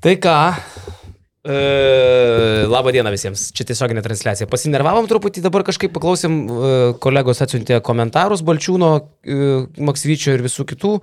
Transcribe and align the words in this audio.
Tai 0.00 0.14
ką, 0.16 0.34
e, 1.44 1.56
labą 2.72 2.92
dieną 2.94 3.10
visiems, 3.12 3.50
čia 3.52 3.66
tiesioginė 3.68 4.00
transliacija. 4.04 4.46
Pasinervavom 4.48 5.08
truputį, 5.10 5.42
dabar 5.44 5.64
kažkaip 5.66 5.92
paklausėm, 5.92 6.38
e, 6.48 6.70
kolegos 7.04 7.42
atsiuntė 7.44 7.82
komentarus 7.84 8.40
Balčiūno, 8.40 8.94
e, 8.96 9.50
Maksvyčio 9.76 10.38
ir 10.38 10.46
visų 10.46 10.64
kitų. 10.72 10.94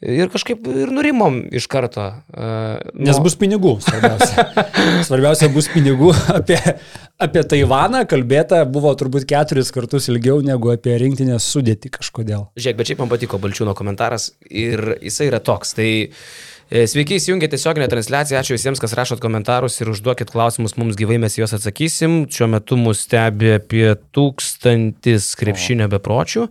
Ir 0.00 0.30
kažkaip 0.32 0.64
ir 0.64 0.88
nurimom 0.88 1.42
iš 1.52 1.66
karto. 1.68 2.06
Uh, 2.32 2.78
Nes 2.96 3.18
bus 3.20 3.34
pinigų, 3.36 3.74
svarbiausia. 3.84 4.46
svarbiausia 5.10 5.50
bus 5.52 5.68
pinigų. 5.68 6.14
Apie, 6.32 6.56
apie 7.20 7.42
Taivaną 7.44 8.06
kalbėta 8.08 8.62
buvo 8.64 8.94
turbūt 8.96 9.26
keturis 9.28 9.68
kartus 9.76 10.08
ilgiau 10.08 10.40
negu 10.40 10.72
apie 10.72 10.96
rinktinės 11.02 11.44
sudėti 11.52 11.92
kažkodėl. 11.92 12.46
Žiūrėk, 12.56 12.78
bet 12.80 12.88
šiaip 12.88 13.02
man 13.04 13.12
patiko 13.12 13.42
Balčiūno 13.44 13.76
komentaras 13.76 14.30
ir 14.48 14.94
jisai 15.04 15.28
yra 15.28 15.42
toks. 15.44 15.76
Tai 15.76 15.90
e, 15.90 16.08
Sveiki, 16.70 17.16
įsijungę 17.18 17.48
tiesioginę 17.50 17.88
transliaciją. 17.90 18.38
Ačiū 18.38 18.54
visiems, 18.54 18.78
kas 18.78 18.92
rašot 18.94 19.18
komentarus 19.18 19.80
ir 19.80 19.88
užduokit 19.90 20.28
klausimus 20.30 20.76
mums 20.78 20.94
gyvai, 20.94 21.16
mes 21.18 21.34
juos 21.34 21.50
atsakysim. 21.56 22.28
Šiuo 22.30 22.46
metu 22.52 22.78
mus 22.78 23.00
stebi 23.08 23.56
apie 23.56 23.88
tūkstantis 24.14 25.32
krepšinio 25.40 25.88
bepročių. 25.90 26.44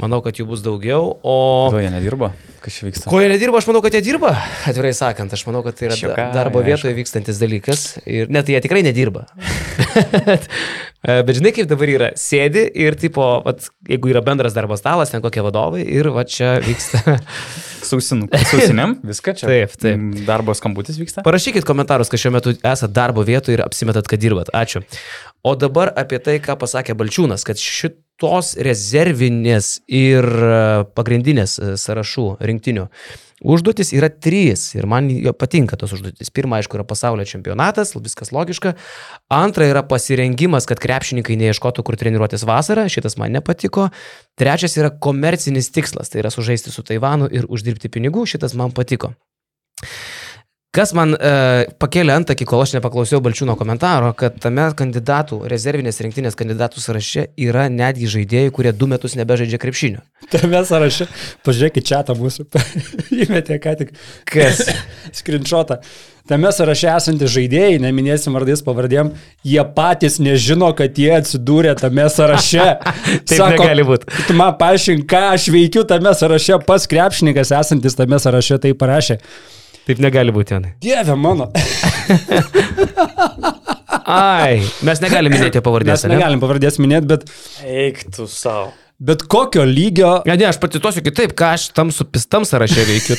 Manau, 0.00 0.22
kad 0.24 0.40
jų 0.40 0.48
bus 0.54 0.64
daugiau. 0.64 1.18
O... 1.20 1.36
Jie 1.76 1.92
nedirba? 1.92 2.32
Kas 2.62 2.74
čia 2.78 2.88
vyksta? 2.88 3.06
Ko 3.10 3.20
jie 3.22 3.28
nedirba, 3.30 3.60
aš 3.60 3.68
manau, 3.70 3.80
kad 3.84 3.94
jie 3.94 4.00
dirba, 4.02 4.32
atvirai 4.66 4.90
sakant. 4.96 5.32
Aš 5.36 5.44
manau, 5.46 5.60
kad 5.66 5.76
tai 5.78 5.86
yra 5.88 5.96
Šiuka, 5.98 6.16
da- 6.18 6.32
darbo 6.42 6.58
aišku. 6.62 6.68
vietoje 6.72 6.96
vykstantis 6.98 7.38
dalykas. 7.40 7.84
Ir 8.08 8.30
net 8.34 8.50
jie 8.50 8.58
tikrai 8.64 8.82
nedirba. 8.86 9.26
bet, 10.26 10.48
bet 11.28 11.32
žinai, 11.38 11.52
kaip 11.56 11.68
dabar 11.70 11.92
yra. 11.92 12.08
Sėdi 12.18 12.64
ir, 12.82 12.96
tipo, 12.98 13.24
vat, 13.46 13.68
jeigu 13.88 14.10
yra 14.12 14.22
bendras 14.26 14.56
darbo 14.56 14.76
stalas, 14.80 15.12
ten 15.14 15.22
kokie 15.24 15.44
vadovai 15.46 15.84
ir 15.86 16.10
va 16.14 16.26
čia 16.28 16.56
vyksta. 16.64 17.18
Sausinų. 17.88 18.26
Sausinėm? 18.50 18.96
Viską 19.06 19.32
čia. 19.38 19.46
Taip, 19.48 19.76
taip. 19.80 20.02
Darbo 20.26 20.52
skambutis 20.58 20.98
vyksta? 21.00 21.22
Parašykit 21.24 21.64
komentarus, 21.68 22.10
kad 22.12 22.20
šiuo 22.20 22.34
metu 22.34 22.52
esate 22.58 22.90
darbo 22.92 23.22
vietoje 23.24 23.56
ir 23.56 23.62
apsimetat, 23.64 24.10
kad 24.10 24.20
dirbat. 24.20 24.50
Ačiū. 24.58 24.82
O 25.46 25.54
dabar 25.54 25.92
apie 25.96 26.18
tai, 26.22 26.38
ką 26.42 26.58
pasakė 26.58 26.96
Balčiūnas, 26.98 27.46
kad 27.46 27.60
šitos 27.62 28.56
rezervinės 28.58 29.78
ir 29.86 30.26
e, 30.26 30.58
pagrindinės 30.98 31.58
e, 31.58 31.72
sąrašų 31.80 32.28
rinktinių 32.42 32.88
užduotis 33.44 33.92
yra 33.94 34.08
trys 34.10 34.72
ir 34.74 34.86
man 34.90 35.08
patinka 35.38 35.78
tos 35.78 35.92
užduotis. 35.96 36.30
Pirma, 36.34 36.58
aišku, 36.58 36.78
yra 36.78 36.86
pasaulio 36.88 37.26
čempionatas, 37.28 37.94
viskas 37.94 38.32
logiška. 38.34 38.74
Antra 39.32 39.68
yra 39.70 39.84
pasirengimas, 39.86 40.66
kad 40.68 40.82
krepšininkai 40.82 41.38
neieškotų, 41.38 41.84
kur 41.86 41.98
treniruotis 42.00 42.46
vasarą, 42.48 42.88
šitas 42.90 43.18
man 43.20 43.34
nepatiko. 43.36 43.88
Trečias 44.38 44.76
yra 44.80 44.90
komercinis 44.90 45.70
tikslas, 45.74 46.10
tai 46.12 46.22
yra 46.24 46.34
sužaisti 46.34 46.74
su 46.74 46.82
Taivanu 46.86 47.30
ir 47.30 47.48
uždirbti 47.48 47.90
pinigų, 47.92 48.26
šitas 48.28 48.56
man 48.58 48.74
patiko. 48.74 49.14
Kas 50.78 50.92
man 50.94 51.10
e, 51.18 51.30
pakėlė 51.82 52.12
antakį, 52.20 52.46
kol 52.46 52.60
aš 52.62 52.76
nepaklausiau 52.76 53.18
Balčiūno 53.24 53.56
komentaro, 53.58 54.12
kad 54.14 54.36
tame 54.38 54.68
kandidatų, 54.78 55.40
rezervinės 55.50 55.96
rinktinės 56.04 56.38
kandidatų 56.38 56.78
sąraše 56.78 57.24
yra 57.48 57.64
netgi 57.66 58.06
žaidėjai, 58.12 58.52
kurie 58.54 58.70
du 58.70 58.86
metus 58.86 59.16
nebežaidžia 59.18 59.58
krepšinio. 59.58 60.04
Tame 60.30 60.60
sąraše, 60.68 61.08
pažiūrėkit 61.48 61.88
čia 61.90 62.04
tą 62.06 62.14
mūsų, 62.20 62.46
įmetė 63.24 63.58
ką 63.64 63.74
tik. 63.82 63.90
Kas? 64.30 64.62
Skrinčotą. 65.18 65.80
Tame 66.30 66.54
sąraše 66.54 66.92
esantys 66.94 67.34
žaidėjai, 67.34 67.82
neminėsim 67.82 68.38
vardais 68.38 68.62
pavardėm, 68.62 69.10
jie 69.42 69.66
patys 69.74 70.22
nežino, 70.22 70.70
kad 70.78 70.94
jie 70.94 71.10
atsidūrė 71.18 71.74
tame 71.82 72.06
sąraše. 72.06 72.70
Taip 73.26 73.46
negali 73.56 73.90
būt. 73.90 74.06
Tu 74.30 74.38
man 74.38 74.54
paaiškink, 74.62 75.10
ką 75.10 75.26
aš 75.34 75.50
veikiu 75.58 75.88
tame 75.90 76.14
sąraše, 76.14 76.62
pas 76.70 76.86
krepšininkas 76.86 77.56
esantis 77.64 77.98
tame 77.98 78.22
sąraše 78.22 78.62
tai 78.62 78.76
parašė. 78.78 79.24
Taip 79.88 80.00
negali 80.04 80.32
būti, 80.36 80.52
Janai. 80.52 80.74
Dieve 80.84 81.14
mano. 81.16 81.46
Ai, 84.08 84.60
mes 84.84 85.00
negalime 85.04 85.36
minėti 85.36 85.60
pavardės. 85.64 86.04
Mes 86.04 86.12
negalim 86.14 86.40
pavardės 86.42 86.78
minėti, 86.80 87.08
bet, 87.10 87.24
Eik 87.64 88.02
tu 88.14 88.26
savo. 88.28 88.70
bet 89.00 89.24
kokio 89.30 89.64
lygio 89.68 90.12
Ne, 90.28 90.36
ne, 90.40 90.46
aš 90.48 90.58
pacituosiu 90.62 91.04
kitaip, 91.04 91.34
ką 91.38 91.52
aš 91.56 91.68
tam 91.76 91.92
su 91.94 92.04
pistam 92.08 92.44
sąraše 92.48 92.84
veikiu. 92.88 93.16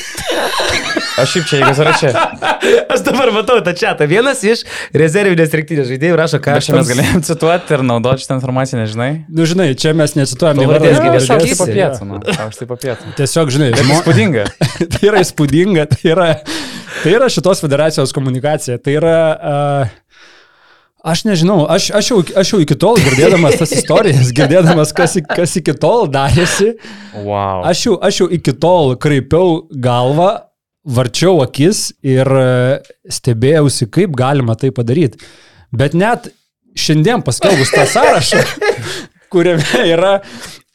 Aš 1.20 1.36
šiaip 1.36 1.48
čia, 1.50 1.60
jeigu 1.60 1.76
sąraše. 1.78 2.12
aš 2.94 3.04
dabar 3.06 3.32
matau 3.36 3.60
tą 3.66 3.74
čia. 3.78 3.94
Vienas 4.10 4.42
iš 4.48 4.64
rezervinės 4.96 5.54
rinktinės 5.60 5.90
žaidėjų 5.92 6.18
rašo, 6.20 6.42
ką 6.44 6.58
aš 6.60 6.72
mes 6.76 6.92
galėjom 6.94 7.24
cituoti 7.28 7.76
ir 7.78 7.86
naudoti 7.86 8.26
šitą 8.26 8.40
informaciją, 8.40 8.82
nežinai? 8.84 9.10
Nu, 9.28 9.48
žinai, 9.50 9.70
čia 9.80 9.94
mes 9.98 10.16
necituojame 10.18 10.68
Pavardės 10.68 11.28
sakysi. 11.28 11.54
Aš 11.54 11.56
tai 11.56 11.62
papietu, 11.62 12.10
nu. 12.10 12.20
Aš 12.48 12.60
tai 12.62 12.70
papietu. 12.70 13.16
Tiesiog, 13.20 13.56
žinai, 13.56 13.72
žmo... 13.78 14.00
įspūdinga. 14.00 14.46
tai 14.96 15.02
yra 15.12 15.24
įspūdinga, 15.26 15.88
tai 15.96 16.04
yra, 16.14 16.30
tai 17.02 17.16
yra 17.18 17.32
šitos 17.32 17.66
federacijos 17.66 18.16
komunikacija. 18.16 18.80
Tai 18.84 19.00
yra... 19.02 19.18
Uh, 19.40 19.98
Aš 21.00 21.22
nežinau, 21.24 21.62
aš, 21.72 21.94
aš, 21.96 22.10
jau, 22.12 22.18
aš 22.36 22.50
jau 22.52 22.58
iki 22.60 22.76
tol 22.76 22.98
girdėdamas 23.00 23.56
tas 23.56 23.72
istorijas, 23.72 24.34
girdėdamas, 24.36 24.92
kas, 24.92 25.16
kas 25.32 25.54
iki 25.56 25.72
tol 25.80 26.10
darėsi, 26.12 26.74
Wow. 27.16 27.64
aš 27.64 27.86
jau, 27.86 27.94
aš 28.04 28.20
jau 28.20 28.28
iki 28.36 28.52
tol 28.52 28.98
kraipiau 29.00 29.62
galvą, 29.72 30.49
varčiau 30.88 31.42
akis 31.44 31.90
ir 32.06 32.28
e, 32.28 32.80
stebėjausi, 33.12 33.90
kaip 33.92 34.16
galima 34.18 34.56
tai 34.60 34.72
padaryti. 34.76 35.20
Bet 35.76 35.98
net 35.98 36.32
šiandien 36.80 37.24
paskelbus 37.26 37.74
tą 37.76 37.86
sąrašą, 37.90 38.44
kuriame 39.34 39.86
yra 39.90 40.14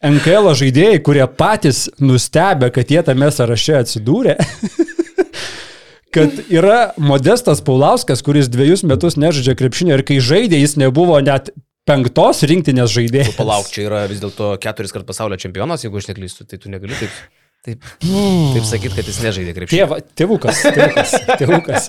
NKL 0.04 0.52
žaidėjai, 0.60 1.00
kurie 1.04 1.24
patys 1.38 1.86
nustebė, 2.02 2.70
kad 2.74 2.90
jie 2.92 3.02
tame 3.06 3.30
sąraše 3.32 3.78
atsidūrė. 3.80 4.36
kad 6.14 6.42
yra 6.52 6.92
Modestas 7.00 7.62
Paulauskas, 7.64 8.22
kuris 8.22 8.50
dviejus 8.52 8.84
metus 8.86 9.16
nežaidžia 9.18 9.56
krepšinio 9.58 9.96
ir 9.98 10.04
kai 10.06 10.20
žaidė, 10.22 10.60
jis 10.62 10.76
nebuvo 10.78 11.18
net 11.24 11.50
penktos 11.88 12.44
rinktinės 12.48 12.92
žaidėjas. 12.94 13.34
Palauk, 13.38 13.66
čia 13.72 13.88
yra 13.88 14.04
vis 14.10 14.22
dėlto 14.22 14.54
keturis 14.62 14.94
kart 14.94 15.08
pasaulio 15.08 15.40
čempionas, 15.40 15.84
jeigu 15.84 15.98
aš 16.00 16.12
neklystu, 16.12 16.46
tai 16.48 16.60
tu 16.60 16.70
negali 16.72 16.96
taip, 17.00 17.16
taip, 17.64 17.86
taip 18.54 18.66
sakyti, 18.68 18.94
kad 18.98 19.08
jis 19.10 19.20
nežaidė 19.24 19.54
krepšinio. 19.56 19.86
Tėva, 19.86 20.00
tėvukas, 20.20 20.60
tėvukas, 20.64 21.14
tėvukas. 21.40 21.88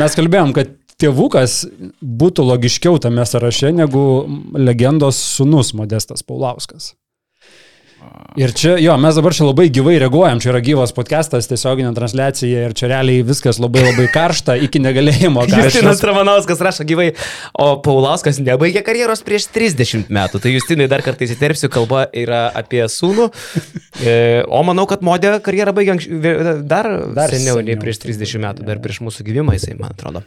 Mes 0.00 0.18
kalbėjom, 0.18 0.54
kad 0.56 0.74
tėvukas 1.00 1.62
būtų 2.00 2.48
logiškiau 2.50 3.00
tame 3.02 3.24
sąraše 3.28 3.72
negu 3.74 4.04
legendos 4.58 5.18
sunus 5.36 5.74
Modestas 5.76 6.26
Paulauskas. 6.26 6.92
Ir 8.34 8.50
čia, 8.50 8.72
jo, 8.82 8.96
mes 8.98 9.14
dabar 9.14 9.30
čia 9.30 9.44
labai 9.46 9.68
gyvai 9.70 9.92
reaguojam, 10.02 10.40
čia 10.42 10.48
yra 10.50 10.58
gyvas 10.64 10.90
podcastas, 10.90 11.46
tiesioginė 11.46 11.92
transliacija 11.94 12.64
ir 12.66 12.72
čia 12.74 12.88
realiai 12.90 13.22
viskas 13.22 13.60
labai 13.62 13.84
labai 13.84 14.08
karšta 14.10 14.56
iki 14.66 14.80
negalėjimo. 14.82 15.44
Justinas. 15.52 16.02
Ramanauskas 16.02 16.64
rašo 16.66 16.82
gyvai, 16.88 17.12
o 17.54 17.68
Paulauskas 17.84 18.42
nebaigė 18.42 18.82
karjeros 18.86 19.22
prieš 19.22 19.46
30 19.54 20.10
metų. 20.10 20.42
Tai 20.42 20.50
Justinai 20.50 20.90
dar 20.90 21.06
kartą 21.06 21.28
įsiterpsiu, 21.28 21.70
kalba 21.70 22.08
yra 22.10 22.48
apie 22.50 22.82
sūnų. 22.90 23.30
E, 24.02 24.18
O 24.50 24.66
manau, 24.66 24.88
kad 24.90 25.06
modė 25.06 25.36
karjerą 25.44 25.70
baigė 25.78 25.94
dar, 26.66 26.66
dar 26.66 26.90
Dar 27.14 27.30
seniau, 27.30 27.60
nei 27.62 27.76
seniau, 27.76 27.84
prieš 27.86 28.02
30 28.02 28.18
turbūt, 28.18 28.46
metų, 28.48 28.66
dar 28.66 28.82
prieš 28.82 29.04
mūsų 29.06 29.30
gimimą 29.30 29.54
jisai, 29.60 29.78
man 29.78 29.94
atrodo. 29.94 30.26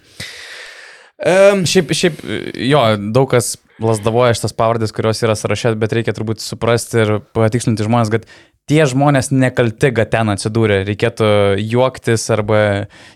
Um, 1.17 1.63
Šiaip, 1.65 1.89
šiaip, 1.97 2.19
jo, 2.61 2.81
daug 3.13 3.29
kas 3.31 3.55
lasdavoja 3.81 4.35
šitas 4.37 4.53
pavardės, 4.57 4.93
kurios 4.93 5.21
yra 5.25 5.33
sąraše, 5.37 5.71
bet 5.81 5.95
reikia 5.97 6.13
turbūt 6.13 6.41
suprasti 6.43 7.01
ir 7.01 7.15
patikslinti 7.33 7.85
žmonės, 7.85 8.11
kad 8.13 8.27
tie 8.69 8.83
žmonės 8.89 9.31
nekalti, 9.33 9.89
kad 9.97 10.11
ten 10.13 10.29
atsidūrė. 10.33 10.83
Reikėtų 10.85 11.27
juoktis 11.61 12.27
arba, 12.33 12.59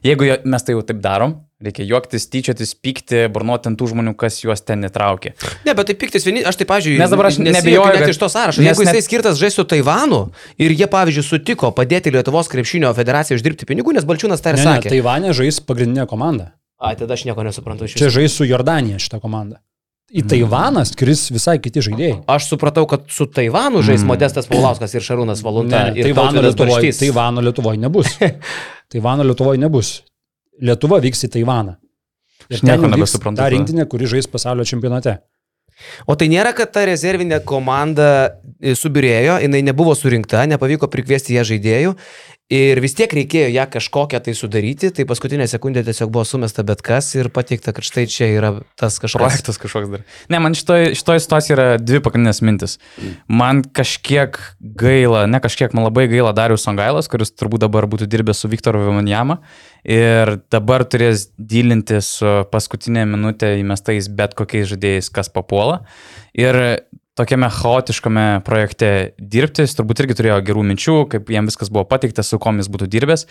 jeigu 0.06 0.31
mes 0.50 0.66
tai 0.66 0.73
jau 0.73 0.81
taip 0.85 1.01
darom, 1.03 1.35
reikia 1.61 1.85
juoktis, 1.85 2.25
tyčiotis, 2.34 2.72
pykti, 2.81 3.28
burnuoti 3.34 3.69
ant 3.69 3.78
tų 3.78 3.91
žmonių, 3.91 4.16
kas 4.17 4.40
juos 4.41 4.64
ten 4.66 4.81
įtraukė. 4.87 5.35
Ne, 5.67 5.76
bet 5.78 5.91
tai 5.91 5.97
piktis 6.02 6.26
vieni, 6.26 6.41
aš 6.41 6.58
tai, 6.58 6.66
pavyzdžiui, 6.72 6.96
Nes 7.02 7.14
dabar 7.14 7.29
aš 7.29 7.37
neabejoju, 7.43 7.99
net 7.99 8.14
iš 8.16 8.22
to 8.22 8.29
sąrašo. 8.34 8.64
Jeigu 8.66 8.81
jisai 8.85 8.97
net- 8.97 9.05
skirtas 9.05 9.37
žaisti 9.41 9.61
su 9.61 9.67
Taivanu 9.76 10.23
ir 10.58 10.73
jie, 10.73 10.90
pavyzdžiui, 10.90 11.28
sutiko 11.28 11.70
padėti 11.78 12.14
Lietuvos 12.17 12.49
krepšinio 12.49 12.90
federacijai 12.97 13.37
uždirbti 13.37 13.70
pinigų, 13.70 13.93
nes 13.93 14.09
Balčiūnas 14.09 14.41
tą 14.41 14.55
ir 14.55 14.61
Ne, 14.61 14.66
ne, 14.66 14.72
sakė. 14.79 14.90
Taivane 14.96 15.37
žais 15.37 15.61
pagrindinė 15.61 16.08
komanda. 16.09 16.53
A, 16.81 16.95
tada 16.97 17.13
aš 17.13 17.28
nieko 17.29 17.43
nesuprantu 17.45 17.85
iš 17.85 17.93
Čia 17.93 18.07
viso. 18.09 18.16
žais 18.17 18.33
su 18.33 18.47
Jordanija 18.49 18.97
šitą 19.01 19.19
komandą. 19.22 19.59
Į 20.11 20.25
Taivaną 20.28 20.81
skris 20.89 21.29
visai 21.31 21.55
kiti 21.63 21.79
žaidėjai. 21.85 22.16
Aš 22.33 22.49
supratau, 22.49 22.83
kad 22.89 23.05
su 23.13 23.29
Taivanu 23.31 23.79
žais 23.85 24.01
Modestas 24.03 24.49
Paulauskas 24.49 24.91
ir 24.97 25.05
Šarūnas 25.05 25.39
Valunta. 25.45 25.85
Ne, 25.87 26.01
ir 26.01 26.09
Taivano 26.09 26.41
Lietuvoje. 26.43 26.91
Taivano 26.99 27.43
Lietuvoje 27.45 27.79
nebus. 27.79 28.17
Taivano 28.91 29.23
Lietuvoje 29.29 29.61
nebus. 29.61 29.93
Lietuva 30.59 30.99
vyks 31.05 31.29
į 31.29 31.31
Taivaną. 31.37 31.78
Ir 32.49 32.59
Aš 32.59 32.66
nieko 32.67 32.89
nebesuprantu 32.91 33.39
Ta 33.39 33.47
rinktinė, 33.53 33.85
kuri 33.87 34.09
žais 34.11 34.28
pasaulio 34.28 34.66
čempionate. 34.67 35.22
O 36.09 36.17
tai 36.19 36.28
nėra, 36.29 36.51
kad 36.57 36.73
ta 36.75 36.83
rezervinė 36.85 37.39
komanda 37.47 38.09
e, 38.59 38.75
subirėjo, 38.78 39.39
jinai 39.45 39.63
nebuvo 39.66 39.95
surinkta, 39.97 40.43
nepavyko 40.51 40.89
prikviesti 40.91 41.37
ją 41.37 41.45
žaidėjų 41.47 41.95
Ir 42.52 42.82
vis 42.84 42.92
tiek 42.98 43.14
reikėjo 43.16 43.48
ją 43.53 43.64
kažkokią 43.72 44.20
tai 44.26 44.34
sudaryti, 44.36 44.90
tai 44.92 45.06
paskutinė 45.08 45.46
sekundė 45.48 45.86
tiesiog 45.88 46.09
buvo 46.12 46.26
sumesta 46.28 46.66
bet 46.68 46.82
kas 46.84 47.08
ir 47.16 47.30
pateikta, 47.32 47.72
kad 47.72 47.88
štai 47.88 48.03
čia 48.12 48.28
yra 48.28 48.50
tas 48.76 48.98
kažkoks. 49.00 49.24
Projektas 49.24 49.59
kažkoks 49.62 49.94
dar. 49.94 50.03
Ne, 50.28 50.42
man 50.44 50.58
šitoje 50.58 50.92
šitoj 51.00 51.22
situacijoje 51.24 51.56
yra 51.56 51.68
dvi 51.80 52.02
pagrindinės 52.03 52.44
mintis. 52.44 52.76
Man 53.32 53.64
kažkiek 53.64 54.36
gaila, 54.59 55.24
ne 55.32 55.40
kažkiek, 55.40 55.72
man 55.78 55.88
labai 55.88 56.09
gaila 56.12 56.36
Darius 56.36 56.68
Songailas, 56.68 57.08
kuris 57.12 57.32
turbūt 57.32 57.64
dabar 57.64 57.88
būtų 57.88 58.09
dirbęs 58.12 58.44
su 58.44 58.52
Viktoru 58.52 58.84
Vimanjama 58.84 59.40
ir 59.88 60.36
dabar 60.52 60.84
turės 60.84 61.30
dylinti 61.40 62.03
su 62.03 62.42
paskutinė 62.52 63.08
minutė 63.16 63.56
įmestais 63.62 64.12
bet 64.12 64.36
kokiais 64.36 64.68
žaidėjais, 64.74 65.08
kas 65.16 65.32
papuola. 65.32 65.86
Ir 66.36 66.84
tokiame 67.19 67.49
chaotiškame 67.52 68.25
projekte 68.47 68.90
dirbti, 69.19 69.66
jis 69.66 69.75
turbūt 69.75 69.99
irgi 70.03 70.16
turėjo 70.16 70.37
gerų 70.47 70.63
minčių, 70.69 70.96
kaip 71.11 71.31
jam 71.34 71.49
viskas 71.49 71.67
buvo 71.73 71.84
pateikta, 71.90 72.23
su 72.23 72.40
kom 72.40 72.61
jis 72.61 72.69
būtų 72.72 72.87
dirbęs. 72.93 73.25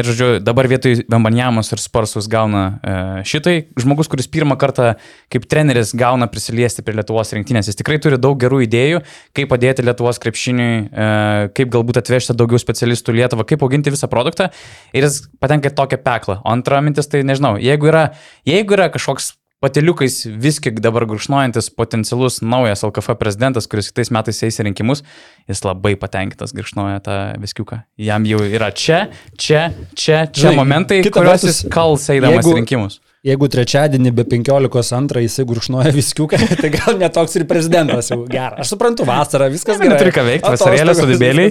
Ir, 0.00 0.08
žodžiu, 0.08 0.28
dabar 0.44 0.68
vietoj 0.70 1.02
Bambanjamos 1.12 1.68
ir 1.74 1.82
Sparsus 1.82 2.30
gauna 2.32 2.64
e, 2.80 2.96
šitai 3.28 3.56
žmogus, 3.76 4.08
kuris 4.12 4.30
pirmą 4.32 4.56
kartą 4.60 4.94
kaip 5.32 5.44
treneris 5.52 5.92
gauna 5.96 6.30
prisiliesti 6.32 6.84
prie 6.86 6.96
Lietuvos 6.96 7.34
rinktinės. 7.36 7.68
Jis 7.68 7.80
tikrai 7.82 8.00
turi 8.00 8.16
daug 8.20 8.40
gerų 8.40 8.62
idėjų, 8.64 9.04
kaip 9.36 9.52
padėti 9.52 9.84
Lietuvos 9.84 10.20
krepšiniui, 10.24 10.72
e, 10.88 11.08
kaip 11.56 11.72
galbūt 11.76 12.00
atvežti 12.00 12.36
daugiau 12.36 12.60
specialistų 12.62 13.18
Lietuvą, 13.20 13.44
kaip 13.52 13.64
auginti 13.68 13.92
visą 13.92 14.08
produktą. 14.12 14.48
Ir 14.96 15.10
jis 15.10 15.26
patenka 15.44 15.68
į 15.68 15.76
tokią 15.76 16.00
peklą. 16.00 16.40
O 16.40 16.56
antra 16.56 16.80
mintis, 16.80 17.12
tai 17.12 17.20
nežinau, 17.26 17.58
jeigu 17.60 17.92
yra, 17.92 18.08
jeigu 18.48 18.80
yra 18.80 18.88
kažkoks 18.96 19.34
pateliukais 19.64 20.26
viski 20.26 20.70
dabar 20.70 21.06
gurkšnuojantis 21.08 21.70
potencialus 21.76 22.40
naujas 22.44 22.84
LKF 22.84 23.14
prezidentas, 23.20 23.66
kuris 23.70 23.88
kitais 23.90 24.10
metais 24.14 24.42
eis 24.44 24.60
į 24.60 24.66
rinkimus, 24.68 25.02
jis 25.48 25.62
labai 25.64 25.94
patenkintas 26.00 26.52
gurkšnuoja 26.56 27.00
tą 27.06 27.16
viskiuką. 27.42 27.80
Jam 28.08 28.26
jau 28.28 28.42
yra 28.44 28.68
čia, 28.76 29.06
čia, 29.38 29.70
čia, 29.94 30.26
čia 30.28 30.50
Žinai, 30.50 30.58
momentai, 30.60 31.00
kuriuos 31.08 31.46
jis 31.48 31.62
kals 31.72 32.08
eidamas 32.12 32.42
jeigu- 32.44 32.58
rinkimus. 32.60 33.00
Jeigu 33.26 33.48
trečiadienį 33.50 34.12
be 34.14 34.22
15.2 34.30 35.22
jisai 35.24 35.44
gurkšnoja 35.48 35.90
viskiuką, 35.96 36.38
tai 36.62 36.68
gal 36.70 36.94
netoks 37.00 37.32
ir 37.40 37.44
prezidentas 37.50 38.12
jau 38.12 38.20
gerai. 38.30 38.60
Aš 38.62 38.70
suprantu, 38.76 39.02
vasara, 39.08 39.48
viskas 39.50 39.80
Ne, 39.80 39.88
gerai. 39.88 39.96
neturi 39.96 40.12
ką 40.14 40.24
veikt, 40.28 40.46
vasarėlė, 40.46 40.94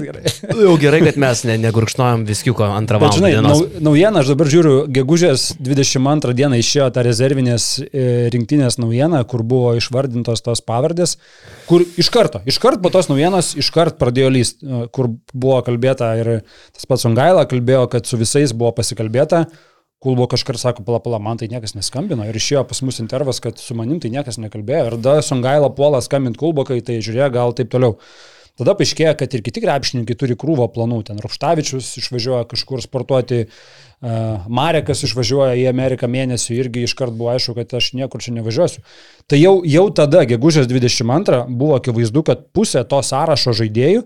gerai. 0.05 0.23
Jau 0.61 0.75
gerai, 0.79 1.01
kad 1.09 1.19
mes 1.19 1.41
ne, 1.49 1.57
negurkšnojom 1.65 2.23
viskiuko 2.29 2.69
antrą 2.69 3.01
Bet 3.01 3.09
valandą 3.09 3.19
žinai, 3.19 3.33
dienos. 3.35 3.65
nau, 3.65 3.83
naujiena, 3.89 4.23
aš 4.23 4.31
dabar 4.31 4.51
žiūriu, 4.53 4.75
gegužės 4.95 5.45
22 5.59 6.33
dieną 6.39 6.61
išėjo 6.63 6.87
ta 6.95 7.03
rezervinės 7.05 7.67
e, 7.83 8.07
rinktinės 8.33 8.79
naujiena, 8.79 9.19
kur 9.27 9.43
buvo 9.43 9.75
išvardintos 9.75 10.45
tos 10.47 10.63
pavardės, 10.63 11.17
kur 11.67 11.83
iš 11.99 12.07
karto, 12.13 12.39
iš 12.47 12.61
karto 12.63 12.79
po 12.87 12.93
tos 12.95 13.11
naujienos, 13.11 13.51
iš 13.59 13.73
karto 13.75 13.99
pradėjo 13.99 14.31
lyst, 14.31 14.63
e, 14.63 14.85
kur 14.95 15.11
buvo 15.35 15.59
kalbėta 15.67 16.13
ir 16.23 16.33
tas 16.71 16.87
pats 16.87 17.03
Ungaila 17.11 17.43
kalbėjo, 17.51 17.85
kad 17.91 18.07
su 18.07 18.15
visais 18.21 18.55
buvo 18.55 18.71
pasikalbėta. 18.79 19.45
Kulbo 20.05 20.27
kažkar 20.29 20.59
sako, 20.61 20.85
pala, 20.85 21.01
pala, 21.01 21.17
man 21.23 21.41
tai 21.41 21.49
niekas 21.49 21.73
neskambino 21.73 22.27
ir 22.29 22.37
išėjo 22.37 22.61
pas 22.69 22.83
mus 22.85 23.01
intervas, 23.01 23.41
kad 23.41 23.57
su 23.57 23.73
manim 23.77 23.97
tai 24.03 24.13
niekas 24.13 24.37
nekalbėjo. 24.37 24.85
Ir 24.91 24.97
tada 24.99 25.25
Songaila 25.25 25.71
puola 25.73 26.03
skambint 26.05 26.37
Kulbokai, 26.37 26.77
tai 26.85 27.01
žiūrėjo 27.01 27.29
gal 27.33 27.57
taip 27.57 27.73
toliau. 27.73 27.97
Tada 28.55 28.71
paaiškėjo, 28.79 29.17
kad 29.19 29.33
ir 29.35 29.41
kiti 29.43 29.59
krepšininkai 29.65 30.15
turi 30.15 30.37
krūvą 30.39 30.69
planų. 30.71 31.01
Ten 31.09 31.17
Rupštavičius 31.19 31.89
išvažiuoja 31.99 32.45
kažkur 32.53 32.79
sportuoti, 32.85 33.41
uh, 33.49 34.45
Marekas 34.47 35.01
išvažiuoja 35.07 35.57
į 35.59 35.65
Ameriką 35.71 36.07
mėnesį 36.11 36.59
irgi 36.61 36.85
iškart 36.87 37.15
buvo 37.15 37.33
aišku, 37.33 37.55
kad 37.57 37.75
aš 37.75 37.93
niekur 37.97 38.23
čia 38.23 38.35
nevažiuosiu. 38.37 38.85
Tai 39.27 39.39
jau, 39.41 39.57
jau 39.67 39.85
tada, 39.95 40.23
gegužės 40.29 40.69
22, 40.71 41.41
buvo 41.49 41.75
akivaizdu, 41.79 42.23
kad 42.27 42.47
pusė 42.55 42.85
to 42.87 43.01
sąrašo 43.03 43.55
žaidėjų 43.59 44.05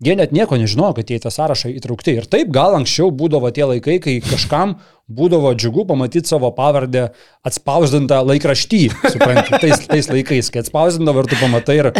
Jie 0.00 0.14
net 0.16 0.30
nieko 0.32 0.56
nežinojo, 0.56 0.94
kad 0.96 1.10
jie 1.12 1.18
į 1.18 1.24
tą 1.26 1.30
sąrašą 1.34 1.74
įtraukti. 1.76 2.14
Ir 2.16 2.28
taip 2.32 2.48
gal 2.54 2.72
anksčiau 2.78 3.10
būdavo 3.12 3.50
tie 3.52 3.66
laikai, 3.68 3.98
kai 4.00 4.14
kažkam 4.24 4.78
būdavo 5.12 5.50
džiugu 5.52 5.84
pamatyti 5.90 6.30
savo 6.30 6.48
pavardę 6.56 7.10
atspausdintą 7.44 8.22
laikraštį, 8.24 8.80
suprantate, 9.12 9.60
tais, 9.60 9.84
tais 9.90 10.08
laikais, 10.08 10.48
kai 10.54 10.62
atspausdindavo 10.62 11.20
ir 11.20 11.28
tu 11.28 11.40
pamatai 11.42 11.76
ir, 11.82 11.90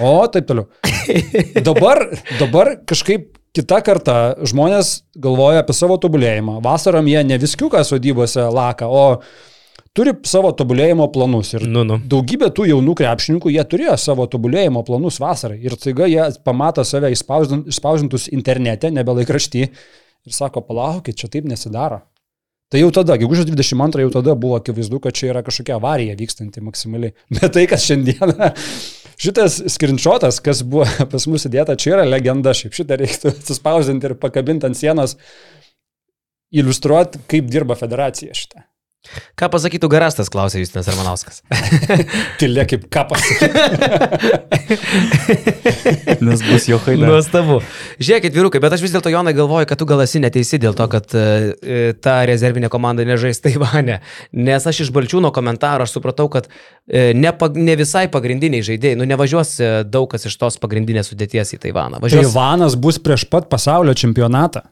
o 0.00 0.14
taip 0.32 0.48
toliau. 0.48 0.70
Dabar, 1.68 2.06
dabar 2.40 2.72
kažkaip 2.88 3.28
kita 3.56 3.82
karta 3.84 4.16
žmonės 4.46 5.02
galvoja 5.20 5.60
apie 5.60 5.76
savo 5.76 5.98
tobulėjimą. 6.00 6.60
Vasarom 6.64 7.12
jie 7.12 7.20
ne 7.28 7.36
viskiuką 7.42 7.82
sodybose 7.84 8.46
laka, 8.54 8.88
o 8.88 9.20
turi 9.96 10.12
savo 10.28 10.52
tobulėjimo 10.56 11.06
planus. 11.12 11.54
Ir 11.58 11.64
Nu, 11.68 11.82
nu. 11.86 11.98
daugybė 11.98 12.50
tų 12.56 12.68
jaunų 12.70 12.94
krepšininkų, 13.00 13.50
jie 13.54 13.64
turėjo 13.64 13.96
savo 13.98 14.26
tobulėjimo 14.30 14.84
planus 14.86 15.18
vasarai. 15.22 15.58
Ir 15.66 15.74
taiga 15.80 16.06
jie 16.10 16.28
pamato 16.46 16.84
save 16.86 17.10
išspausdin- 17.14 17.66
išspausdintus 17.72 18.28
internete, 18.32 18.90
nebe 18.94 19.12
laikrašty. 19.20 19.66
Ir 20.26 20.32
sako, 20.36 20.60
palaukit, 20.62 21.16
čia 21.16 21.28
taip 21.32 21.44
nesidaro. 21.48 22.02
Tai 22.70 22.78
jau 22.78 22.90
tada, 22.94 23.16
gegužės 23.18 23.48
22 23.50 24.04
jau 24.04 24.10
tada 24.14 24.36
buvo 24.38 24.54
akivaizdu, 24.60 25.00
kad 25.02 25.16
čia 25.16 25.32
yra 25.32 25.40
kažkokia 25.42 25.74
avarija 25.80 26.14
vykstanti 26.14 26.60
maksimaliai. 26.62 27.14
Bet 27.40 27.50
tai, 27.56 27.64
kas 27.66 27.82
šiandieną, 27.88 28.52
šitas 29.24 29.56
skrinčiotas, 29.74 30.38
kas 30.44 30.62
buvo 30.62 30.86
pas 31.12 31.26
mus 31.26 31.48
įdėta, 31.50 31.74
čia 31.74 31.96
yra 31.96 32.04
legenda. 32.06 32.54
Šiaip 32.54 32.76
šitą 32.78 33.00
reiktų 33.00 33.32
atsispausdinti 33.34 34.06
ir 34.12 34.14
pakabinti 34.22 34.68
ant 34.70 34.78
sienos, 34.78 35.16
iliustruoti, 36.54 37.24
kaip 37.30 37.50
dirba 37.50 37.74
federacija 37.78 38.34
šitą. 38.38 38.62
Ką 39.40 39.48
pasakytų 39.48 39.88
Garastas, 39.88 40.28
klausė 40.28 40.60
Justinas 40.60 40.88
Armanauskas. 40.92 41.38
Tilė 42.40 42.66
kaip 42.68 42.82
kapas. 42.92 43.24
Nes 46.26 46.42
bus 46.44 46.66
jo 46.68 46.76
haida. 46.84 47.08
Nuostabu. 47.08 47.62
Žiūrėkit, 47.96 48.34
vyrukai, 48.36 48.60
bet 48.60 48.76
aš 48.76 48.84
vis 48.84 48.92
dėlto, 48.92 49.08
Jonai, 49.10 49.32
galvoju, 49.36 49.64
kad 49.70 49.80
tu 49.80 49.86
gal 49.88 50.02
esi 50.04 50.20
neteisi 50.20 50.60
dėl 50.60 50.76
to, 50.76 50.84
kad 50.92 51.14
e, 51.16 51.94
ta 52.04 52.18
rezervinė 52.28 52.68
komanda 52.72 53.06
nežais 53.08 53.40
Taivane. 53.40 54.02
Nes 54.36 54.66
aš 54.68 54.82
iš 54.84 54.90
Balčiūno 54.94 55.32
komentaro 55.32 55.88
aš 55.88 55.96
supratau, 55.96 56.28
kad 56.32 56.50
e, 56.52 57.14
ne, 57.16 57.32
pag, 57.40 57.56
ne 57.56 57.78
visai 57.80 58.04
pagrindiniai 58.12 58.66
žaidėjai, 58.68 58.98
nu 59.00 59.08
nevažiuos 59.08 59.54
e, 59.56 59.70
daug 59.88 60.10
kas 60.12 60.28
iš 60.28 60.36
tos 60.36 60.60
pagrindinės 60.60 61.08
sudėties 61.14 61.56
į 61.56 61.62
Taivaną. 61.64 62.04
Važiuos 62.04 62.28
Taivanas 62.28 62.76
bus 62.76 63.00
prieš 63.00 63.24
pat 63.32 63.48
pasaulio 63.48 63.96
čempionatą. 63.96 64.66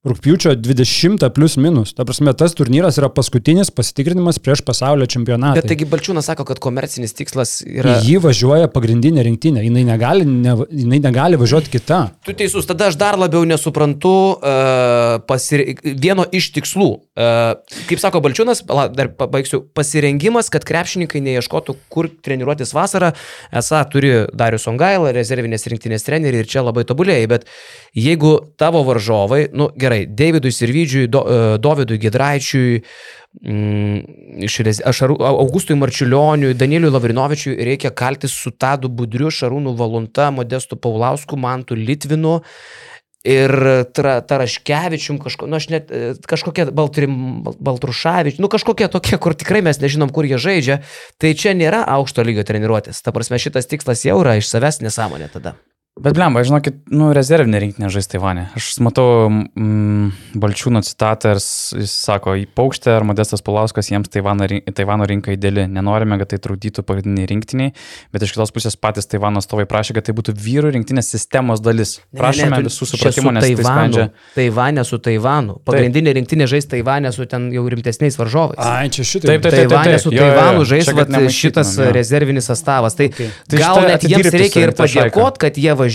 Rūpiučio 0.00 0.54
20 0.56 1.26
plus 1.36 1.58
minus. 1.60 1.90
Ta 1.92 2.06
prasme, 2.08 2.32
tas 2.32 2.54
turnyras 2.56 2.96
yra 2.96 3.10
paskutinis 3.12 3.68
pasitikrinimas 3.68 4.38
prieš 4.40 4.62
pasaulio 4.64 5.04
čempionatą. 5.04 5.58
Bet 5.58 5.66
taigi 5.68 5.84
Balčiūnas 5.84 6.24
sako, 6.30 6.46
kad 6.48 6.56
komercinis 6.64 7.12
tikslas 7.18 7.58
yra... 7.68 7.98
Į 8.00 8.14
jį 8.14 8.22
važiuoja 8.24 8.70
pagrindinė 8.72 9.26
rinktinė. 9.26 9.60
Jis 9.66 9.74
negali, 9.84 10.24
ne, 10.24 10.54
jinai 10.72 11.02
negali 11.04 11.36
važiuoti 11.36 11.68
kita. 11.74 11.98
Tu 12.24 12.32
teisus, 12.38 12.64
tada 12.70 12.88
aš 12.88 12.96
dar 12.96 13.18
labiau 13.20 13.44
nesuprantu 13.44 14.14
uh, 14.38 15.18
pasir... 15.28 15.66
vieno 15.84 16.24
iš 16.32 16.48
tikslų. 16.56 16.88
Uh, 17.20 17.60
kaip 17.90 18.00
sako 18.00 18.24
Balčiūnas, 18.24 18.64
dar 18.96 19.12
pabaigsiu, 19.20 19.60
pasirengimas, 19.76 20.48
kad 20.48 20.64
krepšininkai 20.64 21.20
neieškotų, 21.28 21.76
kur 21.92 22.08
treniruotis 22.24 22.72
vasarą. 22.72 23.12
Esą 23.52 23.84
turi 23.92 24.14
Darius 24.32 24.64
Ongailą, 24.72 25.12
rezervinės 25.12 25.68
rinktinės 25.68 26.08
trenerių 26.08 26.40
ir 26.40 26.50
čia 26.56 26.64
labai 26.64 26.88
tobulėjai, 26.88 27.28
bet 27.36 27.46
jeigu 27.92 28.38
tavo 28.56 28.80
varžovai, 28.88 29.44
nu 29.52 29.68
gerai, 29.76 29.89
Davidui 30.06 30.52
Sirvidžiui, 30.54 31.08
Do, 31.10 31.22
uh, 31.24 31.54
Dovydui 31.62 31.98
Gedraičiui, 32.02 32.82
mm, 33.42 34.44
Ašarų, 34.90 35.18
Augustui 35.30 35.78
Marčiulioniui, 35.78 36.54
Danieliui 36.58 36.92
Lavrinovičiui 36.94 37.58
reikia 37.70 37.90
kaltis 37.94 38.34
su 38.36 38.50
Tadu 38.50 38.88
Budriu, 38.88 39.30
Šarūnu 39.30 39.76
Valunta, 39.78 40.30
Modestu 40.34 40.76
Paulausku, 40.80 41.38
Mantu 41.40 41.78
Litvinu 41.78 42.40
ir 43.24 43.52
tra, 43.92 44.20
Taraškevičium, 44.24 45.18
kažko, 45.20 45.48
nu, 45.50 45.60
net, 45.68 45.90
e, 45.92 46.14
kažkokie 46.28 46.70
Baltrim, 46.72 47.42
Bal- 47.44 47.58
Baltrušavičium, 47.60 48.40
nu 48.40 48.48
kažkokie 48.48 48.88
tokie, 48.88 49.18
kur 49.20 49.36
tikrai 49.36 49.60
mes 49.62 49.80
nežinom, 49.80 50.08
kur 50.08 50.24
jie 50.24 50.40
žaidžia, 50.40 50.80
tai 51.20 51.34
čia 51.36 51.52
nėra 51.52 51.84
aukšto 51.84 52.24
lygio 52.24 52.46
treniruotis. 52.48 53.02
Ta 53.04 53.12
prasme, 53.12 53.36
šitas 53.36 53.68
tikslas 53.68 54.06
jau 54.08 54.22
yra 54.24 54.38
iš 54.40 54.48
savęs 54.48 54.80
nesąmonė 54.80 55.28
tada. 55.32 55.58
Bet 56.00 56.16
blemba, 56.16 56.42
žinokit, 56.46 56.80
nu, 56.90 57.10
rezervinė 57.16 57.60
rinktinė 57.60 57.90
žais 57.92 58.08
Taivane. 58.10 58.46
Aš 58.58 58.72
matau 58.82 59.28
mm, 59.28 60.38
Balčiūno 60.40 60.82
citatą 60.86 61.34
ir 61.36 61.40
jis 61.40 61.92
sako, 61.92 62.34
į 62.40 62.46
paukštę 62.56 62.94
ar 62.96 63.06
Modestas 63.06 63.44
Pulauskas 63.44 63.92
jiems 63.92 64.10
Taivano, 64.10 64.48
Taivano 64.74 65.06
rinka 65.06 65.34
įdėlė. 65.36 65.68
Nenorime, 65.70 66.18
kad 66.22 66.32
tai 66.32 66.40
trukdytų 66.42 66.84
pagrindiniai 66.88 67.28
rinktiniai, 67.30 67.74
bet 68.14 68.24
iš 68.26 68.34
kitos 68.34 68.54
pusės 68.56 68.78
patys 68.80 69.06
Taivano 69.10 69.42
stovai 69.44 69.68
prašė, 69.70 69.98
kad 69.98 70.08
tai 70.08 70.16
būtų 70.16 70.34
vyrų 70.40 70.72
rinktinės 70.78 71.12
sistemos 71.12 71.62
dalis. 71.62 71.98
Prašome 72.16 72.62
visų 72.66 72.90
supratimo, 72.94 73.34
nes 73.36 73.46
tai 73.46 73.52
sprendžia. 73.60 74.08
Taivane 74.34 74.86
su 74.88 74.98
Taivanu. 75.04 75.60
Pagrindinė 75.68 76.16
rinktinė 76.18 76.48
žais 76.50 76.66
Taivane 76.70 77.12
su 77.14 77.28
ten 77.30 77.50
jau 77.54 77.66
rimtesniais 77.70 78.18
varžovais. 78.18 78.58
Ai, 78.58 78.88
čia 78.90 79.06
šitai. 79.06 79.34
Taip, 79.34 79.46
taip, 79.46 79.58
taip. 79.58 79.76
Taivane 79.76 80.02
su. 80.02 80.14
Taivanu 80.16 80.66
žais 80.66 80.90
šitas 81.36 81.76
jo. 81.78 81.92
rezervinis 81.94 82.48
sastavas. 82.50 82.96
Tai, 82.98 83.10
Okay. 83.20 83.30
Tai 83.50 83.58
gal 83.58 83.82
net 83.88 84.04
jiems 84.06 84.30
reikia 84.32 84.62
ir 84.64 84.72
padėkoti, 84.76 85.40
kad 85.42 85.58
jie 85.60 85.74
važiuoja, 85.76 85.89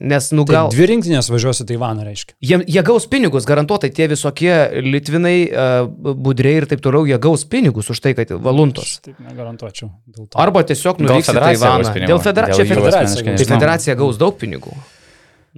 nes 0.00 0.30
nu 0.32 0.44
Tai 0.48 0.54
gal... 0.54 0.70
dvi 0.72 0.86
rinktinės 0.92 1.30
važiuosi 1.32 1.66
Taivaną, 1.68 2.06
reiškia. 2.06 2.36
Jie, 2.42 2.60
jie 2.76 2.84
gaus 2.86 3.08
pinigus, 3.10 3.46
garantuotai 3.48 3.90
tie 3.94 4.08
visokie 4.12 4.54
litvinai, 4.86 5.34
uh, 5.50 6.14
budriai 6.14 6.62
ir 6.62 6.68
taip 6.70 6.84
toliau, 6.84 7.04
jie 7.08 7.18
gaus 7.22 7.44
pinigus 7.48 7.90
už 7.92 8.00
tai, 8.04 8.14
kad 8.18 8.32
valuntos. 8.42 8.96
Aš 8.98 9.04
taip 9.10 9.20
negarantuočiau. 9.26 9.90
dėl 10.06 10.26
to. 10.30 10.40
Arba 10.42 10.64
tiesiog 10.68 11.02
nuvyks 11.04 11.32
į 11.34 11.38
Taivaną. 11.40 11.92
Dėl 12.08 12.24
federacijos. 12.24 12.72
Federacija. 12.72 13.36
Tai 13.36 13.50
federacija 13.54 13.98
gaus 14.00 14.20
daug 14.20 14.38
pinigų. 14.40 14.74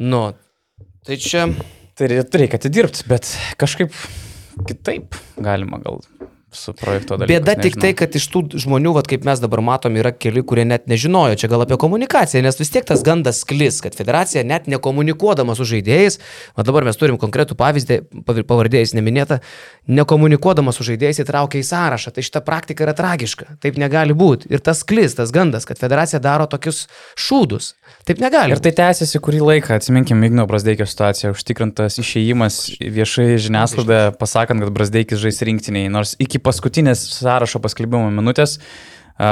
Nu, 0.01 0.27
tai 1.07 1.21
čia 1.23 1.47
Tai 1.95 2.09
re- 2.11 2.25
reikia 2.27 2.59
atidirbti, 2.59 3.05
bet 3.07 3.29
kažkaip 3.61 3.95
kitaip 4.67 5.15
galima 5.39 5.79
gal 5.83 6.01
su 6.55 6.73
projekto 6.77 7.19
dalyku. 7.19 7.33
Bėda 7.35 7.55
tik 7.61 7.77
tai, 7.81 7.93
kad 7.99 8.15
iš 8.17 8.27
tų 8.33 8.43
žmonių, 8.65 8.95
vat, 8.97 9.09
kaip 9.11 9.27
mes 9.27 9.43
dabar 9.43 9.63
matom, 9.65 9.99
yra 10.01 10.13
keli, 10.15 10.43
kurie 10.47 10.65
net 10.69 10.87
nežinojo, 10.91 11.37
čia 11.41 11.51
gal 11.53 11.65
apie 11.65 11.79
komunikaciją, 11.81 12.43
nes 12.47 12.59
vis 12.61 12.73
tiek 12.75 12.87
tas 12.89 13.03
gandas 13.07 13.43
sklis, 13.45 13.81
kad 13.85 13.97
federacija 13.99 14.45
net 14.47 14.69
nekomunikuodama 14.71 15.57
su 15.59 15.67
žaidėjais, 15.69 16.21
o 16.57 16.67
dabar 16.67 16.87
mes 16.89 16.99
turim 17.01 17.19
konkretų 17.21 17.57
pavyzdį, 17.61 18.01
pav- 18.27 18.43
pavardėjais 18.49 18.95
neminėta, 18.97 19.41
nekomunikuodama 19.91 20.73
su 20.75 20.87
žaidėjais 20.87 21.23
įtraukia 21.25 21.61
į 21.61 21.67
sąrašą. 21.69 22.15
Tai 22.15 22.25
šita 22.25 22.45
praktika 22.47 22.87
yra 22.87 22.95
tragiška. 22.97 23.59
Taip 23.65 23.79
negali 23.81 24.17
būti. 24.17 24.49
Ir 24.53 24.63
tas 24.65 24.81
sklis, 24.85 25.17
tas 25.19 25.35
gandas, 25.35 25.67
kad 25.69 25.81
federacija 25.81 26.23
daro 26.23 26.47
tokius 26.51 26.87
šūdus. 27.21 27.75
Taip 28.05 28.21
negali. 28.21 28.53
Ir 28.53 28.61
tai 28.61 28.73
tęsiasi 28.77 29.21
kurį 29.25 29.41
laiką, 29.41 29.79
atsiminkim 29.79 30.21
Igno 30.27 30.45
Brasdeikio 30.49 30.85
situaciją, 30.89 31.33
užtikrintas 31.33 31.97
išėjimas 32.03 32.59
viešai 32.81 33.39
žiniasklaidoje, 33.41 34.11
pasakant, 34.21 34.61
kad 34.61 34.75
Brasdeikis 34.77 35.23
žais 35.23 35.41
rinktiniai, 35.49 35.93
nors 35.93 36.13
iki 36.21 36.41
paskutinės 36.43 37.07
sąrašo 37.17 37.63
paskelbimo 37.65 38.11
minutės 38.13 38.59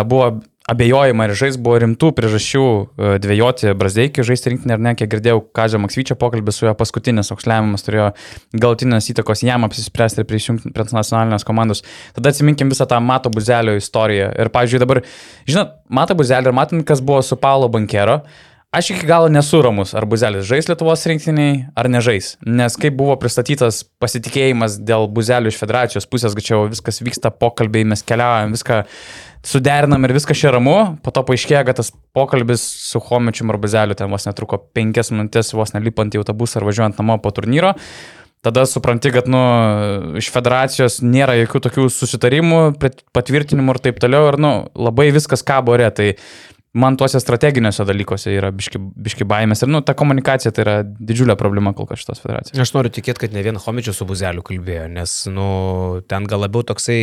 buvo 0.09 0.30
abejojama 0.71 1.26
ir 1.26 1.35
žais, 1.38 1.57
buvo 1.61 1.81
rimtų 1.83 2.12
priežasčių 2.16 2.62
a, 2.62 3.14
dvėjoti 3.23 3.73
Brasdeikį 3.78 4.26
žaisti 4.26 4.52
rinktinį 4.52 4.76
ar 4.76 4.85
ne, 4.87 4.95
kiek 4.99 5.11
girdėjau 5.12 5.42
Kazio 5.57 5.81
Maksvyčio 5.83 6.16
pokalbį 6.21 6.54
su 6.54 6.66
juo 6.69 6.75
paskutinis 6.78 7.33
auksliavimas 7.35 7.87
turėjo 7.87 8.12
galutinės 8.54 9.11
įtakos 9.14 9.45
jam 9.47 9.66
apsispręsti 9.66 10.23
ir 10.23 10.28
prisijungti 10.31 10.73
prie 10.75 10.87
nacionalinės 10.92 11.47
komandos. 11.49 11.83
Tada 12.16 12.33
atsiminkim 12.33 12.71
visą 12.73 12.87
tą 12.90 13.00
Mato 13.02 13.33
Buzelio 13.33 13.75
istoriją. 13.78 14.31
Ir, 14.38 14.52
pavyzdžiui, 14.54 14.83
dabar, 14.83 15.02
žinot, 15.50 15.76
Mato 15.90 16.16
Buzelio 16.19 16.52
ir 16.52 16.57
matant, 16.57 16.87
kas 16.88 17.02
buvo 17.04 17.23
su 17.26 17.38
Paulo 17.40 17.71
Bankero, 17.73 18.21
Aš 18.72 18.94
iki 18.94 19.04
galo 19.04 19.28
nesu 19.28 19.58
ramus, 19.60 19.90
ar 19.92 20.06
Buzelis 20.08 20.46
žais 20.48 20.64
Lietuvos 20.64 21.02
rinktiniai, 21.04 21.66
ar 21.76 21.90
nežais. 21.92 22.38
Nes 22.40 22.72
kaip 22.80 22.94
buvo 22.96 23.18
pristatytas 23.20 23.82
pasitikėjimas 24.00 24.78
dėl 24.80 25.04
Buzelio 25.12 25.50
iš 25.52 25.58
federacijos 25.60 26.06
pusės, 26.08 26.32
kad 26.32 26.46
čia 26.46 26.60
viskas 26.70 27.02
vyksta, 27.04 27.28
pokalbiai, 27.36 27.84
mes 27.90 28.00
keliaujam, 28.08 28.54
viską 28.56 28.78
suderinam 29.44 30.08
ir 30.08 30.14
viskas 30.16 30.40
čia 30.40 30.54
ramu, 30.56 30.76
po 31.04 31.12
to 31.12 31.20
paaiškėjo, 31.28 31.60
kad 31.68 31.82
tas 31.82 31.92
pokalbis 32.16 32.64
su 32.86 33.02
Homečiu 33.10 33.44
ar 33.52 33.58
Buzeliu 33.60 33.98
ten 33.98 34.08
vos 34.08 34.24
netruko 34.24 34.62
penkias 34.72 35.12
minutės, 35.12 35.52
vos 35.52 35.76
nelipant 35.76 36.16
į 36.16 36.22
autobusą 36.22 36.62
ar 36.62 36.68
važiuojant 36.70 37.02
namo 37.02 37.18
po 37.20 37.34
turnyro. 37.36 37.74
Tada 38.42 38.64
supranti, 38.66 39.12
kad 39.14 39.28
nu, 39.30 39.42
iš 40.18 40.32
federacijos 40.34 40.96
nėra 41.04 41.36
jokių 41.42 41.60
tokių 41.68 41.84
susitarimų, 41.92 42.62
patvirtinimų 43.14 43.76
ir 43.76 43.82
taip 43.84 44.00
toliau. 44.02 44.32
Ir 44.32 44.40
nu, 44.42 44.54
labai 44.74 45.12
viskas 45.14 45.44
kabo 45.46 45.76
ore. 45.76 45.92
Tai 45.94 46.08
man 46.72 46.96
tuose 46.96 47.20
strateginiuose 47.20 47.84
dalykuose 47.84 48.32
yra 48.32 48.50
biški, 48.54 48.80
biški 49.06 49.26
baimės. 49.28 49.62
Ir 49.64 49.70
nu, 49.72 49.82
ta 49.84 49.94
komunikacija 49.98 50.52
tai 50.54 50.64
yra 50.64 50.76
didžiulė 50.82 51.36
problema 51.40 51.74
kol 51.76 51.88
kas 51.90 52.00
šitos 52.02 52.22
federacijos. 52.24 52.60
Aš 52.64 52.72
noriu 52.76 52.92
tikėti, 52.94 53.26
kad 53.26 53.36
ne 53.36 53.44
vien 53.44 53.60
Homičius 53.60 54.00
su 54.00 54.08
Buzeliu 54.08 54.44
kalbėjo, 54.46 54.88
nes, 54.94 55.16
nu, 55.32 55.46
ten 56.08 56.28
gal 56.30 56.44
labiau 56.46 56.64
toksai 56.72 57.00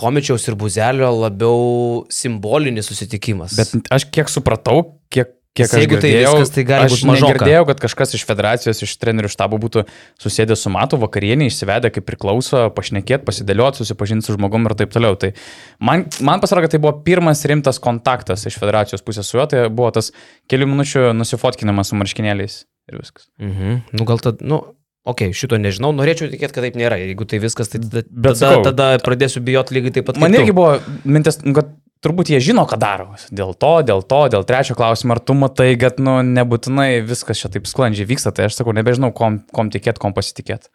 Homičiaus 0.00 0.48
ir 0.48 0.58
Buzelio 0.60 1.12
labiau 1.18 2.04
simbolinis 2.12 2.88
susitikimas. 2.90 3.56
Bet 3.60 3.92
aš 3.94 4.08
kiek 4.14 4.32
supratau, 4.32 5.00
kiek... 5.12 5.36
Kiek 5.54 5.70
aš 5.70 5.84
Jeigu 5.84 6.00
tai 6.02 6.08
girdėjau, 6.10 6.30
viskas, 6.34 6.50
tai 6.50 6.62
gali 6.66 6.88
aš 6.88 6.92
būt 6.96 7.06
mažoka. 7.06 7.30
negirdėjau, 7.30 7.66
kad 7.68 7.80
kažkas 7.84 8.14
iš 8.18 8.24
federacijos, 8.26 8.80
iš 8.82 8.94
trenerių 8.98 9.28
štabo 9.30 9.60
būtų 9.62 9.84
susėdę 10.18 10.56
su 10.58 10.72
matu 10.74 10.98
vakarienį, 10.98 11.46
išsivedę 11.46 11.92
kaip 11.94 12.08
priklauso, 12.08 12.64
pašnekėti, 12.74 13.22
pasidėlioti, 13.28 13.84
susipažinti 13.84 14.26
su 14.26 14.34
žmogum 14.34 14.66
ir 14.66 14.74
taip 14.80 14.90
toliau. 14.90 15.14
Tai 15.14 15.30
man, 15.78 16.08
man 16.26 16.42
pasirodė, 16.42 16.66
kad 16.66 16.74
tai 16.74 16.80
buvo 16.82 16.96
pirmas 17.06 17.44
rimtas 17.46 17.78
kontaktas 17.78 18.42
iš 18.50 18.58
federacijos 18.58 19.06
pusės 19.06 19.30
su 19.30 19.38
juo, 19.38 19.46
tai 19.46 19.68
buvo 19.70 19.92
tas 19.94 20.10
kelių 20.50 20.72
minučių 20.72 21.12
nusifotkinimas 21.20 21.94
su 21.94 22.00
marškinėliais 22.02 22.58
ir 22.90 22.98
viskas. 22.98 23.30
Mhm. 23.38 23.84
Nu, 23.94 24.08
gal 24.10 24.18
tada, 24.26 24.42
nu, 24.42 24.58
okei, 25.06 25.30
okay, 25.30 25.38
šito 25.38 25.62
nežinau, 25.62 25.92
norėčiau 25.94 26.34
tikėti, 26.34 26.50
kad 26.50 26.66
taip 26.66 26.82
nėra. 26.82 26.98
Jeigu 26.98 27.30
tai 27.30 27.38
viskas, 27.46 27.70
tai 27.70 27.78
tada, 27.86 28.02
Bet 28.10 28.42
tada, 28.42 28.58
tada 28.72 28.90
pradėsiu 29.06 29.46
bijoti 29.46 29.78
lygiai 29.78 30.00
taip 30.00 30.10
pat. 30.10 30.18
Man 30.18 30.34
irgi 30.34 30.58
buvo 30.58 30.80
mintis, 31.06 31.38
nu, 31.46 31.54
kad 31.54 31.70
turbūt 32.04 32.30
jie 32.32 32.40
žino, 32.44 32.66
ką 32.68 32.76
daro. 32.80 33.06
Dėl 33.34 33.54
to, 33.56 33.72
dėl 33.86 34.02
to, 34.06 34.20
dėl 34.32 34.44
trečio 34.46 34.76
klausimo, 34.78 35.16
ar 35.16 35.20
tu 35.24 35.36
matai, 35.38 35.72
kad 35.80 36.00
nu, 36.02 36.18
nebūtinai 36.26 37.02
viskas 37.06 37.40
čia 37.40 37.50
taip 37.52 37.68
sklandžiai 37.70 38.08
vyksta, 38.08 38.32
tai 38.34 38.48
aš 38.48 38.58
sakau, 38.60 38.74
nebežinau, 38.76 39.10
kom, 39.16 39.40
kom 39.56 39.72
tikėti, 39.72 40.02
kom 40.02 40.14
pasitikėti. 40.16 40.70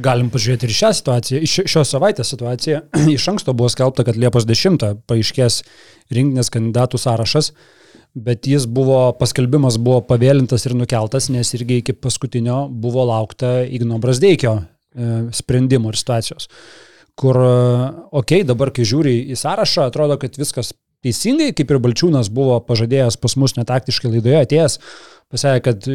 Galim 0.00 0.30
pažiūrėti 0.32 0.68
ir 0.68 0.74
šią 0.78 0.92
situaciją, 1.00 1.42
iš 1.44 1.56
šios 1.70 1.92
savaitės 1.94 2.32
situaciją. 2.32 2.82
Iš 3.16 3.28
anksto 3.34 3.54
buvo 3.56 3.70
skelbta, 3.72 4.06
kad 4.08 4.18
Liepos 4.20 4.48
10 4.48 5.04
paaiškės 5.10 5.60
rinktinės 6.16 6.50
kandidatų 6.54 7.00
sąrašas, 7.02 7.52
bet 8.18 8.48
jis 8.50 8.66
buvo, 8.66 9.10
paskelbimas 9.18 9.78
buvo 9.78 10.00
pavėlintas 10.06 10.66
ir 10.66 10.76
nukeltas, 10.78 11.28
nes 11.30 11.54
irgi 11.58 11.80
iki 11.84 11.94
paskutinio 11.94 12.64
buvo 12.70 13.04
laukta 13.10 13.60
Igno 13.68 14.00
Brasdeikio 14.02 14.56
e, 14.58 15.10
sprendimo 15.36 15.92
ir 15.92 16.00
situacijos. 16.00 16.48
Kur, 17.20 17.36
okei, 17.36 18.40
okay, 18.40 18.46
dabar 18.48 18.70
kai 18.72 18.86
žiūri 18.88 19.18
į 19.34 19.36
sąrašą, 19.36 19.90
atrodo, 19.90 20.16
kad 20.20 20.38
viskas 20.40 20.72
teisingai, 21.04 21.50
kaip 21.56 21.72
ir 21.72 21.80
Balčiūnas 21.84 22.30
buvo 22.32 22.56
pažadėjęs 22.64 23.18
pas 23.20 23.36
mus 23.40 23.56
netaktiškai 23.58 24.12
laidoje 24.14 24.40
atėjęs, 24.40 24.78
pasakė, 25.32 25.60
kad 25.66 25.90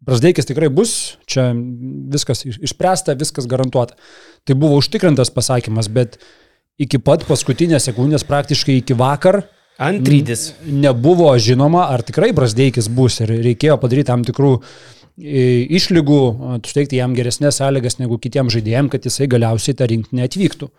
Brasdeikis 0.00 0.48
tikrai 0.48 0.70
bus, 0.72 1.18
čia 1.28 1.50
viskas 1.52 2.46
iš- 2.48 2.60
išspręsta, 2.64 3.12
viskas 3.20 3.44
garantuota. 3.46 3.98
Tai 4.48 4.56
buvo 4.56 4.78
užtikrintas 4.80 5.28
pasakymas, 5.28 5.90
bet 5.92 6.16
iki 6.80 6.98
pat 6.98 7.26
paskutinės 7.28 7.84
sekundės, 7.84 8.24
praktiškai 8.24 8.78
iki 8.80 8.96
vakar, 8.96 9.42
Antrydis. 9.80 10.54
nebuvo 10.64 11.28
žinoma, 11.36 11.90
ar 11.92 12.02
tikrai 12.02 12.32
Brasdeikis 12.32 12.88
bus 12.88 13.20
ir 13.20 13.28
reikėjo 13.28 13.76
padaryti 13.80 14.08
tam 14.08 14.24
tikrų 14.24 14.60
e, 14.60 14.64
išlygų, 15.20 16.20
suteikti 16.66 17.00
jam 17.00 17.14
geresnės 17.16 17.60
sąlygas 17.60 17.98
negu 18.00 18.18
kitiems 18.22 18.54
žaidėjams, 18.56 18.92
kad 18.92 19.08
jisai 19.08 19.28
galiausiai 19.30 19.76
tą 19.78 19.88
rinkinį 19.90 20.24
atvyktų. 20.26 20.70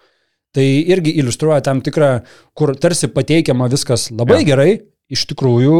Tai 0.51 0.65
irgi 0.65 1.13
iliustruoja 1.21 1.61
tam 1.63 1.79
tikrą, 1.83 2.17
kur 2.57 2.73
tarsi 2.75 3.07
pateikiama 3.11 3.69
viskas 3.71 4.09
labai 4.11 4.41
ja. 4.41 4.47
gerai, 4.51 4.71
iš 5.11 5.27
tikrųjų... 5.31 5.77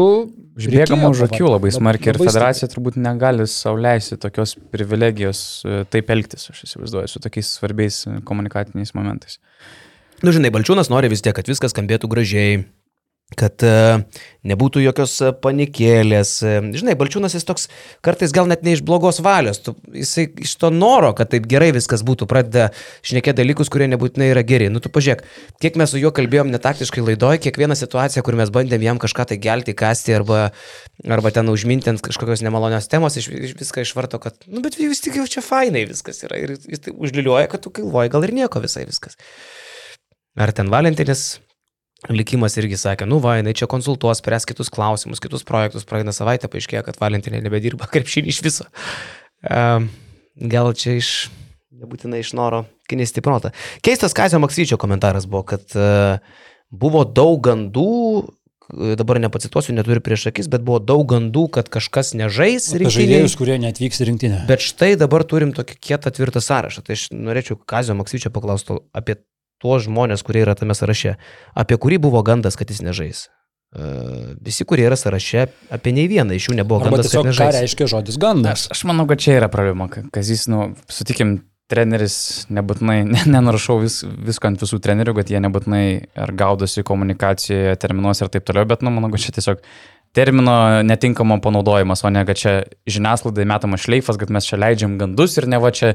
Reikėjo 0.62 1.08
už 1.12 1.22
akių 1.28 1.48
labai 1.48 1.70
smarkiai 1.72 2.12
ir 2.12 2.20
federacija 2.20 2.68
turbūt 2.68 2.98
negali 3.00 3.46
sauliaisi 3.48 4.18
tokios 4.20 4.52
privilegijos 4.72 5.40
e, 5.64 5.78
taip 5.88 6.10
elgtis, 6.12 6.50
aš 6.52 6.66
įsivaizduoju, 6.66 7.08
su 7.08 7.22
tokiais 7.24 7.54
svarbiais 7.56 8.02
e, 8.04 8.18
komunikaciniais 8.28 8.92
momentais. 8.96 9.38
Nu, 10.20 10.34
žinai, 10.36 10.52
Balčiūnas 10.52 10.92
nori 10.92 11.08
vis 11.10 11.24
tiek, 11.24 11.32
kad 11.36 11.48
viskas 11.48 11.72
skambėtų 11.72 12.10
gražiai, 12.12 12.60
kad 13.38 13.62
e, 13.64 13.72
nebūtų 14.48 14.82
jokios 14.82 15.14
e, 15.22 15.30
panikėlės. 15.44 16.32
E, 16.44 16.54
Žinai, 16.76 16.94
Balčiūnas 16.98 17.36
jis 17.36 17.46
toks 17.48 17.68
kartais 18.04 18.34
gal 18.34 18.48
net 18.50 18.64
ne 18.66 18.74
iš 18.76 18.82
blogos 18.86 19.20
valios, 19.24 19.60
tu, 19.64 19.74
jisai 19.96 20.26
iš 20.44 20.54
to 20.60 20.70
noro, 20.74 21.12
kad 21.18 21.30
taip 21.32 21.46
gerai 21.50 21.70
viskas 21.74 22.04
būtų, 22.06 22.28
pradeda 22.30 22.70
šnekėti 23.06 23.40
dalykus, 23.40 23.70
kurie 23.72 23.88
nebūtinai 23.92 24.30
yra 24.32 24.44
geri. 24.46 24.70
Nu, 24.72 24.82
tu 24.82 24.92
pažiūrėk, 24.92 25.24
kiek 25.62 25.78
mes 25.80 25.94
su 25.94 26.00
juo 26.02 26.12
kalbėjom 26.14 26.52
netaktiškai 26.54 27.04
laidoje, 27.06 27.42
kiekvieną 27.46 27.76
situaciją, 27.78 28.24
kur 28.26 28.38
mes 28.40 28.52
bandėm 28.54 28.84
jam 28.86 29.02
kažką 29.02 29.28
tai 29.32 29.40
gelti, 29.42 29.76
kasti 29.78 30.16
arba, 30.18 30.50
arba 31.06 31.34
ten 31.34 31.48
užminti 31.52 31.92
ant 31.92 32.04
kažkokios 32.04 32.44
nemalonios 32.46 32.90
temos, 32.92 33.18
iš, 33.20 33.30
iš 33.32 33.56
viską 33.60 33.86
išvarto, 33.86 34.20
kad, 34.22 34.36
nu, 34.48 34.64
bet 34.64 34.78
vis 34.80 35.04
tik 35.04 35.20
jau 35.20 35.28
čia 35.30 35.44
fainai 35.44 35.86
viskas 35.88 36.24
yra. 36.26 36.40
Ir 36.42 36.56
jis 36.58 36.86
tai 36.86 36.96
užliuliuoja, 36.96 37.48
kad 37.52 37.64
tu 37.64 37.72
galvoji, 37.74 38.12
gal 38.12 38.26
ir 38.26 38.36
nieko 38.42 38.62
visai 38.62 38.84
viskas. 38.88 39.18
Ar 40.40 40.48
ten 40.56 40.70
Valentinis 40.72 41.36
likimas 42.10 42.56
irgi 42.58 42.78
sakė, 42.80 43.06
nu 43.06 43.20
va, 43.22 43.36
jinai 43.38 43.54
čia 43.54 43.68
konsultuos, 43.70 44.18
spręs 44.22 44.46
kitus 44.48 44.72
klausimus, 44.74 45.22
kitus 45.22 45.46
projektus, 45.46 45.86
praeina 45.86 46.14
savaitę, 46.14 46.50
paaiškėjo, 46.50 46.82
kad 46.88 46.98
Valentinė 47.02 47.42
nebedirba 47.44 47.86
krepšinį 47.92 48.32
iš 48.32 48.42
viso. 48.42 48.66
Um, 49.42 49.90
gal 50.50 50.72
čia 50.78 50.96
iš, 50.98 51.12
nebūtinai 51.82 52.22
iš 52.24 52.32
noro 52.38 52.64
kinisti 52.90 53.22
protą. 53.24 53.52
Keistas 53.84 54.16
Kazio 54.16 54.42
Maksyčio 54.42 54.78
komentaras 54.80 55.28
buvo, 55.30 55.44
kad 55.54 55.78
uh, 55.78 56.18
buvo 56.72 57.04
daug 57.04 57.40
gandų, 57.44 57.88
e, 58.72 58.94
dabar 58.98 59.20
nepacituosiu, 59.22 59.74
neturiu 59.76 60.02
prieš 60.04 60.28
akis, 60.32 60.48
bet 60.52 60.64
buvo 60.66 60.80
daug 60.82 61.04
gandų, 61.12 61.46
kad 61.58 61.68
kažkas 61.72 62.14
nežais 62.18 62.70
rinktinėje. 62.72 62.96
žaidėjus, 62.96 63.36
kurie 63.38 63.58
netvyks 63.62 64.02
į 64.02 64.08
rinktinę. 64.10 64.40
Bet 64.48 64.64
štai 64.64 64.94
dabar 65.00 65.26
turim 65.28 65.52
tokį 65.56 65.78
kietą 65.78 66.14
tvirtą 66.16 66.42
sąrašą. 66.44 66.84
Tai 66.86 66.96
aš 66.96 67.10
norėčiau 67.12 67.60
Kazio 67.60 67.96
Maksyčio 67.98 68.32
paklausti 68.34 68.80
apie 68.96 69.20
tuos 69.62 69.86
žmonės, 69.86 70.24
kurie 70.26 70.42
yra 70.44 70.56
tame 70.58 70.74
sąraše. 70.76 71.14
Apie 71.58 71.78
kurį 71.80 72.00
buvo 72.08 72.24
gandas, 72.26 72.58
kad 72.58 72.70
jis 72.72 72.82
nežais. 72.84 73.28
Uh, 73.72 74.34
visi, 74.44 74.66
kurie 74.68 74.84
yra 74.84 74.98
sąraše, 75.00 75.46
apie 75.72 75.94
nei 75.96 76.04
vieną 76.10 76.36
iš 76.36 76.50
jų 76.50 76.58
nebuvo 76.58 76.82
Arba 76.82 76.98
gandas, 76.98 77.08
tiesiog 77.08 77.30
kad 77.30 77.38
ką 77.38 77.46
reiškia 77.56 77.86
žodis 77.88 78.18
gandas. 78.20 78.66
Aš, 78.66 78.74
aš 78.74 78.82
manau, 78.90 79.06
kad 79.08 79.22
čia 79.22 79.38
yra 79.38 79.48
problema, 79.48 79.86
ka- 79.88 80.02
Kazis, 80.12 80.44
nu, 80.52 80.74
sutikim, 80.92 81.38
treneris 81.72 82.16
nebūtinai, 82.52 82.98
ne, 83.14 83.22
nenarašau 83.32 83.78
vis, 83.80 84.02
visko 84.04 84.50
ant 84.50 84.60
visų 84.60 84.82
trenerių, 84.84 85.16
kad 85.16 85.32
jie 85.32 85.40
nebūtinai 85.40 85.86
ar 86.20 86.34
gaudosi 86.36 86.84
komunikacijoje, 86.84 87.78
terminuose 87.80 88.26
ir 88.26 88.32
taip 88.34 88.44
toliau, 88.50 88.68
bet, 88.68 88.84
nu, 88.84 88.92
manau, 88.92 89.08
kad 89.14 89.24
čia 89.24 89.32
tiesiog 89.38 89.64
termino 90.12 90.82
netinkamo 90.84 91.38
panaudojimas, 91.40 92.04
o 92.04 92.10
ne 92.12 92.26
kad 92.28 92.36
čia 92.36 92.52
žiniasklaidai 92.84 93.48
metamas 93.48 93.86
šleifas, 93.86 94.20
kad 94.20 94.32
mes 94.34 94.44
čia 94.48 94.60
leidžiam 94.60 94.98
gandus 95.00 95.38
ir 95.40 95.48
ne 95.48 95.60
va 95.62 95.72
čia 95.72 95.94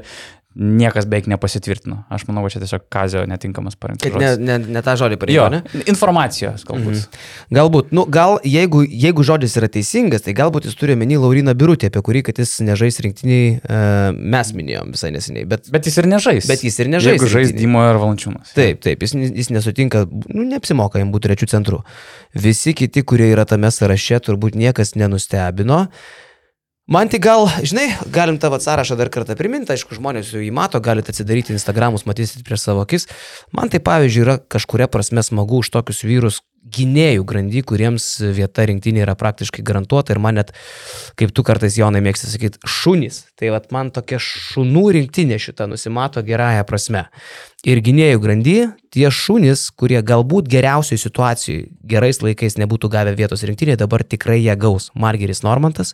niekas 0.58 1.06
beveik 1.06 1.28
nepasitvirtino. 1.30 2.00
Aš 2.10 2.24
manau, 2.26 2.42
kad 2.42 2.56
čia 2.56 2.60
tiesiog 2.64 2.86
kazio 2.90 3.22
netinkamas 3.30 3.76
parinktas. 3.78 4.10
Kad 4.10 4.18
ne, 4.18 4.32
ne, 4.42 4.56
ne 4.74 4.82
tą 4.82 4.96
žodį 4.98 5.18
pareigo, 5.22 5.46
ne? 5.54 5.60
informacijos 5.86 6.64
galbūt. 6.66 6.96
Mhm. 6.98 7.54
Galbūt, 7.54 7.92
nu, 7.94 8.04
gal 8.10 8.36
jeigu, 8.42 8.82
jeigu 8.82 9.26
žodis 9.26 9.54
yra 9.60 9.70
teisingas, 9.70 10.26
tai 10.26 10.34
galbūt 10.38 10.66
jis 10.66 10.74
turi 10.78 10.98
menį 10.98 11.20
Lauriną 11.22 11.54
Birutį, 11.58 11.92
apie 11.92 12.02
kurį, 12.10 12.24
kad 12.26 12.42
jis 12.42 12.56
nežais 12.66 12.98
rinktiniai, 13.06 13.56
uh, 13.60 14.10
mes 14.18 14.52
minėjom 14.58 14.92
visai 14.98 15.14
neseniai. 15.14 15.46
Bet, 15.48 15.70
Bet 15.70 15.86
jis 15.86 16.02
ir 16.02 16.10
nežais. 16.10 16.50
Bet 16.50 16.66
jis 16.66 16.82
ir 16.82 16.90
nežais 16.90 17.14
Jeigu 17.14 17.30
žais 17.30 17.52
rinktinėj. 17.52 17.62
Dimo 17.62 17.86
ir 17.86 18.02
Valančiūnas. 18.02 18.54
Taip, 18.58 18.82
taip, 18.82 19.06
jis, 19.06 19.14
jis 19.14 19.54
nesutinka, 19.54 20.08
nu, 20.10 20.42
neapsimoka 20.42 20.98
jam 20.98 21.14
būti 21.14 21.30
trečių 21.30 21.52
centrų. 21.54 21.84
Visi 22.34 22.74
kiti, 22.74 23.06
kurie 23.06 23.30
yra 23.30 23.46
tame 23.46 23.70
sąraše, 23.74 24.18
turbūt 24.26 24.58
niekas 24.58 24.96
nenustebino. 24.98 25.84
Man 26.88 27.10
tai 27.12 27.18
gal, 27.20 27.44
žinai, 27.68 27.90
galim 28.08 28.38
tavo 28.40 28.56
sąrašą 28.56 28.96
dar 28.96 29.10
kartą 29.12 29.34
priminti, 29.36 29.74
aišku, 29.74 29.92
žmonės 29.98 30.30
jau 30.32 30.40
jį 30.40 30.48
mato, 30.56 30.78
galite 30.80 31.12
atsidaryti 31.12 31.52
Instagramus, 31.52 32.06
matysit 32.08 32.40
prieš 32.46 32.62
savo 32.64 32.80
akis. 32.80 33.04
Man 33.52 33.68
tai 33.68 33.76
pavyzdžiui 33.84 34.22
yra 34.24 34.36
kažkuria 34.40 34.86
prasme 34.88 35.20
smagu 35.20 35.60
už 35.60 35.68
tokius 35.74 36.00
vyrus 36.08 36.38
gynėjų 36.64 37.26
grandy, 37.28 37.60
kuriems 37.60 38.06
vieta 38.32 38.64
rinktinė 38.70 39.02
yra 39.04 39.16
praktiškai 39.20 39.60
garantuota 39.68 40.14
ir 40.14 40.20
man 40.24 40.38
net, 40.40 40.54
kaip 41.20 41.34
tu 41.36 41.44
kartais 41.44 41.76
jaunai 41.76 42.00
mėgsti 42.06 42.30
sakyti, 42.32 42.62
šunys. 42.64 43.20
Tai 43.36 43.52
vat 43.52 43.68
man 43.74 43.92
tokia 43.92 44.16
šunų 44.24 44.86
rinktinė 44.96 45.36
šitą 45.44 45.68
nusimato 45.68 46.24
gerąją 46.24 46.64
prasme. 46.68 47.04
Ir 47.68 47.82
gynėjų 47.84 48.24
grandy 48.24 48.56
tie 48.96 49.12
šunys, 49.12 49.66
kurie 49.76 50.00
galbūt 50.00 50.48
geriausioje 50.48 51.04
situacijoje 51.04 51.68
gerais 51.84 52.24
laikais 52.24 52.56
nebūtų 52.64 52.92
gavę 52.96 53.12
vietos 53.20 53.44
rinktinėje, 53.44 53.82
dabar 53.84 54.08
tikrai 54.08 54.40
ją 54.40 54.56
gaus. 54.56 54.88
Margeris 54.96 55.44
Normantas, 55.44 55.92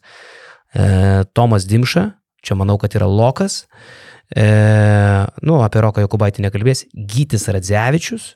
e, 0.75 1.25
Tomas 1.33 1.67
Dimša, 1.71 2.09
čia 2.45 2.57
manau, 2.59 2.77
kad 2.79 2.95
yra 2.99 3.07
Lokas, 3.09 3.65
e, 4.35 4.47
nu, 5.43 5.61
apie 5.65 5.83
Roką 5.85 6.05
Jokubaitį 6.05 6.45
nekalbės, 6.45 6.85
Gytis 6.93 7.47
Radzevičius, 7.49 8.35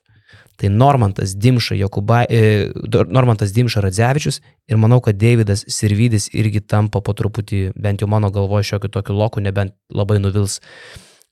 tai 0.59 0.71
Normantas 0.75 1.37
Dimša, 1.38 1.76
Jokubai, 1.78 2.25
e, 2.30 2.71
Normantas 3.07 3.52
Dimša 3.54 3.83
Radzevičius. 3.85 4.40
Ir 4.66 4.80
manau, 4.80 4.99
kad 5.00 5.18
Davidas 5.18 5.62
Sirvidis 5.71 6.26
irgi 6.35 6.64
tampa 6.66 7.00
po 7.00 7.14
truputį, 7.14 7.68
bent 7.78 8.02
jau 8.02 8.09
mano 8.11 8.33
galvoje, 8.35 8.73
šiokiu 8.73 8.90
tokiu 8.90 9.14
loku, 9.14 9.42
nebent 9.45 9.76
labai 9.95 10.18
nuvils 10.18 10.59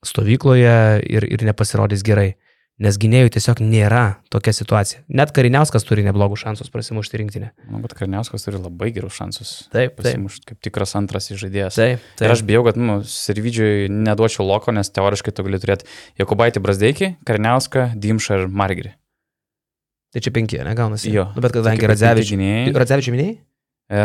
stovykloje 0.07 1.03
ir, 1.03 1.27
ir 1.27 1.47
nepasirodys 1.49 2.07
gerai. 2.07 2.37
Nes 2.77 2.99
gynėjų 3.01 3.31
tiesiog 3.33 3.63
nėra 3.65 4.19
tokia 4.29 4.53
situacija. 4.53 4.99
Net 5.09 5.31
Kariniauskas 5.33 5.87
turi 5.89 6.03
neblogų 6.05 6.37
šansus 6.37 6.69
prasimušti 6.69 7.23
rinktinę. 7.23 7.47
Manau, 7.71 7.89
kad 7.89 8.03
Karniauskas 8.03 8.45
turi 8.45 8.61
labai 8.61 8.91
gerus 8.93 9.17
šansus. 9.17 9.53
Taip, 9.73 9.95
taip. 9.95 10.03
Pasimušti 10.03 10.51
kaip 10.51 10.59
tikras 10.67 10.93
antras 10.99 11.31
žaidėjas. 11.33 11.79
Taip, 11.79 12.05
Ir 12.21 12.35
aš 12.35 12.43
bijau, 12.45 12.67
kad, 12.67 12.77
nu, 12.77 12.99
Sirvidžiui 13.09 13.89
neduočiau 13.89 14.45
loko, 14.45 14.75
nes 14.77 14.93
teoriškai 14.93 15.33
tu 15.33 15.47
gali 15.47 15.61
turėti 15.63 15.89
Jokubaitį 16.21 16.61
Brasdeikį, 16.67 17.09
Karniauską, 17.25 17.87
Dimšą 17.97 18.43
ir 18.43 18.53
Margerį. 18.53 18.93
Tai 20.13 20.23
čia 20.25 20.35
penki, 20.37 20.61
negaunasi. 20.69 21.09
Jo. 21.17 21.31
Nu, 21.33 21.45
bet 21.45 21.57
kadangi 21.57 21.81
penki 21.81 22.29
gynėjai. 22.35 22.77
Radzevičius 22.77 23.17
minėjai? 23.17 23.39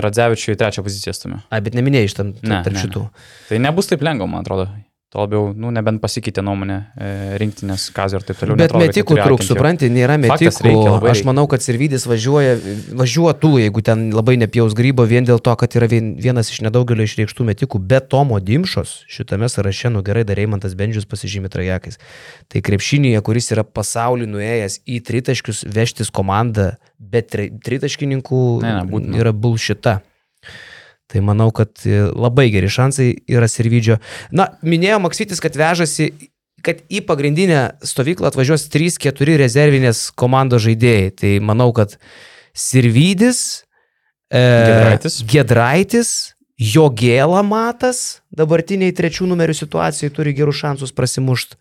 Radzevičiui 0.07 0.55
trečią 0.59 0.83
poziciją 0.85 1.13
stumia. 1.17 1.41
Ai, 1.49 1.59
bet 1.65 1.75
neminėjai 1.77 2.07
iš 2.07 2.15
tam 2.17 2.31
Ne, 2.39 2.61
tarp 2.63 2.75
ne, 2.77 2.85
šitų. 2.85 3.03
Tai 3.49 3.59
nebus 3.63 3.89
taip 3.89 4.03
lengva, 4.05 4.27
man 4.29 4.45
atrodo. 4.45 4.69
Tuo 5.11 5.25
labiau, 5.25 5.49
nu, 5.59 5.67
nebent 5.75 5.99
pasikeitė 5.99 6.39
nuomonė 6.39 6.75
e, 6.95 7.07
rinktinės 7.41 7.89
kazio 7.91 8.21
ir 8.21 8.23
taip 8.23 8.37
toliau. 8.39 8.55
Bet 8.55 8.69
Neatrodo, 8.69 8.85
kad 8.85 8.93
metikų 8.93 9.15
trūks, 9.19 9.47
supranti, 9.49 9.89
nėra 9.91 10.15
metikų. 10.23 10.63
reikia, 10.63 10.93
Aš 11.11 11.23
manau, 11.27 11.43
kad 11.51 11.65
Sirvidis 11.65 12.05
važiuoja, 12.07 12.53
važiuotų, 12.95 13.49
jeigu 13.59 13.83
ten 13.83 14.05
labai 14.15 14.37
nepjaus 14.39 14.71
grybo, 14.77 15.03
vien 15.09 15.27
dėl 15.27 15.41
to, 15.43 15.51
kad 15.59 15.75
yra 15.75 15.89
vien, 15.91 16.13
vienas 16.15 16.53
iš 16.53 16.61
nedaugelio 16.63 17.03
išreikštų 17.03 17.47
metikų. 17.49 17.81
Be 17.91 17.99
Tomo 17.99 18.39
Dimšos 18.39 19.01
šitame 19.11 19.49
sąraše, 19.51 19.91
nu 19.91 19.99
gerai, 20.07 20.23
dar 20.23 20.39
Reimantas 20.39 20.77
Bendžius 20.79 21.09
pasižymė 21.11 21.51
trajakais. 21.51 21.99
Tai 22.47 22.61
krepšinėje, 22.63 23.19
kuris 23.27 23.51
yra 23.51 23.65
pasaulį 23.67 24.29
nuėjęs 24.31 24.79
į 24.87 25.01
tritaškius, 25.11 25.65
vežtis 25.75 26.07
komandą 26.07 26.77
be 26.95 27.19
tri, 27.27 27.49
tritaškininkų 27.59 28.41
Ne, 28.63 28.77
ne, 28.79 28.87
būtina. 28.87 29.19
yra 29.25 29.35
bulšita. 29.35 29.97
Tai 31.11 31.21
manau, 31.27 31.49
kad 31.55 31.73
e, 31.83 32.05
labai 32.15 32.47
geri 32.53 32.69
šansai 32.71 33.09
yra 33.31 33.49
Sirvidžio. 33.51 33.97
Na, 34.31 34.53
minėjo 34.63 35.01
Maksytis, 35.03 35.41
kad 35.43 35.57
vežasi, 35.59 36.11
kad 36.63 36.83
į 36.87 37.03
pagrindinę 37.07 37.63
stovyklą 37.83 38.29
atvažiuos 38.31 38.69
3-4 38.71 39.35
rezervinės 39.41 40.05
komandos 40.15 40.63
žaidėjai. 40.67 41.09
Tai 41.19 41.33
manau, 41.51 41.71
kad 41.75 41.97
Sirvidis, 42.55 43.65
e, 44.31 44.39
Giedraitis. 44.39 45.19
Gedraitis, 45.27 46.13
Jogėla 46.61 47.41
Matas 47.43 48.21
dabartiniai 48.37 48.93
trečių 48.95 49.27
numerių 49.31 49.55
situacijai 49.57 50.13
turi 50.13 50.35
gerų 50.37 50.53
šansus 50.55 50.93
prasimušti. 50.95 51.57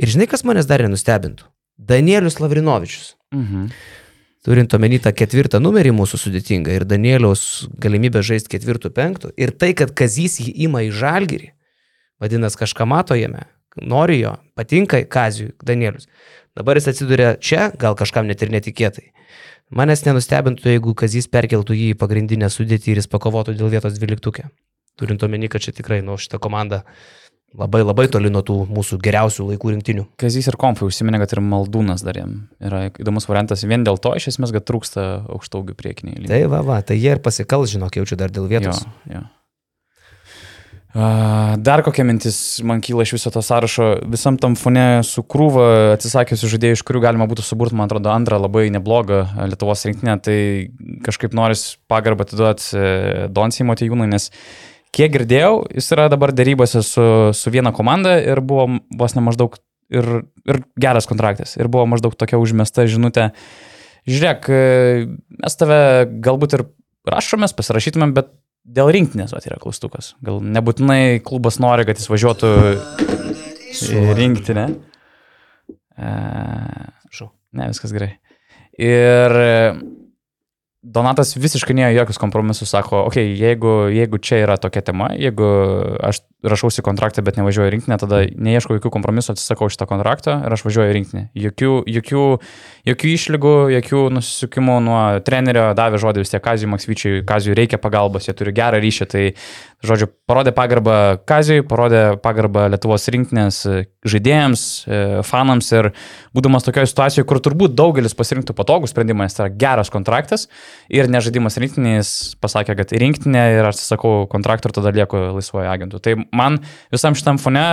Ir 0.00 0.10
žinai, 0.10 0.26
kas 0.30 0.42
manęs 0.48 0.66
dar 0.66 0.82
nenustebintų? 0.82 1.46
Danielius 1.78 2.40
Lavrinovičius. 2.42 3.14
Mhm. 3.34 3.68
Turint 4.44 4.74
omeny 4.76 4.98
tą 5.00 5.08
ketvirtą 5.16 5.56
numerį 5.62 5.94
mūsų 5.96 6.18
sudėtingą 6.20 6.74
ir 6.76 6.84
Danieliaus 6.84 7.64
galimybę 7.80 8.20
žaisti 8.20 8.52
ketvirtų 8.52 8.90
penktų 8.92 9.30
ir 9.40 9.54
tai, 9.56 9.70
kad 9.72 9.94
Kazys 9.96 10.36
jį 10.42 10.52
ima 10.66 10.82
į 10.84 10.90
žalgyrį, 10.92 11.48
vadinasi, 12.20 12.58
kažką 12.60 12.84
mato 12.84 13.16
jame, 13.16 13.46
nori 13.80 14.18
jo, 14.20 14.34
patinka 14.52 15.00
Kazijui 15.08 15.54
Danielius. 15.64 16.10
Dabar 16.54 16.76
jis 16.76 16.90
atsiduria 16.92 17.32
čia, 17.40 17.70
gal 17.80 17.96
kažkam 17.96 18.28
net 18.28 18.44
ir 18.44 18.52
netikėtai. 18.52 19.08
Manęs 19.72 20.04
nenustebintų, 20.04 20.74
jeigu 20.74 20.92
Kazys 20.92 21.30
perkeltų 21.32 21.74
jį 21.80 21.88
į 21.94 21.98
pagrindinę 22.04 22.52
sudėtį 22.52 22.92
ir 22.92 23.00
jis 23.00 23.08
pakovotų 23.08 23.56
dėl 23.56 23.72
vietos 23.72 23.96
dvyliktukė. 23.96 24.50
Turint 25.00 25.24
omeny, 25.26 25.48
kad 25.50 25.64
čia 25.64 25.72
tikrai, 25.74 26.02
nu, 26.04 26.14
šitą 26.20 26.38
komandą 26.38 26.84
labai 27.58 27.84
labai 27.84 28.06
toli 28.10 28.32
nuo 28.32 28.42
tų 28.46 28.56
mūsų 28.70 28.98
geriausių 29.04 29.48
laikų 29.52 29.74
rinktinių. 29.76 30.06
Kazys 30.20 30.48
ir 30.50 30.58
Konfai 30.60 30.88
užsiminė, 30.88 31.20
kad 31.22 31.36
ir 31.36 31.42
Maldūnas 31.44 32.04
dar 32.06 32.18
jam 32.18 32.34
yra 32.62 32.88
įdomus 32.90 33.28
variantas. 33.30 33.64
Vien 33.68 33.86
dėl 33.86 34.00
to, 34.02 34.14
iš 34.18 34.32
esmės, 34.34 34.54
kad 34.54 34.66
trūksta 34.68 35.06
aukštaugių 35.36 35.78
priekiniai. 35.78 36.26
Tai 36.30 36.42
va, 36.52 36.64
va, 36.66 36.82
tai 36.86 36.98
jie 36.98 37.14
ir 37.14 37.22
pasikals, 37.24 37.72
žinok, 37.74 38.00
jaučiu 38.00 38.18
dar 38.20 38.34
dėl 38.34 38.50
vietos. 38.50 38.84
Jo, 39.06 39.20
jo. 39.20 39.24
Dar 40.94 41.80
kokia 41.82 42.04
mintis 42.06 42.36
man 42.62 42.78
kyla 42.78 43.02
iš 43.02 43.16
viso 43.16 43.30
to 43.34 43.40
sąrašo, 43.42 43.86
visam 44.12 44.36
tam 44.38 44.54
fone 44.54 45.02
su 45.02 45.24
krūva 45.26 45.96
atsisakiusių 45.96 46.50
žaidėjų, 46.52 46.76
iš 46.78 46.84
kurių 46.86 47.02
galima 47.02 47.26
būtų 47.26 47.42
suburti, 47.42 47.74
man 47.74 47.90
atrodo, 47.90 48.12
antrą 48.14 48.38
labai 48.38 48.68
neblogą 48.70 49.24
e, 49.24 49.48
Lietuvos 49.50 49.82
rinktinę, 49.88 50.14
tai 50.22 50.36
kažkaip 51.02 51.34
noris 51.34 51.72
pagarbą 51.90 52.28
atiduoti 52.28 52.86
Donsijai 53.34 53.66
Motijūnui, 53.72 54.06
nes 54.12 54.30
kiek 54.94 55.12
girdėjau, 55.14 55.64
jis 55.74 55.90
yra 55.96 56.08
dabar 56.12 56.32
darybose 56.36 56.82
su, 56.86 57.06
su 57.34 57.52
viena 57.52 57.74
komanda 57.74 58.16
ir 58.22 58.40
buvo 58.44 58.78
vos 58.94 59.16
ne 59.16 59.24
maždaug 59.26 59.56
ir, 59.94 60.08
ir 60.46 60.60
geras 60.80 61.08
kontraktas. 61.10 61.56
Ir 61.58 61.70
buvo 61.72 61.86
maždaug 61.90 62.14
tokia 62.18 62.40
užmesta 62.40 62.86
žinutė, 62.90 63.30
žiūrėk, 64.08 64.48
mes 65.42 65.60
tave 65.60 65.80
galbūt 66.24 66.58
ir 66.58 66.66
rašomės, 67.10 67.56
pasirašytumėm, 67.56 68.14
bet 68.16 68.32
dėl 68.64 68.92
rinktinės 68.94 69.34
vat, 69.34 69.46
yra 69.48 69.58
klaustukas. 69.60 70.14
Gal 70.24 70.40
nebūtinai 70.40 71.20
klubas 71.26 71.60
nori, 71.60 71.84
kad 71.88 72.00
jis 72.00 72.08
važiuotų 72.12 72.52
į 73.74 74.04
rinktinę. 74.16 74.68
E, 75.94 76.12
ne, 77.54 77.68
viskas 77.70 77.92
gerai. 77.94 78.14
Ir 78.80 79.36
Donatas 80.84 81.32
visiškai 81.40 81.72
nėjo 81.78 81.94
jokius 82.02 82.20
kompromisus, 82.20 82.68
sako, 82.68 83.06
okei, 83.08 83.30
okay, 83.30 83.38
jeigu, 83.40 83.72
jeigu 83.94 84.20
čia 84.20 84.42
yra 84.44 84.58
tokia 84.60 84.82
tema, 84.84 85.08
jeigu 85.16 85.48
aš 86.04 86.20
rašausi 86.44 86.84
kontraktą, 86.84 87.24
bet 87.24 87.38
nevažiuoju 87.38 87.72
rinktinę, 87.72 87.98
tada 88.00 88.22
neieškau 88.28 88.78
jokių 88.78 88.92
kompromisų, 88.94 89.34
atsisakau 89.34 89.70
šitą 89.72 89.88
kontraktą 89.90 90.36
ir 90.44 90.54
aš 90.54 90.64
važiuoju 90.66 90.94
rinktinę. 90.96 91.24
Jokių, 91.38 91.72
jokių, 91.96 92.24
jokių 92.90 93.12
išlygų, 93.14 93.54
jokių 93.78 94.02
nusisukimų 94.18 94.78
nuo 94.84 95.00
trenerio 95.26 95.70
davė 95.78 96.00
žodį 96.02 96.24
vis 96.24 96.34
tiek 96.34 96.44
Kazijui 96.44 96.72
Maksvyčiui, 96.74 97.14
Kazijui 97.28 97.56
reikia 97.58 97.80
pagalbos, 97.82 98.28
jie 98.28 98.36
turi 98.36 98.54
gerą 98.56 98.80
ryšį, 98.84 99.08
tai, 99.10 99.24
žodžiu, 99.84 100.10
parodė 100.28 100.54
pagarbą 100.56 100.98
Kazijui, 101.28 101.64
parodė 101.68 102.04
pagarbą 102.24 102.68
Lietuvos 102.72 103.08
rinktinės 103.12 103.64
žaidėjams, 104.04 104.62
e, 104.84 105.00
fanams 105.24 105.70
ir 105.72 105.90
būdamas 106.36 106.66
tokioje 106.66 106.90
situacijoje, 106.92 107.26
kur 107.28 107.40
turbūt 107.44 107.76
daugelis 107.76 108.16
pasirinktų 108.16 108.56
patogų 108.56 108.90
sprendimą, 108.90 109.24
nes 109.26 109.36
tai 109.36 109.46
yra 109.46 109.54
geras 109.64 109.92
kontraktas 109.92 110.48
ir 110.92 111.08
nežaidimas 111.12 111.56
rinktinės 111.60 112.10
pasakė, 112.42 112.76
kad 112.80 112.92
rinktinė 112.92 113.44
ir 113.58 113.68
atsisakau 113.70 114.26
kontraktų 114.30 114.70
ir 114.70 114.76
tada 114.76 114.94
lieku 114.94 115.20
laisvojo 115.38 115.70
agentų. 115.72 116.02
Tai 116.04 116.16
man 116.36 116.60
visam 116.92 117.16
šitam 117.18 117.40
fone 117.42 117.64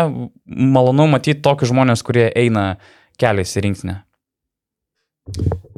malonu 0.45 1.07
matyti 1.11 1.41
tokius 1.43 1.73
žmonės, 1.73 2.03
kurie 2.05 2.29
eina 2.37 2.75
keliais 3.21 3.53
į 3.57 3.65
rinktinę. 3.67 3.97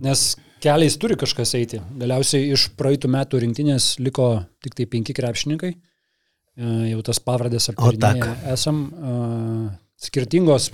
Nes 0.04 0.34
keliais 0.64 0.96
turi 1.00 1.18
kažkas 1.20 1.54
eiti. 1.60 1.82
Galiausiai 2.00 2.54
iš 2.56 2.70
praeitų 2.80 3.12
metų 3.12 3.44
rinktinės 3.44 3.94
liko 4.04 4.30
tik 4.64 4.78
tai 4.78 4.88
penki 4.90 5.16
krepšininkai. 5.16 5.74
E, 5.74 6.72
Jau 6.92 7.04
tas 7.06 7.20
pavardės 7.24 7.72
aptarinėję 7.74 8.34
esam. 8.54 8.84
e, 8.94 9.78
Skirtingos. 10.04 10.72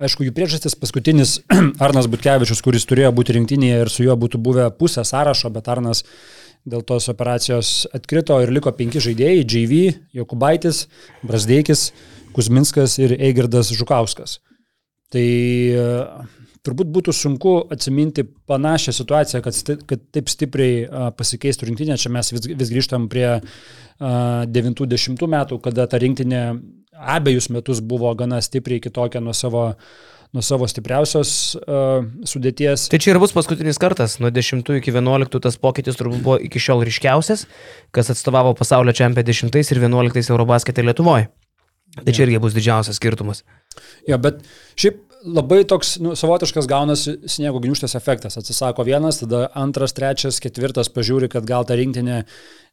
Aišku, 0.00 0.24
jų 0.24 0.32
priežastis 0.32 0.74
paskutinis 0.80 1.38
Arnas 1.84 2.08
Butkevičius, 2.10 2.62
kuris 2.64 2.86
turėjo 2.88 3.10
būti 3.16 3.36
rinktinėje 3.36 3.82
ir 3.84 3.90
su 3.92 4.06
juo 4.06 4.16
būtų 4.16 4.40
buvę 4.40 4.70
pusę 4.78 5.04
sąrašo, 5.04 5.50
bet 5.52 5.68
Arnas 5.68 6.04
dėl 6.68 6.82
tos 6.86 7.08
operacijos 7.12 7.86
atkrito 7.96 8.36
ir 8.42 8.52
liko 8.52 8.72
penki 8.76 9.00
žaidėjai- 9.02 9.46
JV, 9.52 9.80
Jokubaitis, 10.16 10.86
Brasdeikis, 11.22 11.90
Kuzminskas 12.36 12.98
ir 12.98 13.16
Eigirdas 13.18 13.72
Žukauskas. 13.74 14.38
Tai 15.10 15.24
e, 15.24 15.86
turbūt 16.66 16.90
būtų 16.94 17.14
sunku 17.16 17.54
atsiminti 17.72 18.24
panašią 18.24 18.94
situaciją, 18.94 19.42
kad, 19.42 19.80
kad 19.88 20.04
taip 20.14 20.28
stipriai 20.30 20.84
a, 20.86 21.08
pasikeistų 21.16 21.70
rinktinė. 21.70 21.96
Čia 21.98 22.12
mes 22.14 22.30
vis, 22.32 22.46
vis 22.46 22.70
grįžtam 22.70 23.08
prie 23.10 23.40
90 24.00 25.26
metų, 25.28 25.58
kada 25.60 25.84
ta 25.90 25.98
rinktinė 26.00 26.44
abejus 27.00 27.50
metus 27.52 27.80
buvo 27.84 28.12
gana 28.16 28.40
stipriai 28.44 28.80
kitokia 28.80 29.20
nuo 29.20 29.34
savo 29.36 29.74
nuo 30.36 30.42
savo 30.46 30.68
stipriausios 30.70 31.32
uh, 31.58 32.04
sudėties. 32.28 32.86
Tai 32.92 33.00
čia 33.02 33.14
ir 33.14 33.20
bus 33.22 33.34
paskutinis 33.34 33.80
kartas, 33.82 34.18
nuo 34.22 34.30
10 34.30 34.62
iki 34.78 34.94
11 34.94 35.42
tas 35.42 35.58
pokytis 35.58 35.98
turbūt 35.98 36.22
buvo 36.22 36.38
iki 36.38 36.62
šiol 36.62 36.84
ryškiausias, 36.86 37.46
kas 37.94 38.12
atstovavo 38.14 38.54
pasaulio 38.58 38.94
čempionę 38.94 39.26
10 39.26 39.60
ir 39.60 39.84
11 39.84 40.30
Eurobasketė 40.30 40.86
Lietuvoje. 40.86 41.30
Tai 41.90 42.12
čia 42.14 42.22
irgi 42.22 42.38
bus 42.38 42.54
didžiausias 42.54 43.00
skirtumas. 43.00 43.42
Jo, 44.06 44.18
bet 44.22 44.44
šiaip 44.78 45.00
labai 45.26 45.64
toks 45.68 45.96
nu, 46.02 46.14
savotiškas 46.16 46.68
gaunasi 46.70 47.16
sniego 47.28 47.60
gniuštės 47.62 47.96
efektas. 47.98 48.38
Atsisako 48.40 48.86
vienas, 48.86 49.20
tada 49.24 49.48
antras, 49.58 49.94
trečias, 49.96 50.40
ketvirtas 50.42 50.92
pažiūri, 50.94 51.28
kad 51.32 51.48
gal 51.48 51.66
ta 51.66 51.76
rinktinė 51.78 52.22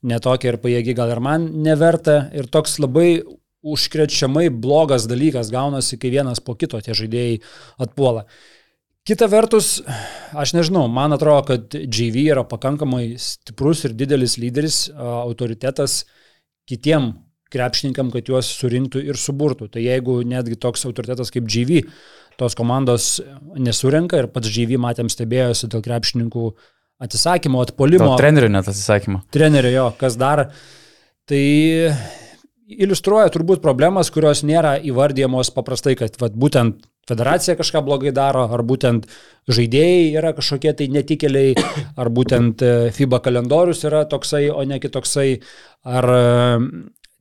netokia 0.08 0.54
ir 0.54 0.60
pajėgi, 0.62 0.96
gal 0.98 1.12
ir 1.16 1.24
man 1.24 1.50
neverta. 1.66 2.28
Ir 2.38 2.50
toks 2.54 2.78
labai 2.84 3.10
užkrečiamai 3.66 4.50
blogas 4.54 5.08
dalykas 5.10 5.50
gaunasi, 5.54 5.98
kai 6.00 6.12
vienas 6.14 6.42
po 6.44 6.56
kito 6.60 6.80
tie 6.84 6.96
žaidėjai 6.98 7.40
atpuola. 7.84 8.28
Kita 9.08 9.30
vertus, 9.32 9.78
aš 10.36 10.52
nežinau, 10.52 10.84
man 10.92 11.16
atrodo, 11.16 11.46
kad 11.48 11.76
JV 11.80 12.26
yra 12.34 12.44
pakankamai 12.44 13.16
stiprus 13.22 13.86
ir 13.88 13.96
didelis 13.96 14.36
lyderis, 14.42 14.82
autoritetas 15.00 16.02
kitiem 16.68 17.14
krepšininkam, 17.54 18.12
kad 18.12 18.28
juos 18.28 18.50
surinktų 18.60 19.06
ir 19.08 19.20
suburtų. 19.20 19.70
Tai 19.72 19.84
jeigu 19.84 20.20
netgi 20.28 20.60
toks 20.60 20.84
autoritetas 20.90 21.32
kaip 21.32 21.48
JV 21.48 21.86
tos 22.38 22.58
komandos 22.60 23.22
nesurenka 23.56 24.20
ir 24.20 24.28
pats 24.34 24.52
JV 24.52 24.76
matėm 24.82 25.08
stebėjosi 25.10 25.72
dėl 25.72 25.86
krepšininkų 25.88 26.50
atsisakymo, 27.08 27.64
atpolimo. 27.64 28.12
Dėl 28.12 28.22
trenerių 28.26 28.52
net 28.58 28.68
atsisakymo. 28.68 29.24
Trenerių 29.34 29.72
jo, 29.74 29.88
kas 30.02 30.20
dar. 30.20 30.50
Tai 31.28 31.44
iliustruoja 32.68 33.32
turbūt 33.32 33.64
problemas, 33.64 34.12
kurios 34.14 34.44
nėra 34.48 34.76
įvardyjamos 34.84 35.52
paprastai, 35.56 35.96
kad 36.00 36.18
vat, 36.22 36.36
būtent 36.36 36.84
federacija 37.08 37.56
kažką 37.60 37.82
blogai 37.88 38.12
daro, 38.16 38.44
ar 38.52 38.64
būtent 38.68 39.08
žaidėjai 39.48 40.12
yra 40.20 40.34
kažkokie 40.36 40.74
tai 40.76 40.90
netikėliai, 40.92 41.56
ar 42.02 42.12
būtent 42.14 42.64
e, 42.64 42.74
FIBA 42.96 43.22
kalendorius 43.24 43.86
yra 43.88 44.04
toksai, 44.10 44.48
o 44.52 44.66
ne 44.68 44.82
kitoksai, 44.84 45.30
ar 45.88 46.10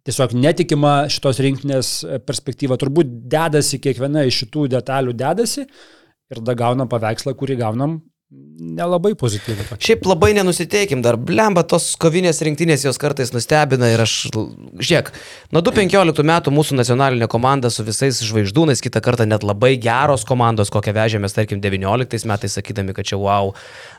tiesiog 0.06 0.34
netikima 0.38 0.96
šitos 1.10 1.40
rinktinės 1.42 1.92
perspektyva. 2.26 2.78
Turbūt 2.78 3.14
dedasi 3.30 3.80
kiekviena 3.82 4.26
iš 4.26 4.42
šitų 4.44 4.66
detalių 4.76 5.14
dedasi 5.18 5.64
ir 5.66 6.42
tada 6.42 6.58
gaunam 6.58 6.90
paveikslą, 6.90 7.34
kurį 7.38 7.58
gaunam 7.62 8.00
nelabai 8.34 9.12
pozityvų. 9.14 9.76
Šiaip 9.78 10.06
labai 10.08 10.32
nenusiteikim, 10.34 10.98
dar 11.04 11.14
blemba 11.20 11.62
tos 11.68 11.92
kovinės 12.00 12.40
rinktinės 12.42 12.82
jos 12.82 12.98
kartais 12.98 13.30
nustebina 13.30 13.92
ir 13.92 14.00
aš, 14.02 14.14
žiūrėk, 14.34 15.12
nuo 15.54 15.62
2015 15.62 16.26
metų 16.26 16.52
mūsų 16.54 16.78
nacionalinė 16.80 17.28
komanda 17.30 17.70
su 17.70 17.84
visais 17.86 18.18
žvaigždūnais, 18.26 18.82
kitą 18.82 19.02
kartą 19.04 19.28
net 19.30 19.46
labai 19.46 19.76
geros 19.78 20.26
komandos, 20.26 20.72
kokią 20.74 20.96
vežėmės, 20.96 21.36
tarkim, 21.36 21.60
19 21.62 22.26
metais, 22.26 22.56
sakydami, 22.58 22.96
kad 22.96 23.06
čia 23.06 23.20
wow, 23.20 23.52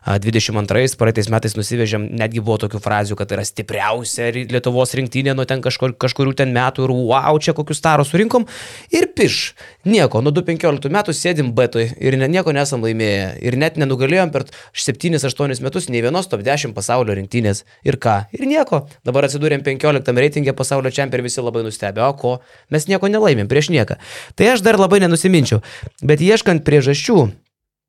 22 0.04 1.00
praeitais 1.00 1.32
metais 1.32 1.56
nusivežėm, 1.56 2.10
netgi 2.20 2.44
buvo 2.44 2.60
tokių 2.66 2.84
frazių, 2.84 3.16
kad 3.16 3.32
tai 3.32 3.40
yra 3.40 3.48
stipriausia 3.48 4.34
Lietuvos 4.36 4.92
rinktinė 4.98 5.38
nuo 5.38 5.48
ten 5.48 5.64
kažkur, 5.64 5.96
kažkurių 5.96 6.36
ten 6.44 6.52
metų 6.56 6.90
ir 6.90 6.96
wow, 7.14 7.40
čia 7.40 7.56
kokius 7.56 7.80
taros 7.86 8.12
surinkom 8.12 8.44
ir 8.92 9.08
piš, 9.16 9.54
nieko, 9.88 10.20
nuo 10.20 10.36
2015 10.36 10.92
metų 11.00 11.16
sėdim 11.16 11.56
betui 11.56 11.88
ir 11.96 12.20
nieko 12.28 12.52
nesam 12.56 12.84
laimėję 12.84 13.32
ir 13.48 13.60
net 13.60 13.80
nenugalėjom 13.80 14.17
neturėjom 14.18 14.32
per 14.34 14.46
7-8 14.74 15.62
metus 15.64 15.90
nei 15.90 16.02
vienos 16.02 16.28
top 16.28 16.44
10 16.46 16.74
pasaulio 16.76 17.16
rinktinės. 17.18 17.64
Ir 17.86 17.98
ką? 17.98 18.28
Ir 18.34 18.48
nieko. 18.48 18.88
Dabar 19.06 19.28
atsidūrėm 19.28 19.64
15 19.64 20.18
reitingė 20.18 20.56
pasaulio 20.56 20.92
čempionė 20.92 21.22
ir 21.22 21.28
visi 21.28 21.42
labai 21.42 21.64
nustebė, 21.66 22.04
o 22.08 22.14
ko? 22.18 22.38
Mes 22.70 22.88
nieko 22.88 23.08
nelaimėm 23.08 23.48
prieš 23.48 23.72
nieką. 23.74 24.00
Tai 24.36 24.54
aš 24.54 24.64
dar 24.66 24.80
labai 24.80 25.02
nenusiminčiau. 25.04 25.62
Bet 26.02 26.22
ieškant 26.22 26.66
priežasčių, 26.66 27.28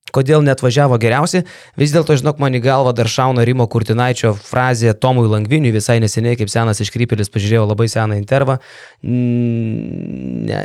Kodėl 0.09 0.41
net 0.41 0.63
važiavo 0.65 0.97
geriausi, 0.97 1.43
vis 1.77 1.93
dėlto, 1.93 2.15
žinok, 2.17 2.39
man 2.41 2.55
į 2.57 2.63
galvą 2.65 2.95
dar 2.97 3.11
šauna 3.13 3.43
Rimo 3.45 3.67
Kurtinaičio 3.69 4.31
frazė 4.41 4.95
Tomui 4.97 5.29
Langviniui 5.29 5.69
visai 5.75 5.99
neseniai, 6.01 6.39
kaip 6.41 6.49
senas 6.49 6.81
iškrypėlis, 6.81 7.29
pažiūrėjau 7.29 7.67
labai 7.69 7.91
seną 7.93 8.17
intervą. 8.17 8.57
Ne, 9.05 10.63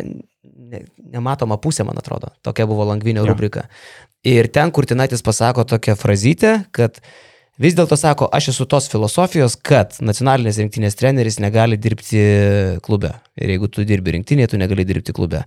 nematoma 1.13 1.59
pusė, 1.61 1.85
man 1.87 1.99
atrodo. 1.99 2.31
Tokia 2.45 2.67
buvo 2.69 2.87
Langvinio 2.89 3.23
ja. 3.23 3.29
rubrika. 3.29 3.67
Ir 4.27 4.47
ten 4.53 4.71
Kurtinaitis 4.71 5.23
pasako 5.25 5.65
tokią 5.67 5.97
frazytę, 5.99 6.53
kad 6.75 7.01
vis 7.61 7.75
dėlto 7.77 7.97
sako, 7.99 8.29
aš 8.33 8.53
esu 8.53 8.67
tos 8.69 8.87
filosofijos, 8.91 9.57
kad 9.59 9.97
nacionalinės 10.01 10.61
rinktinės 10.61 10.97
treneris 10.99 11.41
negali 11.43 11.77
dirbti 11.77 12.23
klube. 12.85 13.13
Ir 13.39 13.55
jeigu 13.55 13.69
tu 13.71 13.85
dirbi 13.87 14.17
rinktinėje, 14.17 14.53
tu 14.53 14.61
negali 14.61 14.87
dirbti 14.87 15.15
klube. 15.15 15.43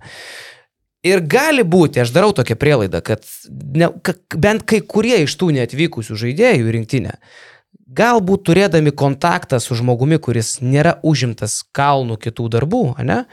Ir 1.07 1.21
gali 1.29 1.63
būti, 1.63 2.01
aš 2.01 2.11
darau 2.15 2.33
tokią 2.35 2.57
prielaidą, 2.59 3.03
kad 3.05 3.23
ne, 3.49 3.91
bent 4.35 4.65
kai 4.67 4.81
kurie 4.81 5.21
iš 5.23 5.37
tų 5.39 5.51
neatvykusių 5.59 6.17
žaidėjų 6.19 6.73
rinktinę, 6.73 7.13
galbūt 7.97 8.43
turėdami 8.49 8.91
kontaktą 8.97 9.59
su 9.63 9.77
žmogumi, 9.77 10.19
kuris 10.19 10.57
nėra 10.61 10.97
užimtas 11.05 11.61
kalnų 11.75 12.17
kitų 12.25 12.49
darbų, 12.57 12.83
ne, 13.07 13.23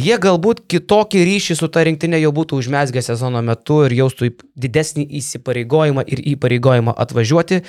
Jie 0.00 0.16
galbūt 0.22 0.62
kitokį 0.70 1.22
ryšį 1.26 1.54
su 1.58 1.68
ta 1.72 1.82
rinktinė 1.84 2.20
jau 2.22 2.30
būtų 2.32 2.60
užmesgę 2.60 3.02
sezono 3.04 3.42
metu 3.44 3.80
ir 3.84 3.94
jaustų 3.98 4.30
didesnį 4.60 5.04
įsipareigojimą 5.18 6.04
ir 6.08 6.22
įpareigojimą 6.32 6.94
atvažiuoti, 7.04 7.60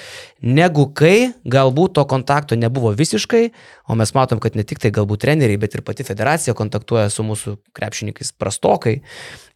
negu 0.46 0.86
kai 0.96 1.32
galbūt 1.44 1.98
to 1.98 2.06
kontakto 2.08 2.56
nebuvo 2.60 2.94
visiškai, 2.96 3.44
o 3.90 3.98
mes 4.00 4.14
matom, 4.16 4.40
kad 4.44 4.56
ne 4.56 4.64
tik 4.68 4.80
tai 4.84 4.94
galbūt 4.96 5.26
treneriai, 5.26 5.60
bet 5.60 5.76
ir 5.76 5.84
pati 5.88 6.06
federacija 6.08 6.56
kontaktuoja 6.56 7.10
su 7.12 7.26
mūsų 7.28 7.58
krepšininkais 7.76 8.32
prastokai. 8.40 9.02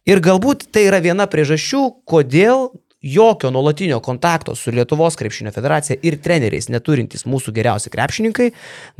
Ir 0.06 0.20
galbūt 0.22 0.68
tai 0.74 0.88
yra 0.90 1.00
viena 1.04 1.30
priežasčių, 1.30 1.84
kodėl 2.04 2.68
jokio 3.02 3.50
nuolatinio 3.50 4.00
kontakto 4.00 4.54
su 4.54 4.70
Lietuvos 4.70 5.16
krepšinio 5.16 5.52
federacija 5.52 5.96
ir 6.02 6.16
treneriais 6.22 6.68
neturintys 6.72 7.26
mūsų 7.28 7.52
geriausi 7.54 7.90
krepšininkai, 7.92 8.50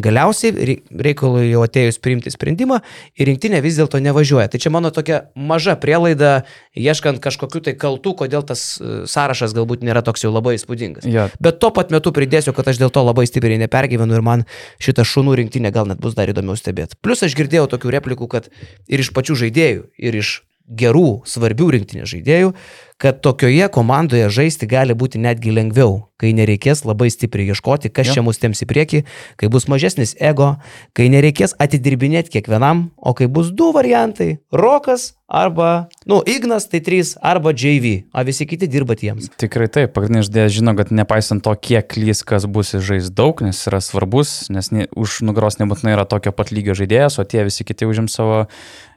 galiausiai 0.03 0.77
reikalui 0.91 1.49
jau 1.49 1.63
atėjus 1.65 1.99
priimti 2.05 2.31
sprendimą 2.31 2.83
ir 3.17 3.31
rinktinė 3.31 3.63
vis 3.65 3.79
dėlto 3.81 4.01
nevažiuoja. 4.05 4.51
Tai 4.53 4.61
čia 4.61 4.73
mano 4.75 4.93
tokia 4.95 5.23
maža 5.35 5.79
prielaida, 5.81 6.45
ieškant 6.77 7.23
kažkokiu 7.25 7.65
tai 7.65 7.77
kaltų, 7.81 8.15
kodėl 8.23 8.45
tas 8.47 8.77
e, 8.79 9.05
sąrašas 9.09 9.57
galbūt 9.57 9.87
nėra 9.87 10.05
toks 10.05 10.27
jau 10.27 10.33
labai 10.35 10.59
įspūdingas. 10.59 11.09
Ja. 11.09 11.29
Bet 11.41 11.63
tuo 11.65 11.73
pat 11.75 11.95
metu 11.95 12.13
pridėsiu, 12.13 12.53
kad 12.57 12.69
aš 12.69 12.83
dėl 12.83 12.93
to 12.93 13.03
labai 13.07 13.25
stipriai 13.29 13.59
nepergyvenu 13.65 14.19
ir 14.19 14.27
man 14.27 14.45
šitą 14.83 15.07
šunų 15.09 15.41
rinktinę 15.41 15.73
gal 15.73 15.89
net 15.89 16.03
bus 16.05 16.19
dar 16.19 16.29
įdomiau 16.29 16.59
stebėti. 16.61 17.01
Plus 17.01 17.25
aš 17.25 17.35
girdėjau 17.39 17.65
tokių 17.73 17.97
replikų, 17.97 18.29
kad 18.29 18.53
ir 18.87 19.01
iš 19.01 19.15
pačių 19.17 19.41
žaidėjų, 19.47 19.89
ir 19.97 20.21
iš 20.21 20.37
gerų, 20.67 21.23
svarbių 21.29 21.71
rinktinės 21.77 22.11
žaidėjų, 22.11 22.53
kad 22.99 23.21
tokioje 23.21 23.69
komandoje 23.69 24.29
žaisti 24.33 24.67
gali 24.69 24.97
būti 24.97 25.21
netgi 25.21 25.53
lengviau, 25.53 26.07
kai 26.17 26.33
nereikės 26.33 26.81
labai 26.89 27.11
stipriai 27.13 27.53
ieškoti, 27.53 27.91
kas 27.93 28.09
ja. 28.09 28.17
čia 28.17 28.25
mus 28.25 28.41
temps 28.41 28.63
į 28.65 28.69
priekį, 28.71 29.03
kai 29.37 29.51
bus 29.53 29.69
mažesnis 29.69 30.15
ego, 30.17 30.55
kai 30.97 31.11
nereikės 31.13 31.53
atidirbinėti 31.61 32.33
kiekvienam, 32.39 32.87
o 32.97 33.13
kai 33.17 33.29
bus 33.29 33.53
du 33.53 33.69
variantai- 33.77 34.39
Rokas 34.65 35.13
arba, 35.29 35.89
nu, 36.07 36.23
Ignas 36.25 36.71
tai 36.73 36.81
trys 36.81 37.17
arba 37.21 37.53
JV, 37.53 38.07
o 38.15 38.25
visi 38.25 38.47
kiti 38.49 38.67
dirba 38.67 38.97
jiems. 38.97 39.29
Tikrai 39.37 39.69
taip, 39.69 39.93
pagrindinis 39.93 40.31
žaidėjas 40.31 40.57
žino, 40.57 40.77
kad 40.79 40.89
nepaisant 40.89 41.45
to, 41.45 41.53
kiek 41.53 41.85
klys, 41.85 42.25
kas 42.25 42.47
bus 42.49 42.73
žais 42.73 43.13
daug, 43.13 43.43
nes 43.45 43.61
yra 43.69 43.83
svarbus, 43.85 44.49
nes 44.49 44.73
ne, 44.73 44.89
už 44.97 45.21
nugaros 45.21 45.61
nebūtinai 45.61 45.99
yra 45.99 46.09
tokio 46.09 46.33
pat 46.33 46.49
lygio 46.49 46.73
žaidėjas, 46.73 47.21
o 47.21 47.29
tie 47.29 47.45
visi 47.45 47.67
kiti 47.67 47.85
užim 47.85 48.09
savo 48.09 48.47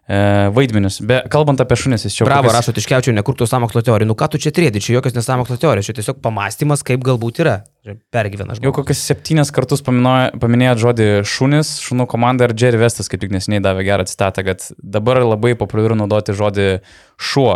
e, 0.10 0.50
vaidmenius. 0.56 1.00
Be, 1.06 1.20
kalbant 1.32 1.62
apie 1.62 1.78
šunis, 1.80 2.08
jis 2.08 2.18
čia... 2.18 2.26
Bravo, 2.28 2.48
kokias... 2.48 2.58
rašo 2.58 2.74
Tiškiaučių, 2.76 3.14
nekurtų 3.20 3.48
samokslo 3.50 3.84
teorijų. 3.86 4.10
Nu 4.10 4.18
ką 4.20 4.32
tu 4.34 4.42
čia 4.42 4.52
trėdi, 4.56 4.82
čia 4.84 4.96
jokios 4.98 5.16
nesamokslo 5.18 5.60
teorijos, 5.62 5.90
čia 5.90 5.96
tiesiog 6.00 6.20
pamastymas, 6.26 6.84
kaip 6.88 7.06
galbūt 7.06 7.44
yra. 7.46 7.60
Pergyvena 8.14 8.58
žmogus. 8.58 8.66
Jau 8.68 8.74
kokius 8.76 9.06
septynis 9.08 9.54
kartus 9.56 9.86
paminėjot 9.86 10.82
žodį 10.82 11.08
šunis, 11.30 11.78
šunų 11.86 12.10
komanda 12.12 12.50
ir 12.50 12.56
Jerry 12.58 12.82
Vestas 12.82 13.10
kaip 13.10 13.24
tik 13.24 13.34
nesiniai 13.34 13.64
davė 13.66 13.86
gerą 13.88 14.06
citatą, 14.10 14.44
kad 14.46 14.68
dabar 14.78 15.22
labai 15.24 15.56
populiaru 15.58 15.98
naudoti 16.02 16.36
žodį 16.38 16.68
šuo. 17.18 17.56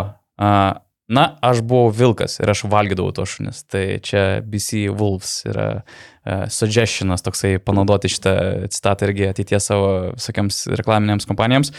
Na, 1.04 1.34
aš 1.44 1.60
buvau 1.60 1.90
vilkas 1.92 2.38
ir 2.40 2.48
aš 2.48 2.62
valgydavau 2.72 3.12
tos 3.12 3.34
šunis. 3.36 3.60
Tai 3.68 3.82
čia 4.04 4.40
BC 4.40 4.86
Wolves 4.88 5.42
yra 5.50 5.66
uh, 5.76 6.46
suggestionas 6.48 7.24
toksai 7.26 7.58
panaudoti 7.60 8.08
šitą 8.08 8.34
citatą 8.72 9.10
irgi 9.10 9.28
ateities 9.28 9.68
savo 9.68 9.90
visokiams 10.14 10.64
reklaminėms 10.80 11.28
kompanijoms. 11.28 11.74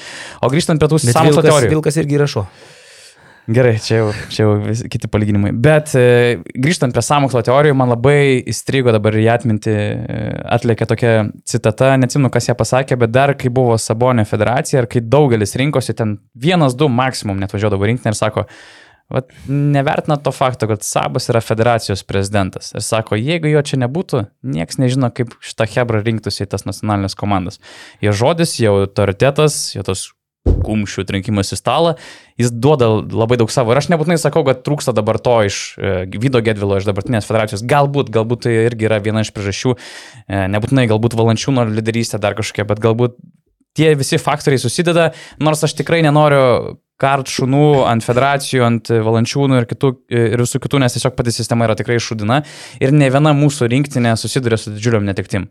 O 0.46 0.52
grįžtant 0.54 0.82
prie 0.82 0.92
tų 0.92 1.02
sąmokslo 1.08 1.46
teorijų. 1.48 1.74
Vilkas 1.74 1.98
irgi 2.04 2.22
rašo. 2.22 2.46
Gerai, 3.46 3.76
čia 3.78 4.00
jau, 4.00 4.06
čia 4.34 4.40
jau 4.42 4.54
vis, 4.64 4.80
kiti 4.90 5.10
palyginimai. 5.10 5.52
Bet 5.54 5.92
e, 5.98 6.40
grįžtant 6.58 6.96
prie 6.96 7.04
samokslo 7.06 7.44
teorijų, 7.46 7.76
man 7.78 7.92
labai 7.94 8.42
įstrigo 8.50 8.90
dabar 8.94 9.14
į 9.22 9.28
atmintį, 9.36 9.76
e, 9.76 10.22
atlėkė 10.56 10.88
tokia 10.90 11.12
citata, 11.46 11.92
neatsimenu, 12.02 12.32
kas 12.34 12.50
ją 12.50 12.56
pasakė, 12.58 12.98
bet 13.04 13.14
dar 13.14 13.36
kai 13.38 13.52
buvo 13.54 13.78
Sabonė 13.82 14.26
federacija 14.26 14.82
ir 14.82 14.90
kai 14.90 15.04
daugelis 15.06 15.54
rinkosi, 15.62 15.94
ten 15.94 16.18
vienas, 16.34 16.74
du 16.74 16.90
maksimum 16.90 17.38
net 17.42 17.54
važiuodavo 17.54 17.86
rinkti 17.86 18.10
ir 18.10 18.18
sako, 18.18 18.48
Vat, 19.13 19.30
nevertina 19.48 20.18
to 20.18 20.32
fakto, 20.34 20.65
kad 20.68 20.82
Sabas 20.84 21.30
yra 21.30 21.41
federacijos 21.46 22.02
prezidentas. 22.04 22.72
Ir 22.74 22.82
sako, 22.82 23.20
jeigu 23.20 23.52
jo 23.52 23.62
čia 23.62 23.78
nebūtų, 23.84 24.24
niekas 24.41 24.80
nežino, 24.82 25.12
kaip 25.13 25.36
šitą 25.46 25.68
Hebrą 25.70 26.02
rinktųsi 26.02 26.48
į 26.48 26.50
tas 26.56 26.65
nacionalinės 26.65 27.18
komandas. 27.20 27.62
Jo 28.02 28.15
žodis, 28.18 28.58
jo 28.58 28.80
autoritetas, 28.82 29.76
jo 29.78 29.86
tos 29.86 30.08
kumščių 30.46 31.06
trinkimas 31.10 31.54
į 31.54 31.60
stalą, 31.60 31.94
jis 32.41 32.50
duoda 32.54 32.89
labai 33.04 33.38
daug 33.41 33.54
savo. 33.54 33.74
Ir 33.74 33.82
aš 33.82 33.91
nebūtinai 33.94 34.18
sakau, 34.22 34.46
kad 34.48 34.62
trūksta 34.65 34.94
dabar 34.96 35.20
to 35.22 35.38
iš 35.46 35.60
e, 35.78 35.94
Vydo 36.10 36.41
Gedvilo, 36.46 36.78
iš 36.80 36.89
dabartinės 36.89 37.30
federacijos. 37.30 37.65
Galbūt, 37.65 38.12
galbūt 38.13 38.46
tai 38.46 38.58
irgi 38.65 38.89
yra 38.89 39.02
viena 39.06 39.26
iš 39.26 39.34
priežasčių, 39.36 39.76
e, 40.26 40.44
nebūtinai 40.54 40.88
galbūt 40.91 41.18
valančiūno 41.18 41.65
lyderystė 41.72 42.22
dar 42.22 42.38
kažkokia, 42.38 42.68
bet 42.74 42.82
galbūt 42.84 43.18
tie 43.76 43.94
visi 44.00 44.20
faktoriai 44.22 44.62
susideda, 44.62 45.12
nors 45.44 45.64
aš 45.68 45.78
tikrai 45.82 46.02
nenoriu 46.06 46.80
kart 47.02 47.28
šunų 47.28 47.84
ant 47.90 48.06
federacijų, 48.06 48.62
ant 48.64 48.90
valančiūnų 49.04 49.58
ir, 49.60 49.66
kitų, 49.68 49.90
ir 50.16 50.40
visų 50.40 50.62
kitų, 50.64 50.80
nes 50.80 50.96
tiesiog 50.96 51.16
pati 51.18 51.34
sistema 51.36 51.68
yra 51.68 51.76
tikrai 51.76 51.98
šudina 52.00 52.38
ir 52.80 52.94
ne 52.96 53.10
viena 53.12 53.34
mūsų 53.36 53.68
rinktinė 53.74 54.14
susiduria 54.20 54.56
su 54.60 54.72
didžiuliam 54.72 55.04
netiktim. 55.08 55.50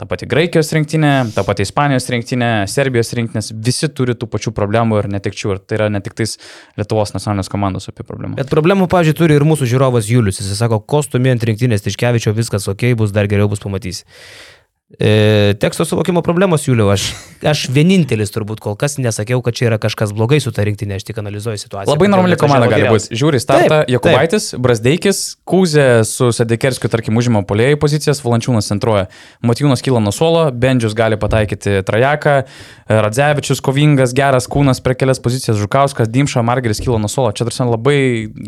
Ta 0.00 0.08
pati 0.08 0.28
Graikijos 0.28 0.72
rinktinė, 0.76 1.12
ta 1.36 1.44
pati 1.44 1.66
Ispanijos 1.68 2.08
rinktinė, 2.12 2.50
Serbijos 2.72 3.12
rinktinės, 3.16 3.52
visi 3.68 3.90
turi 3.92 4.16
tų 4.16 4.28
pačių 4.32 4.54
problemų 4.56 5.02
ir 5.02 5.10
netikčių 5.18 5.52
ir 5.52 5.62
tai 5.64 5.80
yra 5.80 5.92
ne 5.92 6.00
tik 6.04 6.16
tais 6.16 6.38
Lietuvos 6.80 7.12
nacionalinės 7.12 7.52
komandos 7.52 7.92
apie 7.92 8.04
problemą. 8.04 8.40
Bet 8.40 8.52
problemų, 8.52 8.88
pažiūrėjau, 8.92 9.20
turi 9.20 9.36
ir 9.36 9.44
mūsų 9.48 9.68
žiūrovas 9.68 10.08
Julius. 10.08 10.40
Jis 10.40 10.56
sako, 10.56 10.80
kostumė 10.80 11.36
ant 11.36 11.44
rinktinės 11.48 11.84
Tiškevičio 11.84 12.32
viskas 12.36 12.68
ok, 12.72 12.94
bus 12.96 13.12
dar 13.16 13.28
geriau 13.28 13.52
bus 13.52 13.64
pamatysi. 13.64 14.04
E, 14.86 15.54
teksto 15.58 15.84
suvokimo 15.84 16.22
problemos, 16.22 16.62
Juliau, 16.68 16.92
aš, 16.94 17.08
aš 17.42 17.64
vienintelis 17.74 18.30
turbūt 18.30 18.60
kol 18.62 18.76
kas 18.78 19.00
nesakiau, 19.02 19.40
kad 19.42 19.56
čia 19.58 19.64
yra 19.66 19.80
kažkas 19.82 20.12
blogai 20.14 20.38
su 20.38 20.52
ta 20.54 20.62
rinktinė, 20.62 21.00
aš 21.00 21.08
tik 21.08 21.16
analizuoju 21.18 21.58
situaciją. 21.58 21.90
Labai 21.90 22.06
normali 22.06 22.38
komanda 22.38 22.68
gali 22.70 22.86
būti. 22.94 23.10
Žiūri, 23.18 23.40
startą 23.42 23.80
Jokubaitis, 23.90 24.52
Brasdeikis, 24.62 25.22
Kūzė 25.42 26.04
su 26.06 26.28
Sedekerskiu, 26.30 26.86
tarkim, 26.92 27.18
užima 27.18 27.42
polėjų 27.42 27.80
pozicijas, 27.82 28.22
Valančiūnas 28.22 28.70
centruoja. 28.70 29.08
Matijūnas 29.42 29.82
kyla 29.82 30.04
nuo 30.04 30.12
suolo, 30.14 30.44
Bendžius 30.54 30.94
gali 30.94 31.18
pataikyti 31.18 31.82
trajeką, 31.90 32.36
Radzevičius 32.86 33.58
kovingas, 33.66 34.14
geras 34.14 34.46
kūnas 34.46 34.78
prie 34.86 34.94
kelias 34.94 35.18
pozicijas, 35.18 35.58
Žukauskas, 35.58 36.06
Dimša, 36.14 36.46
Margeris 36.46 36.78
kyla 36.78 37.02
nuo 37.02 37.10
suolo. 37.10 37.34
Čia 37.34 37.48
tarsi 37.50 37.66
labai 37.66 37.98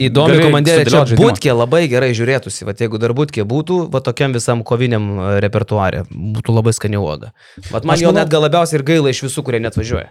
įdomi 0.06 0.38
komandėlė. 0.46 0.86
Čia 0.86 1.02
būtkė 1.18 1.58
labai 1.58 1.82
gerai 1.90 2.14
žiūrėtųsi, 2.14 2.62
va, 2.62 2.78
jeigu 2.78 3.02
dar 3.02 3.16
būtkė 3.18 3.42
būtų, 3.42 3.82
va 3.90 4.04
tokiam 4.06 4.38
visam 4.38 4.62
koviniam 4.62 5.10
repertuarė 5.42 6.06
būtų 6.34 6.54
labai 6.54 6.74
skani 6.76 7.00
uoga. 7.00 7.32
Bet 7.70 7.84
man 7.84 7.96
aš 7.96 8.04
jo 8.04 8.12
manau, 8.12 8.20
net 8.20 8.32
gal 8.32 8.44
labiausiai 8.46 8.80
ir 8.80 8.86
gaila 8.90 9.12
iš 9.12 9.24
visų, 9.26 9.44
kurie 9.46 9.60
net 9.62 9.78
važiuoja. 9.78 10.08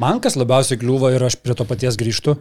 Man 0.00 0.22
kas 0.24 0.38
labiausiai 0.40 0.80
kliūva 0.80 1.12
ir 1.14 1.24
aš 1.26 1.38
prie 1.42 1.56
to 1.58 1.66
paties 1.68 1.98
grįžtu, 2.00 2.36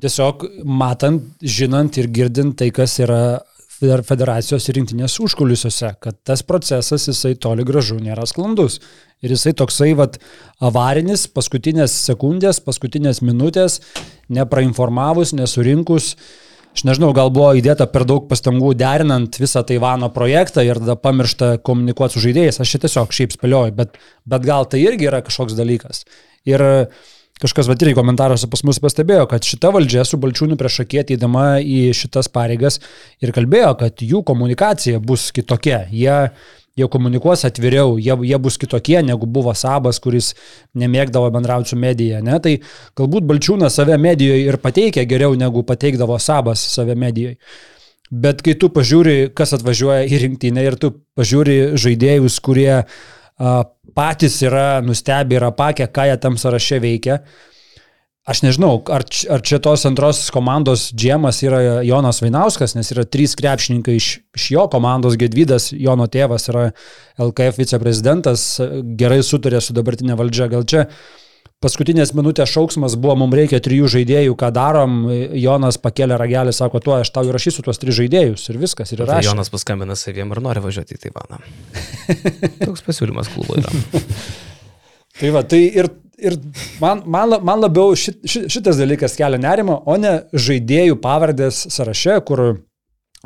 tiesiog 0.00 0.44
matant, 0.64 1.24
žinant 1.42 1.96
ir 2.00 2.10
girdint 2.12 2.58
tai, 2.60 2.70
kas 2.74 2.98
yra 3.02 3.40
federacijos 3.80 4.66
ir 4.68 4.76
rinktinės 4.76 5.14
užkulisiuose, 5.24 5.94
kad 6.04 6.18
tas 6.28 6.42
procesas 6.44 7.06
jisai 7.08 7.32
toli 7.40 7.64
gražu 7.64 7.96
nėra 7.96 8.26
sklandus. 8.28 8.78
Ir 9.24 9.32
jisai 9.32 9.54
toksai 9.56 9.94
vat, 9.96 10.18
avarinis, 10.60 11.26
paskutinės 11.32 11.94
sekundės, 12.04 12.60
paskutinės 12.64 13.22
minutės, 13.24 13.80
neprainformavus, 14.32 15.32
nesurinkus, 15.36 16.12
uh, 16.12 16.49
Aš 16.70 16.84
nežinau, 16.86 17.10
gal 17.16 17.32
buvo 17.34 17.50
įdėta 17.58 17.88
per 17.90 18.04
daug 18.06 18.28
pastangų 18.30 18.76
derinant 18.78 19.34
visą 19.42 19.64
Taivano 19.66 20.06
projektą 20.14 20.62
ir 20.62 20.78
tada 20.78 20.94
pamiršta 20.94 21.56
komunikuoti 21.66 22.14
su 22.14 22.22
žaidėjais. 22.22 22.60
Aš 22.62 22.74
čia 22.76 22.82
tiesiog 22.84 23.14
šiaip 23.16 23.34
spėlioju, 23.34 23.74
bet, 23.78 23.98
bet 24.30 24.46
gal 24.46 24.68
tai 24.70 24.84
irgi 24.84 25.08
yra 25.10 25.18
kažkoks 25.26 25.56
dalykas. 25.58 26.04
Ir 26.46 26.62
kažkas 27.42 27.66
va 27.66 27.74
irgi 27.74 27.96
komentaruose 27.98 28.46
pas 28.52 28.62
mus 28.68 28.78
pastebėjo, 28.84 29.26
kad 29.32 29.46
šita 29.46 29.72
valdžia 29.74 30.04
su 30.06 30.20
Balčiūnu 30.22 30.58
prieš 30.60 30.82
akį 30.84 31.02
ateidama 31.02 31.44
į 31.58 31.90
šitas 31.96 32.30
pareigas 32.30 32.78
ir 33.24 33.34
kalbėjo, 33.34 33.74
kad 33.80 34.04
jų 34.06 34.22
komunikacija 34.28 35.02
bus 35.02 35.30
kitokia. 35.34 35.82
Jie 35.90 36.30
jie 36.80 36.88
komunikuos 36.90 37.44
atviriau, 37.48 37.96
jie, 38.00 38.16
jie 38.26 38.38
bus 38.42 38.58
kitokie 38.60 38.98
negu 39.06 39.28
buvo 39.30 39.54
Sabas, 39.56 40.00
kuris 40.02 40.32
nemėgdavo 40.78 41.30
bendrauti 41.34 41.74
su 41.74 41.78
medija. 41.80 42.22
Ne? 42.24 42.38
Tai 42.42 42.56
galbūt 42.98 43.28
Balčiūnas 43.28 43.76
save 43.78 43.98
medijoje 44.00 44.48
ir 44.48 44.60
pateikia 44.62 45.06
geriau 45.08 45.36
negu 45.38 45.64
pateikdavo 45.66 46.18
Sabas 46.18 46.64
save 46.74 46.96
medijoje. 46.98 47.38
Bet 48.10 48.42
kai 48.42 48.56
tu 48.58 48.72
pažiūri, 48.74 49.30
kas 49.38 49.54
atvažiuoja 49.54 50.08
į 50.10 50.24
rinktinę 50.24 50.64
ir 50.66 50.76
tu 50.82 50.90
pažiūri 51.18 51.76
žaidėjus, 51.78 52.40
kurie 52.42 52.72
a, 52.80 53.52
patys 53.94 54.40
yra 54.42 54.80
nustebę 54.82 55.38
ir 55.38 55.46
apakę, 55.46 55.86
ką 55.94 56.08
jie 56.08 56.16
tam 56.18 56.38
sąraše 56.40 56.80
veikia, 56.82 57.20
Aš 58.28 58.42
nežinau, 58.44 58.74
ar, 58.92 59.06
ar 59.32 59.40
čia 59.40 59.58
tos 59.64 59.86
antros 59.88 60.26
komandos 60.34 60.90
džiemas 60.92 61.38
yra 61.40 61.80
Jonas 61.86 62.20
Vainauskas, 62.20 62.74
nes 62.76 62.90
yra 62.92 63.06
trys 63.08 63.32
krepšininkai 63.38 63.94
iš, 63.96 64.08
iš 64.36 64.48
jo 64.52 64.66
komandos, 64.68 65.16
Gedvydas, 65.20 65.70
Jono 65.72 66.04
tėvas 66.04 66.44
yra 66.52 66.66
LKF 67.16 67.62
viceprezidentas, 67.62 68.44
gerai 69.00 69.22
sutarė 69.24 69.62
su 69.64 69.72
dabartinė 69.76 70.18
valdžia. 70.20 70.50
Gal 70.52 70.66
čia 70.68 70.82
paskutinės 71.64 72.12
minutės 72.16 72.52
šauksmas 72.52 72.98
buvo, 73.00 73.16
mums 73.22 73.38
reikia 73.40 73.62
trijų 73.64 73.88
žaidėjų, 73.96 74.36
ką 74.36 74.52
darom, 74.52 75.00
Jonas 75.40 75.80
pakėlė 75.80 76.20
ragelį, 76.20 76.52
sako, 76.56 76.82
tuo 76.84 76.98
aš 76.98 77.14
tau 77.16 77.24
įrašysiu 77.24 77.64
tuos 77.64 77.80
tris 77.80 77.96
žaidėjus 78.02 78.44
ir 78.52 78.60
viskas. 78.60 78.92
Ir 78.92 79.06
tai 79.08 79.22
Jonas 79.24 79.48
paskambina 79.52 79.96
saviem 79.96 80.36
ir 80.36 80.42
nori 80.44 80.60
važiuoti 80.60 81.00
į 81.00 81.02
Taivaną. 81.06 81.40
Toks 82.68 82.84
pasiūlymas 82.84 83.32
klubo 83.32 83.56
yra. 83.60 83.72
tai 85.16 85.32
va, 85.32 85.44
tai 85.48 85.64
ir 85.72 85.88
ir 86.28 86.36
man, 86.82 87.02
man, 87.06 87.34
man 87.46 87.62
labiau 87.62 87.96
šit, 87.98 88.20
šitas 88.26 88.80
dalykas 88.80 89.16
kelia 89.18 89.40
nerimą, 89.40 89.80
o 89.86 89.96
ne 90.00 90.14
žaidėjų 90.32 90.98
pavardės 91.02 91.66
sąraše, 91.74 92.18
kur, 92.28 92.44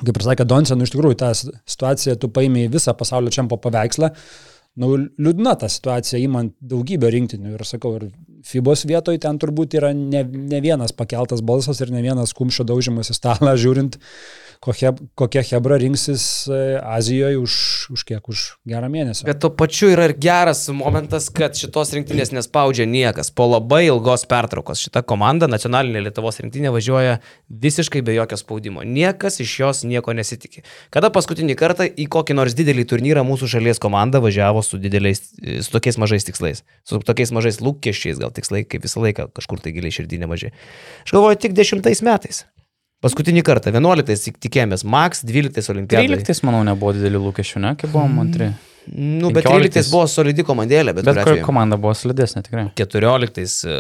kaip 0.01 0.15
ir 0.15 0.27
sakė 0.27 0.49
Donsen, 0.49 0.81
nu, 0.81 0.89
iš 0.89 0.95
tikrųjų 0.95 1.21
tą 1.21 1.31
situaciją 1.37 2.17
tu 2.21 2.31
paėmė 2.35 2.67
visą 2.73 2.97
pasaulio 2.99 3.33
čempio 3.35 3.61
paveikslą. 3.63 4.13
Nu, 4.83 4.89
liūdna 4.99 5.53
ta 5.61 5.69
situacija, 5.71 6.19
įmant 6.19 6.57
daugybę 6.59 7.07
rinktinių 7.15 7.53
ir 7.55 7.63
sakau, 7.69 7.93
ir 8.01 8.09
FIBOS 8.45 8.89
vietoje 8.91 9.21
ten 9.23 9.39
turbūt 9.39 9.77
yra 9.79 9.93
ne, 9.95 10.25
ne 10.25 10.59
vienas 10.65 10.91
pakeltas 10.97 11.45
balsas 11.47 11.79
ir 11.85 11.93
ne 11.95 12.03
vienas 12.03 12.35
kumščio 12.35 12.67
daužimas 12.67 13.13
į 13.13 13.15
stalą, 13.21 13.53
žiūrint, 13.55 14.01
uh, 14.01 14.44
kokia, 14.65 14.93
kokia 15.15 15.43
Hebra 15.51 15.77
rinksis 15.81 16.49
e, 16.49 16.81
Azijoje 16.83 17.39
už, 17.39 17.55
už 17.95 18.05
kiek, 18.09 18.29
už 18.29 18.45
gerą 18.69 18.89
mėnesį. 18.93 19.27
Bet 19.29 19.43
tuo 19.43 19.51
pačiu 19.53 19.91
yra 19.93 20.07
ir 20.09 20.15
geras 20.21 20.65
momentas, 20.73 21.29
kad 21.35 21.57
šitos 21.59 21.93
rinktinės 21.97 22.33
nespaudžia 22.35 22.87
niekas. 22.89 23.31
Po 23.35 23.47
labai 23.51 23.85
ilgos 23.91 24.25
pertraukos 24.31 24.83
šita 24.87 25.05
komanda, 25.07 25.49
nacionalinė 25.51 26.07
Lietuvos 26.07 26.41
rinktinė, 26.41 26.73
važiuoja 26.75 27.19
visiškai 27.65 28.05
be 28.07 28.17
jokio 28.17 28.39
spaudimo. 28.41 28.87
Niekas 28.89 29.41
iš 29.45 29.59
jos 29.61 29.85
nieko 29.89 30.17
nesitikė. 30.17 30.65
Kada 30.95 31.13
paskutinį 31.15 31.59
kartą 31.61 31.89
į 31.89 32.09
kokį 32.13 32.39
nors 32.41 32.57
didelį 32.57 32.87
turnyrą 32.95 33.27
mūsų 33.29 33.51
šalies 33.57 33.83
komanda 33.83 34.23
važiavo 34.25 34.65
su, 34.65 34.81
dideliais, 34.81 35.27
su 35.37 35.75
tokiais 35.75 36.01
mažais 36.01 36.25
tikslais, 36.25 36.65
su 36.89 37.03
tokiais 37.05 37.35
mažais 37.37 37.61
lūkesčiais, 37.61 38.21
gal 38.23 38.33
tikslai 38.35 38.65
kaip 38.65 38.87
visą 38.87 39.05
laiką 39.05 39.29
kažkur 39.37 39.61
tai 39.61 39.77
giliai 39.77 39.93
širdį 39.95 40.25
nemažai. 40.25 40.55
Aš 41.05 41.17
galvoju, 41.17 41.43
tik 41.45 41.57
dešimtais 41.57 42.05
metais. 42.07 42.45
Paskutinį 43.05 43.43
kartą, 43.45 43.69
11 43.75 44.39
tikėjomės, 44.41 44.87
Max, 44.89 45.21
12 45.29 45.69
olimpiadai. 45.75 46.07
13, 46.09 46.47
manau, 46.49 46.63
nebuvo 46.65 46.95
didelių 46.97 47.21
lūkesčių, 47.27 47.61
ne, 47.61 47.75
kai 47.81 47.91
buvom 47.93 48.23
antri. 48.23 48.49
Mm. 48.49 48.74
Nu, 48.93 49.31
bet 49.33 49.47
13 49.49 49.89
buvo 49.93 50.05
solidi 50.11 50.45
komandėlė, 50.45 50.93
bet, 50.97 51.07
bet 51.09 51.21
kur 51.25 51.39
komanda 51.47 51.79
buvo 51.81 51.95
solidesnė 51.97 52.43
tikrai. 52.45 52.65
14 52.77 53.41
e, 53.41 53.77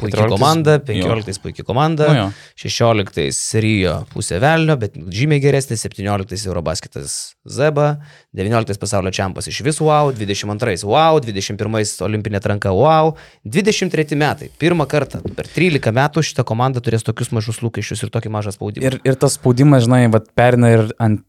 puikiai 0.00 0.28
komanda, 0.28 0.76
15 0.84 1.32
jo. 1.32 1.42
puikiai 1.44 1.66
komanda, 1.66 2.08
nu, 2.10 2.18
jo. 2.18 2.26
16 2.66 3.62
Rio 3.64 3.96
pusė 4.12 4.40
velnio, 4.42 4.76
bet 4.80 4.96
žymiai 4.96 5.40
geresnis, 5.40 5.86
17 5.88 6.50
Eurobasketas 6.50 7.16
Zeba, 7.48 7.88
19 8.36 8.80
pasaulio 8.82 9.14
čempas 9.16 9.48
iš 9.48 9.62
vis 9.64 9.80
wow, 9.80 10.12
22 10.12 10.84
wow, 10.84 11.20
21 11.24 12.04
olimpinė 12.06 12.40
atranka 12.42 12.74
wow, 12.76 13.14
23 13.48 14.20
metai, 14.20 14.50
pirmą 14.60 14.88
kartą 14.90 15.22
per 15.36 15.48
13 15.48 15.96
metų 15.96 16.24
šitą 16.28 16.44
komandą 16.48 16.84
turės 16.84 17.06
tokius 17.06 17.32
mažus 17.32 17.62
lūkesčius 17.64 18.04
ir 18.04 18.12
tokį 18.12 18.36
mažą 18.36 18.52
spaudimą. 18.58 18.84
Ir, 18.84 19.00
ir 19.06 19.16
tas 19.20 19.40
spaudimas, 19.40 19.88
žinai, 19.88 20.04
perina 20.36 20.74
ir 20.76 20.90
ant 21.02 21.24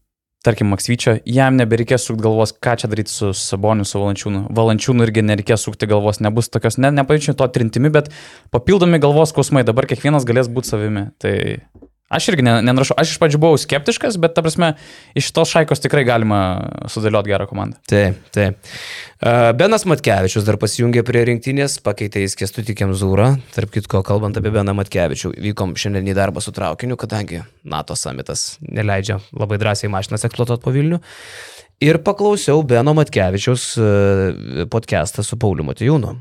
tarkim, 0.46 0.70
Maksvyčio, 0.72 1.16
jam 1.26 1.56
nebereikės 1.58 2.06
sukti 2.08 2.24
galvos, 2.26 2.52
ką 2.54 2.76
čia 2.80 2.90
daryti 2.90 3.12
su 3.12 3.32
Saboniu, 3.36 3.86
su 3.88 4.00
Valančiūnu. 4.00 4.44
Valančiūnu 4.54 5.06
irgi 5.06 5.24
nereikės 5.26 5.66
sukti 5.66 5.88
galvos, 5.90 6.22
nebus 6.24 6.50
tokios, 6.52 6.78
ne, 6.82 6.92
nepavyzdžiui, 7.00 7.36
to 7.38 7.48
trintimi, 7.54 7.90
bet 7.94 8.12
papildomi 8.54 9.00
galvos 9.02 9.34
skausmai, 9.34 9.64
dabar 9.66 9.88
kiekvienas 9.90 10.28
galės 10.28 10.50
būti 10.52 10.72
savimi. 10.72 11.08
Tai 11.22 11.34
Aš 12.08 12.30
irgi 12.30 12.40
ne- 12.40 12.62
nenurašau, 12.64 12.94
aš 12.96 13.10
iš 13.12 13.18
pradžių 13.20 13.38
buvau 13.42 13.58
skeptiškas, 13.60 14.16
bet 14.16 14.32
ta 14.32 14.40
prasme, 14.40 14.70
iš 15.18 15.26
tos 15.36 15.50
šaikos 15.52 15.82
tikrai 15.84 16.06
galima 16.08 16.38
sudėlioti 16.88 17.28
gerą 17.28 17.44
komandą. 17.50 17.76
Taip, 17.90 18.22
taip. 18.32 18.70
E, 19.20 19.34
Benas 19.60 19.84
Matkevičius 19.84 20.46
dar 20.46 20.56
pasijungė 20.56 21.04
prie 21.04 21.26
rinktinės, 21.28 21.76
pakeitė 21.84 22.24
į 22.24 22.32
Kestutį 22.40 22.78
Kemzūrą. 22.80 23.28
Tarp 23.52 23.76
kitko, 23.76 24.00
kalbant 24.08 24.40
apie 24.40 24.54
Beną 24.56 24.72
Matkevičių, 24.80 25.34
vykom 25.50 25.76
šiandien 25.76 26.08
į 26.08 26.16
darbą 26.16 26.40
su 26.40 26.54
traukiniu, 26.56 26.96
kadangi 26.96 27.42
NATO 27.68 27.92
samitas 27.98 28.54
neleidžia 28.64 29.20
labai 29.36 29.60
drąsiai 29.60 29.92
mašinas 29.92 30.24
eksploatuoti 30.24 30.64
po 30.64 30.72
Vilnių. 30.72 31.02
Ir 31.84 32.00
paklausiau 32.02 32.64
Beno 32.64 32.96
Matkevičiaus 32.96 33.70
e, 33.76 34.66
podcastą 34.72 35.20
su 35.22 35.36
Pauliu 35.36 35.68
Matijūnu. 35.68 36.16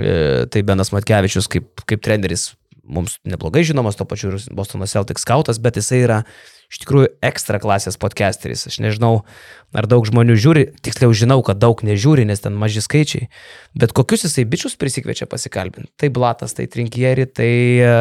E, 0.00 0.46
Tai 0.48 0.64
Benas 0.64 0.96
Matkevičius 0.96 1.46
kaip, 1.52 1.84
kaip 1.84 2.00
treneris 2.00 2.54
mums 2.88 3.18
neblogai 3.26 3.64
žinomas, 3.66 3.98
to 3.98 4.06
pačiu 4.08 4.32
ir 4.32 4.44
Bostono 4.54 4.86
Celtics 4.90 5.26
skautas, 5.26 5.60
bet 5.62 5.80
jisai 5.80 6.02
yra 6.04 6.20
iš 6.66 6.80
tikrųjų 6.82 7.10
ekstra 7.24 7.60
klasės 7.62 7.98
podcasteris. 8.00 8.66
Aš 8.66 8.80
nežinau, 8.82 9.20
ar 9.76 9.86
daug 9.90 10.06
žmonių 10.08 10.34
žiūri, 10.40 10.64
tiksliau 10.82 11.14
žinau, 11.14 11.38
kad 11.46 11.60
daug 11.62 11.82
nežiūri, 11.86 12.26
nes 12.26 12.42
ten 12.42 12.56
maži 12.58 12.82
skaičiai, 12.82 13.28
bet 13.78 13.94
kokius 13.96 14.26
jisai 14.26 14.46
bičius 14.50 14.74
prisikviečia 14.80 15.28
pasikalbinti. 15.30 15.92
Tai 16.00 16.10
Blatas, 16.14 16.56
tai 16.58 16.68
Trinkieri, 16.70 17.28
tai... 17.30 17.54
e, 17.86 17.96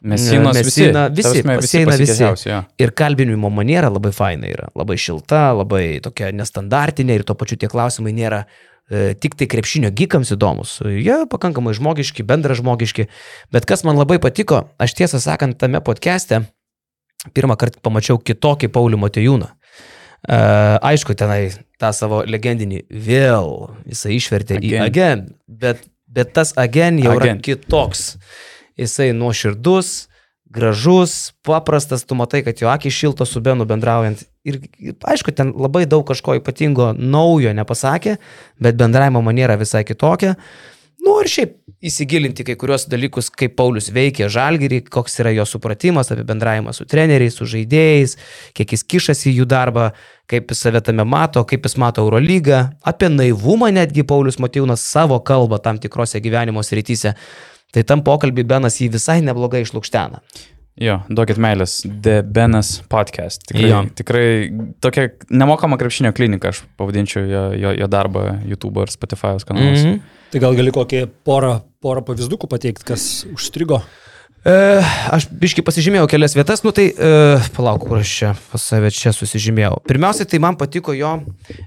Mesinos, 0.00 0.56
Mesina, 0.56 1.08
visi, 1.12 1.42
prasme, 1.42 1.58
pasieina 1.60 1.92
visi. 1.92 2.06
pasikėsiausi, 2.06 2.46
jo. 2.48 2.60
Ir 2.80 2.94
kalbinimo 2.96 3.50
maniera 3.52 3.90
labai 3.92 4.14
faina 4.16 4.48
yra, 4.48 4.70
labai 4.72 4.96
šilta, 4.96 5.50
labai 5.58 5.98
tokia 6.00 6.30
nestandartinė 6.32 7.18
ir 7.18 7.26
tuo 7.28 7.36
pačiu 7.36 7.58
tie 7.60 7.68
klausimai 7.68 8.14
nėra 8.16 8.46
tik 8.90 9.36
tai 9.38 9.46
krepšinio 9.50 9.92
gykams 9.94 10.34
įdomus. 10.34 10.80
Jie 10.82 11.22
pakankamai 11.30 11.74
žmogiški, 11.78 12.26
bendra 12.26 12.56
žmogiški. 12.58 13.06
Bet 13.54 13.68
kas 13.70 13.86
man 13.86 14.00
labai 14.00 14.18
patiko, 14.22 14.64
aš 14.82 14.96
tiesą 14.98 15.22
sakant, 15.22 15.58
tame 15.60 15.78
podcast'e 15.84 16.42
pirmą 17.36 17.56
kartą 17.60 17.82
pamačiau 17.84 18.18
kitokį 18.18 18.70
Paulių 18.72 19.00
Matejūną. 19.00 19.48
E, 19.50 20.38
aišku, 20.90 21.16
tenai 21.16 21.52
tą 21.80 21.92
savo 21.96 22.22
legendinį 22.28 22.84
vėl 22.90 23.70
jisai 23.88 24.16
išvertė 24.18 24.58
again. 24.60 24.70
į 24.70 24.84
again, 24.84 25.26
bet, 25.48 25.84
bet 26.08 26.34
tas 26.36 26.52
again 26.60 27.00
jau. 27.00 27.14
Again. 27.16 27.40
yra 27.40 27.44
kitoks. 27.46 28.14
Jisai 28.80 29.10
nuoširdus, 29.16 30.09
gražus, 30.50 31.32
paprastas, 31.46 32.04
tu 32.04 32.18
matai, 32.18 32.42
kad 32.46 32.58
jo 32.60 32.68
akis 32.68 32.94
šilto 32.94 33.26
su 33.26 33.40
Benu 33.40 33.64
bendraujant. 33.64 34.24
Ir 34.44 34.58
aišku, 34.82 35.32
ten 35.36 35.52
labai 35.56 35.84
daug 35.86 36.02
kažko 36.08 36.34
ypatingo 36.40 36.90
naujo 36.96 37.52
nepasakė, 37.54 38.16
bet 38.58 38.78
bendravimo 38.80 39.22
maniera 39.22 39.58
visai 39.60 39.84
kitokia. 39.86 40.34
Nu 41.00 41.14
ir 41.22 41.30
šiaip 41.32 41.54
įsigilinti 41.80 42.44
kai 42.44 42.56
kurios 42.60 42.84
dalykus, 42.92 43.30
kaip 43.32 43.54
Paulius 43.56 43.88
veikia 43.94 44.28
žalgyrį, 44.32 44.82
koks 44.92 45.14
yra 45.22 45.30
jo 45.32 45.46
supratimas 45.48 46.10
apie 46.12 46.26
bendravimą 46.28 46.74
su 46.76 46.84
treneriais, 46.88 47.38
su 47.38 47.46
žaidėjais, 47.48 48.18
kiek 48.56 48.74
jis 48.76 48.84
kišasi 48.84 49.30
į 49.30 49.38
jų 49.38 49.46
darbą, 49.48 49.86
kaip 50.28 50.52
jis 50.52 50.60
save 50.66 50.82
tame 50.84 51.06
mato, 51.08 51.40
kaip 51.48 51.64
jis 51.64 51.78
mato 51.80 52.04
Eurolygą, 52.04 52.60
apie 52.84 53.08
naivumą 53.08 53.70
netgi 53.72 54.04
Paulius 54.04 54.36
Matijūnas 54.42 54.84
savo 54.84 55.16
kalbą 55.24 55.62
tam 55.64 55.80
tikrose 55.80 56.20
gyvenimo 56.20 56.60
srityse. 56.66 57.14
Tai 57.74 57.84
tam 57.86 58.02
pokalbį 58.06 58.44
Benas 58.50 58.80
jį 58.80 58.90
visai 58.96 59.20
neblogai 59.22 59.62
išlūkštena. 59.62 60.22
Jo, 60.80 61.00
duokit 61.12 61.36
meilės. 61.36 61.80
The 61.84 62.22
Benas 62.24 62.78
podcast. 62.88 63.42
Tikrai, 63.50 63.68
Jo. 63.68 63.80
tikrai 63.94 64.26
tokia 64.80 65.10
nemokama 65.28 65.76
krepšinio 65.76 66.14
klinika, 66.16 66.54
aš 66.54 66.62
pavadinčiau 66.80 67.26
jo, 67.28 67.42
jo, 67.58 67.72
jo 67.82 67.88
darbą 67.90 68.40
YouTube 68.48 68.80
ar 68.80 68.92
Spotify 68.92 69.36
kanaluose. 69.44 69.84
Mm. 69.86 69.94
-hmm. 69.94 70.20
Tai 70.30 70.40
gal 70.40 70.56
gali 70.56 70.70
kokį 70.70 71.06
porą, 71.26 71.60
porą 71.82 72.04
pavyzdukų 72.06 72.48
pateikti, 72.48 72.86
kas 72.86 73.26
užstrigo? 73.34 73.82
E, 74.40 74.80
aš 75.12 75.26
biškai 75.28 75.60
pasižymėjau 75.60 76.06
kelias 76.08 76.32
vietas, 76.32 76.62
nu 76.64 76.72
tai 76.72 76.86
e, 76.96 77.38
palauk, 77.52 77.82
kur 77.84 77.98
aš 78.00 78.12
čia 78.18 78.30
pas 78.52 78.62
save 78.62 78.88
čia 78.90 79.12
susižymėjau. 79.12 79.82
Pirmiausia, 79.84 80.24
tai 80.24 80.38
man 80.40 80.56
patiko 80.56 80.94
jo 80.96 81.10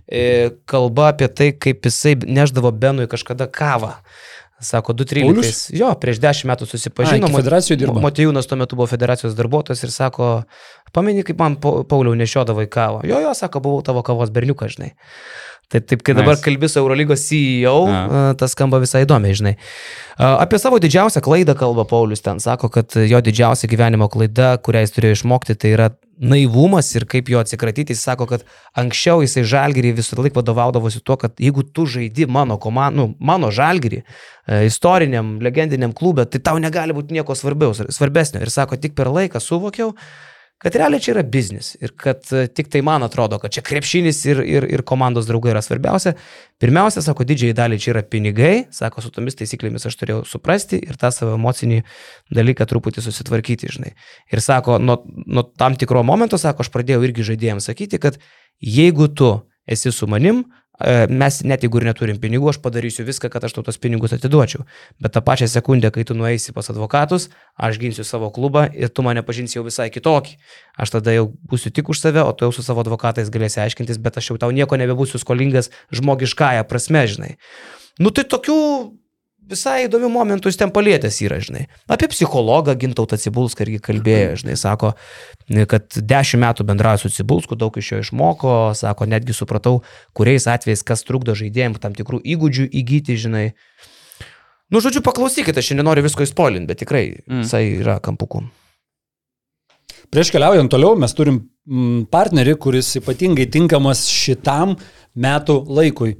e, 0.09 0.49
kalba 0.65 1.11
apie 1.11 1.27
tai, 1.27 1.51
kaip 1.53 1.85
jisai 1.85 2.15
neždavo 2.25 2.71
Benui 2.71 3.05
kažkada 3.11 3.45
kavą. 3.45 3.93
Sako, 4.63 4.93
2-13. 4.95 5.25
Paulius? 5.27 5.57
Jo, 5.75 5.89
prieš 5.99 6.21
10 6.23 6.47
metų 6.47 6.67
susipažino. 6.69 7.25
A, 7.27 7.29
iki 7.29 7.35
federacijų 7.41 7.77
dirbo. 7.81 7.99
Matijūnas 8.03 8.47
tuo 8.47 8.57
metu 8.61 8.77
buvo 8.79 8.87
federacijos 8.87 9.35
darbuotojas 9.35 9.83
ir 9.83 9.91
sako, 9.91 10.29
pameni, 10.95 11.23
kaip 11.27 11.39
man 11.43 11.57
Pa- 11.59 11.83
Pauliau 11.83 12.15
nešiodavai 12.15 12.65
kavą. 12.71 13.01
Jo, 13.03 13.19
jo, 13.25 13.33
sako, 13.35 13.59
buvau 13.65 13.83
tavo 13.83 14.01
kavos 14.07 14.31
berniukas, 14.31 14.77
žinai. 14.77 14.93
Tai 15.73 15.81
taip, 15.81 16.03
kai 16.05 16.13
dabar 16.13 16.35
Nice. 16.35 16.45
kalbi 16.45 16.67
su 16.69 16.77
Eurolygos 16.77 17.23
CEO, 17.25 17.87
A. 17.89 18.33
tas 18.37 18.53
skamba 18.53 18.77
visai 18.77 19.07
įdomiai, 19.07 19.33
žinai. 19.33 19.53
Apie 20.21 20.59
savo 20.61 20.77
didžiausią 20.77 21.23
klaidą 21.25 21.55
kalba 21.57 21.81
Paulius 21.89 22.21
ten. 22.21 22.37
Sako, 22.43 22.69
kad 22.69 22.93
jo 22.93 23.21
didžiausia 23.25 23.65
gyvenimo 23.71 24.05
klaida, 24.13 24.53
kurią 24.61 24.83
jis 24.85 24.93
turėjo 24.93 25.17
išmokti, 25.17 25.55
tai 25.57 25.71
yra 25.73 25.87
naivumas 26.21 26.91
ir 26.93 27.07
kaip 27.09 27.31
jo 27.33 27.41
atsikratyti. 27.41 27.95
Jis 27.97 28.03
sako, 28.05 28.27
kad 28.29 28.43
anksčiau 28.77 29.23
jisai 29.25 29.41
žalgyrį 29.49 29.95
visą 29.97 30.19
laiką 30.19 30.37
vadovaudavosi 30.43 31.01
tuo, 31.01 31.17
kad 31.17 31.33
jeigu 31.41 31.65
tu 31.65 31.87
žaidi 31.89 32.27
mano 32.29 32.59
komandų, 32.61 32.93
nu, 32.99 33.07
mano 33.17 33.49
žalgyrį, 33.49 34.03
e, 34.03 34.59
istoriniam, 34.69 35.39
legendiniam 35.41 35.95
klube, 35.97 36.27
tai 36.29 36.39
tau 36.39 36.61
negali 36.61 36.93
būti 36.93 37.17
nieko 37.17 37.33
svarbiaus, 37.33 37.81
svarbesnio. 37.89 38.43
Ir 38.45 38.53
sako, 38.53 38.77
tik 38.77 38.93
per 38.93 39.09
laiką 39.09 39.41
suvokiau, 39.41 39.95
kad 40.63 40.75
realiai 40.79 41.03
čia 41.03 41.11
yra 41.13 41.23
biznis 41.27 41.73
ir 41.83 41.91
kad 41.99 42.23
e, 42.31 42.45
tik 42.47 42.69
tai 42.71 42.81
man 42.85 43.03
atrodo, 43.03 43.37
kad 43.41 43.51
čia 43.53 43.63
krepšinis 43.65 44.21
ir, 44.31 44.41
ir, 44.47 44.67
ir 44.77 44.83
komandos 44.87 45.27
draugai 45.27 45.51
yra 45.51 45.61
svarbiausia. 45.65 46.15
Pirmiausia, 46.63 47.03
sako, 47.03 47.25
didžiai 47.27 47.55
daliai 47.57 47.81
čia 47.83 47.91
yra 47.93 48.03
pinigai, 48.07 48.53
sako, 48.71 49.03
su 49.03 49.11
tomis 49.11 49.35
taisyklėmis 49.39 49.87
aš 49.89 49.99
turėjau 49.99 50.21
suprasti 50.29 50.79
ir 50.79 50.99
tą 50.99 51.11
savo 51.11 51.35
emocinį 51.35 51.81
dalyką 52.33 52.67
truputį 52.69 53.03
susitvarkyti, 53.03 53.71
žinai. 53.75 53.93
Ir 54.31 54.43
sako, 54.43 54.79
nuo, 54.79 55.01
nuo 55.27 55.43
tam 55.59 55.75
tikro 55.79 56.05
momento, 56.07 56.39
sako, 56.39 56.63
aš 56.63 56.71
pradėjau 56.73 57.03
irgi 57.09 57.27
žaidėjams 57.33 57.67
sakyti, 57.67 57.99
kad 57.99 58.21
jeigu 58.63 59.11
tu 59.11 59.35
esi 59.67 59.91
su 59.91 60.07
manim, 60.07 60.45
mes 61.09 61.39
net 61.45 61.63
jeigu 61.63 61.79
ir 61.79 61.85
neturim 61.85 62.17
pinigų, 62.21 62.49
aš 62.49 62.57
padarysiu 62.63 63.05
viską, 63.05 63.29
kad 63.31 63.43
aš 63.45 63.53
tau 63.53 63.63
tos 63.65 63.77
pinigus 63.77 64.15
atiduočiau. 64.15 64.65
Bet 65.03 65.13
tą 65.13 65.21
pačią 65.25 65.47
sekundę, 65.51 65.91
kai 65.93 66.05
tu 66.07 66.17
nueisi 66.17 66.53
pas 66.55 66.69
advokatus, 66.73 67.29
aš 67.55 67.77
ginsiu 67.81 68.05
savo 68.07 68.31
klubą 68.33 68.65
ir 68.73 68.89
tu 68.89 69.05
mane 69.05 69.21
pažinsi 69.23 69.59
jau 69.59 69.65
visai 69.67 69.91
kitokį. 69.93 70.35
Aš 70.81 70.95
tada 70.97 71.13
jau 71.13 71.29
būsiu 71.49 71.69
tik 71.69 71.93
už 71.93 72.01
save, 72.01 72.25
o 72.25 72.33
tu 72.33 72.47
jau 72.47 72.55
su 72.55 72.65
savo 72.65 72.81
advokatais 72.81 73.29
galėsi 73.29 73.61
aiškintis, 73.61 74.01
bet 74.01 74.17
aš 74.17 74.33
jau 74.33 74.41
tau 74.41 74.51
nieko 74.51 74.79
nebebūsiu 74.81 75.21
skolingas 75.21 75.69
žmogiškąją 75.93 76.65
prasme, 76.65 77.05
žinai. 77.07 77.37
Nu 78.01 78.09
tai 78.09 78.25
tokių 78.25 78.57
visai 79.49 79.85
įdomių 79.87 80.09
momentų 80.13 80.51
jis 80.51 80.59
ten 80.61 80.71
palėtęs 80.73 81.19
yra, 81.25 81.39
žinai. 81.43 81.65
Apie 81.91 82.07
psichologą 82.11 82.75
Gintautą 82.79 83.19
Cibulską 83.19 83.65
irgi 83.65 83.81
kalbėjo, 83.83 84.37
žinai, 84.43 84.55
sako, 84.59 84.93
kad 85.71 85.97
dešimt 85.97 86.43
metų 86.45 86.65
bendrauja 86.69 87.03
su 87.03 87.11
Cibulsku, 87.13 87.57
daug 87.59 87.75
iš 87.77 87.91
jo 87.91 88.01
išmoko, 88.03 88.55
sako, 88.77 89.07
netgi 89.09 89.35
supratau, 89.37 89.81
kuriais 90.17 90.47
atvejais 90.49 90.85
kas 90.87 91.05
trukdo 91.07 91.35
žaidėjim 91.37 91.77
tam 91.81 91.95
tikrų 91.97 92.21
įgūdžių 92.35 92.67
įgyti, 92.81 93.19
žinai. 93.25 93.45
Nu, 94.73 94.81
žodžiu, 94.81 95.03
paklausykite, 95.05 95.59
aš 95.61 95.71
šiandien 95.71 95.85
noriu 95.85 96.05
visko 96.05 96.25
įspolinti, 96.25 96.69
bet 96.71 96.81
tikrai 96.81 97.05
Mm. 97.27 97.43
visai 97.45 97.65
yra 97.83 97.99
kampukų. 98.01 98.45
Prieš 100.13 100.29
keliaujant 100.33 100.69
toliau, 100.69 100.95
mes 100.99 101.13
turim 101.17 101.39
mm, 101.65 102.05
partnerį, 102.13 102.55
kuris 102.61 102.91
ypatingai 102.99 103.47
tinkamas 103.49 104.05
šitam 104.11 104.75
metų 105.15 105.55
laikui. 105.73 106.15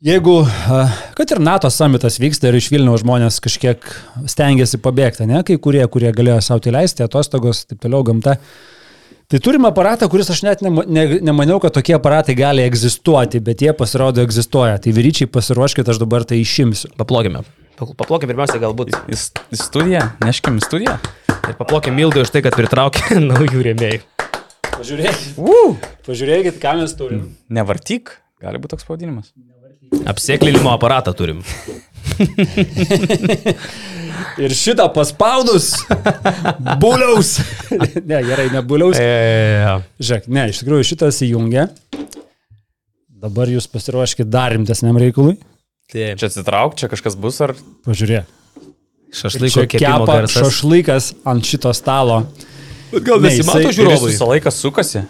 Jeigu, 0.00 0.46
kad 1.12 1.28
ir 1.34 1.40
NATO 1.44 1.68
samitas 1.68 2.14
vyksta 2.22 2.48
ir 2.48 2.56
iš 2.56 2.70
Vilniaus 2.72 3.02
žmonės 3.02 3.36
kažkiek 3.44 3.84
stengiasi 4.32 4.78
pabėgti, 4.80 5.26
ne, 5.28 5.42
kai 5.44 5.58
kurie, 5.60 5.82
kurie 5.92 6.08
galėjo 6.16 6.38
savo 6.46 6.62
tai 6.64 6.72
leisti, 6.72 7.04
atostogos, 7.04 7.66
taip 7.68 7.82
toliau, 7.84 8.00
gamta. 8.08 8.38
Tai 9.30 9.40
turim 9.44 9.68
aparatą, 9.68 10.08
kuris 10.10 10.30
aš 10.32 10.40
net 10.46 10.62
nema- 10.64 10.86
ne, 10.88 11.04
nemaniau, 11.20 11.60
kad 11.60 11.76
tokie 11.76 11.92
aparatai 11.98 12.32
gali 12.34 12.64
egzistuoti, 12.64 13.42
bet 13.44 13.60
jie 13.60 13.74
pasirodo 13.76 14.24
egzistuoja. 14.24 14.80
Tai 14.80 14.90
vyryčiai 14.96 15.28
pasiruoškite, 15.28 15.92
aš 15.92 16.00
dabar 16.00 16.24
tai 16.24 16.40
išimsiu. 16.40 16.94
Paplokime. 16.96 17.44
Paplokime 17.76 18.32
pirmiausia 18.32 18.56
galbūt. 18.58 18.96
Į 19.04 19.20
į 19.52 19.60
studiją, 19.60 20.00
neškim 20.24 20.56
į 20.56 20.64
studiją. 20.64 20.96
Ir 21.44 21.54
paplokime 21.60 22.00
Mildai 22.00 22.24
už 22.24 22.32
tai, 22.32 22.40
kad 22.42 22.56
pritraukė 22.56 23.20
naujų 23.30 23.68
rėmėjų. 23.68 24.00
Pažiūrėkit, 24.80 25.36
Uh! 25.36 25.76
pažiūrėkit 26.08 26.56
ką 26.58 26.78
mes 26.80 26.96
turim. 26.96 27.36
Nevartyk, 27.52 28.16
gali 28.40 28.56
būti 28.58 28.78
toks 28.78 28.88
pavadinimas. 28.88 29.34
Apsėklinimo 30.10 30.70
aparatą 30.72 31.12
turim. 31.18 31.42
Ir 34.40 34.52
šitą 34.56 34.86
paspaudus. 34.94 35.72
Buliaus. 36.80 37.34
ne, 38.04 38.20
gerai, 38.24 38.48
ne 38.54 38.62
buliaus. 38.64 38.96
E, 39.00 39.80
Žiūrėk, 40.00 40.28
ne, 40.32 40.46
iš 40.52 40.62
tikrųjų 40.62 40.86
šitas 40.92 41.18
įjungia. 41.26 41.68
Dabar 43.20 43.50
jūs 43.52 43.66
pasiruoškite 43.68 44.28
dar 44.32 44.54
rimtesniam 44.54 44.96
reikalui. 45.00 45.36
taip. 45.92 46.16
Čia 46.20 46.30
atsitrauk, 46.30 46.76
čia 46.80 46.88
kažkas 46.92 47.16
bus 47.20 47.40
ar... 47.44 47.52
Pažiūrėk. 47.88 48.28
Šašlyko 49.10 49.64
kepa 49.72 50.04
garsas. 50.06 50.36
šašlykas 50.38 51.10
ant 51.26 51.42
šito 51.48 51.72
stalo. 51.74 52.20
Bet 52.92 53.02
gal 53.08 53.18
Ne, 53.20 53.32
nesimato 53.32 53.72
žiūrovai? 53.74 54.12
visą 54.12 54.28
laiką 54.30 54.52
sukasi. 54.54 55.02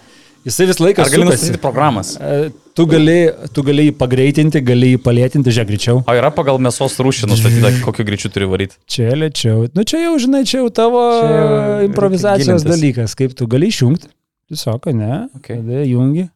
Jisai 0.46 0.66
visą 0.70 0.86
laiką 0.86 1.04
Ar 1.04 1.12
gali 1.12 1.28
nustatyti 1.28 1.60
programas? 1.60 2.14
E, 2.16 2.50
Tu 2.80 2.86
gali, 2.86 3.16
tu 3.52 3.62
gali 3.66 3.88
jį 3.88 3.92
pagreitinti, 3.98 4.60
gali 4.64 4.94
jį 4.94 5.00
palėtinti, 5.04 5.52
žiūrėk 5.52 5.68
greičiau. 5.68 5.98
O 6.08 6.14
yra 6.16 6.30
pagal 6.32 6.60
mėsos 6.62 6.94
rūšį 7.02 7.28
nustatyta, 7.28 7.72
kokiu 7.84 8.06
greičiu 8.08 8.30
turi 8.32 8.46
varyti. 8.48 8.78
Čia 8.88 9.10
lėčiau. 9.18 9.66
Nu 9.76 9.84
čia 9.84 10.04
jau, 10.06 10.14
žinai, 10.22 10.44
čia 10.48 10.62
jau 10.62 10.70
tavo 10.72 11.02
Čia 11.18 11.34
jau 11.34 11.74
improvizacijos 11.90 12.64
dalykas, 12.64 13.16
kaip 13.18 13.34
tu 13.36 13.50
gali 13.50 13.68
išjungti. 13.68 14.08
Tiesiog, 14.50 14.88
ne? 14.96 15.26
Okay. 15.36 15.58
Tada 15.60 15.82
jungi. 15.84 16.30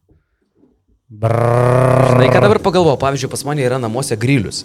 Žinai, 2.09 2.27
ką 2.33 2.39
dabar 2.41 2.57
pagalvoju, 2.65 2.97
pavyzdžiui, 3.01 3.29
pas 3.29 3.43
mane 3.45 3.61
yra 3.61 3.77
namuose 3.81 4.15
grilius. 4.17 4.63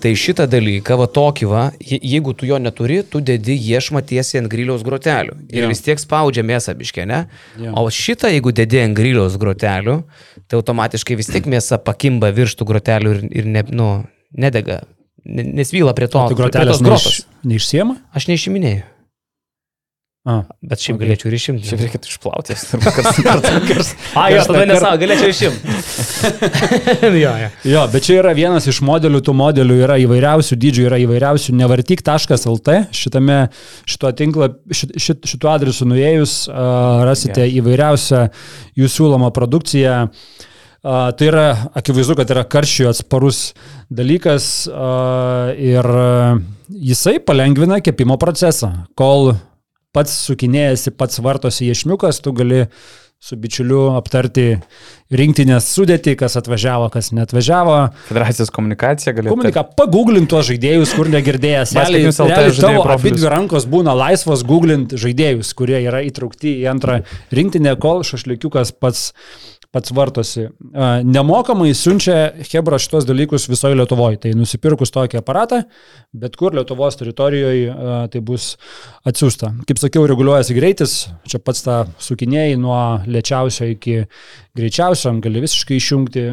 Tai 0.00 0.12
šitą 0.16 0.46
dalyką, 0.48 0.96
va 0.96 1.06
tokį 1.06 1.48
va, 1.50 1.64
je- 1.80 1.98
jeigu 2.00 2.32
tu 2.34 2.46
jo 2.48 2.56
neturi, 2.58 3.02
tu 3.04 3.20
dedi 3.20 3.58
iešmą 3.58 4.00
tiesiai 4.08 4.40
ant 4.42 4.48
griliaus 4.50 4.82
grotelių. 4.82 5.36
Ir 5.52 5.62
Jo. 5.64 5.68
vis 5.68 5.82
tiek 5.84 5.98
spaudžia 6.00 6.42
mėsą 6.42 6.74
biškė, 6.74 7.06
ne? 7.06 7.26
Jo. 7.60 7.74
O 7.76 7.84
šitą, 7.90 8.30
jeigu 8.32 8.52
dedi 8.56 8.80
ant 8.80 8.96
griliaus 8.96 9.36
grotelių, 9.36 10.02
tai 10.48 10.56
automatiškai 10.60 11.16
vis 11.16 11.26
tiek 11.26 11.44
mėsa 11.44 11.76
pakimba 11.78 12.32
virš 12.32 12.56
tų 12.56 12.64
grotelių 12.72 13.10
ir, 13.14 13.28
ir 13.30 13.44
ne, 13.44 13.62
nu, 13.68 14.04
nedega. 14.36 14.82
Ne- 15.24 15.44
Nesvyla 15.44 15.92
prie 15.94 16.08
to. 16.08 16.24
Tu 16.28 16.34
prie 16.34 16.48
grotelės 16.48 16.80
neiš, 16.80 17.24
neišsiema? 17.44 17.96
Aš 18.14 18.26
neišiminėjau. 18.32 18.82
A. 20.22 20.44
Bet 20.62 20.78
šiaip 20.78 20.94
Ok. 20.94 21.00
okay. 21.00 21.08
galėčiau 21.08 21.28
ir 21.28 21.34
išimti. 21.34 21.66
Šiaip 21.66 21.80
reikėtų 21.82 22.10
išplauti 22.12 22.54
turbūt, 22.68 22.98
nuo 23.02 23.22
karto. 23.26 23.86
A, 24.22 24.26
jo, 24.30 24.44
tada 24.46 24.66
nesau, 24.70 24.92
galėčiau 25.00 25.32
išimti. 25.32 25.74
jo, 27.24 27.32
jo. 27.40 27.48
Jo, 27.72 27.82
bet 27.90 28.06
čia 28.06 28.20
yra 28.20 28.34
vienas 28.38 28.68
iš 28.70 28.78
modelių, 28.86 29.18
tų 29.26 29.34
modelių 29.40 29.80
yra 29.82 29.98
įvairiausių 30.04 30.60
dydžių, 30.62 30.86
yra 30.92 31.02
įvairiausių. 31.02 31.56
Nevartyk.lt 31.58 32.78
šitame, 32.94 33.40
šito 33.82 34.14
tinklo, 34.22 34.52
šit, 34.70 34.94
šit, 35.02 35.26
šituo 35.26 35.50
adresu 35.56 35.90
nuėjus 35.90 36.38
uh, 36.46 37.02
rasite 37.08 37.42
Gerai. 37.42 37.58
įvairiausią 37.58 38.24
jų 38.78 38.94
siūlomą 38.94 39.34
produkciją. 39.34 40.00
Uh, 40.82 41.10
tai 41.18 41.32
yra, 41.32 41.46
akivaizdu, 41.78 42.14
kad 42.18 42.30
yra 42.30 42.46
karščiui 42.46 42.92
atsparus 42.94 43.48
dalykas 43.90 44.68
uh, 44.70 45.50
ir 45.58 45.86
uh, 45.86 46.42
jisai 46.70 47.18
palengvina 47.26 47.82
kepimo 47.82 48.22
procesą. 48.22 48.76
Kol 48.98 49.34
pats 49.92 50.14
sukinėjasi, 50.26 50.94
pats 50.96 51.20
vartosi 51.22 51.68
iešmiukas, 51.70 52.20
tu 52.24 52.32
gali 52.36 52.66
su 53.22 53.36
bičiuliu 53.38 53.92
aptarti 53.94 54.56
rinktinės 55.14 55.68
sudėti, 55.70 56.16
kas 56.18 56.34
atvažiavo, 56.40 56.88
kas 56.90 57.12
neatvažiavo. 57.14 57.76
Federacijos 58.08 58.50
komunikacija 58.50 59.14
galėtų. 59.14 59.36
Komunika, 59.36 59.62
pagooglint 59.78 60.26
tuos 60.32 60.48
žaidėjus, 60.48 60.96
kur 60.98 61.10
negirdėjęs. 61.12 61.76
Realiai, 61.78 62.10
realiai 62.10 62.56
tavo 62.58 62.82
profilius. 62.82 63.20
abidvi 63.20 63.30
rankos 63.30 63.68
būna 63.70 63.94
laisvos 63.94 64.42
googlint 64.48 64.96
žaidėjus, 64.98 65.54
kurie 65.54 65.78
yra 65.84 66.02
įtraukti 66.08 66.56
į 66.64 66.66
antrą 66.72 66.98
rinktinę, 67.30 67.76
kol 67.84 68.02
šašlikiukas 68.08 68.74
pats 68.82 69.12
pats 69.72 69.92
vartosi. 69.96 70.46
Nemokamai 71.08 71.70
siunčia 71.76 72.30
Hebra 72.44 72.76
šitos 72.82 73.06
dalykus 73.08 73.48
visoje 73.48 73.76
Lietuvoje. 73.78 74.18
Tai 74.22 74.32
nusipirkus 74.36 74.92
tokį 74.92 75.20
aparatą, 75.22 75.62
bet 76.12 76.36
kur 76.36 76.52
Lietuvos 76.56 76.98
teritorijoje 77.00 77.72
tai 78.12 78.20
bus 78.20 78.50
atsiųsta. 79.08 79.54
Kaip 79.68 79.80
sakiau, 79.80 80.04
reguliuojasi 80.10 80.56
greitis, 80.58 80.96
čia 81.24 81.40
pats 81.40 81.64
tą 81.64 81.78
sukinėjai 82.04 82.58
nuo 82.60 82.80
lėčiausio 83.08 83.70
iki 83.72 84.02
greičiausio, 84.58 85.14
gali 85.24 85.42
visiškai 85.46 85.80
išjungti. 85.80 86.26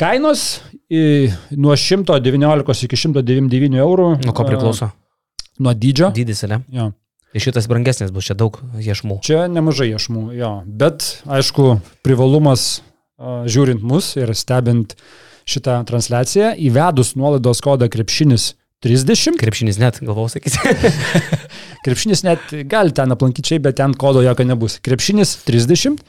Kainos 0.00 0.46
nuo 0.88 1.76
119 1.76 2.88
iki 2.88 2.96
199 3.04 3.76
eurų. 3.84 4.08
Nuo 4.24 4.32
ko 4.32 4.48
priklauso? 4.48 4.88
Nuo 5.60 5.76
dydžio. 5.76 6.08
Dydis, 6.16 6.40
ne? 6.48 6.62
Jo. 6.72 6.88
Tai 7.30 7.40
šitas 7.42 7.68
brangesnis 7.70 8.10
bus, 8.10 8.26
čia 8.26 8.34
daug 8.34 8.58
iešmų. 8.74 9.20
Čia 9.26 9.44
nemažai 9.50 9.92
iešmų, 9.92 10.22
jo. 10.34 10.52
Bet, 10.66 11.04
aišku, 11.30 11.76
privalumas 12.02 12.80
žiūrint 13.20 13.84
mus 13.86 14.16
ir 14.18 14.32
stebint 14.34 14.96
šitą 15.50 15.80
transliaciją, 15.86 16.56
įvedus 16.58 17.14
nuolaidos 17.18 17.62
kodą 17.64 17.90
krepšinis 17.92 18.54
30. 18.82 19.36
Krepšinis 19.40 19.78
net, 19.80 20.00
galvau 20.02 20.26
sakyti. 20.32 20.58
Krepšinis 21.84 22.24
net 22.24 22.52
gali 22.70 22.94
ten 22.96 23.12
aplankyti 23.12 23.52
čia, 23.52 23.62
bet 23.62 23.78
ten 23.80 23.94
kodo 23.94 24.24
jokio 24.24 24.46
nebus. 24.48 24.78
Krepšinis 24.84 25.36
30. 25.46 26.00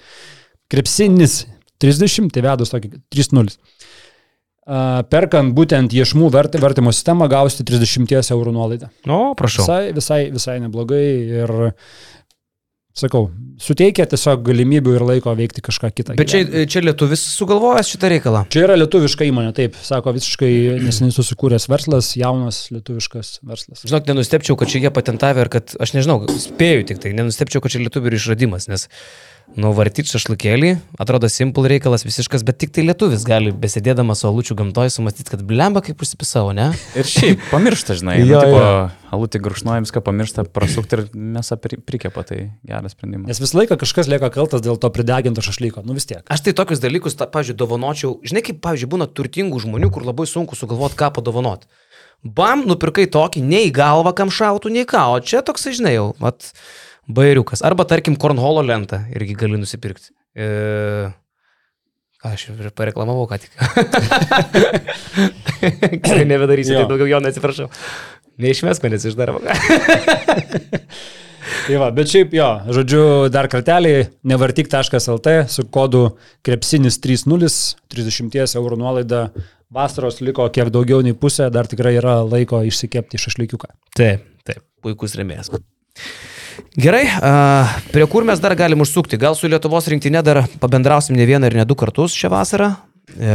Krepsinis 0.71 1.43
30, 1.83 2.31
tai 2.31 2.45
vedus 2.45 2.71
tokį 2.71 2.93
3.0. 3.11 3.57
Perkant 4.61 5.55
būtent 5.57 5.93
iešmų 5.97 6.29
vert, 6.33 6.55
vertimo 6.61 6.93
sistemą 6.93 7.25
gausite 7.31 7.65
30 7.65 8.29
eurų 8.35 8.53
nuolaidą. 8.53 8.91
Nu, 9.09 9.33
prašau. 9.37 9.65
Visai, 9.65 9.93
visai, 9.97 10.19
visai 10.29 10.57
neblogai 10.61 11.05
ir, 11.41 11.53
sakau, 12.93 13.31
suteikia 13.61 14.05
tiesiog 14.11 14.43
galimybių 14.45 14.93
ir 14.99 15.05
laiko 15.07 15.33
veikti 15.37 15.63
kažką 15.65 15.89
kitą. 15.95 16.15
Bet 16.19 16.29
čia, 16.29 16.43
gyvenime. 16.43 16.69
čia 16.69 16.83
lietuvis 16.85 17.23
sugalvojęs 17.39 17.89
šitą 17.95 18.11
reikalą. 18.13 18.43
Čia 18.53 18.67
yra 18.67 18.77
lietuviška 18.77 19.25
įmonė, 19.31 19.49
taip, 19.57 19.81
sako, 19.81 20.13
visiškai 20.19 20.51
neseniai 20.85 21.15
susikūręs 21.15 21.65
verslas, 21.71 22.13
jaunas 22.19 22.63
lietuviškas 22.75 23.39
verslas. 23.41 23.85
Žinok, 23.87 24.11
nenustepčiau, 24.11 24.59
kad 24.61 24.69
čia 24.69 24.83
jie 24.85 24.93
patentavę 24.93 25.47
ir 25.47 25.51
kad, 25.57 25.73
aš 25.81 25.95
nežinau, 25.97 26.21
spėju 26.29 26.89
tik 26.91 27.01
tai, 27.01 27.15
nenustepčiau, 27.17 27.63
kad 27.65 27.73
čia 27.73 27.81
lietuvių 27.85 28.13
išradimas, 28.19 28.69
nes, 28.69 28.85
nu, 29.59 29.71
vartyti 29.75 30.09
šašlukėlį, 30.11 30.71
atrodo 31.01 31.27
simple 31.31 31.69
reikalas 31.71 32.05
visiškas, 32.05 32.43
bet 32.47 32.59
tik 32.61 32.71
tai 32.75 32.85
lietuvis 32.85 33.25
gali, 33.27 33.51
besėdėdamas 33.55 34.23
su 34.23 34.29
alučių 34.29 34.55
gamtoje, 34.61 34.93
sumastyti, 34.95 35.31
kad 35.33 35.43
blemba 35.47 35.83
kaip 35.85 36.01
užsipisau, 36.03 36.51
ne? 36.55 36.69
Ir 36.97 37.07
šiaip 37.07 37.43
pamiršta, 37.51 37.97
žinai. 37.99 38.17
Jo, 38.21 38.39
nu, 38.39 38.47
tipo, 38.47 38.61
jo. 38.63 38.87
alutį 39.17 39.41
grušnuoja, 39.43 39.83
viską 39.85 40.03
pamiršta, 40.07 40.45
prasukti 40.55 40.99
ir 40.99 41.03
mes 41.37 41.53
prikepa, 41.87 42.23
tai 42.27 42.39
geras 42.67 42.95
sprendimas. 42.95 43.27
Nes 43.31 43.43
visą 43.43 43.61
laiką 43.61 43.79
kažkas 43.83 44.11
lieka 44.11 44.31
kaltas 44.33 44.63
dėl 44.63 44.79
to 44.81 44.91
prideginto 44.93 45.43
šašlyko, 45.45 45.83
nu 45.87 45.97
vis 45.97 46.07
tiek. 46.09 46.23
Aš 46.31 46.45
tai 46.47 46.55
tokius 46.57 46.83
dalykus, 46.83 47.17
ta, 47.19 47.27
pavyzdžiui, 47.31 47.57
dovanočiau, 47.59 48.17
žinai, 48.27 48.45
kaip, 48.47 48.61
pavyzdžiui, 48.63 48.91
būna 48.95 49.09
turtingų 49.11 49.63
žmonių, 49.65 49.91
kur 49.91 50.07
labai 50.07 50.27
sunku 50.29 50.59
sugalvoti, 50.59 50.99
ką 50.99 51.11
padovanot. 51.19 51.67
Bam, 52.21 52.67
nupirkai 52.69 53.07
tokį, 53.09 53.41
nei 53.41 53.71
galvą 53.73 54.13
kam 54.13 54.29
šautų, 54.29 54.69
nei 54.69 54.85
ką, 54.85 55.07
o 55.15 55.21
čia 55.25 55.41
toksai, 55.41 55.73
žinai, 55.73 55.95
jau, 55.95 56.11
mat, 56.21 56.51
bairiukas. 57.09 57.63
Arba, 57.65 57.85
tarkim, 57.89 58.17
kornholo 58.19 58.63
lentą 58.65 59.03
irgi 59.15 59.37
gali 59.39 59.59
nusipirkti. 59.61 60.13
E... 60.35 61.11
Aš 62.21 62.51
ir 62.51 62.67
pareklamavau 62.77 63.25
ką 63.25 63.39
tik. 63.41 63.55
Gerai, 66.05 66.27
nebedarysiu, 66.29 66.75
tai 66.75 66.85
daugiau 66.85 67.07
jo 67.09 67.21
neatsiprašau. 67.25 67.65
Neišmesk 68.41 68.85
manęs 68.85 69.07
iš 69.09 69.17
darbo. 69.17 69.41
Tai 71.61 71.77
va, 71.81 71.87
bet 71.93 72.09
šiaip 72.09 72.33
jo, 72.35 72.47
žodžiu, 72.73 73.01
dar 73.33 73.47
kartelį, 73.51 73.93
nevartik.lt 74.29 75.33
su 75.51 75.65
kodu 75.73 76.03
krepsinis 76.45 76.97
30, 77.03 77.57
30 77.91 78.57
eurų 78.61 78.79
nuolaida. 78.81 79.27
Vasaros 79.71 80.19
liko 80.25 80.47
kiek 80.51 80.67
daugiau 80.73 80.99
nei 81.05 81.15
pusė, 81.15 81.47
dar 81.53 81.69
tikrai 81.71 81.93
yra 81.95 82.17
laiko 82.27 82.59
išsikepti 82.67 83.21
šašlykiuką. 83.21 83.71
Taip, 83.95 84.25
taip, 84.47 84.65
puikus 84.83 85.15
remėjas. 85.15 85.53
Gerai, 86.75 87.03
prie 87.91 88.07
kur 88.11 88.27
mes 88.27 88.39
dar 88.43 88.55
galim 88.59 88.83
užsukti? 88.85 89.19
Gal 89.21 89.35
su 89.37 89.49
Lietuvos 89.51 89.89
rinktinė 89.91 90.23
dar 90.25 90.43
pabendrausim 90.61 91.17
ne 91.17 91.27
vieną 91.27 91.51
ir 91.51 91.59
ne 91.61 91.67
du 91.67 91.77
kartus 91.79 92.15
šią 92.17 92.31
vasarą? 92.33 92.71
E, 93.11 93.31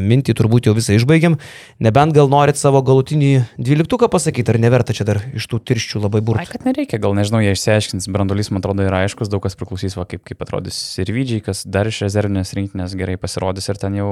mintį 0.00 0.34
turbūt 0.38 0.68
jau 0.68 0.74
visą 0.76 0.94
išbaigiam. 0.96 1.36
Nebent 1.82 2.14
gal 2.16 2.30
norit 2.32 2.60
savo 2.60 2.80
galutinį 2.84 3.32
dvyliktuką 3.60 4.08
pasakyti, 4.12 4.52
ar 4.52 4.60
neverta 4.62 4.96
čia 4.96 5.04
dar 5.08 5.20
iš 5.36 5.48
tų 5.50 5.60
tirščių 5.70 6.04
labai 6.06 6.22
Ai, 6.22 6.26
burti? 6.28 6.48
kad 6.54 6.64
nereikia, 6.68 7.00
gal 7.02 7.16
nežinau, 7.18 7.42
jie 7.44 7.52
išsiaiškins, 7.56 8.08
brandolys, 8.12 8.52
man 8.54 8.64
atrodo, 8.64 8.86
yra 8.86 9.02
aiškus, 9.04 9.32
daug 9.32 9.42
kas 9.44 9.58
priklausys, 9.60 9.98
va, 9.98 10.06
kaip, 10.08 10.24
kaip 10.26 10.46
atrodys 10.46 10.78
ir 11.02 11.12
Vydžiai, 11.12 11.44
kas 11.50 11.66
dar 11.68 11.90
iš 11.90 12.02
rezervinės 12.06 12.54
rinktinės 12.56 12.96
gerai 12.96 13.18
pasirodys 13.20 13.68
ir 13.68 13.82
ten 13.82 13.98
jau 14.00 14.10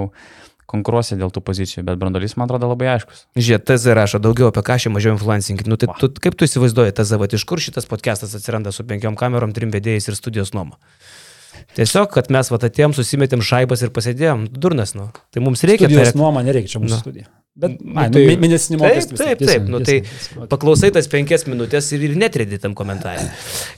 konkuruosi 0.68 1.16
dėl 1.18 1.32
tų 1.32 1.40
pozicijų, 1.48 1.84
bet 1.88 1.98
brandolys, 2.00 2.36
man 2.36 2.46
atrodo, 2.48 2.68
labai 2.70 2.90
aiškus. 2.94 3.24
Žiūrėk, 3.40 3.64
TZ 3.70 3.94
rašo 3.96 4.20
daugiau 4.20 4.50
apie 4.52 4.62
ką 4.66 4.76
šį 4.84 4.92
mažiau 4.94 5.14
influencing. 5.16 5.62
Nu, 5.68 5.78
tai, 5.80 5.88
tu, 6.00 6.10
kaip 6.20 6.36
tu 6.36 6.44
įsivaizduoji, 6.48 6.92
TZ, 6.98 7.16
va, 7.22 7.28
iš 7.40 7.44
kur 7.48 7.62
šitas 7.64 7.88
podcastas 7.88 8.36
atsiranda 8.36 8.72
su 8.74 8.84
penkiom 8.88 9.16
kamerom, 9.18 9.54
trim 9.56 9.72
vedėjais 9.74 10.10
ir 10.12 10.18
studijos 10.18 10.52
nuoma? 10.56 10.76
Tiesiog, 11.74 12.10
kad 12.14 12.28
mes 12.30 12.48
va 12.52 12.58
atėjom, 12.68 12.92
susimetėm 12.96 13.40
šaibas 13.44 13.82
ir 13.82 13.90
pasėdėjom. 13.96 14.46
Durnas, 14.52 14.92
nu. 14.94 15.08
Tai 15.34 15.42
mums 15.42 15.64
reikia 15.66 15.88
Studijos 15.88 16.12
per- 16.12 16.20
nuoma 16.20 16.44
nereikia 16.46 16.76
čia 16.76 16.80
mūsų 16.84 16.94
Nu. 16.94 17.00
studija. 17.02 17.26
Bet, 17.58 17.72
Nu, 17.82 17.96
ai, 17.98 18.04
tai- 18.14 18.36
mėnesinį 18.38 18.76
Taip, 18.76 18.82
mokestį. 18.84 19.16
taip, 19.18 19.38
tiek, 19.40 19.48
taip, 19.48 19.62
tiesa, 19.64 19.70
nu 19.72 19.78
tai 19.82 20.46
paklausai 20.52 20.92
tas 20.94 21.08
penkias 21.10 21.42
minutės 21.50 21.88
ir, 21.96 22.04
ir 22.06 22.12
netredi 22.20 22.58
tam 22.62 22.74
komentarui. 22.78 23.24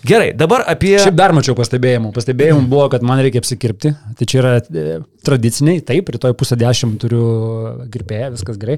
Gerai, 0.05 0.35
dabar 0.37 0.67
apie... 0.69 0.99
Šiaip 1.01 1.17
dar 1.17 1.33
mačiau 1.33 1.57
pastebėjimų. 1.57 2.11
Pastebėjimų 2.13 2.67
buvo, 2.69 2.91
kad 2.93 3.01
man 3.09 3.23
reikia 3.25 3.41
apsikirpti. 3.41 3.95
Tai 4.21 4.29
čia 4.29 4.39
yra 4.43 4.53
e, 4.61 4.99
tradiciniai, 5.25 5.81
taip, 5.89 6.13
rytoj 6.13 6.37
pusę 6.37 6.59
dešimt 6.61 7.01
turiu 7.01 7.23
girpėję, 7.95 8.29
viskas 8.37 8.61
gerai. 8.61 8.77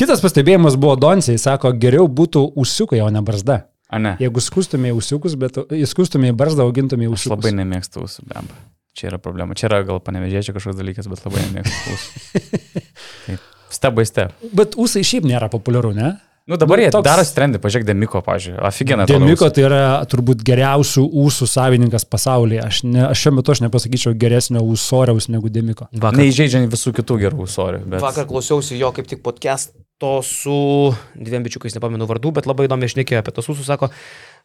Kitas 0.00 0.22
pastebėjimas 0.24 0.74
buvo 0.80 0.96
Donsiai, 0.98 1.38
sako, 1.38 1.70
geriau 1.78 2.08
būtų 2.10 2.42
užsiukai, 2.58 2.98
o 3.06 3.10
ne 3.14 3.22
barzda. 3.22 3.60
A 3.90 3.98
ne, 4.02 4.16
Jeigu 4.22 4.42
skustumėjai 4.42 4.98
užsiukus, 4.98 5.38
bet 5.38 5.62
įskustumėjai 5.78 6.34
barzdą, 6.42 6.66
augintumėjai 6.66 7.10
aš 7.14 7.16
užsiukus. 7.20 7.36
labai 7.38 7.54
nemėgstu 7.62 8.02
jūsų 8.04 8.26
blemba. 8.26 8.58
Čia 8.98 9.08
yra 9.12 9.18
problema. 9.22 9.54
Čia 9.54 9.68
yra 9.70 9.80
gal 9.86 10.02
panevežėčia 10.02 10.54
kažkoks 10.58 10.78
dalykas, 10.78 11.06
bet 11.10 11.22
labai 11.26 11.42
nemėgstu 11.46 11.94
jūsų. 11.94 13.38
Step 13.70 13.94
by 13.96 14.04
step. 14.08 14.34
Bet 14.52 14.74
ūsai 14.80 15.02
šiaip 15.06 15.28
nėra 15.30 15.48
populiaru, 15.52 15.94
ne? 15.96 16.16
Nu, 16.50 16.56
dabar 16.58 16.80
Nu, 16.80 16.82
jie 16.82 16.90
toks- 16.90 17.04
daro 17.06 17.22
strendi, 17.22 17.60
pažiūrėk, 17.62 17.84
Demiko, 17.86 18.18
pažiūrėjau. 18.26 18.64
Aфиgenai. 18.66 19.04
Demiko 19.06 19.46
tai 19.54 19.62
yra 19.68 19.82
turbūt 20.10 20.40
geriausių 20.42 21.04
ūsų 21.22 21.46
savininkas 21.46 22.02
pasaulyje. 22.10 22.64
Aš, 22.64 22.80
ne, 22.88 23.04
aš 23.06 23.22
šiuo 23.22 23.32
metu 23.36 23.52
aš 23.54 23.60
nepasakyčiau 23.68 24.16
geresnio 24.18 24.62
ūsoriaus 24.66 25.28
negu 25.30 25.52
Demiko. 25.52 25.86
Vakar, 25.94 26.18
Neįžeidžiant 26.18 26.66
visų 26.72 26.94
kitų 26.96 27.20
gerų 27.22 27.44
ūsorių. 27.46 27.84
Bet... 27.92 28.02
vakar 28.02 28.26
klausiausi 28.26 28.80
jo 28.80 28.90
kaip 28.96 29.06
tik 29.12 29.22
podcast'o 29.22 30.16
su 30.26 30.56
dviem 31.14 31.46
bičiukais, 31.46 31.76
nepamenu 31.78 32.08
vardų, 32.10 32.32
bet 32.40 32.50
labai 32.50 32.66
įdomiai 32.66 32.90
išnekėjo 32.90 33.22
apie 33.22 33.36
tos 33.36 33.46
ūsus, 33.52 33.68
sako, 33.70 33.92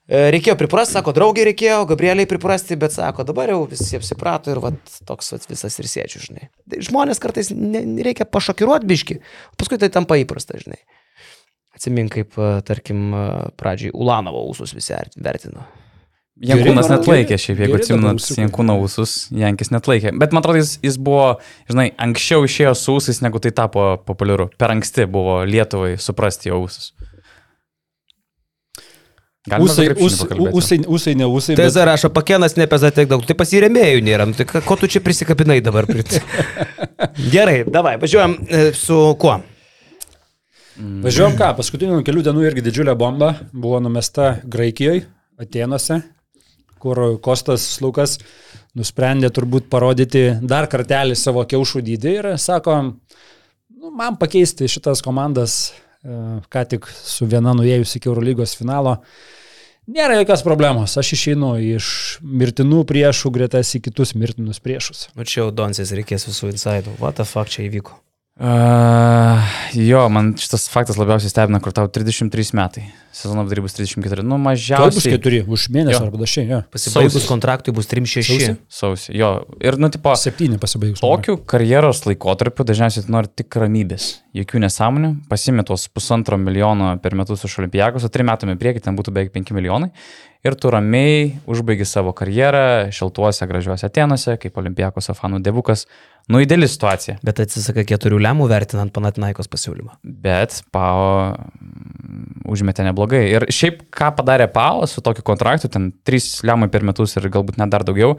reikėjo 0.10 0.56
priprasti, 0.60 0.98
sako, 0.98 1.14
draugiai 1.16 1.48
reikėjo, 1.50 1.80
Gabrieliai 1.90 2.30
priprasti, 2.30 2.78
bet 2.80 2.94
sako, 2.96 3.26
dabar 3.28 3.54
jau 3.54 3.62
visi 3.70 3.98
apsiprato 3.98 4.54
ir 4.54 4.62
vat, 4.64 4.98
toks 5.08 5.34
vat, 5.34 5.48
visas 5.50 5.80
ir 5.82 5.90
sėdžiu, 5.90 6.26
žinai. 6.28 6.50
Tai 6.70 6.84
Žmonės 6.90 7.22
kartais 7.24 7.50
ne, 7.54 7.82
reikia 8.06 8.28
pašokiruoti 8.30 8.90
biški, 8.90 9.18
paskui 9.58 9.82
tai 9.82 9.90
tampa 9.94 10.20
įprasta, 10.22 10.60
žinai. 10.62 10.82
Atsimink, 11.76 12.14
kaip, 12.14 12.38
e, 12.40 12.52
tarkim, 12.68 13.10
e, 13.12 13.26
pradžiai 13.60 13.92
Ulanovo 13.92 14.46
ūsus 14.52 14.72
visi 14.78 14.96
vertino. 15.20 15.66
Jankūnas 16.36 16.90
net 16.92 17.08
laikė, 17.08 17.38
šiaip 17.40 17.62
jeigu 17.64 17.78
ūsiukai. 17.80 18.42
Jankūno 18.44 18.76
ūsus, 18.84 19.12
Jankis 19.36 19.72
net 19.72 19.88
laikė. 19.88 20.12
Bet 20.20 20.36
man 20.36 20.44
atrodo, 20.44 20.60
jis, 20.60 20.74
jis 20.84 20.98
buvo, 21.00 21.38
žinai, 21.72 21.90
anksčiau 22.06 22.44
išėjo 22.44 22.74
su 22.76 22.96
ūsais, 23.00 23.22
negu 23.24 23.40
tai 23.44 23.54
tapo 23.56 23.94
populiaru. 24.04 24.50
Per 24.60 24.74
anksti 24.74 25.08
buvo 25.12 25.38
Lietuvai 25.48 25.94
suprasti 25.96 26.52
jo 26.52 26.60
ūsus. 26.66 26.92
Ūs, 29.46 29.76
pakalbėti? 30.24 30.58
ūsai, 30.58 30.78
ūsai, 30.90 31.12
ne 31.20 31.28
ūsai. 31.30 31.54
Tai 31.58 31.68
bet- 31.68 31.84
rašo, 31.92 32.10
pakenas 32.14 32.56
nepeza 32.58 32.90
tiek 32.94 33.10
daug, 33.10 33.22
tai 33.28 33.36
pasiremėjų 33.38 34.02
nėra, 34.06 34.26
nu, 34.26 34.34
tai 34.34 34.48
ko 34.50 34.78
tu 34.80 34.90
čia 34.90 35.04
prisikabinai 35.06 35.60
dabar? 35.62 35.86
Prit? 35.86 36.18
Gerai, 37.34 37.60
davai, 37.70 37.94
važiuojam 38.02 38.34
e, 38.50 38.64
su 38.74 38.98
kuo? 39.22 39.38
Važiuojam 41.06 41.38
ką, 41.40 41.52
paskutinių 41.60 42.02
kelių 42.04 42.26
dienų 42.26 42.48
irgi 42.50 42.66
didžiulė 42.66 42.98
bomba 43.00 43.36
buvo 43.54 43.78
numesta 43.84 44.40
Graikijoje, 44.44 45.06
Atenuose, 45.40 46.02
kur 46.82 47.00
Kostas 47.24 47.68
Lukas 47.84 48.18
nusprendė 48.76 49.30
turbūt 49.32 49.70
parodyti 49.72 50.26
dar 50.44 50.68
kartelį 50.72 51.16
savo 51.20 51.46
kiaušų 51.48 51.86
dydį 51.86 52.14
ir 52.18 52.28
sako, 52.42 52.82
nu, 53.78 53.94
man 53.96 54.18
pakeisti 54.20 54.68
šitas 54.72 55.06
komandas, 55.06 55.76
ką 56.06 56.66
tik 56.70 56.88
su 56.92 57.28
viena 57.30 57.56
nuėjus 57.58 57.98
iki 57.98 58.12
Eurolygos 58.12 58.56
finalo. 58.60 59.00
Nėra 59.86 60.18
jokios 60.18 60.42
problemos, 60.46 60.96
aš 60.98 61.12
išeinu 61.14 61.52
iš 61.76 61.88
mirtinų 62.26 62.82
priešų 62.90 63.30
gretas 63.34 63.76
į 63.78 63.84
kitus 63.86 64.16
mirtinus 64.18 64.62
priešus. 64.64 65.10
Nu 65.14 65.28
čia 65.30 65.44
jau 65.44 65.52
Donsis 65.54 65.94
reikės 65.94 66.26
visų 66.30 66.56
insidų. 66.56 66.98
What 67.02 67.20
the 67.22 67.28
fuck 67.30 67.54
čia 67.54 67.68
įvyko? 67.68 68.00
Uh, 68.36 69.40
jo, 69.72 70.02
man 70.12 70.34
šitas 70.36 70.66
faktas 70.68 70.98
labiausiai 71.00 71.32
stebina, 71.32 71.62
kur 71.64 71.72
tau 71.72 71.88
33 71.88 72.52
metai. 72.58 72.82
Sezono 73.16 73.46
vidury 73.48 73.64
bus 73.64 73.78
34. 73.78 74.26
Nu, 74.28 74.36
mažiausiai. 74.44 75.14
keturi, 75.14 75.40
už 75.48 75.70
mėnesį 75.72 76.02
arba 76.02 76.20
dašiai, 76.20 76.50
jo. 76.50 76.60
Pasibaigus 76.74 77.16
Sausis. 77.16 77.30
kontraktui 77.32 77.72
bus 77.78 77.88
3-6. 77.88 78.28
Sausį? 78.28 78.58
Sausį. 78.68 79.16
Jo. 79.16 79.32
Ir, 79.64 79.80
nu, 79.80 79.88
tipo, 79.94 80.12
Septyni 80.20 80.60
pasibaigus. 80.60 81.00
Tokiu 81.00 81.38
karjeros 81.48 82.04
laikotarpiu 82.10 82.68
dažniausiai 82.68 83.08
tu 83.08 83.16
nori 83.16 83.32
tik 83.32 83.56
ramybės, 83.64 84.12
jokių 84.36 84.66
nesąmonių, 84.68 85.16
pasimė 85.32 85.64
tuos 85.72 85.88
pusantro 85.88 86.36
milijono 86.36 86.98
per 87.00 87.16
metus 87.16 87.48
iš 87.48 87.56
olimpijakos, 87.64 88.04
o 88.04 88.12
trim 88.12 88.28
metam 88.28 88.52
į 88.52 88.60
priekį 88.60 88.84
ten 88.90 89.00
būtų 89.00 89.16
beveik 89.16 89.32
5 89.32 89.56
milijonai 89.56 89.94
ir 90.46 90.54
tu 90.54 90.70
ramiai 90.70 91.40
užbaigi 91.50 91.88
savo 91.90 92.14
karjerą 92.14 92.92
šiltuose, 92.94 93.48
gražiuose 93.50 93.88
Atenuose, 93.88 94.36
kaip 94.42 94.58
olimpijakos 94.62 95.10
fanų 95.18 95.42
devukas. 95.46 95.86
Nu, 96.28 96.40
ideali 96.42 96.66
situacija. 96.70 97.20
Bet 97.26 97.40
atsisaka 97.44 97.84
keturių 97.86 98.18
lemų 98.26 98.48
vertinant 98.50 98.90
Panatinaikos 98.96 99.50
pasiūlymą. 99.52 100.00
Bet 100.02 100.58
Pao 100.74 101.36
mm, 101.36 102.48
užmetė 102.50 102.88
neblogai. 102.88 103.22
Ir 103.30 103.46
šiaip, 103.54 103.84
ką 103.94 104.10
padarė 104.18 104.48
Pao 104.54 104.88
su 104.90 105.04
tokiu 105.06 105.26
kontraktu, 105.28 105.70
ten 105.70 105.92
3 106.08 106.42
lemai 106.50 106.72
per 106.74 106.86
metus 106.88 107.14
ir 107.20 107.30
galbūt 107.30 107.62
net 107.62 107.70
dar 107.74 107.86
daugiau, 107.86 108.16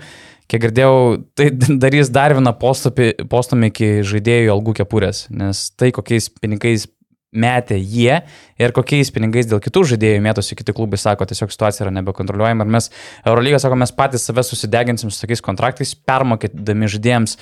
kiek 0.46 0.68
girdėjau, 0.68 0.98
tai 1.34 1.50
darys 1.82 2.12
dar 2.14 2.36
vieną 2.38 2.54
postumį 2.60 3.72
iki 3.72 3.90
žaidėjų 4.06 4.54
algų 4.54 4.78
kepurės, 4.84 5.26
nes 5.34 5.66
tai 5.74 5.90
kokiais 5.96 6.30
pinigais 6.38 6.86
metė 7.36 7.76
jie 7.76 8.20
ir 8.62 8.72
kokiais 8.72 9.10
pinigais 9.12 9.48
dėl 9.50 9.60
kitų 9.62 9.82
žaidėjų 9.92 10.22
mėtosi 10.24 10.56
kiti 10.58 10.74
klubai, 10.76 10.98
sako, 11.00 11.26
tiesiog 11.28 11.52
situacija 11.52 11.84
yra 11.84 11.94
nebekontroliuojama 11.98 12.64
ir 12.64 12.74
mes 12.78 12.90
Eurolyga, 13.26 13.60
sako, 13.62 13.78
mes 13.82 13.92
patys 13.96 14.24
save 14.28 14.44
susideginsim 14.46 15.10
su 15.10 15.20
tokiais 15.24 15.42
kontraktais, 15.44 15.96
permokėdami 16.08 16.88
žaidėjams 16.94 17.36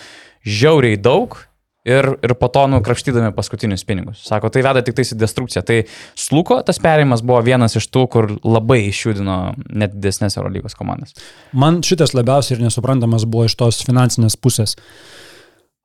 žiauriai 0.45 1.01
daug 1.01 1.37
ir, 1.85 2.09
ir 2.25 2.35
po 2.41 2.49
to 2.53 2.65
nukrapštydami 2.73 3.33
paskutinius 3.37 3.85
pinigus. 3.87 4.23
Sako, 4.25 4.51
tai 4.53 4.65
veda 4.65 4.83
tik 4.85 4.97
tais 4.99 5.13
į 5.15 5.19
destrukciją. 5.21 5.65
Tai 5.67 5.81
Sluko 6.19 6.61
tas 6.67 6.81
perėjimas 6.83 7.25
buvo 7.27 7.43
vienas 7.45 7.77
iš 7.79 7.91
tų, 7.93 8.07
kur 8.13 8.31
labai 8.41 8.85
išjudino 8.89 9.39
net 9.69 9.97
didesnės 9.97 10.39
Eurolygos 10.41 10.77
komandas. 10.79 11.17
Man 11.53 11.83
šitas 11.85 12.17
labiausiai 12.17 12.59
ir 12.59 12.65
nesuprantamas 12.65 13.29
buvo 13.29 13.49
iš 13.49 13.59
tos 13.61 13.85
finansinės 13.87 14.39
pusės. 14.41 14.79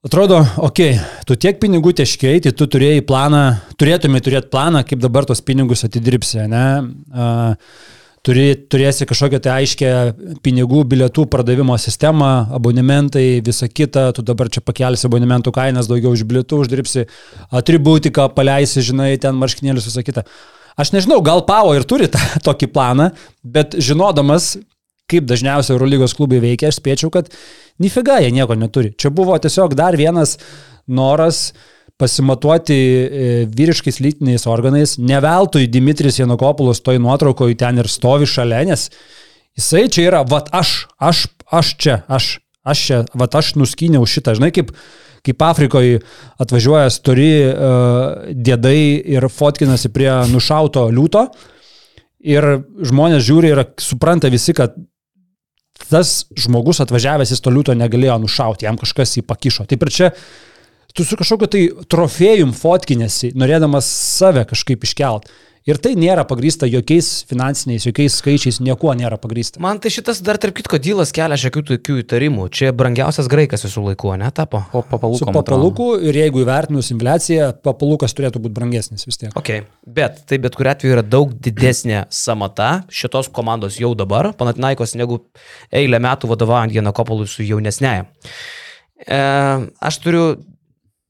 Atrodo, 0.08 0.38
okei, 0.64 0.94
okay, 0.96 1.24
tu 1.28 1.36
tiek 1.36 1.58
pinigų 1.60 1.92
teškiai, 2.00 2.40
tai 2.46 2.54
tu 2.56 2.70
turėjai 2.72 3.02
planą, 3.04 3.44
turėtumai 3.76 4.22
turėti 4.24 4.48
planą, 4.54 4.86
kaip 4.88 5.02
dabar 5.04 5.28
tos 5.28 5.44
pinigus 5.44 5.84
atidirbsi, 5.84 6.46
ne? 6.48 6.68
Uh, 7.12 7.98
turi, 8.26 8.46
turėsi 8.72 9.08
kažkokią 9.10 9.40
tai 9.44 9.56
aiškę 9.62 9.92
pinigų, 10.46 10.84
bilietų 10.92 11.26
pardavimo 11.32 11.78
sistemą, 11.82 12.32
abonementai, 12.56 13.42
visa 13.46 13.70
kita, 13.72 14.10
tu 14.16 14.26
dabar 14.26 14.52
čia 14.52 14.64
pakelsi 14.66 15.08
abonementų 15.10 15.54
kainas, 15.56 15.90
daugiau 15.92 16.14
už 16.16 16.26
bilietų 16.30 16.64
uždirbsi, 16.66 17.06
atributiką 17.62 18.30
paleisi, 18.36 18.84
žinai, 18.86 19.14
ten 19.22 19.40
marškinėlius, 19.40 19.90
visa 19.90 20.06
kita. 20.06 20.26
Aš 20.80 20.94
nežinau, 20.96 21.20
gal 21.26 21.44
Pavo 21.48 21.74
ir 21.76 21.88
turi 21.88 22.10
tą, 22.12 22.22
tokį 22.48 22.72
planą, 22.76 23.10
bet 23.44 23.78
žinodamas, 23.80 24.54
kaip 25.10 25.26
dažniausiai 25.30 25.76
Eurolygos 25.76 26.14
klubai 26.18 26.42
veikia, 26.44 26.70
aš 26.70 26.80
spėčiau, 26.80 27.10
kad 27.14 27.32
nifiga 27.82 28.20
jie 28.22 28.30
nieko 28.36 28.56
neturi. 28.60 28.94
Čia 28.94 29.12
buvo 29.14 29.38
tiesiog 29.42 29.74
dar 29.78 29.98
vienas 29.98 30.38
noras 30.86 31.50
pasimatuoti 32.00 32.76
e, 32.76 33.32
vyriškais 33.52 34.00
lytiniais 34.00 34.48
organais. 34.48 34.96
Neveltui 34.98 35.68
Dimitris 35.68 36.20
Janukopulos 36.22 36.80
toj 36.86 37.02
nuotraukoje 37.04 37.58
ten 37.60 37.82
ir 37.82 37.92
stovi 37.92 38.30
šalia, 38.30 38.64
nes 38.70 38.88
jisai 39.60 39.88
čia 39.92 40.08
yra, 40.08 40.24
vat 40.28 40.48
aš, 40.56 40.88
aš, 40.96 41.26
aš 41.52 41.76
čia, 41.76 42.00
aš, 42.08 42.32
aš 42.64 42.86
čia, 42.88 43.04
vat 43.20 43.36
aš 43.36 43.54
nuskyniau 43.60 44.08
šitą, 44.08 44.38
žinai, 44.40 44.54
kaip, 44.56 44.72
kaip 45.28 45.44
Afrikoje 45.44 46.00
atvažiuoja 46.40 46.88
stori 46.96 47.32
uh, 47.44 48.30
dėdai 48.32 48.80
ir 49.18 49.28
fotkinasi 49.28 49.92
prie 49.92 50.12
nušauto 50.32 50.88
liūto. 50.96 51.28
Ir 52.20 52.48
žmonės 52.84 53.24
žiūri 53.28 53.52
ir 53.52 53.64
supranta 53.80 54.32
visi, 54.32 54.56
kad 54.56 54.76
tas 55.90 56.30
žmogus 56.38 56.80
atvažiavęs 56.84 57.32
į 57.34 57.38
stoliuto 57.40 57.76
negalėjo 57.76 58.20
nušauti, 58.24 58.68
jam 58.68 58.80
kažkas 58.80 59.18
jį 59.18 59.24
pakišo. 59.28 59.66
Taip 59.68 59.84
ir 59.84 59.92
čia 59.96 60.10
tu 60.96 61.06
su 61.06 61.20
kažkokiu 61.20 61.52
tai 61.52 61.66
trofėjum 61.92 62.56
fotkinėsi, 62.58 63.34
norėdamas 63.38 63.90
save 64.18 64.48
kažkaip 64.50 64.88
iškelt. 64.88 65.30
Ir 65.68 65.78
tai 65.78 65.92
nėra 66.00 66.24
pagrįsta 66.26 66.66
jokiais 66.66 67.08
finansiniais, 67.30 67.84
jokiais 67.86 68.16
skaičiais, 68.18 68.58
niekuo 68.64 68.90
nėra 68.98 69.20
pagrįsta. 69.22 69.60
Man 69.62 69.78
tai 69.84 69.92
šitas 69.94 70.22
dar 70.26 70.40
tarp 70.42 70.56
kitko 70.58 70.80
dylas 70.82 71.12
kelia 71.14 71.36
šiokių 71.38 71.62
tokių 71.68 71.98
įtarimų. 72.02 72.48
Čia 72.56 72.72
brangiausias 72.74 73.28
graikas 73.30 73.68
visų 73.68 73.84
laikų, 73.90 74.16
netapo? 74.18 74.64
Po 74.72 74.82
Su 74.82 74.88
papalūkom. 74.90 75.36
papalūku 75.36 75.90
ir 76.10 76.18
jeigu 76.24 76.42
įvertinus 76.42 76.90
infliaciją, 76.96 77.52
papalūkas 77.68 78.16
turėtų 78.18 78.42
būti 78.48 78.56
brangesnis 78.56 79.06
vis 79.06 79.20
tiek. 79.22 79.36
Ok, 79.38 79.52
bet 79.86 80.24
tai 80.32 80.40
bet 80.42 80.58
kuriu 80.58 80.72
atveju 80.74 80.96
yra 80.96 81.06
daug 81.06 81.36
didesnė 81.38 82.06
samata 82.10 82.72
šitos 82.90 83.30
komandos 83.30 83.78
jau 83.84 83.92
dabar, 84.00 84.32
Panatinaikos, 84.40 84.96
negu 84.98 85.26
eilę 85.70 86.00
metų 86.02 86.32
vadovaujant 86.34 86.74
Janakopolui 86.80 87.28
su 87.30 87.46
jaunesnėje. 87.46 88.08
E, 89.06 89.20
aš 89.86 90.02
turiu 90.02 90.24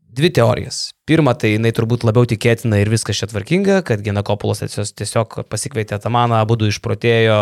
dvi 0.10 0.30
teorijas. 0.34 0.90
Pirma, 1.08 1.34
tai 1.38 1.54
jinai 1.54 1.72
turbūt 1.76 2.04
labiau 2.08 2.28
tikėtina 2.30 2.80
ir 2.82 2.90
viskas 2.92 3.20
čia 3.20 3.30
tvarkinga, 3.30 3.80
kad 3.86 4.02
Genakopolas 4.06 4.62
tiesiog 4.98 5.42
pasikvietė 5.50 6.00
Tamaną, 6.02 6.42
abu 6.42 6.58
du 6.60 6.70
išprotėjo, 6.70 7.40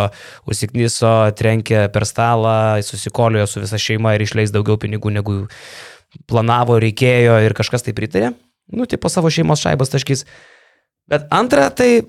užsiknyso, 0.49 1.13
trenkė 1.39 1.88
per 1.93 2.07
stalą, 2.07 2.80
susikoliojo 2.86 3.47
su 3.49 3.63
visa 3.63 3.80
šeima 3.82 4.15
ir 4.15 4.26
išleis 4.28 4.53
daugiau 4.55 4.80
pinigų 4.82 5.13
negu 5.15 5.39
planavo, 6.28 6.78
reikėjo 6.84 7.39
ir 7.45 7.55
kažkas 7.57 7.88
tai 7.88 7.95
pritarė. 7.97 8.34
Nu, 8.72 8.88
tai 8.88 8.99
po 8.99 9.11
savo 9.11 9.32
šeimos 9.32 9.63
šaibas 9.63 9.91
taškys. 9.93 10.26
Bet 11.07 11.28
antra, 11.32 11.70
tai 11.72 12.03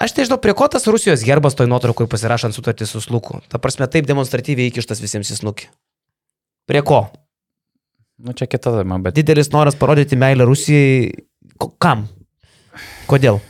aš 0.00 0.16
nežinau, 0.18 0.40
prie 0.42 0.52
ko 0.56 0.68
tas 0.68 0.84
Rusijos 0.90 1.24
gerbas 1.24 1.56
toj 1.56 1.70
nuotraukoje 1.70 2.10
pasirašant 2.12 2.56
sutartį 2.56 2.88
su 2.88 3.00
Sluku. 3.00 3.40
Ta 3.48 3.60
prasme, 3.62 3.88
taip 3.88 4.08
demonstratyviai 4.08 4.72
įkištas 4.72 5.00
visiems 5.00 5.32
į 5.32 5.40
snukį. 5.40 5.70
Prie 6.68 6.84
ko? 6.84 7.06
Nu, 8.18 8.32
čia 8.32 8.46
kita 8.46 8.70
tema, 8.76 8.98
bet 9.02 9.16
Didelis 9.16 9.50
noras 9.50 9.74
parodyti 9.74 10.16
meilę 10.16 10.46
Rusijai. 10.46 11.10
Kam? 11.82 12.06
Kodėl? 13.10 13.40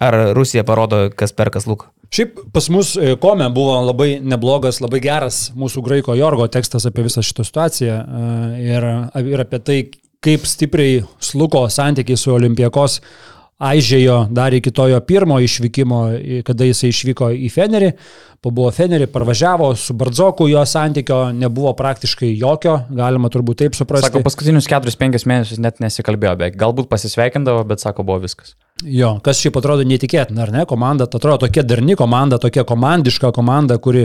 Ar 0.00 0.16
Rusija 0.36 0.64
parodo, 0.68 1.06
kas 1.16 1.32
perkas 1.32 1.64
Luką? 1.68 1.88
Šiaip 2.12 2.38
pas 2.54 2.68
mus 2.70 2.92
e, 3.00 3.14
Kome 3.20 3.48
buvo 3.54 3.78
labai 3.88 4.18
neblogas, 4.22 4.78
labai 4.84 5.00
geras 5.02 5.46
mūsų 5.58 5.82
graiko 5.84 6.14
Jorgo 6.16 6.46
tekstas 6.52 6.86
apie 6.86 7.06
visą 7.06 7.24
šitą 7.24 7.46
situaciją 7.48 7.96
e, 7.96 8.26
ir, 8.68 8.86
ir 9.32 9.42
apie 9.42 9.60
tai, 9.64 9.78
kaip 10.22 10.44
stipriai 10.46 11.00
sluko 11.22 11.64
santykiai 11.72 12.20
su 12.20 12.34
Olimpijakos 12.36 13.00
aižėjo 13.56 14.26
dar 14.36 14.52
iki 14.52 14.70
to 14.74 14.84
jo 14.90 15.00
pirmo 15.00 15.38
išvykimo, 15.40 16.00
kada 16.44 16.66
jisai 16.68 16.90
išvyko 16.92 17.30
į 17.32 17.48
Fenerį, 17.52 17.90
pabuvo 18.44 18.68
Fenerį, 18.74 19.08
parvažiavo, 19.12 19.70
su 19.80 19.96
Bardzoku 19.96 20.48
jo 20.50 20.60
santykio 20.68 21.30
nebuvo 21.36 21.72
praktiškai 21.78 22.34
jokio, 22.36 22.76
galima 22.92 23.30
turbūt 23.32 23.62
taip 23.62 23.78
suprasti. 23.78 24.10
Sako, 24.10 24.22
paskutinius 24.26 24.68
4-5 24.68 25.24
mėnesius 25.30 25.62
net 25.62 25.80
nesikalbėjo, 25.80 26.34
beveik. 26.36 26.58
Galbūt 26.60 26.90
pasisveikindavo, 26.92 27.64
bet 27.70 27.84
sako, 27.84 28.04
buvo 28.06 28.20
viskas. 28.26 28.54
Jo, 28.84 29.14
kas 29.24 29.40
šiaip 29.40 29.56
atrodo 29.56 29.86
neįtikėtina, 29.88 30.44
ar 30.44 30.52
ne? 30.52 30.66
Komanda, 30.68 31.08
atrodo 31.08 31.46
tokia 31.46 31.64
darni 31.64 31.96
komanda, 31.96 32.36
tokia 32.42 32.66
komandiška 32.68 33.32
komanda, 33.36 33.80
kuri 33.80 34.04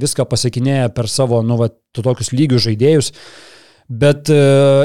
viską 0.00 0.24
pasiekinėja 0.30 0.88
per 0.96 1.10
savo, 1.12 1.42
nu, 1.44 1.60
va, 1.60 1.68
tokius 1.92 2.32
lygius 2.32 2.64
žaidėjus. 2.64 3.12
Bet 3.88 4.28
e, 4.28 4.38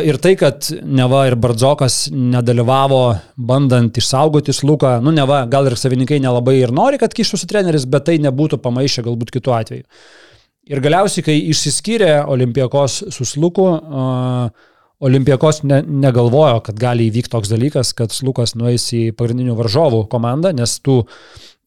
ir 0.08 0.16
tai, 0.24 0.32
kad 0.39 0.70
Neva 0.88 1.26
ir 1.28 1.36
Bardzokas 1.36 2.06
nedalyvavo 2.16 3.01
bandant 3.36 3.97
išsaugoti 3.99 4.56
Sluką, 4.56 4.95
nu 5.04 5.12
Neva, 5.12 5.41
gal 5.51 5.68
ir 5.68 5.76
savininkai 5.76 6.22
nelabai 6.24 6.56
ir 6.62 6.72
nori, 6.72 6.99
kad 7.01 7.12
kištųsi 7.12 7.49
treneris, 7.51 7.84
bet 7.84 8.08
tai 8.08 8.16
nebūtų 8.24 8.62
pamaišę 8.64 9.04
galbūt 9.04 9.34
kitu 9.36 9.51
atveju. 9.51 9.84
Ir 10.72 10.80
galiausiai, 10.80 11.26
kai 11.26 11.36
išsiskyrė 11.51 12.22
Olimpijakos 12.32 13.01
su 13.12 13.28
Sluku, 13.28 13.66
uh, 13.68 14.70
Olimpijakos 15.04 15.66
ne, 15.68 15.82
negalvojo, 15.84 16.62
kad 16.64 16.80
gali 16.80 17.10
įvykti 17.10 17.34
toks 17.34 17.51
dalykas, 17.51 17.91
kad 17.97 18.16
Slukas 18.16 18.56
nueis 18.56 18.86
į 18.95 19.10
pagrindinių 19.20 19.58
varžovų 19.60 20.06
komandą, 20.08 20.54
nes 20.56 20.78
tų, 20.80 21.01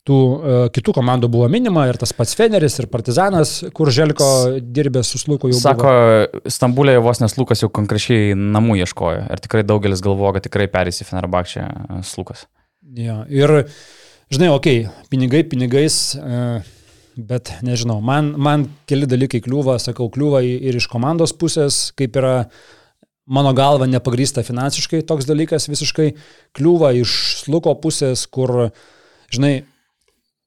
tų 0.06 0.18
uh, 0.18 0.58
kitų 0.74 0.94
komandų 0.96 1.30
buvo 1.32 1.48
minima 1.52 1.86
ir 1.90 1.98
tas 2.00 2.14
pats 2.16 2.36
Feneris 2.38 2.78
ir 2.82 2.88
Partizanas, 2.92 3.56
kur 3.76 3.90
Želko 3.94 4.28
dirbė 4.62 5.02
su 5.06 5.20
Sluku 5.22 5.50
jau 5.50 5.58
Sako, 5.60 5.90
buvo. 5.90 6.44
Stambulė 6.52 6.96
vos 7.02 7.22
nes 7.22 7.36
Lukas 7.38 7.64
jau 7.64 7.70
konkrečiai 7.72 8.36
namų 8.38 8.78
ieškojo. 8.84 9.26
Ir 9.34 9.42
tikrai 9.44 9.64
daugelis 9.66 10.04
galvoja, 10.04 10.36
kad 10.38 10.46
tikrai 10.48 10.70
perės 10.70 11.02
į 11.02 11.08
Fenerbakčią 11.10 11.66
Slukas. 12.06 12.46
Ja, 12.96 13.24
ir, 13.26 13.66
žinai, 14.32 14.52
okei, 14.54 14.86
okay, 14.86 15.10
pinigai 15.12 15.42
pinigais. 15.50 16.00
Uh, 16.20 16.64
Bet 17.16 17.48
nežinau, 17.64 18.02
man, 18.04 18.34
man 18.36 18.66
keli 18.84 19.06
dalykai 19.08 19.38
kliūva, 19.40 19.78
sakau, 19.80 20.10
kliūva 20.12 20.42
ir 20.44 20.76
iš 20.76 20.84
komandos 20.92 21.32
pusės, 21.32 21.86
kaip 21.96 22.18
yra 22.20 22.50
mano 23.24 23.54
galva 23.56 23.88
nepagrįsta 23.88 24.44
finansiškai 24.44 25.00
toks 25.08 25.24
dalykas 25.24 25.70
visiškai, 25.70 26.10
kliūva 26.56 26.92
iš 27.00 27.14
sluko 27.40 27.72
pusės, 27.80 28.26
kur, 28.28 28.68
žinai, 29.32 29.54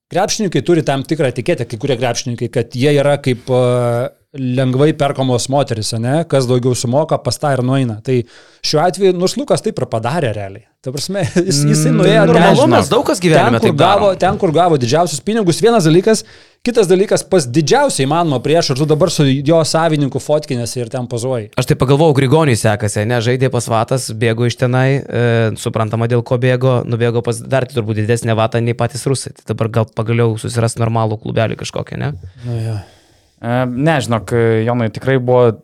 krepšininkai 0.09 0.63
turi 0.65 0.83
tam 0.85 1.03
tikrą 1.05 1.29
etiketę, 1.29 1.67
kai 1.69 1.77
kurie 1.81 1.97
krepšininkai, 1.99 2.49
kad 2.53 2.75
jie 2.75 2.93
yra 2.97 3.17
kaip 3.21 3.49
uh, 3.53 4.09
lengvai 4.37 4.93
perkamos 4.93 5.47
moteris, 5.49 5.89
ne, 5.97 6.21
kas 6.29 6.45
daugiau 6.49 6.75
sumoka, 6.77 7.17
pas 7.17 7.39
tą 7.41 7.55
ir 7.55 7.63
nueina. 7.65 7.97
Tai 8.05 8.19
šiuo 8.61 8.83
atveju 8.83 9.15
Nuslukas 9.17 9.63
taip 9.65 9.79
ir 9.81 9.89
padarė 9.89 10.33
realiai. 10.35 10.67
Ta 10.85 10.93
prasme, 10.93 11.23
jis, 11.49 11.63
jisai 11.65 11.89
nuėjo 11.91 12.27
ten, 12.27 12.35
Normalu, 12.35 12.59
žinok, 12.61 12.71
mes 12.75 12.91
daug 12.91 13.01
kas 13.07 13.19
gyvenime 13.19 13.57
ten, 13.59 13.73
kur 13.73 13.79
gavo, 13.81 14.11
ten, 14.21 14.37
kur 14.39 14.53
gavo 14.55 14.77
didžiausius 14.79 15.23
pinigus, 15.25 15.57
vienas 15.65 15.87
dalykas, 15.89 16.21
kitas 16.63 16.87
dalykas 16.87 17.25
pas 17.27 17.47
didžiausiai 17.49 18.05
įmanoma 18.05 18.37
prieš, 18.45 18.69
ir 18.71 18.79
tu 18.79 18.87
dabar 18.87 19.11
su 19.11 19.25
jo 19.27 19.57
savininku 19.67 20.21
fotkinėsi 20.23 20.79
ir 20.83 20.93
ten 20.93 21.09
pozuoji. 21.09 21.49
Aš 21.59 21.71
tai 21.71 21.75
pagalvojau, 21.81 22.15
Grigoniui 22.21 22.55
sekasi, 22.59 23.01
ne, 23.09 23.17
žaidė 23.25 23.49
pas 23.51 23.67
Vatas, 23.73 24.07
bėgo 24.21 24.47
iš 24.47 24.59
tenai, 24.61 25.01
e, 25.01 25.25
suprantama 25.59 26.07
dėl 26.07 26.23
ko 26.23 26.37
bėgo, 26.39 26.77
nubėgo 26.87 27.25
pas 27.25 27.41
dar 27.41 27.67
turbūt 27.67 27.99
didesnę 28.03 28.37
Vatą 28.39 28.61
nei 28.63 28.77
patys 28.77 29.03
rusai. 29.09 29.33
Tai 29.41 29.49
dabar 29.51 29.73
gal 29.81 29.91
pagaliau 29.99 30.37
susiras 30.39 30.79
normalų 30.79 31.19
klubelį 31.25 31.59
kažkokią, 31.59 31.99
ne? 31.99 32.13
Nu, 32.45 32.61
ja. 32.61 32.77
E, 33.41 33.65
Ne, 33.65 33.99
žinok, 34.03 34.35
Jonui 34.67 34.91
tikrai 34.93 35.19
buvo. 35.23 35.59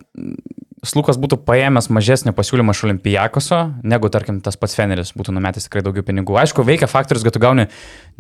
Slukas 0.86 1.18
būtų 1.18 1.40
paėmęs 1.48 1.88
mažesnį 1.90 2.36
pasiūlymą 2.38 2.76
iš 2.76 2.84
Olimpijakoso, 2.86 3.58
negu, 3.90 4.10
tarkim, 4.14 4.38
tas 4.46 4.54
pats 4.60 4.76
Feneris 4.78 5.16
būtų 5.18 5.34
numetęs 5.34 5.66
tikrai 5.66 5.82
daugiau 5.82 6.06
pinigų. 6.06 6.36
Aišku, 6.38 6.62
veikia 6.68 6.86
faktorius, 6.86 7.24
kad 7.26 7.34
tu 7.34 7.42
gauni 7.42 7.66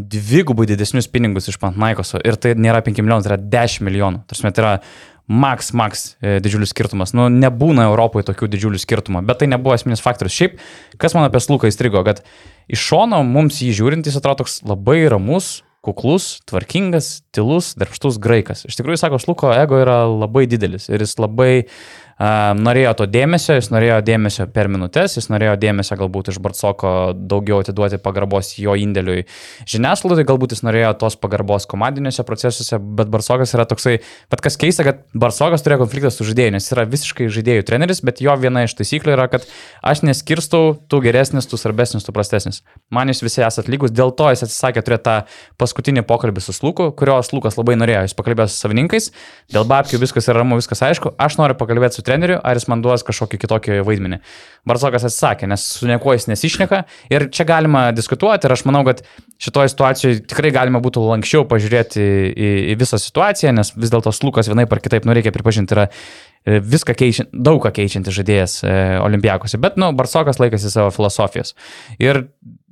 dvigubai 0.01 0.65
didesnius 0.71 1.05
pinigus 1.11 1.51
iš 1.51 1.59
Pantnaikoso 1.61 2.23
ir 2.25 2.39
tai 2.41 2.55
nėra 2.57 2.81
5 2.81 3.03
milijonų, 3.05 3.27
tai 3.27 3.35
yra 3.35 3.37
10 3.53 3.85
milijonų. 3.85 4.23
Tarsi 4.31 4.49
tai 4.49 4.63
yra 4.63 4.73
maks, 5.27 5.71
maks 5.77 6.05
e, 6.21 6.39
didžiulis 6.43 6.73
skirtumas. 6.73 7.13
Nu, 7.17 7.27
nebūna 7.33 7.87
Europoje 7.89 8.27
tokių 8.29 8.49
didžiulių 8.53 8.81
skirtumų, 8.81 9.23
bet 9.25 9.41
tai 9.41 9.49
nebuvo 9.51 9.75
esminis 9.77 10.03
faktorius. 10.03 10.35
Šiaip, 10.37 10.59
kas 11.01 11.17
man 11.17 11.27
apie 11.27 11.41
Sluką 11.41 11.69
įstrigo, 11.71 12.03
kad 12.05 12.23
iš 12.71 12.81
šono 12.91 13.21
mums 13.25 13.61
jį 13.61 13.73
žiūrint 13.79 14.09
jis 14.09 14.19
atrodo 14.19 14.43
toks 14.43 14.61
labai 14.65 15.03
ramus, 15.11 15.59
kuklus, 15.85 16.39
tvarkingas, 16.49 17.21
tylus, 17.35 17.73
darbštus 17.79 18.19
graikas. 18.21 18.65
Iš 18.67 18.79
tikrųjų, 18.79 18.99
sako, 19.01 19.21
Sluko 19.21 19.53
ego 19.55 19.79
yra 19.81 20.03
labai 20.09 20.45
didelis 20.49 20.89
ir 20.89 21.03
jis 21.05 21.17
labai 21.21 21.67
norėjo 22.15 22.93
to 23.01 23.05
dėmesio, 23.11 23.57
jis 23.57 23.67
norėjo 23.73 23.97
dėmesio 24.07 24.45
per 24.55 24.69
minutės, 24.71 25.17
jis 25.17 25.27
norėjo 25.33 25.57
dėmesio 25.59 25.97
galbūt 25.99 26.29
iš 26.31 26.39
Bartsoko 26.39 27.11
daugiau 27.15 27.59
atiduoti 27.59 27.99
pagarbos 27.99 28.53
jo 28.55 28.75
indėliui 28.79 29.25
žiniasklaidai, 29.67 30.23
galbūt 30.27 30.55
jis 30.55 30.63
norėjo 30.63 30.93
tos 31.01 31.17
pagarbos 31.19 31.67
komandiniuose 31.67 32.23
procesuose, 32.27 32.79
bet 32.79 33.11
Bartsokas 33.11 33.51
yra 33.57 33.65
toksai, 33.67 33.97
bet 34.31 34.43
kas 34.45 34.55
keista, 34.61 34.85
kad 34.87 35.03
Bartsokas 35.11 35.65
turėjo 35.65 35.81
konfliktą 35.83 36.13
su 36.13 36.27
žaidėju, 36.29 36.55
nes 36.55 36.63
jis 36.63 36.75
yra 36.77 36.87
visiškai 36.93 37.27
žaidėjų 37.35 37.67
treneris, 37.67 37.99
bet 38.05 38.23
jo 38.23 38.37
viena 38.39 38.63
iš 38.63 38.77
taisyklių 38.79 39.15
yra, 39.17 39.27
kad 39.31 39.43
aš 39.83 40.05
neskirstau, 40.07 40.77
tu 40.87 41.01
geresnis, 41.03 41.49
tu 41.51 41.59
svarbesnis, 41.59 42.07
tu 42.07 42.15
prastesnis. 42.15 42.61
Man 42.95 43.11
jūs 43.11 43.25
visi 43.25 43.43
esate 43.43 43.71
lygus, 43.73 43.91
dėl 43.91 44.15
to 44.15 44.31
jis 44.31 44.45
atsisakė 44.47 44.85
turėti 44.87 45.03
tą 45.09 45.17
paskutinį 45.59 46.05
pokalbį 46.07 46.43
su 46.47 46.55
Sluku, 46.55 46.91
kurio 46.95 47.19
Slukas 47.25 47.59
labai 47.59 47.75
norėjo. 47.75 48.05
Jis 48.07 48.15
pakalbėjo 48.17 48.47
su 48.53 48.61
savininkais, 48.61 49.11
dėl 49.51 49.67
babkių 49.67 49.99
viskas 50.01 50.29
yra 50.29 50.41
ramu, 50.41 50.59
viskas 50.61 50.83
aišku, 50.85 51.15
aš 51.21 51.37
noriu 51.41 51.57
pakalbėti 51.59 51.99
su 51.99 52.04
treneriu, 52.05 52.37
ar 52.43 52.57
jis 52.57 52.67
man 52.71 52.83
duos 52.85 53.03
kažkokį 53.05 53.39
kitokį 53.41 53.79
vaidmenį. 53.87 54.19
Barsokas 54.67 55.05
atsisakė, 55.07 55.49
nes 55.51 55.65
su 55.77 55.89
niekuo 55.89 56.15
jis 56.15 56.27
nesišneka 56.31 56.83
ir 57.13 57.27
čia 57.33 57.45
galima 57.49 57.87
diskutuoti 57.95 58.47
ir 58.47 58.55
aš 58.55 58.65
manau, 58.69 58.83
kad 58.87 59.03
šitoje 59.41 59.73
situacijoje 59.73 60.21
tikrai 60.31 60.53
galima 60.55 60.81
būtų 60.83 61.03
lankščiau 61.09 61.45
pažiūrėti 61.49 62.05
į, 62.31 62.51
į 62.73 62.77
visą 62.81 62.99
situaciją, 63.01 63.53
nes 63.57 63.73
vis 63.75 63.93
dėlto 63.93 64.13
Slukas 64.15 64.49
vienaip 64.51 64.73
ar 64.73 64.81
kitaip, 64.83 65.05
nu 65.05 65.15
reikia 65.17 65.33
pripažinti, 65.35 65.75
yra 65.75 65.87
e, 65.89 66.61
viską 66.63 66.95
keičiant, 66.97 67.33
daug 67.33 67.61
ką 67.63 67.73
keičiantis 67.75 68.15
žaidėjas 68.15 68.59
e, 68.63 68.75
olimpijakose, 69.03 69.61
bet, 69.61 69.79
nu, 69.81 69.91
Barsokas 69.97 70.41
laikosi 70.41 70.71
savo 70.71 70.93
filosofijos. 70.95 71.53
Ir 72.01 72.25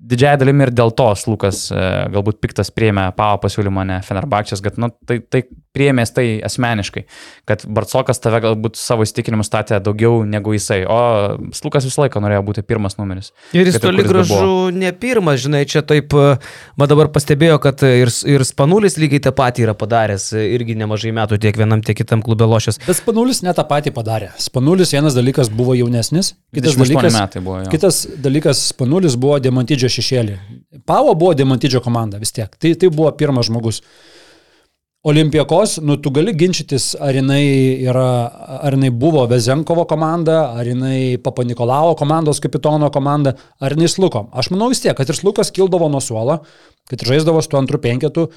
didžiąją 0.04 0.40
dalimi 0.42 0.68
ir 0.68 0.74
dėl 0.76 0.94
to 0.96 1.10
Lukas 1.28 1.66
e, 1.72 1.82
galbūt 2.14 2.42
piktas 2.44 2.72
priėmė 2.76 3.10
Pavo 3.18 3.42
pasiūlymą, 3.46 3.86
ne 3.88 4.00
Fenerbakčias, 4.06 4.64
kad 4.64 4.80
nu, 4.82 4.92
tai, 5.08 5.20
tai 5.24 5.46
priėmės 5.74 6.12
tai 6.14 6.26
asmeniškai, 6.46 7.04
kad 7.50 7.64
Bartsokas 7.74 8.22
tave 8.22 8.42
galbūt 8.44 8.78
savo 8.78 9.06
įsitikinimus 9.08 9.50
statė 9.50 9.80
daugiau 9.84 10.22
negu 10.28 10.54
jisai, 10.54 10.84
o 10.86 11.00
Lukas 11.66 11.88
visą 11.88 12.04
laiką 12.04 12.22
norėjo 12.22 12.44
būti 12.46 12.64
pirmas 12.68 13.00
numeris. 13.00 13.32
Ir 13.58 13.70
jis 13.70 13.80
toli 13.82 14.06
gražu 14.06 14.70
ne 14.76 14.92
pirmas, 14.94 15.42
žinai, 15.42 15.64
čia 15.70 15.82
taip, 15.88 16.14
e, 16.14 16.36
man 16.78 16.92
dabar 16.92 17.10
pastebėjo, 17.14 17.58
kad 17.64 17.82
ir, 17.88 18.12
ir 18.30 18.46
Spanulis 18.46 19.00
lygiai 19.02 19.24
tą 19.26 19.34
patį 19.36 19.66
yra 19.68 19.76
padaręs, 19.78 20.28
e, 20.38 20.46
irgi 20.54 20.78
nemažai 20.78 21.14
metų 21.16 21.42
tiek 21.42 21.58
vienam, 21.58 21.82
tiek 21.86 21.98
kitam 21.98 22.22
klube 22.26 22.46
lošęs. 22.50 22.84
Bet 22.86 23.00
Spanulis 23.00 23.42
ne 23.46 23.56
tą 23.58 23.66
patį 23.70 23.96
padarė. 23.98 24.30
Spanulis 24.42 24.94
vienas 24.94 25.18
dalykas 25.18 25.50
buvo 25.50 25.78
jaunesnis, 25.80 26.36
kitas 26.54 26.78
28 26.78 26.94
dalykas, 27.00 27.18
metai 27.18 27.44
buvo 27.46 27.64
jo. 27.64 27.74
kitas 27.74 28.04
dalykas 28.22 28.68
Spanulis 28.76 29.18
buvo 29.18 29.40
Demantidžio 29.42 29.90
šešėlį. 29.94 30.36
Pavo 30.90 31.14
buvo 31.16 31.36
Demantidžio 31.38 31.82
komanda 31.84 32.20
vis 32.22 32.34
tiek. 32.36 32.52
Tai, 32.58 32.74
tai 32.80 32.90
buvo 32.94 33.12
pirmas 33.18 33.50
žmogus. 33.50 33.82
Olimpijakos, 35.04 35.82
nu 35.84 35.98
tu 36.00 36.14
gali 36.16 36.32
ginčytis, 36.40 36.94
ar 36.96 37.12
jinai, 37.12 37.44
yra, 37.84 38.06
ar 38.64 38.78
jinai 38.78 38.88
buvo 38.96 39.26
Vezenkovo 39.28 39.84
komanda, 39.90 40.38
ar 40.56 40.70
jinai 40.70 41.18
Papa 41.20 41.44
Nikolao 41.44 41.92
komandos 42.00 42.40
kapitono 42.40 42.88
komanda, 42.92 43.34
ar 43.60 43.76
jinai 43.76 43.90
Sluko. 43.92 44.30
Aš 44.32 44.54
manau 44.54 44.70
vis 44.72 44.80
tiek, 44.80 44.96
kad 44.96 45.12
ir 45.12 45.20
Slukas 45.20 45.52
kildavo 45.52 45.90
nuo 45.92 46.00
suolo, 46.00 46.40
kad 46.88 47.04
žaisdavo 47.04 47.44
su 47.44 47.60
antru 47.60 47.82
penketu, 47.84 48.30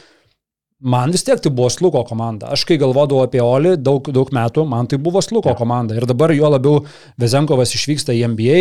Man 0.77 1.13
vis 1.15 1.25
tiek 1.25 1.41
tai 1.41 1.51
buvo 1.57 1.71
Sluko 1.73 2.03
komanda. 2.05 2.51
Aš 2.53 2.67
kai 2.69 2.77
galvodavau 2.77 3.25
apie 3.25 3.41
Oli 3.41 3.79
daug, 3.81 4.11
daug 4.13 4.29
metų, 4.37 4.67
man 4.69 4.89
tai 4.91 4.99
buvo 5.01 5.23
Sluko 5.25 5.55
ja. 5.55 5.57
komanda. 5.57 5.97
Ir 5.97 6.05
dabar 6.09 6.35
juo 6.37 6.51
labiau 6.53 6.83
Vezenkovas 7.21 7.73
išvyksta 7.79 8.13
į 8.13 8.27
NBA, 8.35 8.59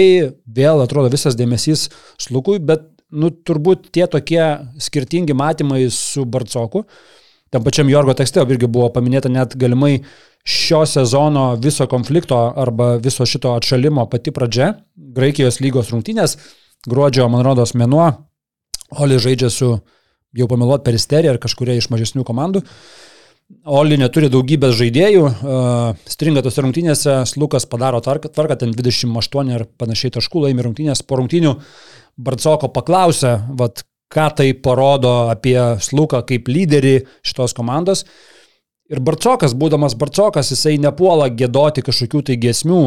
vėl 0.48 0.84
atrodo 0.86 1.12
visas 1.12 1.36
dėmesys 1.36 1.90
Slukui, 2.24 2.62
bet 2.64 2.88
nu, 3.12 3.34
turbūt 3.36 3.90
tie 3.92 4.08
tokie 4.08 4.42
skirtingi 4.80 5.36
matymai 5.36 5.90
su 5.92 6.24
Barcoku. 6.24 6.86
Tam 7.52 7.64
pačiam 7.68 7.92
Jorgo 7.92 8.16
tekste 8.16 8.44
irgi 8.48 8.70
buvo 8.72 8.88
paminėta 8.96 9.30
net 9.32 9.58
galimai 9.60 9.98
šio 10.46 10.86
sezono 10.88 11.50
viso 11.60 11.88
konflikto 11.92 12.38
arba 12.56 12.96
viso 13.02 13.28
šito 13.28 13.52
atšalimo 13.58 14.08
pati 14.08 14.32
pradžia. 14.32 14.72
Graikijos 14.96 15.60
lygos 15.60 15.92
rungtynės, 15.92 16.38
gruodžio, 16.88 17.28
man 17.28 17.44
rodos, 17.44 17.76
mėnuo. 17.76 18.08
Oli 19.04 19.20
žaidžia 19.20 19.52
su 19.52 19.74
jau 20.36 20.48
pameluot 20.52 20.86
peristerį 20.86 21.34
ar 21.34 21.42
kažkuria 21.42 21.78
iš 21.80 21.90
mažesnių 21.94 22.26
komandų. 22.28 22.64
Oli 23.70 23.98
neturi 24.02 24.32
daugybės 24.34 24.74
žaidėjų, 24.80 25.26
uh, 25.30 26.06
stringa 26.10 26.42
tose 26.46 26.64
rungtynėse, 26.66 27.20
Slukas 27.30 27.68
padaro 27.70 28.00
tvarką, 28.02 28.32
tvarką, 28.34 28.58
ten 28.64 28.72
28 28.74 29.52
ir 29.54 29.68
panašiai 29.78 30.16
taškų 30.16 30.48
laimi 30.48 30.66
rungtynės. 30.66 31.04
Po 31.06 31.20
rungtynių 31.22 31.54
Barcoko 32.18 32.72
paklausė, 32.74 33.36
vat, 33.60 33.84
ką 34.10 34.30
tai 34.40 34.50
parodo 34.58 35.28
apie 35.30 35.60
Sluką 35.84 36.24
kaip 36.26 36.50
lyderį 36.50 36.96
šitos 37.26 37.54
komandos. 37.58 38.06
Ir 38.86 39.00
Barcokas, 39.02 39.56
būdamas 39.58 39.96
Barcokas, 39.98 40.52
jisai 40.54 40.76
nepuola 40.78 41.26
gėdoti 41.34 41.82
kažkokių 41.88 42.20
tai 42.28 42.36
gesmių, 42.38 42.82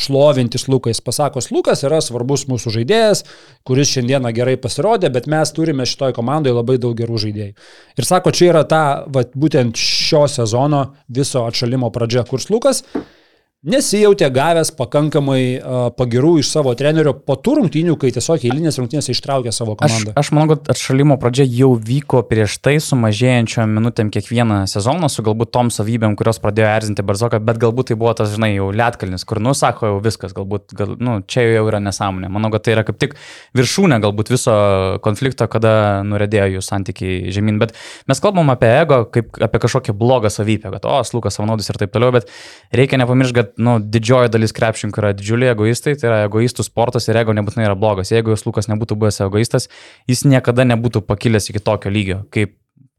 šlovintis 0.00 0.64
Lukais. 0.72 1.02
Pasakos, 1.04 1.50
Lukas 1.52 1.84
yra 1.84 1.98
svarbus 2.00 2.46
mūsų 2.48 2.72
žaidėjas, 2.78 3.26
kuris 3.68 3.92
šiandieną 3.92 4.32
gerai 4.32 4.56
pasirodė, 4.56 5.10
bet 5.12 5.28
mes 5.28 5.52
turime 5.52 5.84
šitoje 5.84 6.16
komandoje 6.16 6.56
labai 6.56 6.78
daug 6.80 6.96
gerų 6.96 7.20
žaidėjų. 7.26 7.68
Ir 8.00 8.08
sako, 8.08 8.32
čia 8.32 8.48
yra 8.54 8.64
ta, 8.64 8.82
va, 9.04 9.26
būtent 9.36 9.76
šio 9.76 10.24
sezono 10.32 10.86
viso 11.12 11.44
atšalimo 11.44 11.92
pradžia, 11.92 12.24
kurs 12.24 12.48
Lukas 12.48 12.80
nesijautė 13.66 14.28
gavęs 14.30 14.70
pakankamai 14.78 15.58
pagirų 15.98 16.36
iš 16.38 16.50
savo 16.52 16.70
trenerio 16.78 17.10
po 17.18 17.34
tų 17.34 17.56
rungtynių, 17.58 17.96
kai 17.98 18.12
tiesiog 18.14 18.44
eilinės 18.46 18.78
rungtynės 18.78 19.10
ištraukė 19.10 19.50
savo 19.54 19.74
komandą. 19.78 20.12
Aš, 20.14 20.28
aš 20.28 20.30
manau, 20.36 20.52
kad 20.52 20.70
atšalimo 20.74 21.16
pradžia 21.18 21.46
jau 21.50 21.72
vyko 21.74 22.22
prieš 22.28 22.60
tai 22.62 22.76
su 22.82 22.94
mažėjančiom 23.00 23.74
minutėm 23.74 24.12
kiekvieną 24.14 24.60
sezoną, 24.70 25.10
su 25.10 25.24
galbūt 25.26 25.50
tom 25.56 25.72
savybėm, 25.74 26.14
kurios 26.18 26.38
pradėjo 26.42 26.68
erzinti 26.70 27.06
Barzoką, 27.08 27.40
bet 27.42 27.58
galbūt 27.58 27.90
tai 27.90 27.98
buvo 27.98 28.12
tas, 28.20 28.30
žinai, 28.36 28.52
jau 28.54 28.68
lietkalnis, 28.70 29.26
kur, 29.26 29.42
nu, 29.42 29.56
sako, 29.58 29.90
jau 29.90 29.98
viskas, 30.06 30.36
galbūt, 30.36 30.76
gal, 30.78 30.94
nu, 31.02 31.18
čia 31.26 31.48
jau 31.48 31.66
yra 31.72 31.82
nesąmonė. 31.82 32.30
Manau, 32.30 32.52
kad 32.54 32.62
tai 32.68 32.76
yra 32.76 32.86
kaip 32.86 33.02
tik 33.02 33.18
viršūnė 33.58 33.98
galbūt 34.06 34.30
viso 34.36 34.54
konflikto, 35.02 35.50
kada 35.50 36.04
nuredėjo 36.06 36.46
jų 36.54 36.64
santykiai 36.64 37.34
žemyn. 37.34 37.58
Bet 37.58 37.74
mes 38.06 38.22
kalbam 38.22 38.54
apie 38.54 38.70
ego 38.84 39.02
kaip 39.10 39.34
apie 39.42 39.64
kažkokią 39.66 39.98
blogą 39.98 40.30
savybę, 40.30 40.70
kad, 40.78 40.86
o, 40.86 41.02
Lukas 41.18 41.38
Savanaudis 41.38 41.70
ir 41.72 41.78
taip 41.80 41.90
toliau, 41.94 42.12
bet 42.14 42.28
reikia 42.76 43.00
nepamiršti, 43.00 43.34
kad 43.38 43.47
kad 43.48 43.64
nu, 43.64 43.78
didžioji 43.80 44.30
dalis 44.32 44.54
krepšininkų 44.56 45.02
yra 45.02 45.12
didžiuliai 45.16 45.52
egoistai, 45.54 45.96
tai 45.98 46.10
yra 46.10 46.22
egoistų 46.28 46.66
sportas 46.66 47.08
ir 47.08 47.18
ego 47.20 47.34
nebūtinai 47.36 47.68
yra 47.68 47.76
blogas. 47.78 48.12
Jeigu 48.12 48.34
jūs 48.34 48.44
Lukas 48.46 48.68
nebūtų 48.68 48.98
buvęs 48.98 49.22
egoistas, 49.24 49.68
jis 50.08 50.24
niekada 50.28 50.66
nebūtų 50.68 51.04
pakilęs 51.08 51.50
iki 51.52 51.62
tokio 51.64 51.92
lygio, 51.92 52.22
kaip 52.34 52.56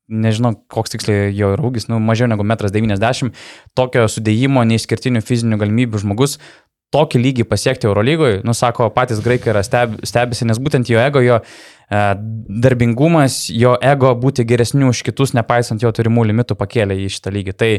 nežinau, 0.10 0.56
koks 0.74 0.95
tiksliai 0.95 1.30
jo 1.38 1.54
yra 1.54 1.68
ūgis, 1.70 1.86
nu, 1.91 2.00
mažiau 2.02 2.30
negu 2.30 2.41
1,90 2.41 3.28
m, 3.28 3.36
tokio 3.78 4.08
sudėjimo, 4.10 4.64
neišskirtinių 4.66 5.22
fizinių 5.22 5.60
galimybių 5.62 6.02
žmogus 6.02 6.39
tokį 6.93 7.22
lygį 7.22 7.45
pasiekti 7.45 7.86
Eurolygoje, 7.86 8.39
nusako 8.47 8.89
patys 8.93 9.22
graikai 9.22 9.52
yra 9.54 9.62
steb, 9.66 10.00
stebisi, 10.08 10.47
nes 10.50 10.58
būtent 10.58 10.89
jo 10.89 10.97
ego, 10.97 11.22
jo 11.22 11.38
e, 11.38 12.00
darbingumas, 12.66 13.43
jo 13.54 13.76
ego 13.78 14.16
būti 14.18 14.45
geresniu 14.50 14.89
už 14.89 15.04
kitus, 15.06 15.36
nepaisant 15.38 15.86
jo 15.86 15.91
turimų 15.93 16.26
limitų, 16.32 16.58
pakėlė 16.58 16.97
į 17.06 17.12
šitą 17.14 17.34
lygį. 17.36 17.56
Tai 17.62 17.70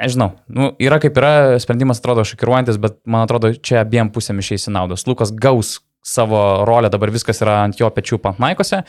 Nežinau, 0.00 0.32
nu, 0.50 0.72
yra 0.82 0.98
kaip 1.02 1.18
yra, 1.20 1.58
sprendimas 1.62 2.00
atrodo 2.02 2.24
šokiruojantis, 2.26 2.80
bet 2.82 2.96
man 3.06 3.28
atrodo, 3.28 3.52
čia 3.54 3.84
abiem 3.84 4.10
pusėm 4.10 4.40
išeisi 4.42 4.72
naudos. 4.74 5.06
Lukas 5.06 5.30
gaus 5.30 5.76
savo 6.04 6.64
rolę, 6.68 6.90
dabar 6.92 7.12
viskas 7.14 7.40
yra 7.40 7.60
ant 7.64 7.78
jo 7.80 7.88
pečių 7.94 8.18
pantnaikose, 8.20 8.82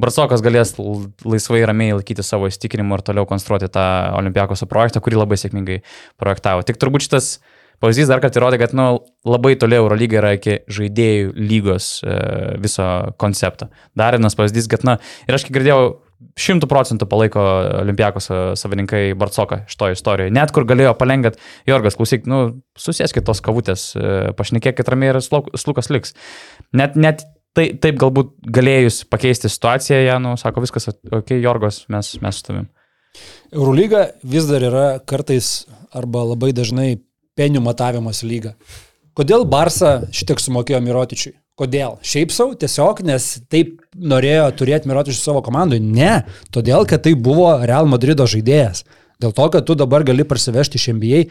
Barsokas 0.00 0.40
galės 0.44 0.72
laisvai 0.78 1.60
ramiai 1.68 1.98
laikyti 1.98 2.24
savo 2.24 2.48
įsitikinimų 2.48 2.98
ir 2.98 3.02
toliau 3.10 3.28
konstruoti 3.28 3.68
tą 3.72 3.84
Olimpiakoso 4.16 4.68
projektą, 4.70 5.02
kurį 5.04 5.20
labai 5.20 5.36
sėkmingai 5.40 5.82
projektavo. 6.20 6.64
Tik 6.64 6.80
turbūt 6.80 7.04
šitas 7.04 7.34
pavyzdys 7.82 8.08
dar 8.08 8.22
kartą 8.22 8.40
įrodė, 8.40 8.62
kad 8.62 8.72
nu, 8.78 8.86
labai 9.28 9.52
toli 9.60 9.76
Eurolyga 9.76 10.22
yra 10.22 10.32
iki 10.38 10.62
žaidėjų 10.72 11.34
lygos 11.36 11.90
e, 12.06 12.16
viso 12.62 12.88
koncepto. 13.20 13.68
Dar 13.98 14.16
vienas 14.16 14.38
pavyzdys, 14.38 14.70
kad, 14.72 14.86
na, 14.88 14.96
ir 15.26 15.36
aš 15.36 15.44
kiek 15.48 15.58
girdėjau, 15.58 15.82
šimtų 16.38 16.68
procentų 16.70 17.06
palaiko 17.10 17.42
Olimpiakos 17.82 18.28
savininkai 18.60 19.02
Barcoką 19.18 19.62
šitoje 19.70 19.96
istorijoje. 19.98 20.34
Net 20.34 20.52
kur 20.54 20.66
galėjo 20.68 20.94
palengvėt, 20.98 21.38
Jorgas, 21.68 21.96
klausyk, 21.98 22.26
nu, 22.30 22.40
susieskit 22.78 23.26
tos 23.28 23.42
kavutės, 23.44 23.90
e, 23.96 24.32
pašnekėkit 24.38 24.90
ramiai 24.92 25.12
ir 25.14 25.20
slukas 25.22 25.90
liks. 25.92 26.16
Net, 26.76 26.96
net 26.96 27.26
tai, 27.56 27.70
taip 27.82 27.98
galbūt 28.00 28.34
galėjus 28.54 29.02
pakeisti 29.12 29.50
situaciją, 29.52 30.00
jie, 30.06 30.14
nu, 30.24 30.36
sako 30.40 30.64
viskas, 30.64 30.90
okay, 31.12 31.40
Jorgos, 31.42 31.84
mes, 31.92 32.14
mes 32.22 32.40
su 32.40 32.48
tavim. 32.48 32.70
Eurolyga 33.52 34.06
vis 34.24 34.48
dar 34.48 34.64
yra 34.64 34.86
kartais 35.04 35.66
arba 35.92 36.24
labai 36.30 36.54
dažnai 36.56 36.94
penių 37.36 37.60
matavimas 37.64 38.22
lyga. 38.24 38.54
Kodėl 39.12 39.44
Barsa 39.44 39.98
šitiek 40.14 40.40
sumokėjo 40.40 40.80
Mirotičiui? 40.80 41.34
Kodėl? 41.60 41.98
Šiaip 42.00 42.32
savo, 42.32 42.54
tiesiog, 42.56 43.02
nes 43.04 43.26
taip 43.52 43.82
norėjo 43.92 44.46
turėti 44.56 44.88
Mirotičių 44.88 45.18
savo 45.18 45.42
komandai. 45.44 45.82
Ne, 45.84 46.22
todėl, 46.54 46.86
kad 46.88 47.04
tai 47.04 47.12
buvo 47.12 47.50
Real 47.68 47.88
Madrido 47.90 48.24
žaidėjas. 48.24 48.86
Dėl 49.20 49.34
to, 49.36 49.48
kad 49.52 49.66
tu 49.68 49.76
dabar 49.78 50.04
gali 50.08 50.24
parsivežti 50.24 50.80
iš 50.80 50.88
NBA 50.96 51.24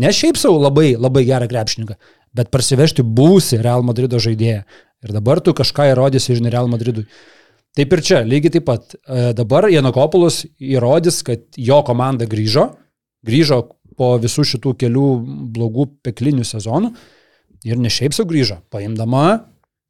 ne 0.00 0.12
šiaip 0.14 0.38
savo 0.38 0.60
labai, 0.62 0.94
labai 0.94 1.24
gerą 1.26 1.48
krepšininką, 1.50 1.96
bet 2.38 2.52
parsivežti 2.54 3.02
būsi 3.02 3.58
Real 3.62 3.82
Madrido 3.86 4.20
žaidėją. 4.22 4.62
Ir 5.04 5.12
dabar 5.12 5.42
tu 5.44 5.52
kažką 5.56 5.90
įrodysi, 5.92 6.36
žinai, 6.38 6.52
Real 6.54 6.70
Madridui. 6.70 7.04
Taip 7.74 7.92
ir 7.96 8.02
čia, 8.06 8.20
lygiai 8.22 8.54
taip 8.54 8.68
pat. 8.68 8.94
E, 8.94 9.32
dabar 9.36 9.66
Janokopoulos 9.68 10.44
įrodys, 10.62 11.18
kad 11.26 11.42
jo 11.58 11.80
komanda 11.86 12.28
grįžo, 12.30 12.68
grįžo 13.26 13.58
po 13.98 14.14
visų 14.22 14.46
šitų 14.54 14.76
kelių 14.84 15.08
blogų 15.54 15.88
peklinių 16.06 16.46
sezonų 16.46 16.92
ir 17.66 17.82
ne 17.82 17.90
šiaip 17.92 18.14
savo 18.14 18.30
grįžo, 18.30 18.60
paimdama 18.72 19.26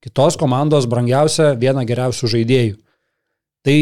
kitos 0.05 0.39
komandos 0.41 0.89
brangiausią 0.91 1.55
vieną 1.61 1.85
geriausių 1.89 2.31
žaidėjų. 2.37 2.79
Tai, 3.65 3.77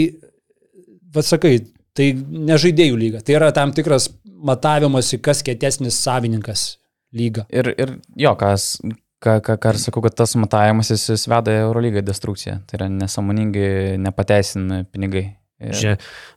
vad 1.14 1.26
sakai, 1.26 1.56
tai 1.98 2.12
ne 2.14 2.58
žaidėjų 2.60 2.98
lyga, 2.98 3.22
tai 3.26 3.38
yra 3.40 3.50
tam 3.54 3.74
tikras 3.74 4.08
matavimas 4.24 5.10
į 5.14 5.20
kas 5.24 5.42
kietesnis 5.46 5.98
savininkas 6.02 6.76
lyga. 7.14 7.46
Ir, 7.52 7.72
ir 7.74 7.96
jo, 8.18 8.32
kas, 8.38 8.76
ką, 9.22 9.38
ką, 9.44 9.58
ką 9.58 9.74
aš 9.74 9.88
sakau, 9.88 10.02
kad 10.06 10.16
tas 10.22 10.34
matavimas 10.38 10.92
jis, 10.94 11.08
jis 11.12 11.28
veda 11.30 11.54
Eurolygą 11.66 12.02
destrukciją. 12.06 12.60
Tai 12.66 12.80
yra 12.80 12.90
nesąmoningai 12.92 13.98
nepateisin 14.02 14.84
pinigai. 14.92 15.28
Ir... 15.62 15.74
Čia 15.78 15.92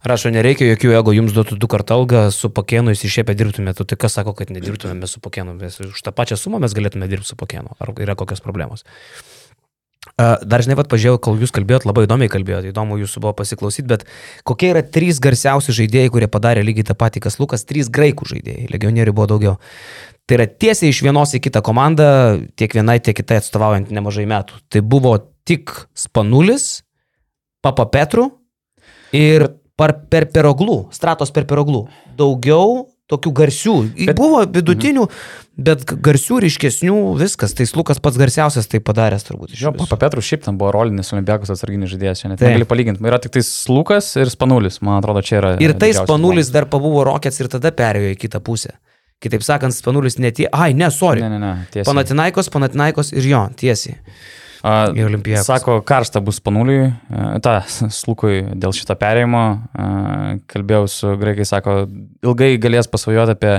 rašo, 0.05 0.29
nereikia 0.29 0.67
jokių 0.67 0.91
ego, 0.99 1.13
jums 1.15 1.33
duotų 1.33 1.57
du 1.57 1.69
kartą 1.71 1.97
algą, 1.97 2.27
su 2.33 2.51
pakėnu 2.53 2.93
įsišėpę 2.93 3.33
dirbtumėte. 3.37 3.87
Tai 3.89 3.97
kas 4.03 4.19
sako, 4.19 4.35
kad 4.37 4.51
nedirbtumėme 4.53 5.09
su 5.09 5.21
pakėnu? 5.23 5.55
Mes 5.57 5.79
už 5.81 6.03
tą 6.05 6.13
pačią 6.13 6.37
sumą 6.37 6.61
mes 6.61 6.75
galėtume 6.77 7.09
dirbti 7.09 7.31
su 7.31 7.39
pakėnu. 7.39 7.73
Ar 7.81 7.93
yra 8.05 8.17
kokios 8.19 8.43
problemos? 8.45 8.85
Dar 10.15 10.63
žinai, 10.63 10.77
vad 10.79 10.87
pažiūrėjau, 10.91 11.19
kol 11.25 11.41
jūs 11.41 11.51
kalbėjot, 11.55 11.87
labai 11.89 12.05
įdomiai 12.05 12.31
kalbėjot, 12.31 12.69
įdomu 12.69 12.95
jūsų 13.01 13.23
buvo 13.23 13.33
pasiklausyti, 13.41 13.87
bet 13.89 14.05
kokie 14.47 14.69
yra 14.71 14.83
trys 14.85 15.19
garsiausi 15.23 15.75
žaidėjai, 15.75 16.11
kurie 16.13 16.29
padarė 16.31 16.63
lygiai 16.63 16.87
tą 16.87 16.95
patį, 16.95 17.25
kas 17.25 17.35
Lukas, 17.41 17.65
trys 17.67 17.89
graikų 17.91 18.29
žaidėjai, 18.31 18.69
legionierių 18.71 19.15
buvo 19.17 19.27
daugiau. 19.33 19.55
Tai 20.25 20.39
yra 20.39 20.47
tiesiai 20.47 20.93
iš 20.93 21.03
vienos 21.05 21.35
į 21.37 21.41
kitą 21.43 21.61
komandą, 21.65 22.07
tiek 22.57 22.71
vienai, 22.77 22.97
tiek 23.03 23.17
kitai 23.17 23.41
atstovaujant 23.41 23.91
nemažai 23.93 24.23
metų. 24.29 24.61
Tai 24.71 24.81
buvo 24.81 25.17
tik 25.45 25.73
Spanulis, 25.97 26.85
Papa 27.65 27.85
Petru 27.91 28.29
ir 29.13 29.49
per, 29.77 29.97
per 30.09 30.29
Peroglų, 30.31 30.85
Stratos 30.95 31.33
per 31.35 31.45
Peroglų. 31.49 31.85
Daugiau 32.17 32.85
tokių 33.11 33.31
garsių. 33.37 33.75
Bet, 33.99 34.15
buvo 34.17 34.41
vidutinių, 34.49 35.03
mhm. 35.05 35.43
bet 35.67 35.83
garsių, 35.85 36.39
ryškesnių, 36.45 36.95
viskas. 37.19 37.53
Tai 37.57 37.67
Lukas 37.77 38.01
pats 38.03 38.17
garsiausias 38.21 38.69
tai 38.71 38.81
padaręs 38.83 39.27
turbūt. 39.27 39.53
Jo, 39.59 39.73
Papa 39.77 39.99
Petru 40.01 40.23
šiaip 40.25 40.45
tam 40.47 40.57
buvo 40.61 40.73
rolinis 40.75 41.13
Olimpiakos 41.13 41.53
atsarginis 41.53 41.93
žaidėjas, 41.93 42.25
net 42.29 42.41
tai. 42.41 42.53
negali 42.53 42.69
palyginti. 42.69 43.05
Yra 43.05 43.21
tik 43.21 43.35
tai 43.37 43.45
Lukas 43.71 44.09
ir 44.17 44.31
Spanulis, 44.33 44.81
man 44.85 44.99
atrodo, 45.01 45.23
čia 45.25 45.39
yra. 45.41 45.53
Ir 45.63 45.75
tai 45.79 45.93
Spanulis 45.97 46.49
dar 46.53 46.69
pabuvo 46.71 47.05
Rokets 47.07 47.43
ir 47.43 47.51
tada 47.53 47.73
perėjo 47.75 48.15
į 48.15 48.19
kitą 48.25 48.41
pusę. 48.45 48.75
Kitaip 49.23 49.45
sakant, 49.45 49.73
Spanulis 49.73 50.19
netie... 50.19 50.49
Ai, 50.51 50.73
ne, 50.77 50.89
sorry. 50.91 51.23
Ne, 51.23 51.29
ne, 51.31 51.39
ne. 51.39 51.53
Tiesiai. 51.71 51.87
Panatinaikos, 51.87 52.49
Panatinaikos 52.53 53.13
ir 53.15 53.25
jo, 53.29 53.45
tiesiai. 53.57 53.95
Į 54.65 55.05
Olimpiją. 55.05 55.43
Sako, 55.45 55.79
karšta 55.85 56.21
bus 56.25 56.39
panuliui, 56.41 56.89
ta, 57.45 57.59
slukui 57.99 58.41
dėl 58.57 58.73
šito 58.73 58.95
perėjimo. 58.97 59.45
Kalbėjau 60.51 60.85
su 60.89 61.15
graikai, 61.21 61.45
sako, 61.45 61.83
ilgai 62.25 62.55
galės 62.61 62.89
pasvajoti 62.89 63.35
apie 63.35 63.51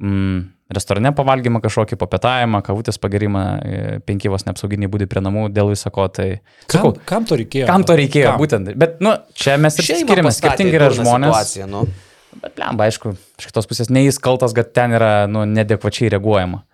mm, 0.00 0.38
restorane 0.72 1.12
pavalgymą 1.16 1.60
kažkokį, 1.64 1.98
papietavimą, 2.00 2.62
kavutės 2.66 2.98
pagerimą, 3.02 3.42
e, 3.60 3.82
penki 4.06 4.30
vos 4.32 4.46
neapsauginiai 4.48 4.90
būdai 4.90 5.08
prie 5.10 5.22
namų, 5.22 5.46
dėl 5.54 5.70
visako. 5.74 6.08
Tai, 6.16 6.28
sakau, 6.66 6.94
kam, 6.96 7.04
kam 7.10 7.28
to 7.28 7.38
reikėjo? 7.42 7.68
Kam 7.70 7.86
to 7.86 7.98
reikėjo, 8.00 8.32
kam? 8.32 8.40
būtent. 8.42 8.72
Bet, 8.78 8.96
nu, 9.04 9.14
čia 9.38 9.58
mes 9.62 9.78
ir 9.78 9.90
skiriame, 9.90 10.32
skirtingi 10.34 10.80
yra 10.80 10.90
žmonės. 10.96 11.54
Nu. 11.70 11.84
Bet, 12.36 12.56
lemba, 12.60 12.88
aišku, 12.88 13.14
iš 13.40 13.50
kitos 13.50 13.68
pusės 13.70 13.92
neįskaltas, 13.92 14.56
kad 14.56 14.72
ten 14.76 14.96
yra, 14.96 15.12
nu, 15.30 15.46
nedekvačiai 15.48 16.10
reaguojama. 16.16 16.64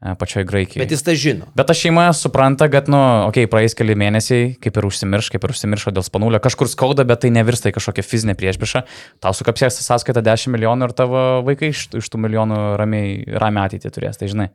E, 0.00 0.14
pačioj 0.16 0.46
Graikijoje. 0.48 0.80
Bet 0.80 0.94
jis 0.94 1.02
tai 1.04 1.14
žino. 1.20 1.46
Bet 1.56 1.66
ta 1.68 1.74
šeima 1.76 2.06
supranta, 2.16 2.70
kad, 2.72 2.86
nu, 2.88 2.96
okei, 3.26 3.44
okay, 3.44 3.50
praeis 3.52 3.76
keli 3.76 3.92
mėnesiai, 4.00 4.54
kaip 4.62 4.78
ir 4.80 4.86
užsimirš, 4.88 5.28
kaip 5.34 5.44
ir 5.44 5.52
užsimiršo 5.52 5.92
dėl 5.92 6.06
spanulio, 6.06 6.40
kažkur 6.40 6.70
skauda, 6.72 7.04
bet 7.08 7.20
tai 7.24 7.32
nevirsta 7.34 7.68
į 7.68 7.76
kažkokią 7.76 8.04
fizinę 8.06 8.36
priešpriešą. 8.40 8.82
Tau 9.20 9.36
sukapsės 9.36 9.76
sąskaita 9.84 10.24
10 10.24 10.54
milijonų 10.56 10.88
ir 10.88 10.96
tavo 10.96 11.24
vaikai 11.44 11.74
iš, 11.74 11.84
iš 12.00 12.08
tų 12.08 12.22
milijonų 12.24 12.62
ramiai, 12.80 13.12
ramiai 13.44 13.68
ateitį 13.68 13.92
turės, 13.92 14.16
tai 14.16 14.30
žinai. 14.32 14.48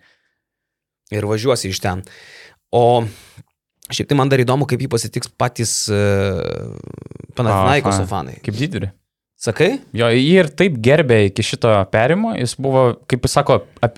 Ir 1.13 1.29
važiuosi 1.29 1.69
iš 1.69 1.83
ten. 1.83 2.01
O 2.73 3.05
šiaip 3.93 4.09
tai 4.09 4.17
man 4.17 4.33
dar 4.33 4.41
įdomu, 4.41 4.65
kaip 4.65 4.81
jį 4.81 4.89
pasitiks 4.97 5.29
patys 5.29 5.77
uh, 5.93 6.73
Panathinaikos 7.37 8.01
fanai. 8.09 8.39
Kaip 8.41 8.57
didžiulį. 8.57 8.89
Sakai? 9.35 9.81
Jo, 9.91 10.07
jį 10.15 10.31
ir 10.39 10.47
taip 10.55 10.77
gerbė 10.83 11.25
iki 11.27 11.43
šito 11.43 11.69
perimo, 11.91 12.31
jis 12.39 12.55
buvo, 12.55 12.85
kaip 13.09 13.25
jis 13.27 13.33
sako, 13.35 13.57
ap, 13.83 13.97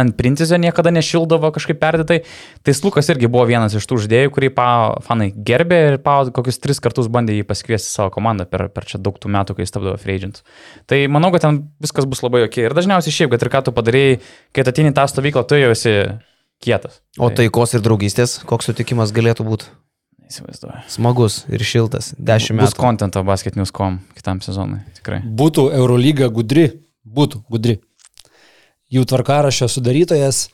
ant 0.00 0.14
printizio 0.16 0.56
niekada 0.56 0.88
nešildavo 0.96 1.50
kažkaip 1.52 1.76
perdėtai. 1.82 2.22
Tai 2.64 2.74
Lukas 2.86 3.10
irgi 3.12 3.28
buvo 3.28 3.44
vienas 3.50 3.76
iš 3.76 3.84
tų 3.84 3.98
žaidėjų, 4.04 4.32
kurį 4.32 4.50
Pau 4.56 4.94
fanai 5.04 5.28
gerbė 5.32 5.80
ir 5.90 5.98
Pau 6.04 6.24
kokius 6.32 6.60
tris 6.64 6.80
kartus 6.80 7.10
bandė 7.12 7.36
jį 7.36 7.44
pasikviesti 7.50 7.92
savo 7.92 8.14
komandą 8.14 8.48
per, 8.48 8.70
per 8.72 8.88
čia 8.88 9.00
daug 9.02 9.18
tų 9.20 9.28
metų, 9.34 9.58
kai 9.58 9.66
jis 9.66 9.76
tapdavo 9.76 9.98
free 10.00 10.16
agent. 10.16 10.40
Tai 10.88 11.02
manau, 11.12 11.30
kad 11.34 11.44
ten 11.44 11.60
viskas 11.84 12.08
bus 12.08 12.24
labai 12.24 12.46
ok. 12.46 12.62
Ir 12.64 12.76
dažniausiai 12.78 13.18
šiaip, 13.18 13.34
kad 13.34 13.44
ir 13.44 13.52
ką 13.52 13.66
tu 13.68 13.76
padarėjai, 13.76 14.22
kai 14.56 14.64
atėjai 14.64 14.94
tą 14.96 15.04
stovyklą, 15.12 15.44
tu 15.44 15.60
jau 15.60 15.74
esi 15.76 15.98
kietas. 16.64 17.02
O 17.20 17.28
taikos 17.28 17.76
ir 17.76 17.84
draugystės, 17.84 18.40
koks 18.48 18.72
sutikimas 18.72 19.12
galėtų 19.12 19.46
būti? 19.46 19.68
Įsivaizduoju. 20.28 20.82
Smagus 20.92 21.42
ir 21.48 21.62
šiltas. 21.64 22.10
Dešimt 22.18 22.60
Bus 22.60 22.74
metų. 22.74 22.80
kontento 22.82 23.22
basketinius.com 23.24 23.98
kitam 24.18 24.40
sezonui, 24.44 24.80
tikrai. 24.98 25.22
Būtų 25.24 25.68
Eurolyga 25.78 26.28
gudri, 26.32 26.66
būtų 27.08 27.42
gudri. 27.48 27.78
Jų 28.92 29.04
tvarkarašio 29.08 29.68
sudarytojas, 29.68 30.46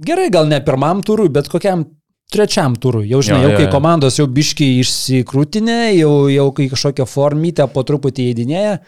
gerai, 0.00 0.28
gal 0.32 0.46
ne 0.48 0.60
pirmam 0.64 1.00
turui, 1.04 1.28
bet 1.32 1.48
kokiam 1.52 1.86
trečiam 2.32 2.76
turui. 2.76 3.06
Jau 3.08 3.20
žinai, 3.24 3.40
Jo, 3.42 3.48
jau 3.48 3.52
jo, 3.52 3.58
kai 3.58 3.66
jo. 3.66 3.72
komandos 3.72 4.18
jau 4.20 4.26
biškiai 4.28 4.78
išsikrūtinė, 4.82 5.78
jau, 5.98 6.12
jau 6.32 6.48
kai 6.56 6.68
kažkokią 6.72 7.06
formytę 7.08 7.66
po 7.72 7.84
truputį 7.88 8.30
įdinėja, 8.34 8.78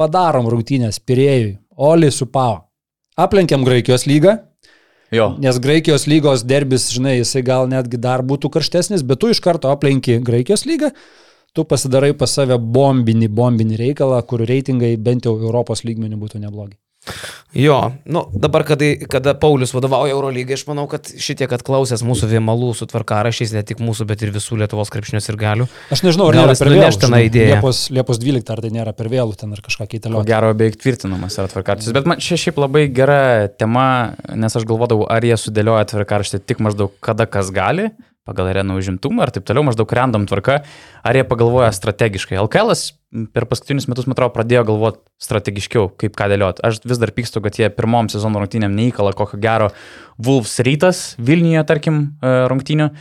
padarom 0.00 0.48
rungtynės 0.52 1.00
pirėjui. 1.04 1.58
Oli 1.80 2.10
su 2.12 2.26
Pau. 2.32 2.62
Aplenkiam 3.20 3.64
Graikijos 3.64 4.06
lygą, 4.08 4.38
Jo. 5.10 5.32
Nes 5.42 5.58
Graikijos 5.58 6.06
lygos 6.06 6.44
derbis, 6.46 6.86
žinai, 6.94 7.16
jisai 7.18 7.42
gal 7.46 7.66
netgi 7.70 7.98
dar 7.98 8.22
būtų 8.22 8.50
karštesnis, 8.54 9.02
bet 9.06 9.18
tu 9.22 9.30
iš 9.32 9.40
karto 9.42 9.72
aplenki 9.72 10.20
Graikijos 10.22 10.62
lygą, 10.68 10.92
tu 11.54 11.64
pasidarai 11.66 12.12
pas 12.14 12.30
save 12.30 12.60
bombinį, 12.62 13.30
bombinį 13.34 13.80
reikalą, 13.80 14.20
kur 14.22 14.44
reitingai 14.46 14.94
bent 15.02 15.26
jau 15.26 15.34
Europos 15.40 15.82
lygmenių 15.82 16.20
būtų 16.20 16.44
neblogi. 16.44 16.78
Jo, 17.54 17.92
nu, 18.04 18.28
dabar, 18.32 18.62
kada, 18.62 18.84
kada 19.10 19.32
Paulius 19.34 19.72
vadovauja 19.74 20.12
Eurolygai, 20.14 20.54
aš 20.54 20.62
manau, 20.68 20.84
kad 20.90 21.08
šitie, 21.08 21.48
kad 21.50 21.64
klausęs 21.66 22.04
mūsų 22.06 22.28
vėmalų 22.30 22.68
su 22.78 22.86
tvarkarašiais, 22.86 23.50
ne 23.56 23.62
tik 23.66 23.80
mūsų, 23.82 24.06
bet 24.06 24.22
ir 24.22 24.30
visų 24.34 24.60
Lietuvos 24.60 24.92
krepšinios 24.94 25.26
ir 25.32 25.38
galių. 25.40 25.66
Aš 25.90 26.04
nežinau, 26.06 26.28
ar 26.30 26.38
nėra 26.38 26.54
per 26.54 26.70
vėlų. 26.70 26.92
žinai. 26.94 27.22
idėją. 27.26 27.56
Liepos, 27.56 27.80
Liepos 27.96 28.20
12 28.22 28.54
ar 28.54 28.62
tai 28.62 28.70
nėra 28.76 28.94
per 28.94 29.10
vėlų 29.10 29.34
ten 29.40 29.56
ar 29.56 29.64
kažką 29.66 29.88
Ko 29.88 29.90
keiteliu. 29.96 30.22
gero 30.28 30.52
beveik 30.54 30.78
tvirtinamas 30.78 31.40
yra 31.40 31.50
tvarkarštis. 31.50 31.90
Bet 31.96 32.06
man 32.06 32.22
čia 32.22 32.38
šiaip 32.38 32.60
labai 32.62 32.84
gera 32.94 33.48
tema, 33.48 34.14
nes 34.30 34.54
aš 34.54 34.68
galvodavau, 34.68 35.08
ar 35.10 35.26
jie 35.26 35.34
sudėlioja 35.40 35.90
tvarkarštį 35.90 36.44
tik 36.46 36.62
maždaug 36.62 36.94
kada 37.02 37.26
kas 37.26 37.50
gali, 37.50 37.90
pagal 38.28 38.52
arenų 38.52 38.78
užimtumą 38.78 39.26
ir 39.26 39.34
taip 39.34 39.48
toliau, 39.48 39.66
maždaug 39.66 39.90
random 39.90 40.30
tvarka, 40.30 40.60
ar 41.02 41.18
jie 41.18 41.26
pagalvoja 41.26 41.72
strategiškai. 41.74 42.38
LKL 42.46 42.76
per 43.10 43.46
paskutinius 43.50 43.88
metus, 43.90 44.06
man 44.06 44.14
atrodo, 44.14 44.32
pradėjo 44.34 44.66
galvoti 44.68 45.02
strategiškiau, 45.22 45.88
kaip 46.00 46.14
ką 46.18 46.28
dėlioti. 46.30 46.62
Aš 46.66 46.82
vis 46.86 47.00
dar 47.02 47.10
pykstu, 47.14 47.42
kad 47.44 47.58
jie 47.58 47.70
pirmom 47.74 48.10
sezono 48.12 48.42
rungtynėm 48.42 48.76
neįkala 48.76 49.16
kokio 49.18 49.40
gero 49.42 49.72
Wolves 50.20 50.60
rytas 50.66 51.02
Vilniuje, 51.18 51.64
tarkim, 51.66 52.04
e, 52.22 52.36
rungtynių. 52.50 52.92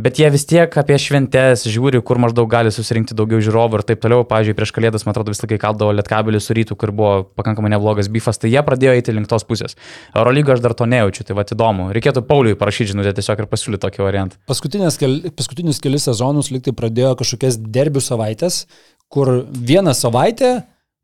Bet 0.00 0.16
jie 0.16 0.30
vis 0.32 0.46
tiek 0.48 0.72
apie 0.80 0.96
šventes 0.96 1.66
žiūri, 1.68 1.98
kur 2.06 2.16
maždaug 2.22 2.46
gali 2.48 2.70
susirinkti 2.72 3.12
daugiau 3.16 3.42
žiūrovų 3.44 3.80
ir 3.80 3.82
taip 3.84 4.00
toliau. 4.00 4.24
Pavyzdžiui, 4.24 4.54
prieš 4.56 4.72
kalėdas, 4.72 5.04
man 5.04 5.12
atrodo, 5.12 5.34
vis 5.34 5.42
laikai 5.42 5.58
kaldavo 5.60 5.92
lietkabelį 5.98 6.40
su 6.40 6.56
rytų, 6.56 6.76
kur 6.80 6.92
buvo 6.96 7.10
pakankamai 7.36 7.72
neblogas 7.74 8.08
bifas, 8.08 8.40
tai 8.40 8.48
jie 8.54 8.62
pradėjo 8.64 8.94
eiti 8.96 9.12
link 9.12 9.28
tos 9.28 9.44
pusės. 9.44 9.76
Eurolygo 10.14 10.54
aš 10.54 10.62
dar 10.64 10.72
to 10.78 10.88
nejaučiu, 10.88 11.26
tai 11.28 11.36
va 11.36 11.44
įdomu. 11.44 11.90
Reikėtų 11.92 12.22
Pauliui 12.30 12.56
parašyti 12.56 12.94
žinutę 12.94 13.12
tiesiog 13.18 13.44
ir 13.44 13.50
pasiūlyti 13.50 13.84
tokį 13.84 14.06
variantą. 14.06 14.40
Paskutinius, 14.48 14.96
kel, 15.02 15.18
paskutinius 15.36 15.82
kelis 15.84 16.08
sezonus 16.08 16.48
liktai 16.54 16.72
pradėjo 16.76 17.12
kažkokias 17.20 17.60
derbių 17.60 18.00
savaitės, 18.06 18.62
kur 19.10 19.32
vieną 19.50 19.94
savaitę 19.96 20.60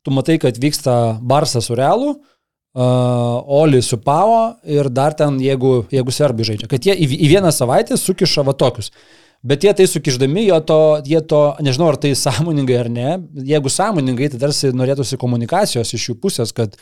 tu 0.07 0.13
matai, 0.15 0.39
kad 0.39 0.55
vyksta 0.55 1.19
Barsas 1.21 1.67
su 1.67 1.75
Realu, 1.75 2.13
uh, 2.15 2.81
Oli 3.45 3.81
su 3.81 3.97
Pavo 3.99 4.55
ir 4.63 4.87
dar 4.89 5.15
ten, 5.19 5.41
jeigu, 5.43 5.81
jeigu 5.91 6.13
serbai 6.15 6.47
žaidžia. 6.47 6.69
Kad 6.71 6.87
jie 6.87 6.95
į, 6.95 7.09
į 7.27 7.31
vieną 7.35 7.51
savaitę 7.51 7.97
sukiša 7.99 8.45
va 8.47 8.55
tokius. 8.55 8.93
Bet 9.47 9.67
jie 9.67 9.73
tai 9.75 9.85
sukiždami, 9.85 10.47
to, 10.65 10.79
jie 11.05 11.19
to, 11.29 11.41
nežinau 11.61 11.91
ar 11.91 11.99
tai 12.01 12.13
sąmoningai 12.17 12.79
ar 12.79 12.89
ne, 12.89 13.11
jeigu 13.51 13.69
sąmoningai, 13.69 14.31
tai 14.33 14.39
tarsi 14.47 14.71
norėtųsi 14.73 15.19
komunikacijos 15.19 15.93
iš 15.93 16.07
jų 16.09 16.17
pusės, 16.23 16.55
kad 16.55 16.73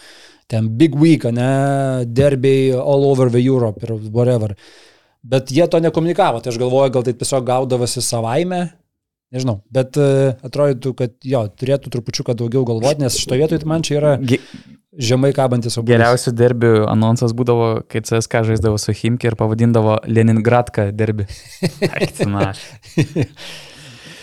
ten 0.47 0.69
big 0.79 0.95
week, 0.95 1.25
ne, 1.35 2.05
derbiai 2.05 2.71
all 2.77 3.09
over 3.09 3.33
the 3.33 3.41
Europe 3.41 3.83
ir 3.83 3.97
whatever. 4.13 4.55
Bet 5.25 5.51
jie 5.51 5.65
to 5.67 5.81
nekomunikavo, 5.81 6.39
tai 6.39 6.53
aš 6.53 6.61
galvoju, 6.61 6.93
gal 6.95 7.05
tai 7.05 7.17
tiesiog 7.17 7.45
gaudavosi 7.49 8.05
savaime, 8.05 8.67
nežinau. 9.33 9.59
Bet 9.73 9.97
uh, 10.01 10.33
atrodytų, 10.45 10.93
kad 10.99 11.15
jo, 11.25 11.45
turėtų 11.61 11.93
trupučiuką 11.93 12.35
daugiau 12.37 12.65
galvoti, 12.67 13.03
nes 13.05 13.17
šito 13.21 13.37
vietoj 13.39 13.61
tai 13.61 13.69
man 13.69 13.85
čia 13.85 13.99
yra 13.99 14.15
žemai 14.95 15.31
kabantis 15.35 15.77
obuolys. 15.79 15.95
geriausių 15.97 16.33
derbių 16.39 16.73
anonsas 16.91 17.35
būdavo, 17.35 17.69
kai 17.91 18.03
CSK 18.05 18.45
žaisdavo 18.51 18.79
su 18.81 18.95
Himki 18.95 19.31
ir 19.31 19.37
pavadindavo 19.39 19.99
Leningradką 20.07 20.89
derbi. 20.95 21.27
Aktina. 21.95 22.53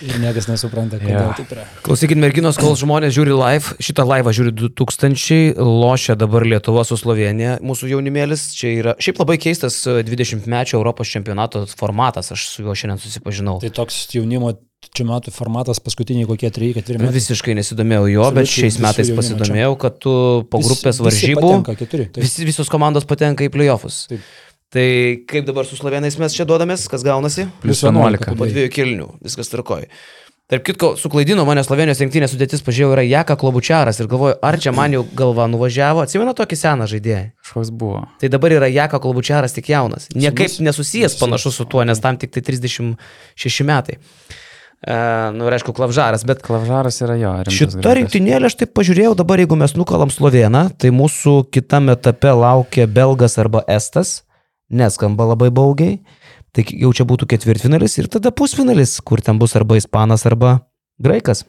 Ir 0.03 0.17
niekas 0.19 0.49
nesupranta, 0.51 0.99
kodėl 0.99 1.15
Jo. 1.15 1.29
taip 1.39 1.53
yra. 1.55 1.65
Klausykit, 1.87 2.19
merginos, 2.19 2.57
kol 2.59 2.75
žmonės 2.79 3.15
žiūri 3.15 3.37
live, 3.39 3.77
šitą 3.83 4.03
laivą 4.09 4.33
žiūri 4.35 4.51
2000, 4.59 5.55
lošia 5.63 6.17
dabar 6.19 6.43
Lietuva 6.49 6.83
su 6.89 6.99
Slovenija, 6.99 7.59
mūsų 7.63 7.93
jaunimėlis, 7.93 8.49
čia 8.59 8.73
yra 8.81 8.95
šiaip 9.03 9.21
labai 9.23 9.39
keistas 9.43 9.79
20-mečio 9.87 10.81
Europos 10.81 11.07
čempionato 11.13 11.65
formatas, 11.71 12.33
aš 12.35 12.49
su 12.57 12.67
juo 12.67 12.75
šiandien 12.75 12.99
susipažinau. 13.03 13.61
Tai 13.63 13.71
toks 13.79 14.03
jaunimo 14.17 14.53
čempionatų 14.93 15.31
formatas 15.31 15.79
paskutiniai 15.79 16.27
kokie 16.27 16.51
3-4 16.51 16.99
metai. 16.99 17.15
Visiškai 17.15 17.55
nesidomėjau 17.61 18.09
jo, 18.11 18.25
bet 18.35 18.49
Absoliučiai 18.49 18.63
šiais 18.67 18.79
visų 18.81 18.87
metais 18.89 19.13
pasidomėjau, 19.21 19.75
kad 19.85 20.01
tu 20.03 20.15
po 20.51 20.59
Vis- 20.59 20.67
grupės 20.73 20.99
visi 20.99 21.07
varžybų 21.07 21.45
patenka, 21.47 21.77
keturi, 21.85 22.09
taip. 22.11 22.25
vis, 22.27 22.35
visos 22.51 22.69
komandos 22.73 23.07
patenka 23.07 23.47
į 23.47 23.53
playoffus. 23.55 24.09
Taip. 24.11 24.27
Tai 24.73 24.89
kaip 25.29 25.45
dabar 25.45 25.69
su 25.69 25.77
slovenais 25.77 26.17
mes 26.17 26.33
čia 26.33 26.47
duodamės, 26.49 26.87
kas 26.89 27.05
gaunasi? 27.05 27.45
Plius 27.61 27.83
Plius 27.83 27.85
11. 27.85 28.25
11. 28.25 28.39
Po 28.41 28.49
dviejų 28.49 28.73
kilnių, 28.73 29.09
viskas 29.21 29.53
tvarkoja. 29.53 29.91
Tarp 30.53 30.65
kitko, 30.67 30.91
suklaidino 31.01 31.47
mane 31.49 31.63
Slovenijos 31.65 32.01
rinktinės 32.03 32.35
sudėtis, 32.35 32.61
pažiūrėjau, 32.65 32.93
yra 32.93 33.03
Jaka 33.07 33.39
Klobučiaras 33.41 34.01
ir 34.03 34.09
galvoju, 34.11 34.35
ar 34.45 34.59
čia 34.61 34.73
man 34.77 34.93
jau 34.93 35.01
galva 35.17 35.47
nuvažiavo, 35.49 36.03
atsimenu 36.05 36.35
tokį 36.37 36.59
seną 36.61 36.89
žaidėją. 36.91 37.23
Kažkoks 37.41 37.71
buvo. 37.81 38.03
Tai 38.21 38.29
dabar 38.33 38.53
yra 38.59 38.69
Jaka 38.69 39.01
Klobučiaras 39.01 39.57
tik 39.57 39.71
jaunas. 39.73 40.11
Niekaip 40.13 40.59
nesusijęs 40.67 41.17
panašus 41.21 41.57
su 41.57 41.65
tuo, 41.73 41.85
nes 41.89 42.03
tam 42.05 42.19
tik 42.21 42.35
tai 42.35 42.43
36 42.45 43.65
metai. 43.69 43.97
Uh, 44.83 45.31
nu, 45.39 45.47
aišku, 45.47 45.73
Klavžaras, 45.79 46.27
bet 46.29 46.43
Klavžaras 46.45 47.01
yra 47.07 47.15
jo. 47.21 47.33
rimtas 47.47 47.57
Šitą 47.79 47.93
rinktinėlę 47.97 48.51
aš 48.51 48.59
taip 48.65 48.73
pažiūrėjau, 48.77 49.15
dabar 49.21 49.41
jeigu 49.41 49.57
mes 49.57 49.77
nukalam 49.79 50.13
Sloveną, 50.13 50.67
tai 50.75 50.91
mūsų 50.93 51.37
kitame 51.55 51.95
etape 51.95 52.35
laukia 52.35 52.89
Belgas 52.91 53.39
arba 53.39 53.63
Estas, 53.71 54.19
neskamba 54.73 55.27
labai 55.33 55.51
baugiai, 55.55 55.99
tai 56.53 56.65
jau 56.73 56.91
čia 56.97 57.05
būtų 57.09 57.29
ketvirtfinalis 57.33 57.99
ir 58.03 58.09
tada 58.13 58.33
pusfinalis, 58.35 58.99
kur 59.05 59.21
ten 59.25 59.39
bus 59.41 59.55
arba 59.57 59.77
Ispanas 59.81 60.27
arba 60.29 60.59
Graikas. 61.03 61.45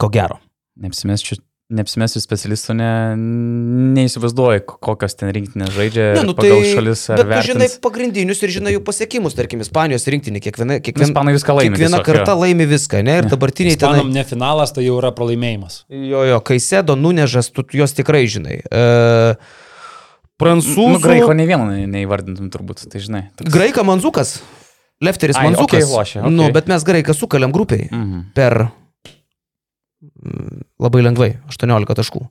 Ko 0.00 0.08
gero. 0.12 0.38
Neapsimesiu, 0.80 1.38
neapsimesiu 1.72 2.20
specialistų, 2.22 2.74
ne, 2.78 2.88
neįsivaizduoju, 3.96 4.62
ko- 4.68 4.76
kokios 4.90 5.16
ten 5.18 5.30
rinktinės 5.34 5.72
žaidžia 5.74 6.04
Ne, 6.18 6.24
nu, 6.28 6.34
pagal 6.36 6.60
tai, 6.62 6.72
šalis 6.76 7.02
ar 7.12 7.22
bet 7.24 7.40
tu 7.40 7.46
žinai 7.50 7.64
vertins. 7.66 7.80
pagrindinius 7.84 8.42
ir 8.44 8.52
žinai 8.56 8.74
jų 8.76 8.82
pasiekimus, 8.86 9.36
tarkim, 9.38 9.62
Ispanijos 9.64 10.06
rinktinė, 10.12 10.42
kiekviena, 10.44 10.78
kiekviena, 10.84 11.08
Ispanai 11.10 11.34
viską 11.36 11.56
laimi 11.56 11.72
kiekviena 11.76 12.00
tiesiog, 12.02 12.06
karta 12.10 12.34
jo. 12.36 12.40
laimi 12.44 12.66
viską, 12.70 13.02
ne? 13.06 13.16
Ir 13.22 13.30
dabartiniai 13.32 13.76
ten... 13.76 13.88
Ispanam 13.96 14.12
ne 14.14 14.24
finalas, 14.28 14.74
tai 14.76 14.84
jau 14.86 14.98
yra 15.00 15.12
pralaimėjimas. 15.16 15.80
Jo, 15.90 16.24
jo, 16.28 16.40
kai 16.46 16.58
sėdo 16.62 16.96
nunežas, 16.98 17.50
tu 17.54 17.64
juos 17.72 17.96
tikrai 17.96 18.24
žinai. 18.30 18.60
E, 18.68 18.84
prancūzų. 20.40 20.86
Nu, 20.92 20.98
graiko 21.00 21.32
ne 21.36 21.46
vieną 21.48 21.66
ne- 21.70 21.86
neįvardintum 21.86 22.50
turbūt, 22.50 22.86
tai 22.90 23.00
žinai. 23.00 23.22
toks- 23.36 23.50
Graika 23.52 23.82
Manzukas. 23.84 24.42
Lefteris 25.00 25.36
Ai, 25.36 25.50
Manzukas. 25.50 25.82
okei, 25.84 25.92
lošia, 25.92 26.20
okei. 26.24 26.32
Nu, 26.32 26.50
bet 26.52 26.66
mes 26.68 26.82
graiką 26.84 27.12
sukaliam 27.14 27.52
grupiai 27.52 27.88
Mhm. 27.92 28.32
per 28.34 28.70
mm, 30.02 30.60
labai 30.80 31.02
lengvai 31.02 31.30
18 31.48 31.94
taškų. 31.96 32.26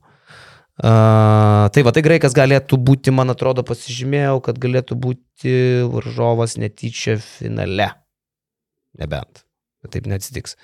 Uh, 0.76 1.70
tai 1.72 1.80
va, 1.86 1.90
tai 1.90 2.02
graikas 2.04 2.34
galėtų 2.36 2.76
būti, 2.76 3.08
man 3.10 3.30
atrodo, 3.32 3.62
pasižymėjau, 3.64 4.42
kad 4.44 4.58
galėtų 4.60 4.92
būti 5.00 5.54
varžovas 5.88 6.58
netyčia 6.60 7.16
finale. 7.16 7.94
Nebent. 8.98 9.45
Taip 9.90 10.08
neatsitiks. 10.10 10.56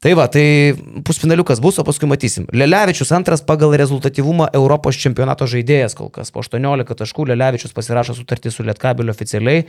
Tai 0.00 0.14
va, 0.16 0.24
tai 0.32 0.72
pusfinaliukas 1.04 1.60
bus, 1.60 1.76
o 1.76 1.84
paskui 1.84 2.08
matysim. 2.08 2.46
Lelevičius 2.56 3.10
antras 3.12 3.42
pagal 3.44 3.74
rezultatyvumą 3.76 4.46
Europos 4.56 4.96
čempionato 4.96 5.44
žaidėjas 5.44 5.92
kol 5.98 6.08
kas. 6.14 6.32
Po 6.32 6.40
18 6.40 6.96
taškų 7.02 7.26
Lelevičius 7.28 7.76
pasirašo 7.76 8.16
sutartį 8.16 8.52
su 8.54 8.64
Lietkabeliu 8.64 9.12
oficialiai. 9.12 9.66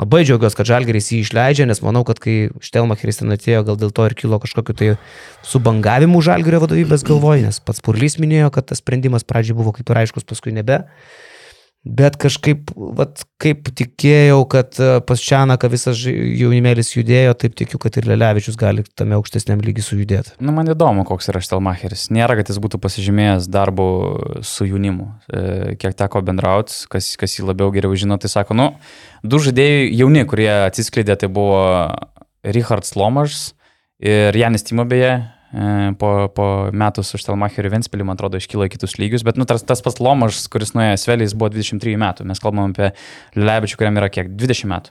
Labai 0.00 0.22
džiaugiuosi, 0.24 0.56
kad 0.56 0.70
Žalgeris 0.72 1.10
jį 1.12 1.20
išleidžia, 1.26 1.68
nes 1.68 1.84
manau, 1.84 2.00
kad 2.08 2.22
kai 2.22 2.48
Štelmacheris 2.64 3.20
ten 3.20 3.36
atėjo, 3.36 3.60
gal 3.68 3.80
dėl 3.82 3.92
to 3.92 4.08
ir 4.08 4.16
kilo 4.16 4.40
kažkokiu 4.40 4.78
tai 4.80 4.90
subangavimu 5.44 6.24
Žalgerio 6.24 6.62
vadovybės 6.64 7.04
galvoj, 7.04 7.44
nes 7.50 7.60
pats 7.60 7.84
Purlys 7.84 8.16
minėjo, 8.22 8.48
kad 8.56 8.72
tas 8.72 8.80
sprendimas 8.80 9.28
pradžiai 9.28 9.60
buvo 9.60 9.76
kaip 9.76 9.92
ir 9.92 10.04
aiškus, 10.06 10.24
paskui 10.32 10.56
nebe. 10.56 10.80
Bet 11.84 12.14
kažkaip, 12.16 12.70
vat, 12.96 13.26
kaip 13.36 13.66
tikėjau, 13.76 14.38
kad 14.48 14.78
e, 14.80 14.86
pas 15.04 15.20
Čianaką 15.20 15.68
visas 15.68 15.98
jaunimėlis 16.00 16.94
judėjo, 16.94 17.34
taip 17.36 17.58
tikiu, 17.60 17.76
kad 17.82 17.98
ir 18.00 18.08
Lelevičius 18.08 18.56
gali 18.56 18.86
tame 18.96 19.18
aukštesniam 19.18 19.60
lygiai 19.60 19.84
sujudėti. 19.84 20.32
Nu, 20.40 20.54
man 20.56 20.72
įdomu, 20.72 21.04
koks 21.04 21.28
yra 21.28 21.42
Štelmacheris. 21.44 22.06
Nėra, 22.16 22.38
kad 22.38 22.48
jis 22.48 22.60
būtų 22.64 22.80
pasižymėjęs 22.80 23.50
darbu 23.52 23.88
su 24.48 24.64
jaunimu. 24.64 25.10
E, 25.28 25.76
Kiek 25.82 25.92
teko 26.00 26.24
bendrauti, 26.24 26.72
kas, 26.88 27.10
kas 27.20 27.36
jį 27.36 27.50
labiau 27.50 27.68
geriau 27.74 27.92
žino, 28.00 28.16
tai 28.16 28.32
sako, 28.32 28.56
nu, 28.56 28.70
du 29.20 29.42
žaidėjai 29.44 29.90
jauni, 29.92 30.24
kurie 30.30 30.48
atsiskleidė, 30.62 31.18
tai 31.20 31.28
buvo 31.28 31.60
Richard 32.48 32.88
Slomažs 32.88 33.50
ir 34.00 34.32
Janis 34.40 34.64
Timo 34.64 34.88
beje. 34.88 35.18
E, 35.54 35.92
Po, 36.00 36.10
po 36.34 36.46
metų 36.74 37.04
su 37.06 37.20
Štelmacheriu 37.20 37.70
Ventspiliu, 37.70 38.04
man 38.08 38.18
atrodo, 38.18 38.40
iškylo 38.42 38.66
į 38.66 38.72
kitus 38.74 38.96
lygius, 38.98 39.22
bet 39.22 39.38
nu, 39.38 39.46
tas, 39.46 39.62
tas 39.62 39.82
pats 39.84 40.00
Lomažs, 40.02 40.48
kuris 40.50 40.74
nuėjo 40.74 40.96
Sveliais, 40.98 41.34
buvo 41.38 41.52
23 41.54 41.94
metų. 42.02 42.26
Mes 42.26 42.42
kalbam 42.42 42.72
apie 42.74 42.90
Lebečių, 43.38 43.78
kuriam 43.78 44.00
yra 44.02 44.10
kiek 44.10 44.32
20 44.34 44.70
metų. 44.72 44.90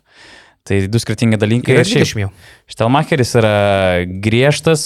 Tai 0.64 0.78
du 0.88 1.00
skirtingi 1.04 1.36
dalykai. 1.42 1.76
Ir 1.76 1.84
šiaip- 1.84 2.08
20 2.08 2.22
jau. 2.24 2.30
Štelmacheris 2.72 3.36
yra 3.36 3.56
griežtas, 4.24 4.86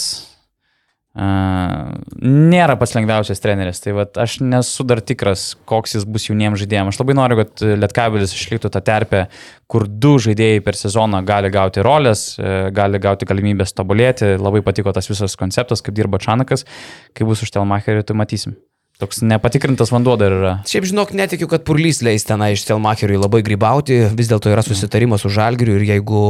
nėra 1.18 2.76
pats 2.78 2.94
lengviausias 2.94 3.42
treneris, 3.42 3.80
tai 3.82 3.94
vat, 3.96 4.14
aš 4.22 4.38
nesu 4.44 4.86
dar 4.86 5.00
tikras, 5.02 5.50
koks 5.68 5.96
jis 5.96 6.06
bus 6.06 6.28
jauniems 6.28 6.60
žaidėjams. 6.62 6.94
Aš 6.94 7.00
labai 7.02 7.16
noriu, 7.18 7.40
kad 7.40 7.64
Lietkabelis 7.82 8.36
išliktų 8.36 8.70
tą 8.74 8.82
terpę, 8.86 9.24
kur 9.70 9.88
du 9.88 10.14
žaidėjai 10.22 10.62
per 10.64 10.78
sezoną 10.78 11.24
gali 11.26 11.50
gauti 11.54 11.82
rolės, 11.84 12.30
e, 12.38 12.70
gali 12.74 13.02
gauti 13.02 13.26
galimybės 13.28 13.74
tobulėti. 13.74 14.36
Labai 14.38 14.62
patiko 14.66 14.94
tas 14.94 15.10
visas 15.10 15.34
konceptas, 15.40 15.82
kaip 15.82 15.98
dirba 15.98 16.22
Čanakas, 16.22 16.66
kai 17.14 17.26
bus 17.26 17.42
už 17.42 17.50
Štelmacherį, 17.50 18.06
tai 18.06 18.18
matysim. 18.18 18.58
Toks 18.98 19.20
nepatikrintas 19.22 19.92
vanduo 19.94 20.16
dar 20.18 20.32
yra. 20.34 20.52
Šiaip 20.66 20.88
žinok, 20.90 21.12
netikiu, 21.14 21.46
kad 21.46 21.62
Purlys 21.62 22.00
leis 22.02 22.24
tenai 22.26 22.48
iš 22.56 22.64
Telmacheriui 22.66 23.20
labai 23.20 23.44
grybauti, 23.46 24.00
vis 24.18 24.26
dėlto 24.26 24.50
yra 24.50 24.64
susitarimas 24.66 25.22
su 25.22 25.30
Žalgiriu 25.30 25.76
ir 25.78 25.84
jeigu, 25.86 26.22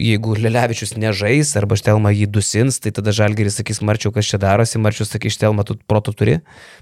jeigu 0.00 0.36
Lelevičius 0.40 0.94
nežais 0.96 1.50
arba 1.60 1.76
Štelma 1.76 2.14
jį 2.16 2.30
dusins, 2.32 2.80
tai 2.80 2.94
tada 2.96 3.12
Žalgiris 3.12 3.60
sakys, 3.60 3.82
Marčiau, 3.84 4.14
kas 4.16 4.32
čia 4.32 4.40
darosi, 4.40 4.80
Marčius 4.80 5.12
sakys, 5.12 5.36
Štelma, 5.36 5.68
tu 5.68 5.76
proto 5.84 6.16
turi. 6.16 6.38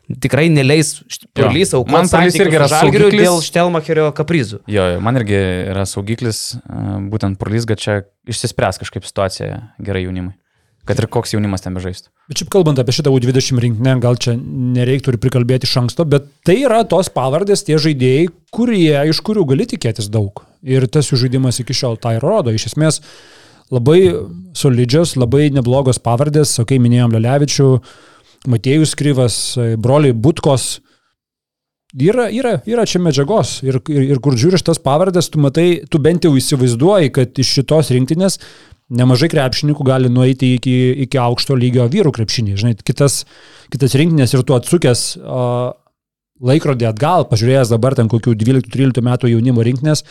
Tikrai 0.07 0.47
neleis 0.47 0.95
Purlys 1.35 1.75
Man 1.75 1.83
aukoti 1.83 2.15
Purlys 2.15 2.41
irgi 2.45 2.61
yra 2.63 2.71
Žalgiriu 2.77 3.11
dėl 3.17 3.43
Štelmacherio 3.43 4.09
kaprizų. 4.15 4.63
Jo, 4.71 4.87
jo, 4.95 5.03
man 5.03 5.19
irgi 5.25 5.43
yra 5.75 5.89
saugiklis, 5.91 6.53
e, 6.63 6.87
būtent 7.11 7.43
Purlys, 7.43 7.67
kad 7.67 7.83
čia 7.83 8.01
išsispręs 8.31 8.79
kažkaip 8.79 9.03
situacija 9.11 9.59
gerai 9.83 10.07
jaunimui. 10.07 10.39
Kad 10.87 11.01
ir 11.03 11.09
koks 11.11 11.33
jaunimas 11.35 11.65
ten 11.65 11.75
bežaistų. 11.75 12.13
Bet 12.31 12.41
šiaip 12.41 12.51
kalbant 12.55 12.79
apie 12.79 12.95
šitą 12.95 13.11
U20 13.11 13.59
rinkinę, 13.63 13.97
gal 14.03 14.19
čia 14.23 14.37
nereiktų 14.39 15.15
ir 15.15 15.19
prikalbėti 15.23 15.67
iš 15.67 15.75
anksto, 15.83 16.07
bet 16.07 16.29
tai 16.47 16.61
yra 16.61 16.85
tos 16.87 17.11
pavardės, 17.11 17.65
tie 17.67 17.79
žaidėjai, 17.83 18.29
kurie, 18.55 18.95
iš 19.11 19.19
kurių 19.27 19.49
gali 19.51 19.67
tikėtis 19.67 20.07
daug. 20.15 20.45
Ir 20.63 20.87
tas 20.87 21.11
jų 21.11 21.19
žaidimas 21.25 21.59
iki 21.63 21.75
šiol 21.75 21.99
tai 21.99 22.17
rodo. 22.23 22.55
Iš 22.55 22.69
esmės 22.71 23.01
labai 23.75 24.01
solidžios, 24.55 25.17
labai 25.19 25.49
neblogos 25.55 25.99
pavardės, 26.03 26.55
o 26.63 26.67
kai 26.69 26.79
minėjom 26.83 27.17
Lelevičių, 27.19 27.71
Matėjus 28.47 28.95
Kryvas, 28.99 29.41
broliai 29.83 30.15
Butkos. 30.15 30.77
Yra, 31.97 32.29
yra, 32.31 32.59
yra 32.69 32.85
čia 32.87 33.01
medžiagos 33.01 33.61
ir, 33.65 33.79
ir, 33.91 34.03
ir 34.13 34.19
kur 34.23 34.37
žiūri 34.39 34.59
šitas 34.61 34.79
pavardės, 34.85 35.31
tu 35.33 35.41
matai, 35.41 35.83
tu 35.91 35.99
bent 36.03 36.27
jau 36.27 36.35
įsivaizduoji, 36.37 37.13
kad 37.15 37.39
iš 37.41 37.55
šitos 37.57 37.91
rinktinės 37.95 38.37
nemažai 38.93 39.29
krepšininkų 39.33 39.87
gali 39.87 40.11
nueiti 40.13 40.55
iki, 40.57 40.75
iki 41.07 41.19
aukšto 41.21 41.57
lygio 41.59 41.87
vyrų 41.91 42.13
krepšinį. 42.15 42.57
Žinai, 42.61 42.75
kitas, 42.87 43.25
kitas 43.73 43.97
rinktinės 43.99 44.35
ir 44.37 44.45
tu 44.47 44.57
atsukęs 44.57 45.05
uh, 45.19 45.73
laikrodį 46.47 46.89
atgal, 46.91 47.27
pažiūrėjęs 47.31 47.73
dabar 47.75 47.97
ten 47.99 48.11
kokių 48.13 48.37
12-13 48.39 49.03
metų 49.07 49.33
jaunimo 49.33 49.65
rinktinės, 49.67 50.05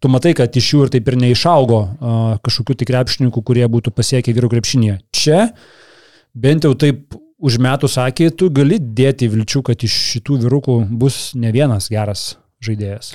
tu 0.00 0.12
matai, 0.12 0.32
kad 0.38 0.56
iš 0.56 0.72
jų 0.72 0.86
ir 0.86 0.94
taip 0.96 1.10
ir 1.10 1.18
neišaugo 1.20 1.82
uh, 1.82 2.24
kažkokių 2.46 2.78
tik 2.80 2.92
krepšininkų, 2.92 3.44
kurie 3.44 3.68
būtų 3.68 3.92
pasiekę 3.96 4.34
vyrų 4.36 4.54
krepšinėje. 4.56 4.98
Čia 5.12 5.42
bent 6.36 6.64
jau 6.64 6.72
taip 6.78 7.18
užmetus 7.36 7.98
akį, 8.00 8.32
tu 8.40 8.48
gali 8.54 8.80
dėti 8.80 9.28
vilčių, 9.28 9.66
kad 9.68 9.84
iš 9.84 10.00
šitų 10.14 10.40
vyrukų 10.46 10.80
bus 10.96 11.34
ne 11.36 11.52
vienas 11.52 11.90
geras 11.92 12.32
žaidėjas. 12.66 13.12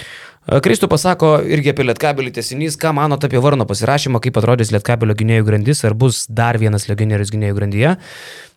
Kristų 0.65 0.89
pasako 0.89 1.35
irgi 1.45 1.69
apie 1.69 1.85
Lietkabelį 1.85 2.31
tesinys, 2.33 2.77
ką 2.81 2.95
manote 2.97 3.29
apie 3.29 3.41
Varno 3.43 3.67
pasirašymą, 3.69 4.21
kaip 4.23 4.39
atrodys 4.41 4.71
Lietkabelio 4.73 5.13
gynėjų 5.19 5.45
grandis, 5.45 5.83
ar 5.85 5.93
bus 5.93 6.23
dar 6.25 6.57
vienas 6.61 6.87
legionierius 6.89 7.33
gynėjų 7.33 7.59
grandyje. 7.59 7.93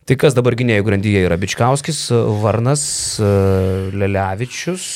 Tai 0.05 0.16
kas 0.20 0.34
dabar 0.36 0.57
gynėjų 0.57 0.84
grandyje 0.84 1.22
yra 1.24 1.36
Bičkauskis, 1.40 2.07
Varnas, 2.42 2.82
Lelevičius, 3.97 4.88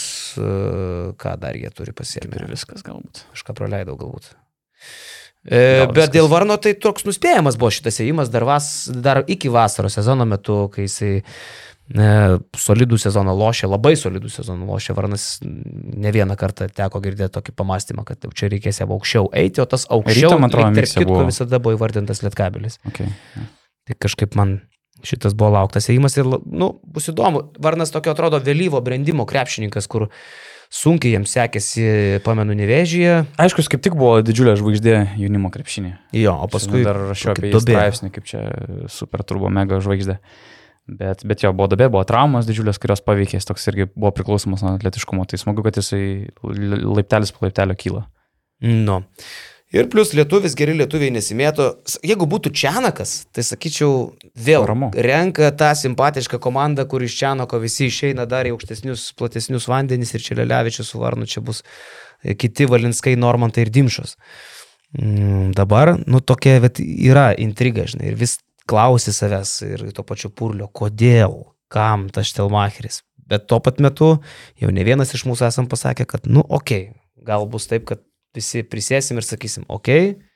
ką 1.21 1.37
dar 1.41 1.57
jie 1.57 1.71
turi 1.73 1.95
pasiemti. 1.97 2.37
Ir 2.37 2.51
viskas 2.51 2.85
galbūt. 2.85 3.25
Kažką 3.37 3.57
praleidau 3.57 3.97
galbūt. 4.01 4.33
E, 5.49 5.85
Gal 5.85 5.93
bet 5.95 6.03
viskas. 6.03 6.13
dėl 6.17 6.29
Varno 6.29 6.59
tai 6.61 6.75
toks 6.77 7.07
nuspėjamas 7.09 7.57
buvo 7.61 7.71
šitas 7.73 8.01
ėjimas 8.05 8.29
dar, 8.33 8.45
vas, 8.49 8.89
dar 8.93 9.23
iki 9.31 9.49
vasaros 9.53 9.97
sezono 9.97 10.27
metu, 10.29 10.67
kai 10.75 10.85
jisai 10.89 11.13
e, 11.21 11.25
solidų 11.89 12.99
sezoną 13.01 13.33
lošė, 13.33 13.69
labai 13.71 13.95
solidų 13.97 14.29
sezoną 14.33 14.67
lošė. 14.69 14.95
Varnas 14.97 15.29
ne 15.43 16.13
vieną 16.13 16.37
kartą 16.37 16.69
teko 16.69 17.01
girdėti 17.05 17.33
tokį 17.39 17.55
pamastymą, 17.57 18.05
kad 18.09 18.25
jau 18.25 18.33
čia 18.37 18.51
reikės 18.53 18.83
jam 18.83 18.93
aukščiau 18.93 19.31
eiti, 19.33 19.63
o 19.65 19.67
tas 19.69 19.87
aukščiau, 19.89 20.37
man 20.37 20.53
atrodo, 20.53 20.75
tarp 20.77 20.93
kitko, 20.93 21.07
buvo. 21.15 21.29
visada 21.31 21.61
buvo 21.63 21.79
įvardintas 21.79 22.21
Lietkabilis. 22.25 22.77
Okay. 22.91 23.09
Tai 23.89 23.97
kažkaip 24.05 24.37
man 24.37 24.59
šitas 25.07 25.33
buvo 25.39 25.55
lauktas 25.55 25.89
ėjimas 25.89 26.19
ir, 26.19 26.29
nu, 26.29 26.75
bus 26.85 27.09
įdomu. 27.09 27.47
Varnas 27.63 27.95
tokio 27.95 28.13
atrodo 28.13 28.41
vėlyvo 28.43 28.83
brandimo 28.85 29.25
krepšininkas, 29.31 29.89
kur 29.89 30.09
sunkiai 30.69 31.15
jiems 31.15 31.33
sekėsi, 31.33 31.87
pamenu, 32.27 32.53
nevėžyje. 32.59 33.15
Aišku, 33.41 33.65
kaip 33.73 33.87
tik 33.87 33.97
buvo 33.97 34.19
didžiulė 34.27 34.59
žvaigždė 34.61 34.99
jaunimo 35.23 35.49
krepšinė. 35.55 35.95
Jo, 36.19 36.37
o 36.45 36.51
paskui 36.53 36.85
dar 36.85 37.01
rašiau 37.09 37.33
apie 37.33 37.55
jį 37.55 37.65
straipsnį, 37.65 38.13
kaip 38.13 38.29
čia 38.29 38.45
super 38.93 39.25
turbo 39.25 39.49
mega 39.53 39.81
žvaigždė. 39.85 40.19
Bet, 40.89 41.21
bet 41.29 41.45
jo, 41.45 41.53
buvo 41.53 41.69
dobė, 41.69 41.91
buvo 41.93 42.01
traumos 42.09 42.49
didžiulės, 42.49 42.81
kurios 42.81 43.03
paveikė, 43.05 43.37
jis 43.37 43.49
toks 43.51 43.69
irgi 43.69 43.91
buvo 43.93 44.13
priklausomas 44.17 44.65
nuo 44.65 44.73
atletiškumo. 44.79 45.27
Tai 45.29 45.41
smagu, 45.41 45.65
kad 45.67 45.77
jisai 45.77 46.31
laiptelis 46.41 47.35
po 47.35 47.45
laiptelio 47.45 47.77
kyla. 47.77 48.07
Nu. 48.65 49.03
Ir 49.69 49.91
plus 49.93 50.15
lietuvis, 50.17 50.55
geri 50.57 50.73
lietuviai 50.79 51.13
nesimėto. 51.13 51.67
Jeigu 52.09 52.25
būtų 52.33 52.55
Čianakas, 52.57 53.27
tai 53.37 53.45
sakyčiau, 53.45 54.15
vėl 54.33 54.65
Ramu. 54.65 54.89
renka 54.97 55.51
tą 55.61 55.75
simpatišką 55.77 56.41
komandą, 56.41 56.87
kur 56.89 57.05
iš 57.05 57.19
Čianako 57.21 57.61
visi 57.61 57.91
išeina 57.93 58.25
dar 58.25 58.49
į 58.49 58.55
aukštesnius, 58.57 59.11
platesnius 59.19 59.69
vandenis 59.69 60.15
ir 60.17 60.25
čia 60.25 60.39
Lelevičius 60.41 60.89
su 60.89 61.03
Varnu, 61.03 61.29
čia 61.29 61.45
bus 61.45 61.61
e, 62.25 62.33
kiti 62.33 62.65
Valinskai, 62.65 63.13
Normantai 63.21 63.67
ir 63.67 63.75
Dimšos. 63.75 64.17
Mm, 64.97 65.53
dabar, 65.53 65.99
nu, 66.09 66.25
tokia 66.25 66.63
vet, 66.65 66.81
yra 66.81 67.35
intriga, 67.37 67.85
žinai, 67.85 68.15
ir 68.15 68.17
vis 68.17 68.39
klausi 68.69 69.15
savęs 69.15 69.55
ir 69.67 69.87
to 69.97 70.05
pačiu 70.07 70.31
purlio, 70.35 70.69
kodėl, 70.69 71.41
kam 71.73 72.09
tas 72.13 72.31
Štelmacheris. 72.31 73.03
Bet 73.29 73.49
tuo 73.49 73.61
pat 73.61 73.81
metu 73.85 74.15
jau 74.61 74.71
ne 74.73 74.85
vienas 74.87 75.13
iš 75.17 75.27
mūsų 75.29 75.49
esam 75.51 75.69
pasakę, 75.69 76.07
kad, 76.09 76.29
nu, 76.29 76.41
okei, 76.41 76.89
okay, 76.93 77.25
gal 77.29 77.45
bus 77.51 77.69
taip, 77.69 77.85
kad 77.89 78.05
visi 78.37 78.63
prisėsim 78.65 79.21
ir 79.21 79.27
sakysim, 79.27 79.67
okei, 79.69 80.13
okay, 80.15 80.29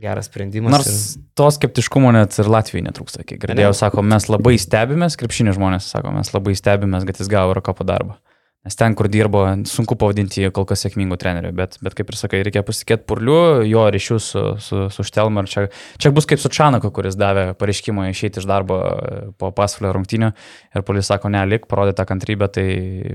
geras 0.00 0.28
sprendimas. 0.30 0.72
Nors 0.72 0.88
ir... 0.88 1.24
to 1.38 1.48
skeptiškumo 1.54 2.12
net 2.14 2.36
ir 2.40 2.50
Latvijai 2.50 2.84
netrūksta. 2.88 3.24
Kiek 3.26 3.40
girdėjau, 3.44 3.74
sako, 3.76 4.04
mes 4.06 4.28
labai 4.30 4.56
stebimės, 4.60 5.18
krepšinio 5.20 5.54
žmonės 5.56 5.90
sako, 5.94 6.14
mes 6.16 6.32
labai 6.34 6.56
stebimės, 6.58 7.06
kad 7.08 7.20
jis 7.20 7.30
gavo 7.30 7.52
Eurocopo 7.52 7.86
darbą. 7.86 8.18
Nes 8.64 8.78
ten, 8.80 8.94
kur 8.96 9.10
dirbo, 9.12 9.42
sunku 9.68 9.92
pavadinti 10.00 10.40
jį 10.40 10.48
kol 10.56 10.64
kas 10.64 10.86
sėkmingų 10.86 11.18
trenerių, 11.20 11.50
bet, 11.52 11.74
bet 11.84 11.92
kaip 11.98 12.08
ir 12.08 12.16
sakai, 12.16 12.38
reikia 12.46 12.62
pasitikėti 12.64 13.04
Purliu, 13.10 13.60
jo 13.68 13.82
ryšius 13.92 14.28
su, 14.32 14.44
su, 14.64 14.78
su 14.94 15.04
Štelmar. 15.04 15.44
Čia, 15.50 15.66
čia 16.00 16.12
bus 16.16 16.24
kaip 16.30 16.40
su 16.40 16.48
Čanaku, 16.48 16.88
kuris 16.96 17.18
davė 17.20 17.50
pareiškimą 17.60 18.06
išeiti 18.08 18.40
iš 18.40 18.48
darbo 18.48 18.78
e, 18.80 19.18
po 19.36 19.50
pasvalio 19.52 19.92
rungtinių 19.98 20.30
ir 20.32 20.84
Pulis 20.88 21.12
sako, 21.12 21.28
ne, 21.34 21.42
lik, 21.50 21.68
parodė 21.68 21.92
tą 21.98 22.08
kantrybę, 22.08 22.48
tai 22.56 22.64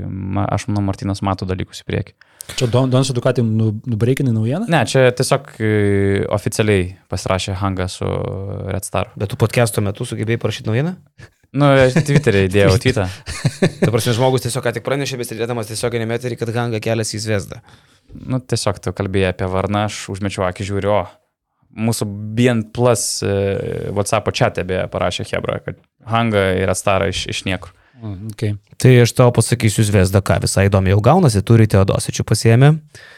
ma, 0.05 0.45
aš 0.53 0.67
manau, 0.69 0.85
Martinas 0.91 1.23
mato 1.25 1.49
dalykus 1.49 1.81
į 1.81 1.89
priekį. 1.89 2.15
Čia 2.53 2.69
Don, 2.69 2.93
Donsu 2.93 3.17
Dukatį 3.17 3.41
nu, 3.45 3.71
nubreikinai 3.89 4.35
naujieną? 4.37 4.69
Ne, 4.69 4.83
čia 4.89 5.09
tiesiog 5.17 5.49
e, 5.57 5.73
oficialiai 6.29 6.93
pasirašė 7.09 7.57
Hanga 7.57 7.89
su 7.89 8.05
Red 8.69 8.85
Star. 8.85 9.09
Bet 9.17 9.33
tu 9.33 9.41
podcast'o 9.41 9.81
metu 9.85 10.05
sugebėjai 10.05 10.45
parašyti 10.45 10.69
naujieną? 10.69 10.95
Nu, 11.55 11.65
aš 11.73 11.95
Twitter'e 12.05 12.43
įdėjau 12.45 12.75
tweetą. 12.81 13.07
Ta 13.81 13.89
prasme, 13.89 14.13
žmogus 14.13 14.43
tiesiog 14.45 14.65
ką 14.65 14.73
tik 14.75 14.85
pranešė, 14.85 15.17
besėdėdamas 15.21 15.71
tiesiog 15.71 15.97
nemeterį, 16.03 16.37
kad 16.37 16.51
Hanga 16.53 16.81
keliasi 16.83 17.17
į 17.17 17.23
Zvezdą. 17.23 17.63
Nu, 18.13 18.37
tiesiog 18.41 18.77
tu 18.83 18.93
kalbėjai 18.93 19.33
apie 19.33 19.49
Varną, 19.49 19.87
aš 19.89 20.03
užmečiau 20.13 20.45
akį 20.45 20.67
žiūriu, 20.69 20.93
o 20.93 21.01
mūsų 21.89 22.05
BN 22.37 22.67
Plus 22.75 23.23
e, 23.25 23.33
WhatsApp 23.93 24.29
chat'e 24.33 24.65
beje 24.69 24.85
parašė 24.93 25.25
Hebra, 25.31 25.59
kad 25.65 25.81
Hanga 26.09 26.51
yra 26.57 26.77
stara 26.77 27.09
iš, 27.09 27.25
iš 27.33 27.45
niekur. 27.49 27.73
Mm, 27.99 28.29
Okay. 28.31 28.55
Tai 28.79 28.91
aš 29.03 29.11
tau 29.17 29.31
pasakysiu 29.35 29.83
Zvezda, 29.83 30.21
ką 30.23 30.37
visai 30.45 30.69
įdomi 30.69 30.93
jau 30.93 31.01
gaunasi, 31.03 31.41
turi 31.43 31.65
Teodosičių 31.67 32.23
pasiemę. 32.29 32.75
Pasi, 32.77 33.09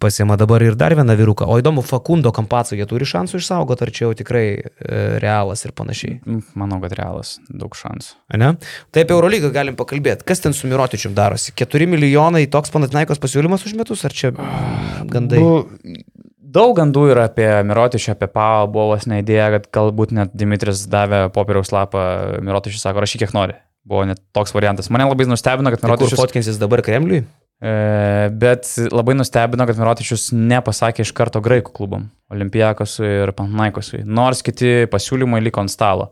pasiema 0.00 0.36
dabar 0.36 0.62
ir 0.62 0.76
dar 0.78 0.94
vieną 0.96 1.16
vyruką. 1.18 1.46
O 1.48 1.58
įdomu, 1.60 1.84
Fakundo 1.86 2.32
Kampaco 2.32 2.76
jie 2.76 2.86
turi 2.88 3.06
šansų 3.08 3.40
išsaugoti, 3.40 3.86
ar 3.86 3.92
čia 3.94 4.04
jau 4.06 4.14
tikrai 4.16 4.44
e, 4.56 4.64
realas 5.22 5.64
ir 5.66 5.74
panašiai. 5.76 6.18
Mm, 6.24 6.42
Manau, 6.58 6.80
kad 6.84 6.96
realas, 6.96 7.36
daug 7.48 7.76
šansų. 7.76 8.16
Ne? 8.40 8.54
Tai 8.94 9.04
apie 9.04 9.16
Eurolygą 9.16 9.52
galim 9.54 9.78
pakalbėti. 9.78 10.26
Kas 10.28 10.44
ten 10.44 10.56
su 10.56 10.70
Mirotičium 10.70 11.14
darosi? 11.16 11.54
4 11.56 11.88
milijonai 11.92 12.46
toks 12.52 12.72
Panatinaikos 12.74 13.20
pasiūlymas 13.22 13.66
už 13.68 13.76
metus, 13.78 14.04
ar 14.08 14.16
čia 14.16 14.32
gandai? 15.12 15.40
Nu, 15.42 16.00
daug 16.56 16.74
gandų 16.78 17.06
yra 17.12 17.28
apie 17.30 17.48
Mirotišą, 17.68 18.16
apie 18.16 18.28
Pau, 18.32 18.66
buvo 18.70 18.94
vos 18.94 19.06
ne 19.10 19.20
idėja, 19.22 19.50
kad 19.56 19.70
galbūt 19.76 20.14
net 20.16 20.36
Dimitris 20.36 20.86
davė 20.90 21.26
popieriaus 21.34 21.72
lapą, 21.74 22.04
Mirotišui 22.44 22.80
sako, 22.82 23.04
rašyk 23.04 23.26
kiek 23.26 23.34
nori. 23.36 23.58
Buvo 23.86 24.06
net 24.08 24.18
toks 24.34 24.54
variantas. 24.56 24.88
Mane 24.90 25.06
labai 25.06 25.28
nustebino, 25.30 25.70
kad 25.70 25.82
Tai 25.82 25.90
kur 25.90 25.94
Mirotišas... 25.94 26.20
fotkinsis 26.22 26.62
dabar 26.62 26.82
Kremliui? 26.86 27.26
E, 27.56 28.28
bet 28.36 28.68
labai 28.92 29.14
nustebino, 29.16 29.64
kad 29.64 29.78
Mirotičius 29.80 30.28
nepasakė 30.36 31.06
iš 31.06 31.12
karto 31.16 31.40
graikų 31.40 31.72
klubam- 31.76 32.10
Olimpijakosui 32.34 33.08
ir 33.22 33.32
Panaikosui, 33.32 34.02
nors 34.04 34.42
kiti 34.44 34.84
pasiūlymai 34.92 35.40
liko 35.42 35.62
ant 35.64 35.72
stalo. 35.72 36.10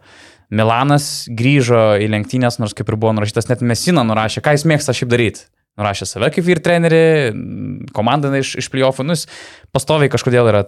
Milanas 0.50 1.26
grįžo 1.28 1.98
į 2.00 2.08
lenktynės, 2.08 2.58
nors 2.60 2.74
kaip 2.76 2.88
ir 2.88 2.96
buvo 2.96 3.12
nurašytas, 3.12 3.48
net 3.48 3.60
Mesina 3.60 4.04
nurašė, 4.04 4.40
ką 4.40 4.54
jis 4.54 4.64
mėgsta 4.64 4.94
šiaip 4.96 5.10
daryti. 5.10 5.44
Nurašė 5.74 6.06
save 6.06 6.28
kaip 6.30 6.44
vyr 6.46 6.60
trenerį, 6.62 7.04
komandą 7.94 8.30
iš, 8.38 8.52
iš 8.62 8.70
playoffų, 8.70 9.08
nu, 9.08 9.16
pastoviai 9.74 10.10
kažkodėl 10.12 10.46
yra 10.52 10.60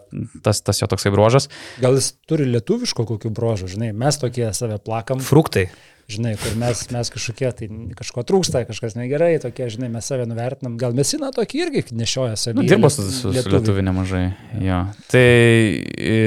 tas, 0.43 0.59
tas 0.67 0.81
jo 0.83 0.89
toksai 0.91 1.13
bruožas. 1.15 1.47
Gal 1.79 1.95
jis 1.95 2.17
turi 2.27 2.49
lietuviško 2.51 3.07
kokių 3.07 3.31
brožų, 3.35 3.71
žinai, 3.77 3.93
mes 3.95 4.19
tokie 4.19 4.49
save 4.51 4.81
plakam, 4.83 5.23
Fruktai. 5.23 5.69
žinai, 6.11 6.33
kur 6.43 6.57
mes, 6.59 6.83
mes 6.91 7.11
kažkokie, 7.15 7.51
tai 7.55 7.69
kažko 8.01 8.25
trūksta, 8.27 8.65
kažkas 8.67 8.97
negerai, 8.99 9.37
tokie, 9.43 9.69
žinai, 9.71 9.93
mes 9.95 10.11
save 10.11 10.27
nuvertinam. 10.27 10.75
Gal 10.81 10.99
mesina 10.99 11.31
tokį 11.35 11.63
irgi 11.69 11.85
nešioja 11.95 12.35
savį. 12.43 12.59
Nu, 12.59 12.67
dirbo 12.67 12.91
su, 12.91 13.07
su, 13.15 13.31
lietuviu 13.31 13.87
nemažai. 13.87 14.25
Jo. 14.59 14.81
Tai, 15.15 15.31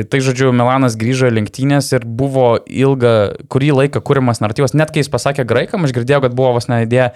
tai, 0.07 0.23
žodžiu, 0.23 0.53
Milanas 0.55 0.95
grįžo 0.99 1.27
į 1.27 1.35
lenktynės 1.35 1.91
ir 1.99 2.07
buvo 2.07 2.53
ilgą, 2.63 3.13
kurį 3.51 3.75
laiką 3.81 3.99
kūrimas 4.07 4.39
naratyvas. 4.39 4.75
Net 4.75 4.95
kai 4.95 5.03
jis 5.03 5.11
pasakė 5.11 5.47
graikam, 5.51 5.83
aš 5.83 5.95
girdėjau, 5.99 6.23
kad 6.29 6.39
buvo 6.39 6.55
vos 6.55 6.71
ne 6.71 6.85
idėja, 6.87 7.11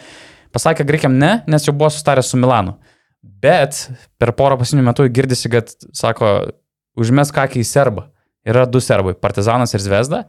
pasakė 0.54 0.86
graikiam 0.88 1.16
ne, 1.20 1.36
nes 1.50 1.68
jau 1.68 1.76
buvo 1.76 1.92
sustaręs 1.94 2.32
su 2.32 2.40
Milanu. 2.40 2.78
Bet 3.24 3.88
per 4.20 4.34
porą 4.38 4.58
pasinių 4.60 4.86
metų 4.90 5.08
girdisi, 5.14 5.52
kad, 5.52 5.72
sako, 5.96 6.34
užmes 7.00 7.32
kakį 7.36 7.64
į 7.64 7.68
serbą. 7.68 8.08
Yra 8.48 8.66
du 8.68 8.82
serbai- 8.84 9.16
Partizanas 9.26 9.74
ir 9.74 9.80
Zvezda. 9.80 10.26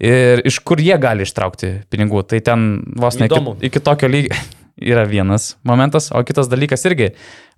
Ir 0.00 0.40
iš 0.44 0.58
kur 0.64 0.80
jie 0.80 0.96
gali 0.98 1.22
ištraukti 1.22 1.84
pinigų. 1.92 2.24
Tai 2.26 2.40
ten 2.40 2.82
vos 2.96 3.18
ne 3.20 3.28
iki, 3.28 3.40
iki 3.68 3.80
tokio 3.80 4.08
lygio 4.08 4.34
yra 4.92 5.04
vienas 5.06 5.56
momentas, 5.62 6.10
o 6.10 6.22
kitas 6.26 6.48
dalykas 6.50 6.82
irgi 6.88 7.12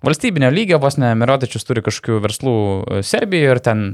valstybinio 0.05 0.51
lygio, 0.53 0.77
vos 0.79 0.99
ne 1.01 1.15
Mirotičius 1.17 1.65
turi 1.65 1.81
kažkokių 1.81 2.19
verslų 2.21 2.53
e, 2.53 3.01
Serbijoje 3.01 3.55
ir 3.55 3.59
ten 3.63 3.85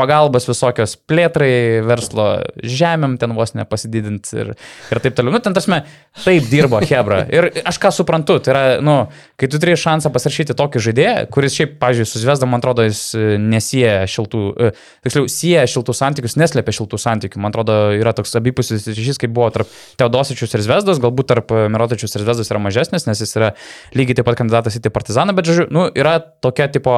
pagalbas 0.00 0.48
visokios 0.48 0.96
plėtrai, 1.08 1.52
verslo 1.84 2.26
žemėm 2.64 3.18
ten 3.20 3.34
vos 3.36 3.52
nepasididinti 3.56 4.40
ir, 4.40 4.52
ir 4.90 5.02
taip 5.04 5.16
toliau. 5.18 5.34
Nu, 5.36 5.42
ten 5.44 5.56
tasme, 5.56 5.82
taip 6.24 6.48
dirbo 6.50 6.80
Hebra. 6.80 7.22
Ir 7.30 7.50
aš 7.68 7.78
ką 7.82 7.92
suprantu, 7.94 8.38
tai 8.42 8.54
yra, 8.54 8.64
nu, 8.84 8.96
kai 9.40 9.50
tu 9.52 9.60
turi 9.60 9.76
šansą 9.80 10.12
pasirašyti 10.14 10.56
tokį 10.58 10.82
žaidėją, 10.88 11.14
kuris 11.34 11.58
šiaip, 11.58 11.76
pažiūrėjau, 11.82 12.10
su 12.10 12.22
Zvezda, 12.22 12.48
man 12.50 12.62
atrodo, 12.62 12.86
jis 12.88 13.02
e, 13.14 13.26
nesieja 13.40 14.06
šiltų, 14.10 14.42
e, 14.50 14.70
tiksliau, 15.06 15.28
sieja 15.32 15.66
šiltų 15.70 15.96
santykius, 15.96 16.36
neslėpia 16.40 16.74
šiltų 16.80 17.00
santykių. 17.00 17.42
Man 17.42 17.54
atrodo, 17.54 17.78
yra 17.96 18.14
toks 18.16 18.34
abipusis 18.40 18.88
ryšys, 18.88 19.20
kaip 19.20 19.34
buvo 19.36 19.50
tarp 19.54 19.70
Teodosičius 20.00 20.56
ir 20.56 20.64
Zvezdos, 20.66 21.00
galbūt 21.02 21.30
tarp 21.32 21.54
Mirotičius 21.72 22.16
ir 22.16 22.26
Zvezdos 22.26 22.52
yra 22.52 22.62
mažesnis, 22.62 23.06
nes 23.08 23.22
jis 23.22 23.36
yra 23.38 23.52
lygiai 23.96 24.20
taip 24.20 24.28
pat 24.30 24.40
kandidatas 24.40 24.78
į 24.78 24.92
partizaną, 24.92 25.36
bet, 25.36 25.48
žodžiu, 25.48 25.68
nu, 25.74 25.88
yra 25.98 26.18
tokia 26.20 26.70
tipo 26.72 26.94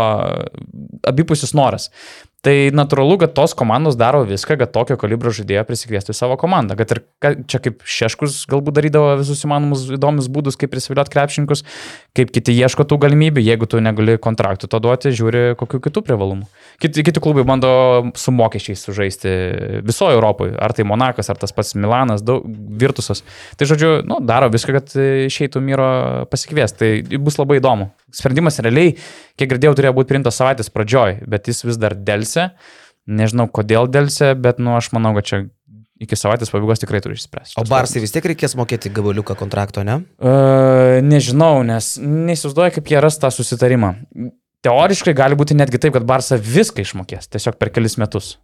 abipusis 1.09 1.55
noras. 1.59 1.91
Tai 2.43 2.53
natūralu, 2.75 3.21
kad 3.23 3.37
tos 3.37 3.53
komandos 3.55 3.95
daro 3.95 4.25
viską, 4.27 4.57
kad 4.59 4.73
tokio 4.75 4.97
kalibro 4.99 5.31
žaidėją 5.31 5.63
prisikviestų 5.69 6.11
į 6.11 6.17
savo 6.19 6.35
komandą. 6.41 6.75
Kad 6.81 6.91
ir 6.91 7.01
čia 7.47 7.61
kaip 7.63 7.85
Šeškus 7.87 8.41
galbūt 8.51 8.75
darydavo 8.81 9.13
visus 9.21 9.45
įmanomus 9.47 9.85
įdomius 9.95 10.27
būdus, 10.27 10.59
kaip 10.59 10.73
prisiviliot 10.73 11.07
krepšininkus, 11.13 11.63
kaip 12.19 12.33
kiti 12.35 12.57
ieško 12.59 12.83
tų 12.91 12.99
galimybių, 13.05 13.45
jeigu 13.47 13.69
tu 13.71 13.79
negali 13.79 14.19
kontraktų 14.19 14.67
to 14.73 14.83
duoti, 14.83 15.15
žiūri 15.15 15.45
kokiu 15.61 15.79
kitų 15.87 16.03
privalumų. 16.09 16.51
Kiti, 16.83 17.07
kiti 17.07 17.23
klubai 17.23 17.47
bando 17.47 17.71
su 18.19 18.35
mokesčiais 18.35 18.83
sužaisti 18.89 19.37
visoje 19.87 20.19
Europoje, 20.19 20.57
ar 20.59 20.75
tai 20.75 20.83
Monakas, 20.91 21.31
ar 21.31 21.39
tas 21.39 21.55
pats 21.55 21.77
Milanas, 21.79 22.27
daug, 22.27 22.43
Virtusas. 22.83 23.23
Tai 23.55 23.71
žodžiu, 23.71 23.93
nu, 24.03 24.19
daro 24.19 24.51
viską, 24.51 24.81
kad 24.81 24.99
išeitų 25.31 25.63
Myro 25.63 25.93
pasikviesti. 26.33 26.91
Tai 27.07 27.23
bus 27.23 27.39
labai 27.39 27.63
įdomu. 27.63 27.93
Sprendimas 28.13 28.59
realiai, 28.65 28.97
kiek 29.43 29.51
girdėjau, 29.53 29.75
turėjo 29.79 29.97
būti 29.99 30.15
priimtas 30.15 30.39
savaitės 30.41 30.71
pradžioj, 30.73 31.25
bet 31.29 31.51
jis 31.51 31.67
vis 31.67 31.81
dar 31.83 31.99
dėlse. 31.99 32.53
Nežinau, 33.11 33.49
kodėl 33.51 33.91
dėlse, 33.91 34.33
bet, 34.39 34.63
nu, 34.63 34.77
aš 34.79 34.93
manau, 34.95 35.11
kad 35.19 35.27
čia 35.27 35.43
iki 36.03 36.19
savaitės 36.19 36.51
pabaigos 36.51 36.83
tikrai 36.83 37.01
turi 37.03 37.17
išspręsti. 37.19 37.57
O 37.61 37.65
Barsai 37.69 38.03
vis 38.03 38.15
tiek 38.15 38.27
reikės 38.33 38.57
mokėti 38.59 38.91
gabaliuką 38.95 39.37
kontrakto, 39.39 39.85
ne? 39.87 40.01
Uh, 40.23 40.99
nežinau, 41.05 41.63
nes 41.67 41.95
neįsivaizduoju, 42.03 42.77
kaip 42.79 42.95
jie 42.95 43.03
ras 43.03 43.19
tą 43.23 43.31
susitarimą. 43.35 43.95
Teoriškai 44.63 45.15
gali 45.19 45.39
būti 45.39 45.59
netgi 45.59 45.81
taip, 45.83 45.95
kad 45.97 46.07
Barsa 46.07 46.39
viską 46.39 46.85
išmokės, 46.87 47.31
tiesiog 47.35 47.59
per 47.59 47.73
kelis 47.75 47.99
metus. 47.99 48.37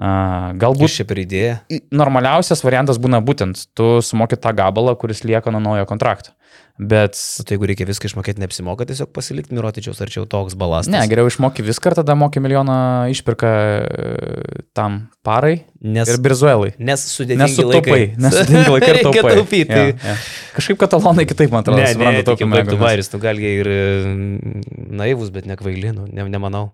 Galbūt 0.00 0.80
Bus 0.86 0.94
čia 0.96 1.04
per 1.04 1.18
idėją. 1.20 1.58
normaliausias 1.92 2.62
variantas 2.64 2.96
būna 2.96 3.20
būtent, 3.20 3.66
tu 3.76 3.98
sumoki 4.00 4.38
tą 4.40 4.54
gabalą, 4.56 4.94
kuris 4.96 5.20
lieka 5.28 5.52
nuo 5.52 5.60
naujo 5.60 5.84
kontrakto. 5.90 6.32
Bet 6.80 7.12
tai 7.44 7.58
jeigu 7.58 7.66
reikia 7.68 7.84
viską 7.84 8.08
išmokėti, 8.08 8.40
neapsimoka 8.40 8.86
tiesiog 8.88 9.10
pasilikti 9.12 9.52
Mirotičiaus, 9.52 9.98
ar 10.00 10.08
čia 10.08 10.22
jau 10.22 10.26
toks 10.32 10.56
balastas? 10.56 10.88
ne, 10.94 11.02
geriau 11.10 11.28
išmoki 11.28 11.60
viską 11.66 11.92
ir 11.92 11.96
tada 12.00 12.14
moki 12.16 12.40
milijoną 12.40 13.10
išpirką 13.12 13.50
e, 13.50 14.62
tam 14.72 14.96
parai 15.22 15.66
nes, 15.84 16.08
ir 16.08 16.16
Birzuelai. 16.24 16.72
nes 16.80 17.04
sudėtingi 17.12 17.44
Nesutaupai, 17.44 18.00
laikai. 18.00 18.16
nesudėtingi 18.24 18.72
laikai 18.72 18.90
ir 18.96 19.02
taupai. 19.04 19.34
taupyti. 19.36 19.76
Ja, 19.76 19.84
ja. 19.92 20.16
Kažkaip 20.56 20.80
katalonai 20.80 21.28
kitaip, 21.28 21.52
man 21.52 21.60
atrodo, 21.60 21.82
Ne, 21.84 21.92
supranta 21.92 22.22
tik 22.24 22.30
taupymą 22.32 22.56
baigtų 22.56 22.72
negu 22.72 22.80
mes. 22.80 22.86
varis, 22.88 23.12
nu 23.12 23.20
gal 23.28 23.44
jie 23.44 23.52
ir 23.60 23.68
mm, 23.68 24.66
naivus, 25.04 25.28
bet 25.36 25.44
nekvailinų, 25.52 26.08
ne, 26.16 26.24
nemanau. 26.32 26.70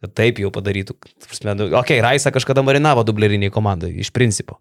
Kad 0.00 0.14
taip 0.16 0.40
jau 0.40 0.48
padarytų. 0.54 0.96
Nu, 1.52 1.68
ok, 1.76 1.92
Raisa 2.00 2.32
kažkada 2.32 2.64
marinavo 2.64 3.04
dubleriniai 3.04 3.52
komandai, 3.52 3.92
iš 4.00 4.12
principo. 4.16 4.56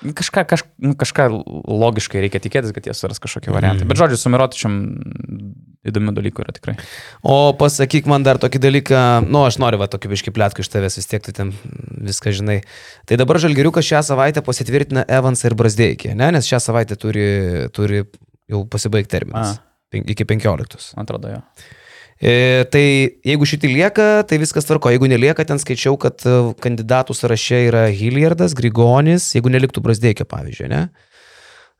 Kažką, 0.00 0.46
kaž, 0.48 0.62
nu, 0.80 0.94
kažką 0.96 1.26
logiškai 1.68 2.22
reikia 2.22 2.40
tikėtis, 2.40 2.72
kad 2.72 2.86
jie 2.88 2.94
suras 2.96 3.20
kažkokį 3.20 3.52
variantą. 3.52 3.82
Mhm. 3.82 3.90
Bet 3.90 3.98
žodžiu, 4.00 4.16
su 4.16 4.30
Mirotičiam 4.32 4.76
įdomių 5.90 6.14
dalykų 6.16 6.44
yra 6.44 6.54
tikrai. 6.56 6.76
O 7.20 7.52
pasakyk 7.58 8.08
man 8.08 8.24
dar 8.24 8.40
tokį 8.40 8.62
dalyką, 8.62 9.00
nu 9.26 9.42
aš 9.44 9.58
noriu 9.60 9.80
va 9.82 9.90
tokį 9.92 10.12
biškį 10.14 10.32
plėtkų 10.36 10.64
iš 10.64 10.70
tavęs, 10.72 10.96
vis 11.00 11.10
tiek 11.10 11.24
tu 11.24 11.34
ten 11.36 11.52
viską 12.08 12.32
žinai. 12.36 12.60
Tai 13.10 13.18
dabar 13.20 13.40
Žalgiriukas 13.42 13.90
šią 13.90 14.00
savaitę 14.12 14.44
pasitvirtina 14.46 15.04
Evansą 15.08 15.50
ir 15.50 15.58
Brasdeikį, 15.60 16.14
ne? 16.16 16.30
Nes 16.36 16.48
šią 16.48 16.62
savaitę 16.64 16.96
turi, 17.00 17.26
turi 17.76 18.06
jau 18.50 18.64
pasibaigti 18.72 19.12
terminas. 19.18 19.58
A. 19.58 20.00
Iki 20.00 20.28
15. 20.32 20.94
Man 20.96 21.08
atrodo, 21.08 21.34
jo. 21.34 21.42
E, 22.20 22.64
tai 22.68 22.84
jeigu 23.24 23.46
šitai 23.48 23.70
lieka, 23.72 24.08
tai 24.28 24.36
viskas 24.42 24.66
tvarko. 24.68 24.90
Jeigu 24.92 25.08
nelieka, 25.08 25.46
ten 25.48 25.60
skaičiau, 25.60 25.96
kad 26.00 26.20
e, 26.28 26.34
kandidatų 26.60 27.16
sąraše 27.16 27.62
yra 27.70 27.86
Hilliardas, 27.88 28.52
Grigonis, 28.58 29.30
jeigu 29.36 29.52
neliktų 29.52 29.80
Brasdeikio, 29.84 30.26
pavyzdžiui, 30.28 30.68
ne? 30.68 30.82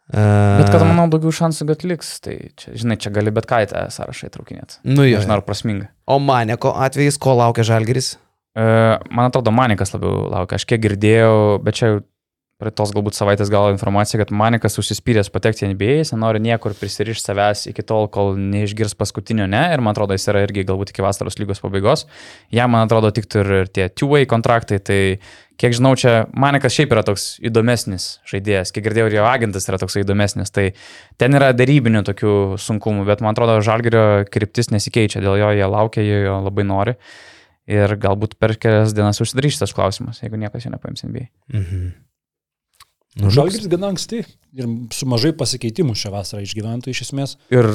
E, 0.09 0.23
Bet 0.63 0.73
kad 0.73 0.87
manau 0.87 1.05
daugiau 1.13 1.35
šansų, 1.43 1.69
kad 1.69 1.85
liks, 1.85 2.15
tai 2.25 2.39
čia, 2.57 2.73
žinai, 2.81 2.97
čia 3.05 3.13
gali 3.15 3.35
bet 3.37 3.47
ką 3.51 3.61
į 3.67 3.69
tą 3.75 3.85
sąrašą 3.93 4.31
įtraukinėti. 4.31 4.81
Nu 4.89 5.05
jo. 5.05 5.21
Nežinau, 5.21 5.37
ar 5.39 5.45
prasminga. 5.45 5.91
O 6.09 6.17
Maneko 6.25 6.73
atvejais, 6.89 7.21
ko 7.21 7.37
laukia 7.43 7.67
Žalgeris? 7.69 8.15
E, 8.57 8.65
Man 9.13 9.29
atrodo, 9.29 9.53
Manikas 9.55 9.93
labiau 9.93 10.25
laukia. 10.33 10.57
Aš 10.57 10.65
kiek 10.73 10.81
girdėjau, 10.89 11.61
bet 11.69 11.79
čia 11.79 11.93
jau 12.61 12.67
prie 12.67 12.73
tos 12.77 12.93
galbūt 12.93 13.17
savaitės 13.17 13.51
gal 13.53 13.71
informacija, 13.73 14.21
kad 14.21 14.33
Manikas 14.35 14.77
užsispyręs 14.81 15.31
patekti 15.33 15.65
į 15.65 15.73
NBA, 15.73 15.95
jis 16.01 16.13
nenori 16.13 16.41
niekur 16.45 16.75
prisirišti 16.77 17.31
savęs 17.31 17.67
iki 17.71 17.85
tol, 17.87 18.09
kol 18.13 18.35
neišgirs 18.37 18.97
paskutinio 18.99 19.47
ne. 19.49 19.63
Ir 19.73 19.81
man 19.81 19.95
atrodo, 19.95 20.17
jis 20.17 20.29
yra 20.31 20.45
irgi 20.45 20.67
galbūt 20.69 20.93
iki 20.93 21.05
vasaros 21.05 21.39
lygos 21.41 21.63
pabaigos. 21.63 22.07
Jam, 22.53 22.73
man 22.75 22.85
atrodo, 22.85 23.13
tiktų 23.17 23.45
ir, 23.45 23.53
ir 23.63 23.71
tie 23.73 23.89
two-way 23.89 24.29
kontraktai. 24.29 24.81
Tai 24.85 25.01
kiek 25.61 25.77
žinau, 25.77 25.95
čia 26.01 26.27
Manikas 26.37 26.77
šiaip 26.77 26.93
yra 26.93 27.05
toks 27.07 27.39
įdomesnis 27.45 28.11
žaidėjas. 28.29 28.75
Kiek 28.75 28.85
girdėjau, 28.89 29.09
ir 29.11 29.19
jo 29.21 29.27
agentas 29.31 29.69
yra 29.71 29.81
toks 29.81 29.97
įdomesnis. 30.03 30.53
Tai 30.53 30.69
ten 31.21 31.41
yra 31.41 31.55
darybinių 31.57 32.05
tokių 32.11 32.37
sunkumų, 32.61 33.09
bet 33.09 33.25
man 33.25 33.37
atrodo, 33.37 33.59
Žalgerio 33.65 34.27
kryptis 34.29 34.73
nesikeičia. 34.75 35.25
Dėl 35.25 35.41
jo 35.41 35.51
jie 35.57 35.67
laukia, 35.69 36.05
jie 36.05 36.23
jo 36.27 36.39
labai 36.45 36.69
nori. 36.69 36.97
Ir 37.71 37.93
galbūt 38.03 38.35
per 38.41 38.57
kelias 38.59 38.95
dienas 38.97 39.21
užsidarys 39.23 39.55
šitas 39.55 39.75
klausimas, 39.77 40.25
jeigu 40.25 40.41
niekas 40.41 40.65
jo 40.67 40.73
nepaims 40.73 41.05
NBA. 41.07 41.29
Mhm. 41.55 41.91
Nu, 43.19 43.31
Žalgiris 43.35 43.67
gana 43.67 43.89
anksti 43.91 44.21
ir 44.55 44.69
su 44.95 45.07
mažai 45.11 45.33
pasikeitimų 45.35 45.97
šią 45.99 46.13
vasarą 46.15 46.45
išgyventų 46.45 46.93
iš 46.93 47.03
esmės. 47.09 47.35
Ir 47.51 47.67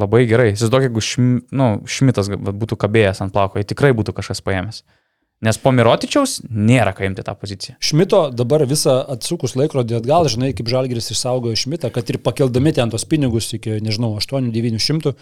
labai 0.00 0.24
gerai. 0.26 0.48
Įsivaizduok, 0.56 0.88
jeigu 0.88 1.04
šm, 1.06 1.28
nu, 1.54 1.68
Šmitas 1.86 2.30
būtų 2.32 2.78
kabėjęs 2.82 3.22
ant 3.22 3.34
plauko, 3.34 3.62
jį 3.62 3.68
tikrai 3.70 3.92
būtų 3.94 4.16
kažkas 4.16 4.42
paėmęs. 4.42 4.82
Nes 5.42 5.58
po 5.58 5.72
Mirotičiaus 5.74 6.40
nėra 6.50 6.92
ką 6.94 7.06
imti 7.08 7.22
tą 7.26 7.34
poziciją. 7.38 7.76
Šmito 7.82 8.24
dabar 8.34 8.62
visą 8.70 9.00
atsukus 9.14 9.56
laikrodį 9.58 9.98
atgal, 9.98 10.26
žinai, 10.30 10.52
kaip 10.54 10.70
Žalgiris 10.70 11.10
išsaugojo 11.14 11.58
Šmitą, 11.58 11.90
kad 11.94 12.10
ir 12.10 12.20
pakeldami 12.22 12.74
ten 12.74 12.90
tos 12.90 13.06
pinigus 13.10 13.50
iki, 13.54 13.78
nežinau, 13.82 14.14
8-900, 14.22 15.16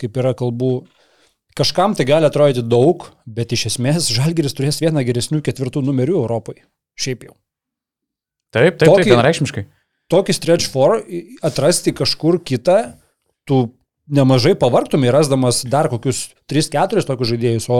kaip 0.00 0.20
yra 0.20 0.34
kalbų, 0.36 0.74
kažkam 1.56 1.96
tai 1.96 2.04
gali 2.08 2.28
atrodyti 2.28 2.64
daug, 2.68 3.08
bet 3.24 3.56
iš 3.56 3.70
esmės 3.72 4.12
Žalgiris 4.12 4.56
turės 4.56 4.80
vieną 4.84 5.04
geresnių 5.08 5.40
ketvirtų 5.44 5.84
numerių 5.88 6.20
Europoje. 6.20 6.64
Šiaip 7.00 7.28
jau. 7.28 7.36
Taip, 8.56 8.78
taip, 8.80 8.88
Tokį- 8.88 9.02
taip, 9.04 9.12
vienareikšmiškai. 9.12 9.64
Tokį 10.12 10.36
stretch 10.36 10.70
for 10.70 11.00
atrasti 11.44 11.92
kažkur 11.96 12.38
kitą, 12.46 12.78
tu 13.46 13.66
nemažai 14.06 14.54
pavartumai, 14.54 15.10
rasdamas 15.10 15.64
dar 15.66 15.88
kokius 15.90 16.28
3-4 16.50 17.02
tokius 17.08 17.32
žaidėjus, 17.32 17.66
o 17.74 17.78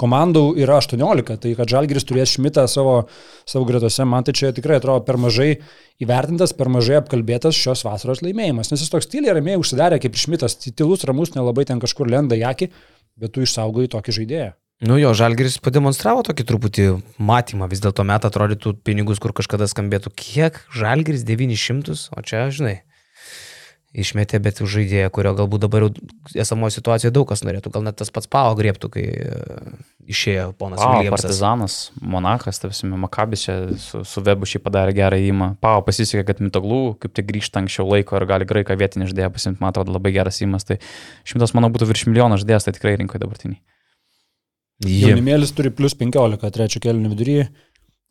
komandų 0.00 0.44
yra 0.64 0.78
18, 0.80 1.36
tai 1.42 1.52
kad 1.58 1.68
Žalgiris 1.68 2.06
turės 2.08 2.32
Šmitą 2.32 2.64
savo, 2.72 2.94
savo 3.44 3.68
gretose, 3.68 4.06
man 4.08 4.24
tai 4.24 4.32
čia 4.36 4.54
tikrai 4.56 4.78
atrodo 4.80 5.04
per 5.04 5.20
mažai 5.20 5.58
įvertintas, 6.00 6.56
per 6.56 6.72
mažai 6.72 6.96
apkalbėtas 7.02 7.56
šios 7.56 7.84
vasaros 7.84 8.24
laimėjimas, 8.24 8.72
nes 8.72 8.80
jis 8.80 8.92
toks 8.92 9.10
tyliai 9.12 9.36
ramiai 9.36 9.60
užsidarė 9.60 10.00
kaip 10.00 10.16
Šmitas, 10.16 10.56
tylus, 10.64 11.04
ramus, 11.08 11.34
nelabai 11.36 11.66
ten 11.68 11.82
kažkur 11.82 12.08
lenda 12.08 12.38
į 12.40 12.46
akį, 12.54 12.70
bet 13.20 13.36
tu 13.36 13.44
išsaugoji 13.44 13.92
tokį 13.92 14.16
žaidėją. 14.20 14.54
Nu 14.84 14.98
jo, 15.00 15.14
Žalgiris 15.16 15.56
pademonstravo 15.64 16.20
tokį 16.26 16.44
truputį 16.44 16.88
matymą, 17.16 17.64
vis 17.70 17.80
dėlto 17.80 18.04
metą 18.04 18.28
atrodytų 18.28 18.74
pinigus, 18.84 19.20
kur 19.22 19.32
kažkada 19.32 19.64
skambėtų, 19.72 20.12
kiek 20.12 20.58
Žalgiris 20.76 21.24
900, 21.24 21.96
o 22.12 22.24
čia, 22.26 22.42
žinai, 22.52 22.74
išmetė, 23.96 24.36
bet 24.44 24.60
už 24.60 24.74
žaidėją, 24.76 25.08
kurio 25.14 25.32
galbūt 25.38 25.62
dabar 25.64 25.86
jau 25.86 25.90
esamoje 26.36 26.76
situacijoje 26.76 27.14
daug 27.16 27.24
kas 27.30 27.40
norėtų, 27.46 27.72
gal 27.72 27.86
net 27.86 27.96
tas 27.96 28.12
pats 28.12 28.28
Pavo 28.28 28.52
griebtų, 28.58 28.90
kai 28.92 29.04
e, 29.06 29.38
išėjo 30.12 30.50
ponas 30.60 30.82
Pau, 30.82 30.98
Williamsas. 30.98 31.24
Partizanas, 31.24 31.76
Monachas, 32.00 32.60
tavsime, 32.60 32.98
Makabis 33.00 33.46
čia 33.46 33.54
su, 33.80 34.02
su 34.04 34.24
Webu 34.26 34.48
šį 34.48 34.60
padarė 34.66 34.92
gerą 34.98 35.20
įimą. 35.24 35.54
Pau 35.64 35.80
pasisekė, 35.86 36.26
kad 36.28 36.42
Mitoglų 36.44 36.98
kaip 37.00 37.16
tik 37.16 37.30
grįžta 37.30 37.62
anksčiau 37.62 37.88
laiko 37.88 38.20
ir 38.20 38.28
gali 38.28 38.48
graiką 38.48 38.76
vietinį 38.76 39.08
žaidėją 39.14 39.32
pasimti, 39.38 39.62
man 39.64 39.72
atrodo, 39.72 39.96
labai 39.96 40.12
geras 40.18 40.42
įimas. 40.44 40.68
Tai 40.68 40.76
šimtas, 41.24 41.56
manau, 41.56 41.72
būtų 41.72 41.88
virš 41.94 42.04
milijono 42.10 42.36
žaidėjas, 42.42 42.68
tai 42.68 42.76
tikrai 42.76 42.98
rinkoje 43.00 43.24
dabartiniai. 43.24 43.62
Jie. 44.84 45.06
Jaunimėlis 45.08 45.54
turi 45.56 45.70
plus 45.72 45.94
15, 45.96 46.50
trečio 46.52 46.80
kelnių 46.84 47.08
viduryje, 47.14 47.46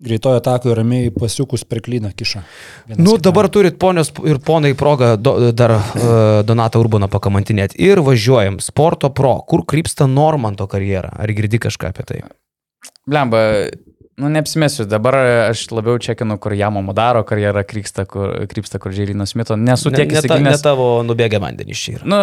greitojo 0.06 0.40
atako 0.42 0.74
ramiai 0.76 1.12
pasiukus 1.14 1.62
per 1.64 1.80
klyną 1.86 2.10
kiša. 2.18 2.42
Vienas 2.90 3.00
Nu, 3.06 3.14
kitam. 3.16 3.22
dabar 3.30 3.48
turit 3.54 3.78
ponios 3.80 4.10
ir 4.28 4.40
ponai 4.44 4.74
progą 4.76 5.14
do, 5.22 5.52
dar 5.56 5.76
uh, 5.78 6.42
Donatą 6.44 6.82
Urbaną 6.82 7.08
pakamantinėti. 7.14 7.78
Ir 7.86 8.02
važiuojam. 8.04 8.58
Sporto 8.66 9.10
pro. 9.14 9.38
Kur 9.48 9.64
krypsta 9.66 10.08
Normanto 10.10 10.66
karjera? 10.68 11.14
Ar 11.16 11.32
girdi 11.38 11.62
kažką 11.64 11.94
apie 11.94 12.04
tai? 12.10 12.20
Blemba, 13.08 13.40
nu 14.18 14.30
neapsimesiu, 14.34 14.86
dabar 14.90 15.16
aš 15.52 15.68
labiau 15.72 16.00
čekinu, 16.02 16.38
kur 16.42 16.54
Jamo 16.58 16.82
Madaro 16.86 17.22
karjera 17.28 17.62
krypsta, 17.64 18.06
kur, 18.10 18.34
krypsta, 18.52 18.80
kur 18.82 18.92
Žėrynas 18.96 19.32
Smito. 19.36 19.56
Nesu 19.56 19.94
Ne, 19.94 20.02
tiek 20.02 20.10
ne, 20.12 20.18
ta, 20.22 20.22
ne 20.22 20.50
įsigilinęs. 20.50 20.66
tavo 20.66 20.90
nubėgę 21.08 21.40
vandenys 21.44 21.78
čia 21.78 22.00
yra. 22.00 22.10
Nu, 22.10 22.20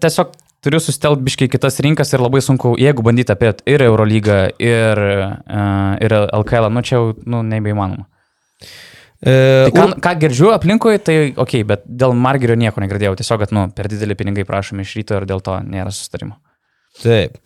tiesiog 0.00 0.32
turiu 0.62 0.80
susitelkti 0.82 1.26
biškai 1.26 1.50
kitas 1.52 1.80
rinkas 1.84 2.14
ir 2.14 2.22
labai 2.22 2.42
sunku, 2.44 2.76
jeigu 2.80 3.04
bandyti 3.04 3.34
apie 3.34 3.52
ir 3.68 3.84
Eurolygą, 3.88 4.38
ir, 4.62 5.02
uh, 5.02 5.92
ir 6.02 6.16
LKL, 6.22 6.70
nu 6.72 6.84
čia 6.86 6.98
jau 6.98 7.12
nu, 7.26 7.42
nebeįmanoma. 7.46 8.06
E, 9.22 9.32
Tai 9.68 9.72
ką, 9.74 9.86
ką 10.02 10.12
girdžiu 10.18 10.50
aplinkui, 10.50 10.96
tai 10.98 11.16
ok, 11.38 11.60
bet 11.66 11.84
dėl 11.86 12.14
Margerio 12.18 12.56
nieko 12.58 12.82
negirdėjau, 12.82 13.14
tiesiog, 13.20 13.44
kad 13.44 13.54
nu, 13.54 13.68
per 13.74 13.86
dideli 13.90 14.16
pinigai 14.18 14.46
prašomi 14.48 14.82
iš 14.82 14.96
ryto 14.98 15.20
ir 15.20 15.28
dėl 15.30 15.42
to 15.46 15.60
nėra 15.62 15.94
sustarimo. 15.94 16.40
Taip. 16.98 17.38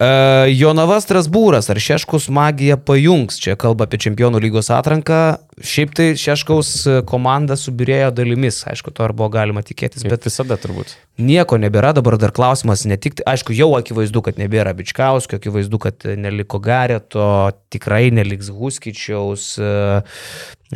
Uh, 0.00 0.48
Jonava 0.56 0.96
Strasbūras, 0.96 1.66
ar 1.68 1.76
Šeškus 1.76 2.30
magija 2.32 2.78
pajungs, 2.80 3.36
čia 3.36 3.52
kalba 3.60 3.84
apie 3.84 3.98
Čempionų 4.00 4.40
lygos 4.40 4.70
atranką, 4.72 5.18
šiaip 5.60 5.92
tai 5.92 6.06
Šeškaus 6.16 6.70
komanda 7.04 7.52
subirėjo 7.60 8.08
dalimis, 8.16 8.62
aišku, 8.70 8.94
to 8.96 9.04
ar 9.04 9.12
buvo 9.12 9.28
galima 9.34 9.60
tikėtis, 9.60 10.06
Bet 10.08 10.24
visada 10.24 10.56
turbūt. 10.56 10.94
nieko 11.20 11.60
nebėra, 11.60 11.92
dabar 11.92 12.16
dar 12.16 12.32
klausimas, 12.32 12.86
ne 12.88 12.96
tik, 12.96 13.20
aišku, 13.28 13.52
jau 13.52 13.74
akivaizdu, 13.76 14.24
kad 14.24 14.40
nebėra 14.40 14.72
Bičkauskio, 14.78 15.36
akivaizdu, 15.36 15.82
kad 15.84 16.08
neliko 16.16 16.62
Gareto, 16.64 17.52
tikrai 17.68 18.08
neliks 18.08 18.48
Huskičiaus, 18.48 19.50
e, 19.60 20.00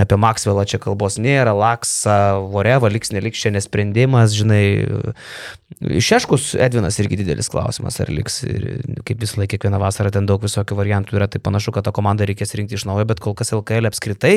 apie 0.00 0.16
Maxwellą 0.18 0.64
čia 0.66 0.80
kalbos 0.82 1.20
nėra, 1.22 1.52
Laksa, 1.54 2.40
Voreva, 2.50 2.88
liks, 2.90 3.12
neliks 3.14 3.42
čia 3.44 3.52
nesprendimas, 3.54 4.34
žinai, 4.34 4.64
Šeškus 5.84 6.52
Edvinas 6.62 6.98
irgi 7.02 7.18
didelis 7.20 7.50
klausimas, 7.50 8.00
ar 8.02 8.10
liks, 8.14 8.40
ir 8.46 8.66
kaip 9.06 9.22
vis 9.22 9.34
laik 9.38 9.52
kiekvieną 9.54 9.78
vasarą 9.82 10.10
ten 10.14 10.26
daug 10.26 10.42
visokių 10.42 10.78
variantų 10.78 11.18
yra, 11.18 11.28
tai 11.30 11.42
panašu, 11.42 11.74
kad 11.74 11.86
tą 11.86 11.92
komandą 11.94 12.26
reikės 12.30 12.56
rinkti 12.58 12.78
iš 12.78 12.86
naujo, 12.90 13.06
bet 13.10 13.22
kol 13.22 13.36
kas 13.38 13.54
LKL 13.54 13.90
apskritai 13.90 14.34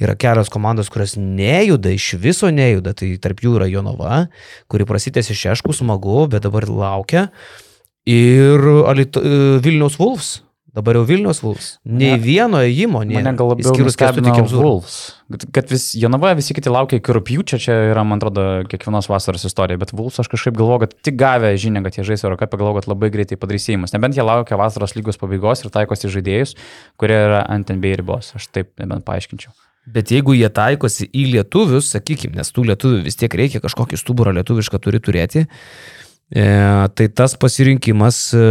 yra 0.00 0.16
kelios 0.20 0.52
komandos, 0.52 0.92
kurios 0.92 1.16
nejuda, 1.20 1.94
iš 1.96 2.12
viso 2.20 2.52
nejuda, 2.52 2.94
tai 2.96 3.14
tarp 3.22 3.40
jų 3.44 3.56
yra 3.60 3.70
Jonova, 3.72 4.26
kuri 4.72 4.88
prasitėsi 4.88 5.36
Šeškų, 5.36 5.76
smagu, 5.80 6.26
bet 6.32 6.44
dabar 6.48 6.68
laukia, 6.68 7.28
ir 8.08 8.70
Alito, 8.88 9.24
Vilniaus 9.64 10.00
Wolves. 10.00 10.38
Dabar 10.70 10.94
jau 10.94 11.02
Vilnius 11.08 11.40
Vulfs. 11.42 11.78
Nei 11.84 12.12
Mane- 12.12 12.22
vieno 12.22 12.58
įimo, 12.62 13.00
nei 13.02 13.16
Mane 13.18 13.32
gal 13.34 13.48
labiau 13.50 13.72
Kęstutį 13.74 14.30
Kemzūrą. 14.36 14.62
Wolves. 14.62 14.98
Kad- 15.30 15.46
Kad 15.52 15.68
vis 15.72 15.94
Jonava, 15.98 16.30
visi 16.38 16.54
kiti 16.54 16.70
laukia 16.70 17.00
iki 17.00 17.10
rūpjūčio, 17.16 17.58
čia 17.58 17.74
yra, 17.90 18.04
man 18.06 18.20
atrodo, 18.20 18.44
kiekvienos 18.70 19.08
vasaros 19.10 19.44
istorija, 19.44 19.78
bet 19.78 19.90
Wolves 19.90 20.20
aš 20.22 20.28
kažkaip 20.30 20.54
galvoju, 20.54 20.80
kad 20.86 20.94
tik 21.02 21.16
gavę 21.18 21.50
žinią, 21.58 21.82
kad 21.82 21.94
jie 21.98 22.04
žais 22.06 22.22
Eurocapą, 22.22 22.56
galvoju, 22.58 22.82
kad 22.82 22.86
labai 22.94 23.10
greitai 23.10 23.36
padarys 23.36 23.66
įimus. 23.66 23.92
Nebent 23.92 24.14
jie 24.14 24.22
laukia 24.22 24.56
vasaros 24.56 24.94
lygos 24.94 25.18
pabaigos 25.18 25.64
ir 25.64 25.70
taikosi 25.70 26.06
žaidėjus, 26.06 26.54
kurie 26.96 27.18
yra 27.18 27.42
ant 27.50 27.66
NBA 27.68 27.96
ribos. 27.98 28.30
Aš 28.38 28.46
taip 28.54 28.70
nebent 28.78 29.04
paaiškinčiau. 29.04 29.50
Bet 29.90 30.10
jeigu 30.12 30.34
jie 30.36 30.48
taikosi 30.52 31.08
į 31.10 31.32
lietuvius, 31.34 31.88
sakykime, 31.90 32.36
nes 32.36 32.52
tų 32.52 32.66
lietuvių 32.68 33.02
vis 33.02 33.16
tiek 33.16 33.32
reikia, 33.32 33.58
kažkokį 33.64 33.96
stuburą 33.98 34.30
lietuvišką 34.36 34.78
turi 34.78 35.00
turėti, 35.00 35.48
e, 36.30 36.44
tai 36.96 37.08
tas 37.12 37.34
pasirinkimas 37.40 38.18
e, 38.34 38.44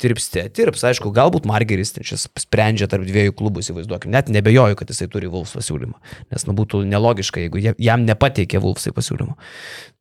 tirpste, 0.00 0.44
tirps. 0.54 0.84
Aišku, 0.88 1.12
galbūt 1.14 1.48
Margeris 1.48 1.94
čia 1.98 2.18
sprendžia 2.20 2.88
tarp 2.92 3.06
dviejų 3.08 3.34
klubų, 3.38 3.64
įsivaizduokim. 3.64 4.12
Net 4.14 4.30
nebejoju, 4.32 4.78
kad 4.78 4.92
jisai 4.92 5.08
turi 5.12 5.30
Vulfs 5.32 5.56
pasiūlymą, 5.58 5.98
nes 6.34 6.46
nu, 6.48 6.56
būtų 6.58 6.84
nelogiška, 6.88 7.46
jeigu 7.46 7.62
jam 7.62 8.06
nepateikė 8.08 8.62
Vulfsai 8.62 8.94
pasiūlymą. 8.96 9.36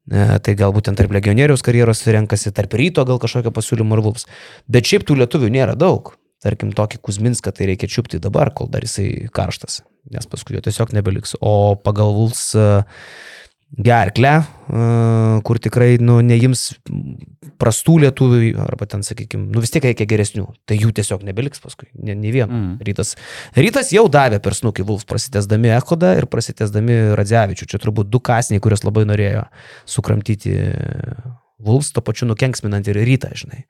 E, 0.09 0.23
tai 0.43 0.55
galbūt 0.57 0.89
ten 0.89 0.97
tarp 0.97 1.13
legionieriaus 1.13 1.61
karjeros 1.65 2.01
renkasi, 2.09 2.51
tarp 2.55 2.73
ryto 2.79 3.05
gal 3.07 3.21
kažkokio 3.21 3.53
pasiūlymo 3.53 3.97
ir 3.97 4.03
Vulfs. 4.07 4.25
Bet 4.71 4.89
šiaip 4.89 5.05
tų 5.07 5.21
lietuvių 5.21 5.51
nėra 5.53 5.77
daug. 5.79 6.15
Tarkim, 6.41 6.71
tokį 6.73 6.97
Kuzminską 7.05 7.51
tai 7.53 7.67
reikia 7.69 7.85
čiupti 7.91 8.17
dabar, 8.17 8.49
kol 8.57 8.65
dar 8.73 8.81
jisai 8.81 9.27
karštas, 9.29 9.83
nes 10.09 10.25
paskui 10.25 10.55
jo 10.55 10.63
tiesiog 10.65 10.89
nebeliks. 10.97 11.35
O 11.37 11.75
pagal 11.77 12.15
Vulfs 12.17 12.47
e, 12.57 12.63
gerklę, 13.77 14.31
e, 14.41 15.41
kur 15.47 15.59
tikrai 15.63 15.95
nu, 16.03 16.17
neims 16.25 16.71
prastų 17.61 17.97
lietuvių, 18.03 18.39
arba 18.59 18.87
ten, 18.89 19.03
sakykime, 19.05 19.47
nu 19.53 19.63
vis 19.63 19.71
tiek 19.73 19.85
reikia 19.85 20.07
geresnių, 20.09 20.47
tai 20.67 20.79
jų 20.81 20.91
tiesiog 20.97 21.23
nebeliks 21.27 21.63
paskui, 21.63 21.87
ne, 21.95 22.15
ne 22.17 22.33
vieno. 22.33 22.51
Mm. 22.51 22.71
Rytas, 22.87 23.13
rytas 23.55 23.93
jau 23.95 24.07
davė 24.11 24.41
per 24.43 24.57
snukį 24.57 24.85
Vulfs, 24.87 25.07
prasitesdami 25.09 25.71
Echodą 25.77 26.15
ir 26.19 26.27
prasitesdami 26.31 26.97
Radzevičių. 27.19 27.69
Čia 27.71 27.81
turbūt 27.83 28.11
du 28.11 28.19
kasniai, 28.23 28.63
kurios 28.63 28.83
labai 28.87 29.05
norėjo 29.07 29.45
sukramtyti 29.89 30.57
Vulfs, 31.61 31.93
to 31.95 32.03
pačiu 32.03 32.27
nukenksminant 32.27 32.89
ir 32.89 32.99
rytą, 33.05 33.31
žinai. 33.37 33.63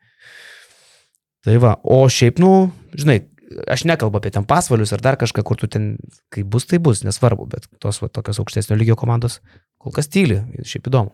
Tai 1.45 1.57
va, 1.61 1.75
o 1.83 2.03
šiaip, 2.09 2.39
nu, 2.41 2.69
žinai, 2.93 3.23
aš 3.71 3.83
nekalbu 3.89 4.19
apie 4.19 4.31
ten 4.35 4.45
pasvalius 4.47 4.93
ar 4.95 5.01
dar 5.03 5.17
kažką, 5.19 5.43
kur 5.47 5.57
tu 5.59 5.67
ten, 5.71 5.95
kai 6.33 6.43
bus, 6.43 6.65
tai 6.69 6.79
bus, 6.79 7.03
nesvarbu, 7.07 7.47
bet 7.51 7.67
tos 7.83 8.01
va, 8.03 8.09
tokios 8.09 8.39
aukštesnio 8.43 8.77
lygio 8.79 8.95
komandos 8.99 9.39
kol 9.81 9.91
kas 9.95 10.07
tyli, 10.11 10.39
šiaip 10.63 10.87
įdomu. 10.91 11.11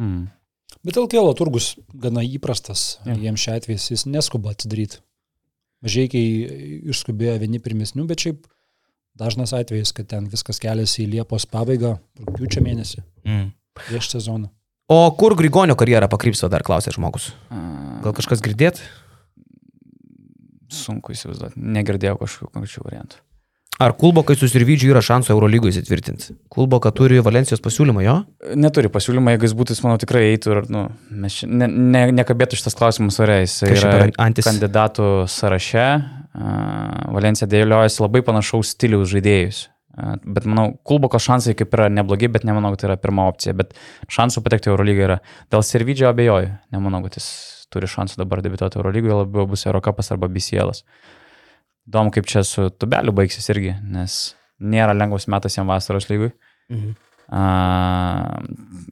Mm. 0.00 0.28
Bet 0.86 0.96
LKL 1.00 1.32
turgus 1.36 1.74
gana 1.92 2.22
įprastas, 2.24 2.98
Jo. 3.04 3.16
jiems 3.18 3.42
šią 3.42 3.56
atveju 3.58 3.80
jis 3.90 4.06
neskuba 4.06 4.52
atsidaryti. 4.54 5.00
Mažiekiai 5.80 6.82
išskubėjo 6.92 7.38
vieni 7.40 7.60
pirmesnių, 7.62 8.04
bet 8.08 8.20
šiaip 8.26 8.44
dažnas 9.20 9.52
atvejis, 9.56 9.92
kad 9.96 10.08
ten 10.12 10.28
viskas 10.32 10.60
keliasi 10.60 11.04
į 11.06 11.10
Liepos 11.16 11.46
pabaigą, 11.48 11.96
rūpiučio 12.20 12.62
mėnesį, 12.64 13.02
Mm. 13.24 13.52
prieš 13.74 14.10
sezoną. 14.14 14.50
O 14.90 15.10
kur 15.16 15.34
Grigonio 15.38 15.76
karjera 15.78 16.08
pakrypso, 16.08 16.48
dar 16.50 16.62
klausė 16.62 16.90
žmogus. 16.92 17.30
A, 17.50 18.00
Gal 18.02 18.12
kažkas 18.12 18.40
girdėt? 18.42 18.80
Sunku 20.74 21.16
įsivaizduoti. 21.16 21.58
Negirdėjau 21.78 22.20
kažkokių 22.20 22.54
konkrečių 22.54 22.86
variantų. 22.86 23.20
Ar 23.80 23.94
Kulbokai 23.96 24.34
susirvydžiui 24.36 24.90
yra 24.92 25.00
šansų 25.00 25.32
Eurolygoje 25.32 25.72
įsitvirtinti? 25.72 26.34
Kulboka 26.52 26.90
turi 26.92 27.22
Valencijos 27.24 27.62
pasiūlymą, 27.64 28.02
jo? 28.04 28.16
Neturi 28.60 28.90
pasiūlymą, 28.92 29.32
jeigu 29.32 29.46
jis 29.48 29.54
būtų, 29.56 29.72
jis 29.72 29.80
manau 29.86 29.96
tikrai 30.02 30.26
eitų 30.34 30.52
ir, 30.52 30.60
nu, 30.74 30.82
mes 31.22 31.38
čia, 31.38 31.48
ne, 31.48 31.68
ne, 31.70 32.02
nekabėtų 32.18 32.58
šitas 32.60 32.76
klausimas 32.76 33.16
ore, 33.24 33.38
jis 33.46 33.54
yra 33.70 34.10
antis? 34.20 34.44
kandidatų 34.44 35.06
sąraše. 35.32 35.86
Valencija 37.16 37.48
dėliojasi 37.48 38.04
labai 38.04 38.20
panašaus 38.26 38.74
stiliaus 38.76 39.08
žaidėjus. 39.14 39.62
Bet 40.28 40.44
manau, 40.44 40.74
Kulboko 40.86 41.16
šansai 41.20 41.56
kaip 41.56 41.72
yra 41.76 41.88
neblogi, 41.92 42.28
bet 42.32 42.44
nemanau, 42.44 42.74
kad 42.74 42.84
tai 42.84 42.90
yra 42.90 42.98
pirma 43.00 43.30
opcija. 43.32 43.56
Bet 43.56 43.72
šansų 44.12 44.44
patekti 44.44 44.70
Eurolygą 44.70 45.08
yra. 45.08 45.18
Dėl 45.52 45.64
Servidžio 45.66 46.12
abejoju. 46.12 46.52
Nemanau, 46.76 47.00
kad 47.08 47.16
jis 47.16 47.30
turi 47.70 47.88
šansų 47.90 48.20
dabar 48.20 48.42
debituoti 48.44 48.78
Eurolygoje, 48.80 49.22
labiau 49.22 49.46
bus 49.50 49.66
Eurocapas 49.66 50.12
arba 50.12 50.28
BCL. 50.28 50.74
-as. 50.74 50.84
Įdomu, 51.88 52.10
kaip 52.14 52.26
čia 52.26 52.44
su 52.44 52.70
Tubeliu 52.70 53.12
baigsis 53.12 53.48
irgi, 53.50 53.74
nes 53.82 54.36
nėra 54.60 54.94
lengvas 54.94 55.26
metas 55.26 55.56
jam 55.56 55.66
vasaros 55.66 56.08
lygui. 56.10 56.32
Mhm. 56.70 56.94
A, 57.30 57.42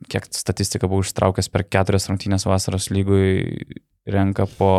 kiek 0.08 0.28
statistika 0.30 0.86
buvo 0.86 1.02
ištraukęs 1.02 1.48
per 1.50 1.64
keturias 1.66 2.06
rungtynės 2.08 2.46
vasaros 2.46 2.90
lygui, 2.94 3.66
renka 4.06 4.46
po 4.58 4.70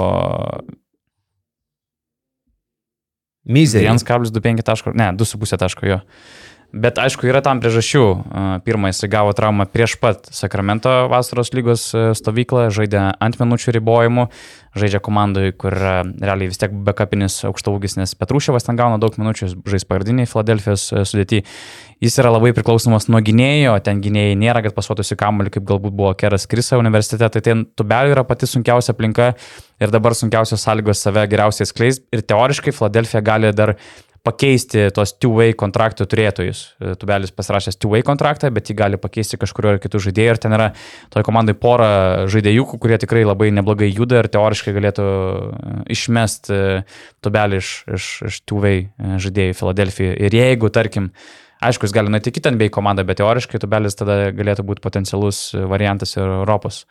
Mizerį. 3.49 3.87
1,25 3.89 4.63
taško, 4.63 4.93
ne, 4.93 5.09
2,5 5.17 5.57
taško 5.57 5.87
jo. 5.89 5.99
Bet 6.69 6.99
aišku, 7.01 7.25
yra 7.25 7.41
tam 7.41 7.57
priežasčių. 7.63 8.03
Pirmą 8.61 8.91
jis 8.91 9.07
gavo 9.09 9.33
traumą 9.33 9.65
prieš 9.65 9.95
pat 9.97 10.27
Sakramento 10.29 11.07
vasaros 11.09 11.49
lygos 11.57 11.87
e, 11.97 12.03
stovyklą, 12.13 12.67
žaidė 12.69 13.07
ant 13.17 13.37
minučių 13.41 13.73
ribojimų, 13.79 14.27
žaidžia 14.77 15.01
komandai, 15.01 15.47
kur 15.57 15.73
yra 15.73 16.03
realiai 16.05 16.51
vis 16.51 16.61
tiek 16.61 16.75
backupinis 16.85 17.39
aukštaugis, 17.49 17.97
nes 17.97 18.13
Petruševas 18.13 18.67
ten 18.67 18.77
gauna 18.77 18.99
daug 19.01 19.17
minučių, 19.17 19.49
žais 19.65 19.87
pagrindiniai 19.89 20.29
Filadelfijos 20.29 20.83
e, 20.93 21.01
sudėti. 21.09 21.41
Jis 22.05 22.19
yra 22.21 22.29
labai 22.35 22.53
priklausomas 22.55 23.09
nuo 23.09 23.19
gynėjo, 23.25 23.73
ten 23.83 24.03
gynėjai 24.05 24.37
nėra, 24.39 24.61
kad 24.63 24.77
pasuotųsi 24.77 25.17
kamuolį, 25.19 25.55
kaip 25.57 25.65
galbūt 25.67 25.95
buvo 25.97 26.13
Keras 26.21 26.45
Krisa 26.47 26.77
universitete, 26.79 27.31
tai 27.33 27.41
ten 27.49 27.65
tubelių 27.81 28.13
yra 28.13 28.23
pati 28.29 28.47
sunkiausia 28.47 28.93
aplinka 28.93 29.33
ir 29.81 29.91
dabar 29.91 30.13
sunkiausios 30.15 30.63
sąlygos 30.63 31.01
save 31.01 31.25
geriausiai 31.33 31.67
skleis 31.67 31.99
ir 32.13 32.23
teoriškai 32.29 32.75
Filadelfija 32.77 33.25
gali 33.25 33.51
dar 33.57 33.73
pakeisti 34.25 34.87
tos 34.95 35.13
two-way 35.17 35.53
kontraktų 35.57 36.07
turėtojus. 36.09 36.61
E, 36.79 36.93
Tubelis 36.99 37.31
pasirašęs 37.35 37.79
two-way 37.79 38.03
kontraktą, 38.05 38.51
bet 38.53 38.69
jį 38.69 38.75
gali 38.81 38.99
pakeisti 39.01 39.39
kažkurio 39.39 39.75
ar 39.75 39.81
kitų 39.81 40.01
žaidėjų. 40.09 40.33
Ir 40.33 40.41
ten 40.43 40.55
yra 40.55 40.69
toje 41.13 41.27
komandai 41.27 41.55
pora 41.57 42.27
žaidėjų, 42.31 42.65
kurie 42.81 42.99
tikrai 43.01 43.25
labai 43.27 43.51
neblogai 43.55 43.89
juda 43.91 44.23
ir 44.23 44.31
teoriškai 44.31 44.75
galėtų 44.75 45.05
e, 45.05 45.75
išmest 45.95 46.51
e, 46.53 46.63
Tubelį 47.23 47.61
iš, 47.61 47.69
iš, 47.95 48.09
iš 48.29 48.41
two-way 48.49 48.89
žaidėjų 48.99 49.59
Filadelfijoje. 49.61 50.17
Ir 50.27 50.35
jeigu, 50.35 50.71
tarkim, 50.73 51.13
aišku, 51.63 51.87
jis 51.87 51.95
gali 51.95 52.11
nueiti 52.11 52.35
kitą 52.35 52.53
NBA 52.55 52.71
komandą, 52.75 53.07
bet 53.07 53.21
teoriškai 53.21 53.61
Tubelis 53.63 53.97
tada 53.99 54.33
galėtų 54.35 54.67
būti 54.67 54.83
potencialus 54.83 55.49
variantas 55.71 56.17
ir 56.17 56.27
Europos 56.27 56.83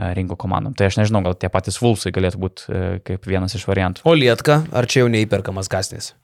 rinkų 0.00 0.36
komandom. 0.38 0.72
Tai 0.78 0.86
aš 0.86 1.00
nežinau, 1.00 1.20
gal 1.26 1.34
tie 1.36 1.50
patys 1.52 1.80
Vulsai 1.82 2.14
galėtų 2.14 2.40
būti 2.40 2.80
kaip 3.04 3.26
vienas 3.26 3.58
iš 3.58 3.66
variantų. 3.68 4.06
O 4.06 4.14
Lietka, 4.16 4.62
ar 4.70 4.86
čia 4.88 5.02
jau 5.02 5.10
neįperkamas 5.12 5.68
kasnis? 5.68 6.14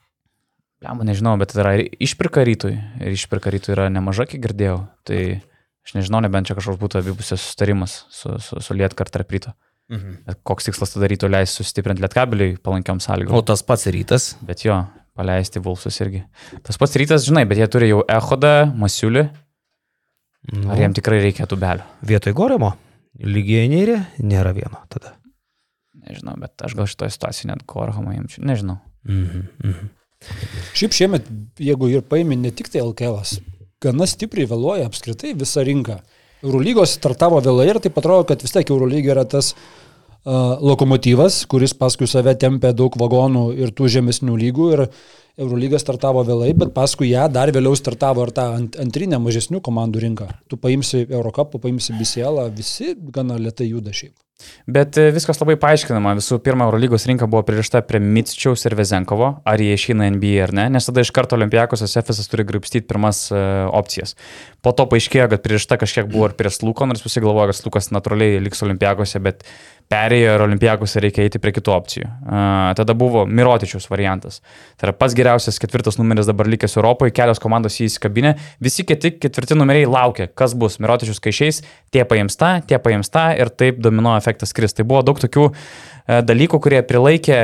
Lemba, 0.84 1.06
nežinau, 1.08 1.32
bet 1.40 1.54
yra 1.56 1.72
ir 1.78 1.86
išpirka 2.04 2.42
rytui. 2.44 2.74
Ir 3.00 3.14
išpirka 3.16 3.52
rytui 3.52 3.72
yra 3.72 3.86
nemaža, 3.92 4.26
kiek 4.28 4.42
girdėjau. 4.44 4.82
Tai 5.08 5.20
aš 5.86 5.94
nežinau, 5.96 6.20
nebent 6.24 6.50
čia 6.50 6.56
kažkoks 6.58 6.80
būtų 6.82 7.00
abipusės 7.00 7.40
sustarimas 7.40 8.02
su, 8.12 8.34
su, 8.44 8.60
su 8.60 8.76
Lietka 8.76 9.06
ar 9.06 9.12
tarp 9.14 9.32
ryto. 9.32 9.54
Mhm. 9.88 10.20
Bet 10.26 10.42
koks 10.44 10.66
tikslas 10.68 10.92
tada 10.92 11.08
ryto 11.08 11.30
leis 11.30 11.54
sustiprinti 11.56 12.02
Lietkabeliui 12.04 12.58
palankiam 12.60 13.00
sąlygom. 13.00 13.38
O 13.38 13.42
tas 13.46 13.62
pats 13.64 13.86
rytas. 13.94 14.34
Bet 14.44 14.66
jo, 14.66 14.82
paleisti 15.16 15.62
Vulsus 15.64 15.96
irgi. 16.04 16.24
Tas 16.66 16.76
pats 16.80 16.96
rytas, 17.00 17.24
žinai, 17.24 17.46
bet 17.48 17.62
jie 17.62 17.68
turi 17.72 17.90
jau 17.92 18.02
Ehodą, 18.10 18.66
Masiulį. 18.76 19.28
Nu, 20.52 20.68
Ar 20.70 20.78
jiem 20.78 20.94
tikrai 20.94 21.22
reikia 21.24 21.46
tubelio? 21.50 21.86
Vietoj 22.06 22.34
Goremo. 22.36 22.74
Lygiai 23.16 23.70
nėrė, 23.72 23.96
nėra 24.22 24.52
vieno 24.54 24.82
tada. 24.92 25.14
Nežinau, 26.06 26.36
bet 26.38 26.62
aš 26.62 26.76
gal 26.78 26.86
šitoje 26.90 27.14
situacijoje 27.16 27.48
net 27.54 27.64
Korhamą 27.66 28.12
imčiau. 28.14 28.44
Nežinau. 28.46 28.76
Mhm. 29.08 29.46
Mhm. 29.64 29.88
Šiaip 30.76 30.92
šiemet, 30.96 31.28
jeigu 31.62 31.88
ir 31.88 32.04
paėmė 32.04 32.36
ne 32.40 32.52
tik 32.52 32.68
tai 32.72 32.82
LKL, 32.84 33.20
gana 33.82 34.08
stipriai 34.08 34.48
vėluoja 34.50 34.88
apskritai 34.90 35.34
visą 35.38 35.64
rinką. 35.66 36.00
Eurolygos 36.44 36.96
startavo 36.98 37.40
vėlai 37.44 37.70
ir 37.70 37.80
tai 37.80 37.92
atrodo, 37.94 38.26
kad 38.28 38.42
vis 38.44 38.52
tiek 38.52 38.68
Eurolyga 38.70 39.14
yra 39.14 39.24
tas 39.28 39.54
uh, 39.54 40.58
lokomotyvas, 40.60 41.44
kuris 41.50 41.72
paskui 41.76 42.08
save 42.10 42.36
tempia 42.40 42.74
daug 42.76 42.96
vagonų 43.00 43.46
ir 43.56 43.72
tų 43.76 43.88
žemesnių 43.96 44.36
lygų. 44.42 44.68
Ir 44.76 44.84
Eurolyga 45.36 45.80
startavo 45.80 46.22
vėlai, 46.24 46.52
bet 46.56 46.72
paskui 46.76 47.10
ją 47.10 47.26
dar 47.32 47.52
vėliau 47.52 47.76
startavo 47.76 48.24
ir 48.24 48.32
ta 48.36 48.50
ant, 48.56 48.78
antrinė 48.80 49.20
mažesnių 49.20 49.60
komandų 49.64 50.04
rinka. 50.06 50.30
Tu 50.48 50.60
paimsi 50.60 51.04
Eurocapą, 51.08 51.60
paimsi 51.60 51.96
BCL, 51.96 52.46
visi 52.56 52.94
gana 53.12 53.36
lietai 53.40 53.68
juda 53.72 53.92
šiaip. 53.96 54.14
Bet 54.68 54.98
e, 55.00 55.06
viskas 55.14 55.38
labai 55.40 55.54
paaiškinama. 55.60 56.12
Visų 56.18 56.38
pirma, 56.44 56.66
Eurolygos 56.68 57.06
rinka 57.08 57.28
buvo 57.30 57.40
pririšta 57.46 57.80
prie 57.88 58.00
Mitsčiaus 58.02 58.66
ir 58.68 58.76
Vezenkovo, 58.76 59.30
ar 59.48 59.62
jie 59.62 59.76
išeina 59.76 60.10
NBA 60.12 60.42
ar 60.44 60.52
ne, 60.56 60.66
nes 60.74 60.88
tada 60.88 61.04
iš 61.04 61.12
karto 61.16 61.38
Olimpijakos 61.38 61.84
Efesas 61.86 62.28
turi 62.28 62.44
gripstyti 62.48 62.84
pirmas 62.90 63.26
uh, 63.32 63.64
opcijas. 63.76 64.16
Po 64.60 64.74
to 64.76 64.84
paaiškėjo, 64.90 65.30
kad 65.32 65.44
pririšta 65.44 65.80
kažkiek 65.80 66.10
buvo 66.10 66.28
ir 66.28 66.36
prie 66.36 66.52
Sluko, 66.52 66.88
nors 66.90 67.04
visi 67.04 67.22
galvoja, 67.24 67.52
kad 67.52 67.60
Slukas 67.62 67.88
natūraliai 67.94 68.42
liks 68.44 68.60
Olimpijakose, 68.66 69.22
bet 69.24 69.46
perėjo 69.92 70.34
ir 70.34 70.44
Olimpijakose 70.44 71.00
reikia 71.02 71.24
eiti 71.26 71.40
prie 71.42 71.52
kitų 71.56 71.72
opcijų. 71.74 72.06
Uh, 72.06 72.72
tada 72.78 72.96
buvo 72.98 73.24
Mirotičiaus 73.26 73.86
variantas. 73.90 74.40
Tai 74.78 74.88
yra 74.88 74.94
pats 74.98 75.14
geriausias 75.18 75.60
ketvirtas 75.62 76.00
numeris 76.00 76.28
dabar 76.28 76.50
likęs 76.50 76.76
Europoje, 76.78 77.14
kelios 77.16 77.42
komandos 77.42 77.78
jį 77.78 77.90
įsikabinė, 77.90 78.34
visi 78.62 78.86
kiti 78.88 79.14
ketvirti 79.22 79.58
numeriai 79.58 79.86
laukia, 79.90 80.28
kas 80.34 80.56
bus. 80.58 80.80
Mirotičius, 80.82 81.22
kai 81.22 81.34
išeis, 81.34 81.62
tie 81.94 82.04
paims 82.08 82.38
tą, 82.40 82.56
tie 82.66 82.80
paims 82.82 83.12
tą 83.14 83.28
ir 83.38 83.52
taip 83.54 83.78
domino 83.84 84.16
efektas 84.18 84.54
kris. 84.56 84.74
Tai 84.76 84.88
buvo 84.88 85.04
daug 85.06 85.22
tokių 85.22 85.46
e, 85.52 86.20
dalykų, 86.26 86.60
kurie 86.66 86.82
prilaikė 86.86 87.40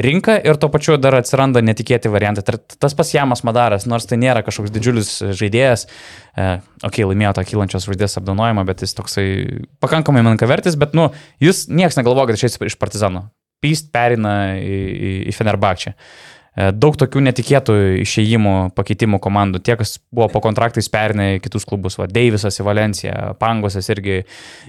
rinką 0.00 0.36
ir 0.42 0.58
tuo 0.58 0.70
pačiu 0.72 0.96
dar 0.98 1.16
atsiranda 1.20 1.62
netikėti 1.64 2.10
variantai. 2.12 2.44
Tai 2.46 2.58
tas 2.82 2.96
pats 2.98 3.14
Jamas 3.14 3.44
Madaras, 3.46 3.86
nors 3.90 4.08
tai 4.10 4.18
nėra 4.20 4.42
kažkoks 4.46 4.72
didžiulis 4.74 5.12
žaidėjas, 5.38 5.86
e, 6.34 6.48
okay, 6.86 7.06
laimėjo 7.06 7.34
tą 7.38 7.46
kylančios 7.48 7.86
žvaigždės 7.86 8.18
apdovanojimą, 8.20 8.66
bet 8.68 8.84
jis 8.86 8.96
toksai 8.98 9.28
pakankamai 9.84 10.24
menkavertis, 10.26 10.78
bet, 10.80 10.96
nu, 10.98 11.10
jis 11.42 11.66
niekas 11.70 11.98
negalvoja, 12.00 12.32
kad 12.32 12.40
išeis 12.40 12.58
iš 12.72 12.78
Partizano. 12.80 13.28
Pyst 13.64 13.92
perina 13.94 14.58
į, 14.58 14.78
į, 14.92 15.12
į 15.30 15.36
Fenerbakčią. 15.38 15.94
E, 15.94 16.33
daug 16.54 16.94
tokių 16.98 17.22
netikėtų 17.26 17.74
išėjimų, 18.04 18.54
pakeitimų 18.78 19.18
komandų. 19.22 19.60
Tie, 19.66 19.74
kas 19.78 19.96
buvo 20.14 20.28
po 20.30 20.42
kontraktais 20.44 20.86
perinę 20.92 21.34
į 21.36 21.40
kitus 21.42 21.66
klubus, 21.66 21.96
va, 21.98 22.06
Deivisas 22.10 22.60
į 22.62 22.66
Valenciją, 22.68 23.14
Pangosas 23.40 23.90
irgi 23.90 24.20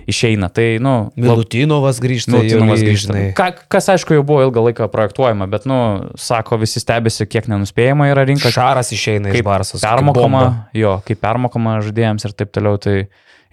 išeina. 0.10 0.49
Tai, 0.53 0.66
nu, 0.82 0.95
Milutinovas 1.20 2.02
grįžta. 2.02 2.34
Milutinovas 2.34 2.82
grįžta. 2.86 3.20
Ka, 3.38 3.52
kas, 3.70 3.91
aišku, 3.94 4.18
jau 4.18 4.26
buvo 4.26 4.48
ilgą 4.48 4.66
laiką 4.70 4.90
projektuojama, 4.94 5.49
bet, 5.52 5.68
nu, 5.70 5.80
sako, 6.18 6.57
visi 6.64 6.82
stebisi, 6.82 7.28
kiek 7.30 7.52
nenuspėjama 7.52 8.10
yra 8.14 8.26
rinka. 8.26 8.49
Šaras 8.56 8.90
išeina 8.95 9.30
iš 9.34 9.45
Barsos. 9.45 9.86
permokama, 9.86 10.16
kaip 10.16 10.49
bomba. 10.57 10.82
jo, 10.82 10.98
kaip 11.06 11.22
permokama 11.22 11.78
žaidėjams 11.86 12.26
ir 12.26 12.34
taip 12.38 12.56
toliau. 12.56 12.82
Tai 12.82 12.98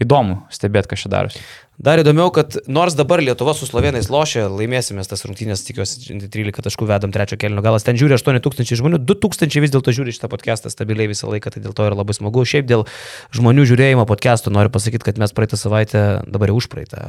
įdomu 0.03 0.41
stebėti, 0.53 0.91
kas 0.93 1.05
čia 1.05 1.13
darosi. 1.13 1.45
Dar 1.81 1.99
įdomiau, 2.03 2.29
kad 2.35 2.59
nors 2.69 2.93
dabar 2.93 3.23
Lietuva 3.25 3.55
su 3.57 3.65
slovenais 3.65 4.11
lošia, 4.13 4.45
laimėsime 4.53 5.01
tas 5.09 5.25
rungtynės, 5.25 5.63
tikiuosi, 5.65 6.13
13 6.13 6.67
taškų 6.67 6.89
vedam 6.91 7.15
trečio 7.15 7.39
kelnio 7.41 7.65
galas. 7.65 7.87
Ten 7.87 7.97
žiūri 7.97 8.19
8000 8.19 8.77
žmonių, 8.77 9.01
2000 9.09 9.63
vis 9.65 9.73
dėlto 9.73 9.95
žiūri 9.97 10.13
šitą 10.13 10.29
podcastą 10.33 10.71
stabiliai 10.73 11.09
visą 11.11 11.31
laiką, 11.33 11.55
tai 11.55 11.63
dėl 11.65 11.73
to 11.73 11.87
yra 11.89 11.97
labai 11.97 12.17
smagu. 12.19 12.45
Šiaip 12.45 12.69
dėl 12.69 12.85
žmonių 13.33 13.65
žiūrėjimo 13.73 14.05
podcastų 14.11 14.53
noriu 14.53 14.75
pasakyti, 14.75 15.09
kad 15.09 15.23
mes 15.23 15.33
praeitą 15.33 15.57
savaitę, 15.61 16.05
dabar 16.29 16.53
jau 16.53 16.61
užpraeitą, 16.61 17.09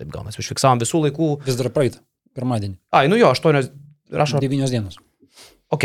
taip 0.00 0.16
gaunasi, 0.16 0.40
užfiksavom 0.40 0.80
visų 0.80 1.04
laikų. 1.10 1.30
Vis 1.44 1.60
dar 1.60 1.68
praeitą, 1.74 2.00
pirmadienį, 2.38 2.80
Ai, 2.96 3.06
nu 3.12 3.20
jo, 3.20 3.28
8, 3.36 3.70
rašo. 4.16 4.40
9 4.40 4.72
dienos. 4.72 4.96
Ok. 5.70 5.84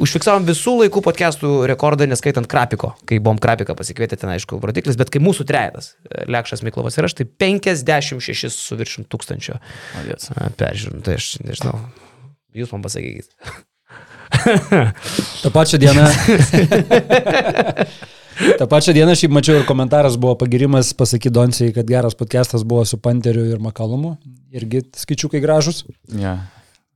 Užfiksavom 0.00 0.46
visų 0.48 0.72
laikų 0.78 1.02
podcastų 1.04 1.48
rekordą, 1.68 2.06
neskaitant 2.08 2.48
Krapiko, 2.48 2.94
kai 3.08 3.18
buvom 3.20 3.36
Krapiką 3.42 3.74
pasikvietę 3.76 4.16
ten, 4.16 4.30
aišku, 4.32 4.56
rodiklis, 4.62 4.96
bet 4.96 5.10
kai 5.12 5.20
mūsų 5.20 5.44
trejetas, 5.48 5.90
Lekšas 6.32 6.62
Miklovas 6.64 6.96
ir 6.96 7.08
aš, 7.08 7.18
tai 7.18 7.26
56 7.28 8.48
su 8.56 8.78
viršim 8.78 9.04
tūkstančio 9.12 9.58
peržiūrų. 10.56 11.02
Tai 11.04 11.18
aš 11.18 11.26
nežinau. 11.44 11.76
Jūs 12.56 12.72
man 12.72 12.86
pasakykit. 12.86 13.28
Ta 15.42 15.52
pačia 15.52 15.76
diena. 15.82 16.08
Ta 18.58 18.64
pačia 18.64 18.94
diena 18.96 19.12
šiaip 19.18 19.32
mačiau 19.36 19.60
ir 19.60 19.68
komentaras 19.68 20.16
buvo 20.20 20.38
pagirimas 20.40 20.94
pasakyti 20.96 21.34
Doncijai, 21.36 21.74
kad 21.76 21.84
geras 21.88 22.16
podcastas 22.16 22.64
buvo 22.64 22.86
su 22.88 22.96
Panteriu 22.96 23.44
ir 23.52 23.60
Makalumu. 23.60 24.16
Irgi 24.56 24.86
skaičiukai 24.96 25.40
gražus. 25.44 25.84
Ja. 26.16 26.38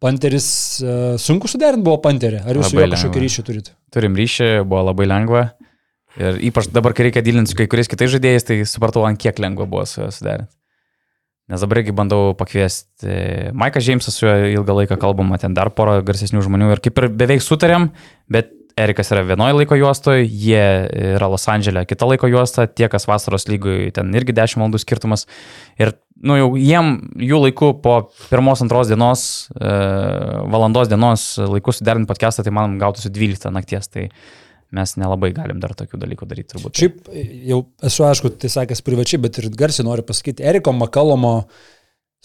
Panteris, 0.02 0.48
uh, 0.84 1.14
sunku 1.20 1.48
suderinti 1.48 1.86
buvo 1.86 2.00
Panterį. 2.04 2.42
Ar 2.44 2.58
jūs 2.58 2.72
su 2.72 2.76
Labai 2.76 2.88
juo 2.88 2.96
kažkokį 2.96 3.22
ryšį 3.24 3.44
turite? 3.46 3.72
Turim 3.94 4.18
ryšį, 4.18 4.50
buvo 4.68 4.82
labai 4.90 5.08
lengva. 5.08 5.46
Ir 6.16 6.38
ypač 6.48 6.68
dabar, 6.72 6.94
kai 6.96 7.08
reikia 7.08 7.24
dylinti 7.24 7.52
su 7.52 7.58
kai 7.58 7.66
kuriais 7.68 7.88
kitais 7.92 8.12
žaidėjais, 8.12 8.46
tai 8.48 8.60
supratau, 8.68 9.04
ant 9.08 9.20
kiek 9.20 9.40
lengva 9.42 9.68
buvo 9.68 9.84
su 9.88 10.02
juo 10.02 10.10
suderinti. 10.12 10.52
Nes 11.46 11.62
dabar 11.62 11.78
irgi 11.78 11.94
bandau 11.94 12.32
pakviesti 12.34 13.52
Maiką 13.54 13.78
Džeimsą, 13.78 14.10
su 14.10 14.26
juo 14.26 14.34
ilgą 14.50 14.80
laiką 14.80 14.96
kalbama, 14.98 15.38
ten 15.38 15.54
dar 15.54 15.70
porą 15.70 16.00
garsesnių 16.06 16.42
žmonių 16.42 16.72
ir 16.74 16.82
kaip 16.82 16.98
ir 16.98 17.06
beveik 17.20 17.44
sutarėm, 17.44 17.92
bet 18.32 18.50
Erikas 18.76 19.08
yra 19.08 19.22
vienoje 19.24 19.54
laiko 19.56 19.76
juostoje, 19.80 20.26
jie 20.28 20.64
yra 21.16 21.30
Los 21.32 21.46
Andželė 21.48 21.86
kita 21.88 22.04
laiko 22.10 22.28
juosta, 22.28 22.66
tie, 22.68 22.90
kas 22.92 23.06
vasaros 23.08 23.48
lygui, 23.48 23.86
ten 23.96 24.10
irgi 24.12 24.34
10 24.36 24.60
valandų 24.60 24.80
skirtumas. 24.82 25.24
Ir, 25.80 25.94
nu, 26.20 26.36
jau 26.36 26.50
jiem, 26.60 26.90
jų 27.24 27.38
laiku 27.46 27.70
po 27.80 27.94
pirmos, 28.28 28.60
antros 28.60 28.90
dienos, 28.92 29.22
e, 29.56 29.70
valandos 30.52 30.90
dienos 30.92 31.24
laiku 31.40 31.72
suderinti 31.72 32.10
podcastą, 32.10 32.44
tai 32.44 32.52
man 32.52 32.76
gautųsi 32.82 33.08
12 33.16 33.54
nakties. 33.56 33.88
Tai 33.94 34.10
mes 34.76 34.92
nelabai 35.00 35.30
galim 35.32 35.62
dar 35.62 35.72
tokių 35.78 36.02
dalykų 36.02 36.28
daryti, 36.28 36.50
turbūt. 36.52 36.76
Šiaip 36.76 37.08
jau 37.48 37.62
esu, 37.86 38.04
aišku, 38.10 38.34
tai 38.42 38.52
sakęs 38.52 38.84
privačiai, 38.84 39.22
bet 39.24 39.40
ir 39.40 39.48
garsiai 39.56 39.86
noriu 39.88 40.04
pasakyti, 40.04 40.44
Eriko 40.44 40.74
Makalomo 40.76 41.46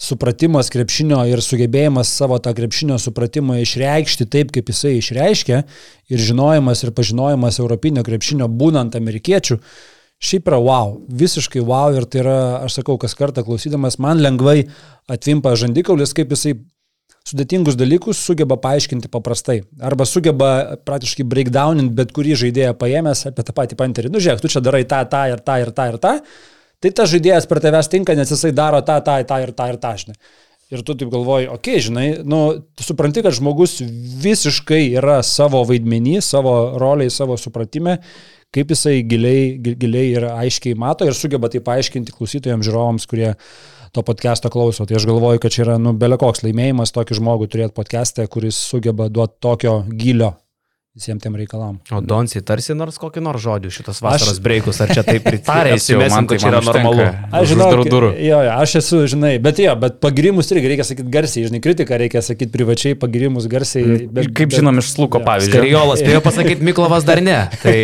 supratimas 0.00 0.70
krepšinio 0.72 1.20
ir 1.30 1.42
sugebėjimas 1.44 2.10
savo 2.10 2.38
tą 2.42 2.54
krepšinio 2.56 2.98
supratimą 3.00 3.60
išreikšti 3.62 4.26
taip, 4.30 4.52
kaip 4.54 4.70
jisai 4.72 4.96
išreiškia 4.98 5.62
ir 6.12 6.22
žinojimas 6.28 6.82
ir 6.82 6.94
pažinojimas 6.96 7.60
europinio 7.62 8.04
krepšinio 8.06 8.48
būnant 8.48 8.96
amerikiečių, 8.98 9.58
šiaip 10.22 10.50
yra 10.50 10.58
wow, 10.62 10.96
visiškai 11.22 11.62
wow 11.66 11.94
ir 11.96 12.06
tai 12.06 12.22
yra, 12.24 12.38
aš 12.66 12.80
sakau, 12.80 12.98
kas 13.00 13.14
kartą 13.18 13.44
klausydamas, 13.46 13.98
man 14.02 14.22
lengvai 14.22 14.62
atvimpa 15.10 15.54
žandikaulis, 15.58 16.14
kaip 16.16 16.34
jisai 16.34 16.56
sudėtingus 17.26 17.76
dalykus 17.78 18.18
sugeba 18.18 18.56
paaiškinti 18.60 19.10
paprastai. 19.12 19.60
Arba 19.82 20.06
sugeba 20.08 20.78
praktiškai 20.86 21.26
breakdownint 21.28 21.94
bet 21.98 22.10
kurį 22.14 22.34
žaidėją 22.40 22.74
paėmęs 22.78 23.28
apie 23.30 23.44
tą 23.46 23.54
patį 23.54 23.78
panterį. 23.78 24.10
Nu, 24.12 24.22
žiūrėk, 24.22 24.42
tu 24.42 24.50
čia 24.50 24.62
darai 24.64 24.82
tą, 24.88 25.04
tą 25.10 25.22
ir 25.30 25.42
tą 25.46 25.58
ir 25.62 25.70
tą 25.76 25.88
ir 25.92 26.00
tą. 26.02 26.16
Tai 26.82 26.90
tas 26.98 27.12
žaidėjas 27.12 27.46
per 27.46 27.60
tavęs 27.62 27.90
tinka, 27.92 28.16
nes 28.18 28.32
jisai 28.32 28.50
daro 28.56 28.80
tą, 28.82 28.98
tą, 29.06 29.20
tą 29.26 29.38
ir 29.44 29.52
tą 29.54 29.68
ir 29.70 29.78
tą, 29.82 29.92
žinai. 30.00 30.16
Ir 30.72 30.80
tu 30.88 30.96
taip 30.96 31.10
galvoji, 31.12 31.50
okei, 31.52 31.76
okay, 31.76 31.84
žinai, 31.84 32.06
nu, 32.24 32.38
supranti, 32.80 33.20
kad 33.22 33.36
žmogus 33.36 33.76
visiškai 34.22 34.86
yra 34.96 35.18
savo 35.26 35.60
vaidmenį, 35.68 36.16
savo 36.24 36.54
roliai, 36.80 37.12
savo 37.12 37.36
supratime, 37.36 37.98
kaip 38.56 38.72
jisai 38.72 39.02
giliai, 39.04 39.52
giliai 39.60 40.14
ir 40.16 40.26
aiškiai 40.30 40.78
mato 40.80 41.06
ir 41.06 41.16
sugeba 41.16 41.52
tai 41.52 41.60
paaiškinti 41.64 42.16
klausytojams, 42.16 42.64
žiūrovams, 42.66 43.06
kurie 43.10 43.34
to 43.92 44.04
podcast'o 44.06 44.48
klauso. 44.52 44.88
Tai 44.88 44.96
aš 44.96 45.06
galvoju, 45.08 45.42
kad 45.44 45.52
čia 45.52 45.66
yra, 45.66 45.76
nu, 45.80 45.92
belekoks 45.92 46.40
laimėjimas 46.46 46.96
tokį 46.96 47.20
žmogų 47.20 47.52
turėti 47.52 47.76
podcast'e, 47.76 48.26
kuris 48.32 48.56
sugeba 48.72 49.12
duoti 49.12 49.38
tokio 49.44 49.82
gilio 49.92 50.32
visiems 50.92 51.22
tiem 51.24 51.36
reikalam. 51.40 51.78
O 51.94 52.00
Donsi 52.04 52.42
tarsi 52.44 52.74
nors 52.76 52.98
kokį 53.00 53.22
nors 53.24 53.40
žodį 53.40 53.70
šitos 53.72 54.02
vasaros 54.04 54.36
aš... 54.36 54.40
breikus, 54.44 54.80
ar 54.84 54.92
čia 54.92 55.04
taip 55.06 55.24
pritaręs 55.30 55.88
jau 55.88 56.00
man, 56.02 56.28
kad 56.28 56.42
čia 56.42 56.50
yra 56.50 56.60
normalu. 56.66 57.06
Aš 57.32 57.54
žinau, 57.54 57.68
durų. 57.86 58.12
Jo, 58.20 58.42
jo, 58.44 58.52
aš 58.58 58.76
esu, 58.82 59.00
žinai, 59.14 59.32
bet 59.42 59.62
jo, 59.62 59.72
bet 59.80 59.96
pagirimus 60.04 60.52
irgi 60.52 60.74
reikia 60.74 60.86
sakyti 60.90 61.14
garsiai, 61.14 61.48
žinai, 61.48 61.62
kritiką 61.64 62.00
reikia 62.04 62.24
sakyti 62.24 62.52
privačiai, 62.52 62.98
pagirimus 63.00 63.48
garsiai. 63.48 63.86
Mm, 63.88 64.12
bet, 64.12 64.32
Kaip 64.36 64.52
bet, 64.52 64.58
žinom 64.60 64.84
iš 64.84 64.92
sluko 64.92 65.24
pavyzdžio. 65.24 65.56
Kariolas 65.56 66.04
spėjo 66.04 66.22
pasakyti, 66.28 66.68
Miklovas 66.68 67.08
dar 67.08 67.24
ne, 67.24 67.40
tai 67.64 67.76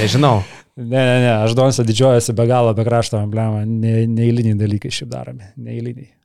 nežinau. 0.00 0.38
Ne, 0.76 0.96
ne, 0.96 1.16
ne, 1.24 1.30
aš 1.44 1.56
Donsa 1.56 1.84
didžiuojasi 1.88 2.32
be 2.36 2.48
galo, 2.48 2.72
be 2.76 2.84
krašto 2.88 3.20
emblemą, 3.20 3.64
neįliniai 3.68 4.56
dalykai 4.60 4.92
šiaip 4.92 5.12
daromi, 5.12 5.52
neįliniai. 5.56 6.15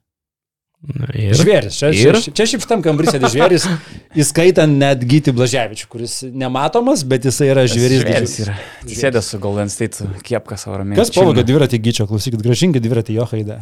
Ir, 0.82 1.36
žvėris, 1.38 1.76
čia, 1.78 1.92
ir? 1.94 2.16
čia, 2.18 2.32
čia 2.34 2.46
šiaip 2.50 2.64
tam 2.66 2.80
kambarį 2.82 3.12
sėdi 3.14 3.30
žvėris, 3.36 3.68
įskaitant 4.24 4.80
net 4.82 5.04
Gyti 5.06 5.30
Blaževičių, 5.38 5.86
kuris 5.92 6.16
nematomas, 6.26 7.04
bet 7.06 7.28
jisai 7.30 7.52
yra 7.52 7.68
žvėris. 7.70 8.02
Žvėris 8.02 8.34
yra. 8.42 8.56
Sėdė 8.90 9.22
su 9.22 9.38
Golden 9.44 9.70
State 9.70 10.10
kiepka 10.26 10.58
savo 10.58 10.80
ramiai. 10.82 10.98
Kas 10.98 11.14
pavogė 11.14 11.46
dviratį 11.46 11.78
Gyčio, 11.86 12.08
klausykit, 12.10 12.42
gražinkit 12.42 12.82
dviratį 12.82 13.20
jo 13.20 13.28
haidą. 13.30 13.60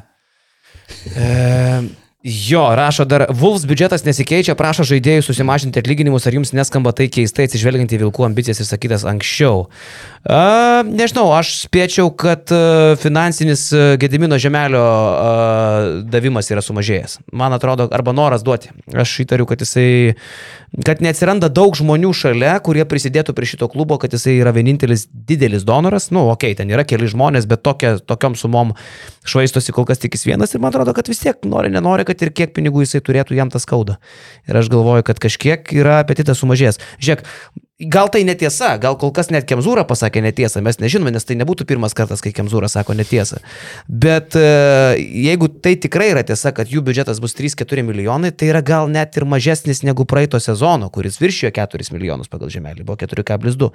E, 1.11 1.27
Jo, 2.23 2.65
rašo 2.75 3.05
dar, 3.07 3.23
Vulfs 3.31 3.63
biudžetas 3.63 4.01
nesikeičia, 4.03 4.51
prašo 4.59 4.83
žaidėjų 4.83 5.23
susimažinti 5.23 5.79
atlyginimus, 5.79 6.25
ar 6.27 6.35
jums 6.35 6.49
neskamba 6.51 6.91
tai 6.91 7.05
keistai 7.07 7.45
atsižvelgiant 7.47 7.93
į 7.95 7.99
Vilkų 8.01 8.25
ambicijas 8.27 8.59
išsakytas 8.59 9.05
anksčiau. 9.07 9.69
A, 10.27 10.81
nežinau, 10.83 11.29
aš 11.31 11.53
spėčiau, 11.61 12.09
kad 12.11 12.51
a, 12.51 12.97
finansinis 12.99 13.69
a, 13.71 13.85
Gedimino 14.01 14.35
žemelio 14.35 14.81
a, 14.83 15.29
davimas 16.11 16.51
yra 16.51 16.59
sumažėjęs. 16.59 17.21
Man 17.31 17.55
atrodo, 17.55 17.87
arba 17.87 18.11
noras 18.11 18.43
duoti. 18.43 18.73
Aš 18.91 19.15
įtariu, 19.23 19.47
kad 19.47 19.63
jisai, 19.63 20.17
kad 20.83 20.99
neatsiranda 20.99 21.47
daug 21.47 21.79
žmonių 21.79 22.11
šalia, 22.11 22.57
kurie 22.67 22.83
prisidėtų 22.83 23.31
prie 23.37 23.47
šito 23.47 23.71
klubo, 23.71 23.95
kad 23.95 24.11
jisai 24.11 24.35
yra 24.41 24.51
vienintelis 24.51 25.07
didelis 25.07 25.63
donoras. 25.63 26.11
Nu, 26.11 26.27
okei, 26.35 26.51
okay, 26.51 26.59
ten 26.59 26.75
yra 26.75 26.83
keli 26.83 27.07
žmonės, 27.15 27.47
bet 27.47 27.63
tokia, 27.63 27.95
tokiom 28.03 28.35
sumom 28.35 28.75
švaistosi 29.29 29.75
kol 29.75 29.87
kas 29.89 30.01
tik 30.01 30.17
jis 30.17 30.25
vienas 30.27 30.53
ir 30.53 30.63
man 30.63 30.73
atrodo, 30.73 30.95
kad 30.97 31.09
vis 31.11 31.21
tiek 31.23 31.39
nori, 31.47 31.71
nenori 31.73 32.05
kad 32.09 32.21
ir 32.25 32.33
kiek 32.35 32.53
pinigų 32.57 32.83
jisai 32.85 33.03
turėtų, 33.05 33.37
jam 33.37 33.53
tas 33.53 33.67
skauda. 33.67 33.99
Ir 34.49 34.59
aš 34.59 34.71
galvoju, 34.73 35.05
kad 35.07 35.21
kažkiek 35.21 35.73
yra 35.77 36.01
apetitas 36.03 36.41
sumažėjęs. 36.41 36.81
Žiūrėk, 36.99 37.25
Gal 37.79 38.09
tai 38.11 38.25
netiesa, 38.27 38.73
gal 38.75 38.97
kol 38.99 39.13
kas 39.15 39.29
net 39.31 39.45
Kemzūra 39.47 39.85
pasakė 39.87 40.19
netiesą, 40.19 40.59
mes 40.59 40.81
nežinome, 40.81 41.13
nes 41.15 41.23
tai 41.23 41.37
nebūtų 41.39 41.63
pirmas 41.63 41.93
kartas, 41.95 42.19
kai 42.19 42.33
Kemzūra 42.35 42.67
sako 42.67 42.91
netiesą. 42.99 43.39
Bet 43.87 44.35
e, 44.35 44.43
jeigu 44.99 45.47
tai 45.47 45.77
tikrai 45.79 46.09
yra 46.11 46.25
tiesa, 46.27 46.51
kad 46.51 46.67
jų 46.67 46.83
biudžetas 46.83 47.21
bus 47.23 47.37
3-4 47.39 47.85
milijonai, 47.87 48.33
tai 48.35 48.51
yra 48.51 48.59
gal 48.67 48.91
net 48.91 49.15
ir 49.15 49.23
mažesnis 49.23 49.79
negu 49.87 50.03
praeito 50.03 50.43
sezono, 50.43 50.91
kuris 50.91 51.21
viršijo 51.23 51.53
4 51.55 51.95
milijonus 51.95 52.27
pagal 52.27 52.51
žemelį, 52.51 52.83
buvo 52.83 52.99
4,2. 52.99 53.71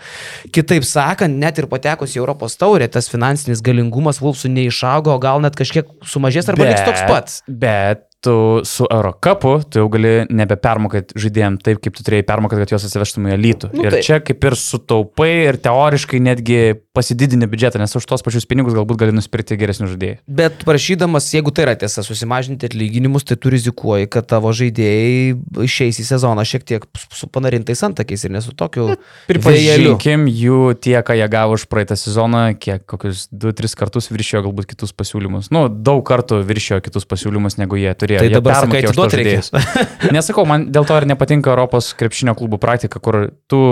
Kitaip 0.52 0.84
sakant, 0.84 1.40
net 1.40 1.64
ir 1.64 1.72
patekus 1.72 2.12
į 2.12 2.20
Europos 2.26 2.60
taurę, 2.60 2.90
tas 2.92 3.08
finansinis 3.08 3.64
galingumas 3.64 4.20
Vulfsų 4.20 4.52
neišaugo, 4.52 5.16
o 5.16 5.22
gal 5.22 5.40
net 5.40 5.56
kažkiek 5.56 5.88
sumažės 6.04 6.52
arba 6.52 6.68
liks 6.68 6.84
toks 6.84 7.08
pats. 7.08 7.40
Bet 7.48 8.04
tu 8.24 8.36
su 8.68 8.86
Eurocapu, 8.88 9.56
tu 9.68 9.82
jau 9.82 9.90
gali 9.92 10.14
nebepermokėti 10.32 11.18
žaidėjim 11.20 11.58
taip, 11.64 11.82
kaip 11.84 11.96
tu 11.96 12.06
turėjai 12.06 12.26
permokėti, 12.28 12.64
kad 12.64 12.74
juos 12.74 12.86
atsivežtum 12.88 13.28
į 13.28 13.34
elitų. 13.36 13.70
Nu, 13.74 13.84
ir 13.86 13.96
taip. 13.98 14.06
čia 14.06 14.20
kaip 14.24 14.48
ir 14.48 14.56
sutaupai 14.58 15.30
ir 15.50 15.60
teoriškai 15.64 16.20
netgi 16.24 16.60
pasididini 16.94 17.48
biudžetą, 17.50 17.80
nes 17.82 17.96
už 17.98 18.06
tos 18.06 18.22
pačius 18.22 18.46
pinigus 18.46 18.76
galbūt 18.76 19.00
gali 19.00 19.14
nusipirkti 19.16 19.58
geresnių 19.58 19.88
žaidėjų. 19.90 20.18
Bet 20.40 20.62
prašydamas, 20.66 21.26
jeigu 21.34 21.50
tai 21.54 21.66
yra 21.66 21.74
tiesa, 21.78 22.04
susimažinti 22.06 22.68
atlyginimus, 22.70 23.26
tai 23.26 23.36
tu 23.40 23.50
rizikuoji, 23.50 24.06
kad 24.14 24.28
tavo 24.30 24.52
žaidėjai 24.54 25.34
išeis 25.66 25.98
į 25.98 26.06
sezoną 26.12 26.44
šiek 26.46 26.66
tiek 26.68 26.86
su 26.94 27.26
panarintais 27.34 27.82
antakiais 27.86 28.22
ir 28.24 28.34
nesu 28.36 28.54
tokiu. 28.54 28.92
Pripažinkim, 29.26 30.28
jų 30.30 30.60
tie, 30.78 30.94
ką 31.02 31.18
jie 31.18 31.26
gavo 31.32 31.58
už 31.58 31.66
praeitą 31.72 31.98
sezoną, 31.98 32.44
kiek 32.62 32.86
kokius 32.86 33.26
2-3 33.34 33.74
kartus 33.80 34.10
viršijo 34.14 34.44
galbūt 34.46 34.70
kitus 34.70 34.94
pasiūlymus. 34.94 35.50
Nu, 35.54 35.66
daug 35.66 36.04
kartų 36.06 36.44
viršijo 36.46 36.78
kitus 36.84 37.10
pasiūlymus, 37.10 37.58
negu 37.58 37.80
jie 37.80 37.90
turėjo 37.98 38.13
turėjo. 38.20 38.32
Tai 38.32 38.40
dabar 38.40 38.58
sakai, 38.62 38.80
atiduoti 38.84 39.20
reikės. 39.20 39.52
Nesakau, 40.16 40.46
man 40.48 40.68
dėl 40.74 40.88
to 40.88 40.98
ir 41.00 41.06
nepatinka 41.10 41.52
Europos 41.52 41.92
krepšinio 41.98 42.36
klubų 42.38 42.60
praktika, 42.62 43.02
kur 43.02 43.20
tu 43.50 43.62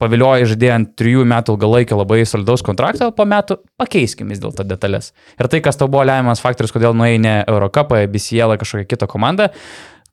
pavilioji 0.00 0.48
žaidėją 0.54 0.76
ant 0.78 0.92
trijų 0.98 1.26
metų 1.28 1.54
ilgalaikio 1.56 1.98
labai 2.00 2.22
solidaus 2.28 2.64
kontrakto, 2.64 3.10
po 3.16 3.26
metų 3.28 3.58
pakeiskime 3.80 4.32
vis 4.32 4.40
dėlto 4.42 4.64
detalės. 4.68 5.12
Ir 5.36 5.48
tai, 5.52 5.60
kas 5.64 5.80
tau 5.80 5.90
buvo 5.92 6.06
lemiamas 6.08 6.40
faktorius, 6.40 6.72
kodėl 6.72 6.96
nuėjai 6.96 7.20
ne 7.20 7.34
Eurocapą, 7.44 8.00
BCL, 8.10 8.56
kažkokią 8.62 8.88
kitą 8.88 9.08
komandą, 9.10 9.50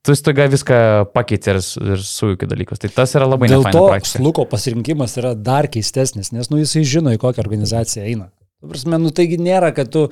tu 0.04 0.16
staiga 0.16 0.48
viską 0.52 0.80
pakeitė 1.16 1.56
ir, 1.56 1.62
ir 1.94 2.04
sujūkiai 2.04 2.52
dalykus. 2.52 2.82
Tai 2.84 2.92
tas 2.96 3.16
yra 3.16 3.30
labai 3.30 3.50
nefaina. 3.52 3.72
Dėl 3.72 3.80
to 3.80 3.94
praktika. 3.94 4.14
Sluko 4.20 4.48
pasirinkimas 4.52 5.16
yra 5.22 5.34
dar 5.36 5.70
keistesnis, 5.72 6.34
nes 6.36 6.52
nu, 6.52 6.60
jisai 6.64 6.84
žino, 6.88 7.16
į 7.16 7.22
kokią 7.24 7.44
organizaciją 7.44 8.08
eina. 8.08 8.30
Prasme, 8.68 9.00
nu, 9.00 9.12
taigi 9.14 9.40
nėra, 9.40 9.72
kad 9.76 9.92
tu 9.94 10.08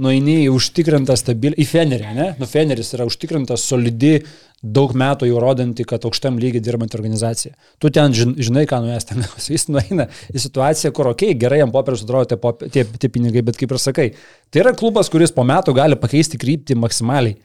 nueini 0.00 0.40
į 0.44 0.50
užtikrintą 0.54 1.14
stabilį, 1.18 1.54
į 1.60 1.66
Fenerį, 1.70 2.10
ne? 2.16 2.26
Nu, 2.40 2.48
Feneris 2.50 2.90
yra 2.96 3.06
užtikrintas, 3.06 3.62
solidi, 3.68 4.16
daug 4.64 4.94
metų 4.96 5.28
jau 5.28 5.40
rodanti, 5.42 5.84
kad 5.86 6.06
aukštam 6.08 6.38
lygiai 6.40 6.62
dirbanti 6.64 6.96
organizacija. 6.98 7.54
Tu 7.82 7.90
ten 7.94 8.14
žinai, 8.16 8.64
ką 8.70 8.80
nuės 8.82 9.06
ten, 9.10 9.22
jis 9.54 9.68
nueina 9.70 10.08
į 10.32 10.42
situaciją, 10.46 10.92
kur, 10.96 11.12
okei, 11.12 11.34
okay, 11.34 11.40
gerai, 11.44 11.60
jam 11.62 11.74
popierius 11.74 12.06
atrodo 12.06 12.32
tie, 12.32 12.70
tie, 12.74 12.86
tie 13.04 13.12
pinigai, 13.12 13.44
bet 13.46 13.60
kaip 13.60 13.74
ir 13.74 13.82
sakai, 13.82 14.08
tai 14.50 14.64
yra 14.64 14.74
klubas, 14.76 15.12
kuris 15.12 15.34
po 15.34 15.46
metų 15.46 15.76
gali 15.76 16.00
pakeisti 16.00 16.40
kryptį 16.40 16.78
maksimaliai. 16.80 17.38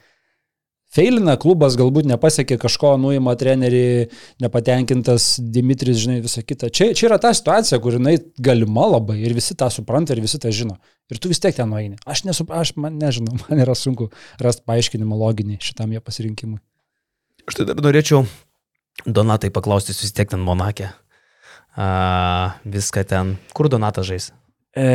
Feilina 0.90 1.36
klubas 1.38 1.76
galbūt 1.78 2.08
nepasiekė 2.10 2.56
kažko, 2.58 2.96
nuima 2.98 3.36
trenerį, 3.38 4.10
nepatenkintas 4.42 5.36
Dimitris, 5.38 6.00
žinai, 6.02 6.18
visą 6.24 6.42
kitą. 6.42 6.72
Čia, 6.74 6.98
čia 6.98 7.06
yra 7.12 7.20
ta 7.22 7.30
situacija, 7.38 7.78
kur 7.84 7.94
jinai 8.00 8.16
galima 8.42 8.88
labai 8.96 9.20
ir 9.22 9.36
visi 9.38 9.54
tą 9.58 9.70
supranta 9.74 10.16
ir 10.16 10.22
visi 10.24 10.42
tą 10.42 10.50
žino. 10.50 10.80
Ir 11.14 11.22
tu 11.22 11.30
vis 11.30 11.42
tiek 11.42 11.54
ten 11.54 11.70
nueini. 11.70 11.98
Aš 12.10 12.24
nesuprantu, 12.26 12.62
aš 12.66 12.74
man 12.82 12.98
nežinau, 12.98 13.38
man 13.44 13.62
yra 13.62 13.76
sunku 13.78 14.10
rasti 14.42 14.66
paaiškinimą 14.66 15.16
loginį 15.22 15.62
šitam 15.62 15.94
jo 15.94 16.02
pasirinkimui. 16.02 16.58
Štai 17.50 17.66
dabar 17.70 17.84
norėčiau 17.90 18.26
Donatai 19.06 19.54
paklausti, 19.54 19.94
vis 19.94 20.12
tiek 20.12 20.28
ten 20.34 20.42
Monakė. 20.44 20.90
A, 21.78 22.58
viską 22.66 23.06
ten. 23.08 23.38
Kur 23.56 23.70
Donatas 23.72 24.10
žais? 24.10 24.34
E, 24.74 24.86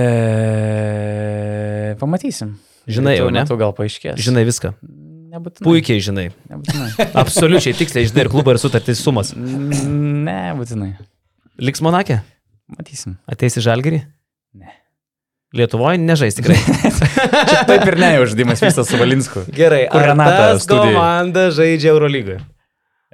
pamatysim. 2.03 2.59
Žinai 2.91 3.17
jau, 3.17 3.31
ne? 3.33 3.47
Tu 3.49 3.57
gal 3.57 3.73
paaiškės. 3.79 4.21
Žinai 4.21 4.45
viską. 4.45 4.75
Nebūtinai. 5.35 5.67
Puikiai 5.67 6.03
žinai. 6.05 6.29
Nebūtinai. 6.51 7.09
Absoliučiai 7.25 7.75
tiksliai 7.75 8.07
žinai 8.07 8.27
ir 8.27 8.31
klubą 8.31 8.55
ir 8.55 8.61
sutartys 8.63 9.03
sumas. 9.03 9.33
Ne, 9.35 10.55
būtinai. 10.59 10.93
Liks 11.59 11.83
Monakė? 11.83 12.21
Matysim. 12.71 13.17
Ateisi 13.31 13.63
žalgerį? 13.65 14.05
Ne. 14.61 14.77
Lietuvoje 15.59 15.99
nežais 16.03 16.39
tikrai. 16.39 16.59
Čia 17.51 17.65
taip 17.67 17.83
ir 17.91 17.99
ne, 17.99 18.13
uždimas 18.23 18.63
vyksta 18.63 18.87
su 18.87 19.01
Valinsku. 19.01 19.45
Gerai, 19.55 19.85
kur 19.91 20.07
Renatas 20.07 20.69
komanda 20.71 21.49
žaidžia 21.55 21.91
Eurolygoje? 21.95 22.39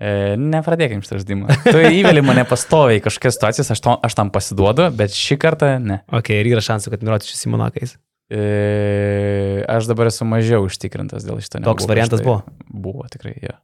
E, 0.01 0.13
nepradėkim 0.41 1.01
šitą 1.05 1.23
žaidimą. 1.23 1.57
Tu 1.67 1.81
įveli 2.01 2.25
mane 2.25 2.45
pastoviai 2.49 3.01
kažkokias 3.05 3.37
situacijas, 3.37 3.73
aš, 3.75 3.85
to, 3.85 3.97
aš 4.09 4.17
tam 4.17 4.33
pasiduodu, 4.33 4.91
bet 4.97 5.17
šį 5.17 5.41
kartą 5.41 5.75
ne. 5.81 6.01
Ok, 6.17 6.33
ir 6.37 6.53
yra 6.53 6.65
šansų, 6.65 6.93
kad 6.95 7.05
Mirotičius 7.05 7.45
į 7.49 7.53
Monakais. 7.57 7.97
E, 8.31 9.65
aš 9.67 9.89
dabar 9.91 10.07
esu 10.07 10.23
mažiau 10.29 10.63
užtikrintas 10.69 11.25
dėl 11.27 11.41
šito. 11.43 11.59
Toks 11.67 11.89
variantas 11.91 12.23
buvo? 12.23 12.45
Buvo, 12.71 13.03
tikrai, 13.11 13.35
jo. 13.43 13.57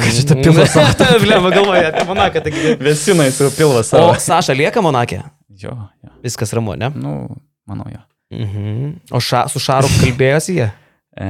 Ką 0.00 0.06
čia 0.14 0.24
ta 0.24 0.36
pilvas? 0.38 0.76
Blema 1.24 1.50
galvoja 1.52 1.90
apie 1.90 2.06
Monaką, 2.08 2.40
taigi. 2.46 2.76
Vesinai 2.80 3.28
su 3.34 3.50
pilvas. 3.58 3.92
O 3.98 4.14
Saša 4.16 4.56
lieka 4.56 4.80
Monakė? 4.84 5.20
Jo, 5.60 5.74
jo. 6.00 6.12
Viskas 6.24 6.54
ramu, 6.56 6.78
ne? 6.80 6.88
Nu, 6.96 7.14
manau, 7.68 7.90
jo. 7.92 8.00
Mhm. 8.32 8.92
O 9.12 9.20
ša, 9.20 9.44
su 9.52 9.60
Šaru 9.60 9.90
kalbėjosi 10.00 10.56
jie? 10.60 10.70
E, 11.18 11.28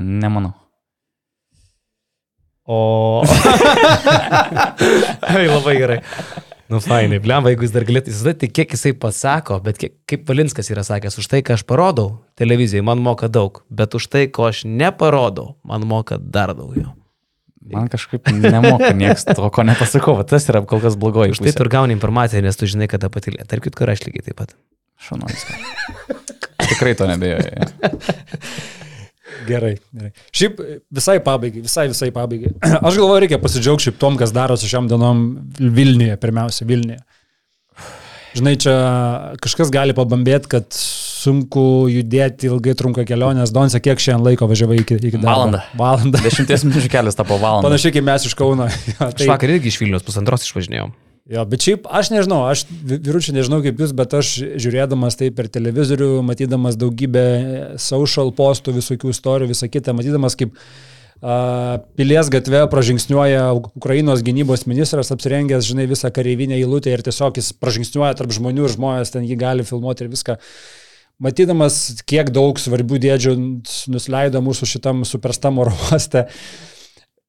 nemanau. 0.00 0.54
O. 2.64 3.20
Ai, 5.34 5.44
labai 5.50 5.76
gerai. 5.82 5.98
Nu, 6.72 6.80
fainai, 6.80 7.18
blemba, 7.20 7.50
jeigu 7.52 7.66
jis 7.66 7.72
dar 7.74 7.84
galėtų 7.84 8.08
įsivaizduoti, 8.08 8.48
kiek 8.56 8.70
jisai 8.72 8.94
pasako, 8.96 9.58
bet 9.64 9.78
kiek, 9.80 9.94
kaip 10.08 10.24
Valinskas 10.30 10.70
yra 10.72 10.84
sakęs, 10.86 11.18
už 11.20 11.28
tai, 11.28 11.42
ką 11.44 11.58
aš 11.58 11.64
parodau 11.68 12.22
televizijai, 12.40 12.84
man 12.86 13.02
moka 13.04 13.28
daug, 13.28 13.60
bet 13.68 13.96
už 13.98 14.08
tai, 14.08 14.26
ko 14.32 14.48
aš 14.48 14.62
neparodau, 14.64 15.58
man 15.68 15.84
moka 15.88 16.16
dar 16.16 16.54
daugiau. 16.56 16.94
Man 17.64 17.88
kažkaip 17.92 18.28
nemoka 18.28 18.92
niekas 18.96 19.24
to, 19.28 19.44
ko 19.52 19.64
nepasakau, 19.64 20.16
tas 20.28 20.48
yra 20.52 20.64
kol 20.68 20.82
kas 20.84 20.96
blogoji. 21.00 21.32
Už 21.36 21.40
tai 21.44 21.52
tu 21.56 21.64
ir 21.64 21.72
gauni 21.72 21.96
informaciją, 21.96 22.44
nes 22.44 22.60
tu 22.60 22.68
žinai, 22.68 22.88
kada 22.92 23.08
patilė. 23.12 23.44
Tarp 23.48 23.64
kitko, 23.64 23.86
ir 23.86 23.94
aš 23.94 24.04
lygiai 24.04 24.28
taip 24.28 24.40
pat. 24.40 24.56
Šaunuolis. 25.04 25.46
Tikrai 26.64 26.92
to 26.96 27.08
nebejoju. 27.08 27.68
Gerai, 29.48 29.74
gerai. 29.92 30.12
Šiaip 30.34 30.60
visai 30.94 31.18
pabaigai, 31.24 31.64
visai 31.64 31.88
visai 31.90 32.10
pabaigai. 32.14 32.54
Aš 32.86 32.98
galvoju, 33.00 33.24
reikia 33.24 33.40
pasidžiaugti 33.42 33.88
šiaip 33.88 34.00
tom, 34.00 34.18
kas 34.20 34.32
darosi 34.34 34.70
šiam 34.70 34.88
dienom 34.90 35.24
Vilniuje, 35.58 36.16
pirmiausia, 36.22 36.66
Vilniuje. 36.68 37.02
Žinai, 38.34 38.54
čia 38.58 38.74
kažkas 39.42 39.70
gali 39.70 39.94
pabambėti, 39.94 40.50
kad 40.56 40.74
sunku 41.24 41.86
judėti, 41.92 42.48
ilgai 42.50 42.74
trunka 42.78 43.04
kelionės. 43.06 43.52
Donse, 43.54 43.78
kiek 43.82 44.02
šiandien 44.02 44.26
laiko 44.26 44.48
važiavai 44.50 44.80
iki, 44.82 44.98
iki 44.98 45.20
darbo? 45.20 45.30
Valandą. 45.30 45.62
Valandą. 45.78 46.22
Dešimties 46.24 46.66
minučių 46.66 46.90
kelias 46.92 47.18
tapo 47.18 47.38
valandą. 47.38 47.64
Panašiai 47.68 47.94
kaip 47.94 48.06
mes 48.10 48.26
iš 48.28 48.36
Kauno. 48.38 48.66
Ja, 48.94 49.10
Aš 49.12 49.26
vakar 49.30 49.54
irgi 49.54 49.70
iš 49.70 49.78
Vilnius 49.80 50.04
pusantros 50.06 50.46
išvažinėjau. 50.48 50.90
Jo, 51.24 51.40
bet 51.48 51.64
šiaip 51.64 51.86
aš 51.88 52.10
nežinau, 52.12 52.42
aš 52.52 52.66
vyručiai 52.84 53.38
nežinau 53.38 53.62
kaip 53.64 53.78
jūs, 53.80 53.94
bet 53.96 54.12
aš 54.12 54.32
žiūrėdamas 54.60 55.16
tai 55.16 55.30
per 55.32 55.46
televizorių, 55.48 56.18
matydamas 56.20 56.76
daugybę 56.76 57.22
social 57.80 58.28
postų, 58.36 58.74
visokių 58.76 59.14
istorijų, 59.14 59.54
visą 59.54 59.70
kitą, 59.72 59.94
matydamas 59.96 60.36
kaip 60.36 60.52
uh, 60.52 61.78
pilies 61.96 62.28
gatve 62.28 62.60
pražingsniuoja 62.68 63.54
Ukrainos 63.56 64.20
gynybos 64.26 64.66
ministras 64.68 65.12
apsirengęs, 65.14 65.64
žinai, 65.64 65.88
visą 65.88 66.12
kareivinę 66.12 66.58
įlūtę 66.60 66.92
ir 66.92 67.04
tiesiog 67.06 67.40
jis 67.40 67.54
pražingsniuoja 67.56 68.12
tarp 68.18 68.36
žmonių 68.36 68.68
ir 68.68 68.74
žmonės 68.76 69.14
ten 69.16 69.24
jį 69.24 69.40
gali 69.40 69.64
filmuoti 69.64 70.04
ir 70.04 70.12
viską. 70.12 70.36
Matydamas, 71.24 72.02
kiek 72.04 72.28
daug 72.34 72.58
svarbių 72.60 73.00
dėdžių 73.00 73.34
nusileido 73.94 74.44
mūsų 74.44 74.68
šitam 74.68 75.04
superstam 75.08 75.62
oro 75.62 75.72
uoste, 75.88 76.26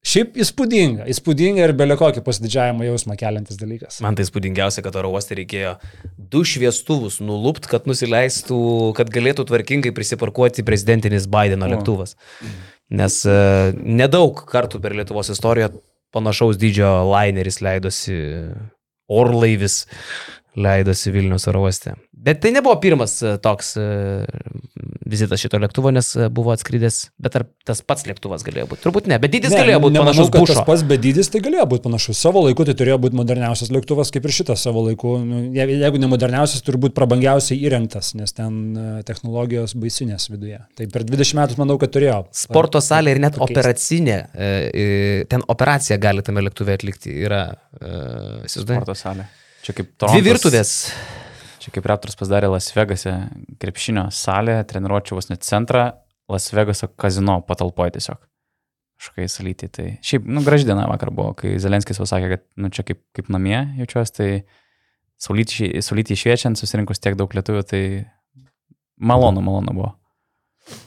Šiaip 0.06 0.36
įspūdinga, 0.38 1.08
įspūdinga 1.10 1.64
ir 1.66 1.72
belė 1.74 1.96
kokį 1.98 2.22
pasididžiavimo 2.26 2.86
jausmą 2.86 3.16
keliantis 3.18 3.58
dalykas. 3.58 3.98
Man 4.04 4.14
tai 4.14 4.26
įspūdingiausia, 4.26 4.84
kad 4.86 4.94
oro 5.00 5.10
uoste 5.16 5.34
reikėjo 5.38 5.72
du 6.30 6.44
šviestuvus 6.46 7.18
nulupt, 7.24 7.66
kad 7.70 7.88
nusileistų, 7.90 8.60
kad 8.98 9.10
galėtų 9.10 9.48
tvarkingai 9.50 9.90
prisiparkuoti 9.96 10.66
prezidentinis 10.66 11.26
Bideno 11.32 11.66
lėktuvas. 11.72 12.14
Nes 12.94 13.18
uh, 13.26 13.74
nedaug 13.74 14.44
kartų 14.46 14.78
per 14.84 14.94
Lietuvos 14.94 15.32
istoriją 15.34 15.72
panašaus 16.14 16.60
dydžio 16.60 16.92
laineris 17.10 17.58
leidosi, 17.64 18.14
orlaivis 19.10 19.84
leidosi 20.56 21.12
Vilnius 21.14 21.46
oro 21.50 21.66
uoste. 21.66 21.94
Bet 22.26 22.40
tai 22.42 22.50
nebuvo 22.54 22.74
pirmas 22.82 23.20
toks 23.44 23.76
vizitas 25.06 25.38
šito 25.38 25.60
lėktuvo, 25.62 25.92
nes 25.94 26.08
buvo 26.34 26.50
atskridęs, 26.54 26.96
bet 27.22 27.36
ar 27.38 27.44
tas 27.68 27.82
pats 27.86 28.06
lėktuvas 28.08 28.42
galėjo 28.46 28.64
būti? 28.72 28.82
Turbūt 28.82 29.06
ne, 29.12 29.18
bet 29.22 29.30
dydis 29.30 29.52
ne, 29.52 29.60
galėjo 29.60 29.82
būti 29.84 30.00
panašus. 30.00 30.30
Manau, 30.32 30.48
tas 30.50 30.62
pats, 30.66 30.82
bet 30.88 31.04
dydis 31.04 31.30
tai 31.30 31.42
galėjo 31.44 31.68
būti 31.70 31.84
panašus. 31.84 32.18
Savo 32.18 32.42
laiku 32.46 32.66
tai 32.66 32.74
turėjo 32.80 32.98
būti 33.04 33.20
moderniausias 33.20 33.70
lėktuvas, 33.70 34.10
kaip 34.14 34.26
ir 34.26 34.34
šitas 34.40 34.66
savo 34.66 34.82
laiku. 34.88 35.14
Nu, 35.22 35.44
jeigu 35.54 36.02
ne 36.02 36.10
moderniausias, 36.10 36.64
turi 36.66 36.82
būti 36.82 36.96
prabangiausiai 36.98 37.62
įrengtas, 37.68 38.14
nes 38.18 38.34
ten 38.34 38.58
technologijos 39.06 39.76
baisinės 39.78 40.26
viduje. 40.32 40.58
Tai 40.74 40.90
per 40.90 41.06
20 41.06 41.38
metų 41.38 41.62
manau, 41.62 41.78
kad 41.78 41.94
turėjo. 41.94 42.24
Sporto 42.34 42.82
salė 42.82 43.14
ir 43.14 43.22
net 43.28 43.38
pakeisti. 43.38 43.60
operacinė, 43.60 44.20
ten 45.30 45.46
operaciją 45.46 46.02
gali 46.02 46.26
tame 46.26 46.42
lėktuve 46.48 46.74
atlikti. 46.80 47.14
Yra, 47.22 47.46
įsivaizduoju. 47.78 48.82
Sporto 48.82 48.98
salė. 48.98 49.30
Čia 49.66 49.74
kaip 49.74 49.88
Torontas. 49.98 50.14
Dvi 50.14 50.30
virtuvės. 50.30 50.72
Čia 51.58 51.72
kaip 51.74 51.86
Raptors 51.90 52.14
pasidarė 52.14 52.46
Las 52.52 52.68
Vegase 52.70 53.16
krepšinio 53.58 54.04
salė, 54.14 54.60
treniruočio 54.70 55.16
vos 55.18 55.26
net 55.26 55.42
centrą, 55.42 55.88
Las 56.30 56.46
Vegaso 56.54 56.86
kazino 56.94 57.40
patalpoje 57.48 57.96
tiesiog. 57.96 58.20
Kažkai 59.02 59.26
salyti. 59.26 59.66
Tai 59.74 59.88
šiaip, 60.06 60.28
nu, 60.30 60.44
graži 60.46 60.68
diena 60.68 60.86
vakar 60.86 61.10
buvo, 61.10 61.32
kai 61.40 61.56
Zelenskis 61.62 61.98
pasakė, 61.98 62.28
kad, 62.36 62.44
nu, 62.62 62.70
čia 62.70 62.86
kaip, 62.86 63.02
kaip 63.18 63.32
namie 63.34 63.58
jaučiuosi, 63.80 64.14
tai 64.14 64.30
saulyti 65.18 66.20
šviečiant, 66.22 66.60
susirinkus 66.60 67.02
tiek 67.02 67.18
daug 67.18 67.34
lietuvių, 67.34 67.66
tai 67.66 67.82
malonu, 69.02 69.42
malonu 69.42 69.74
buvo. 69.74 69.90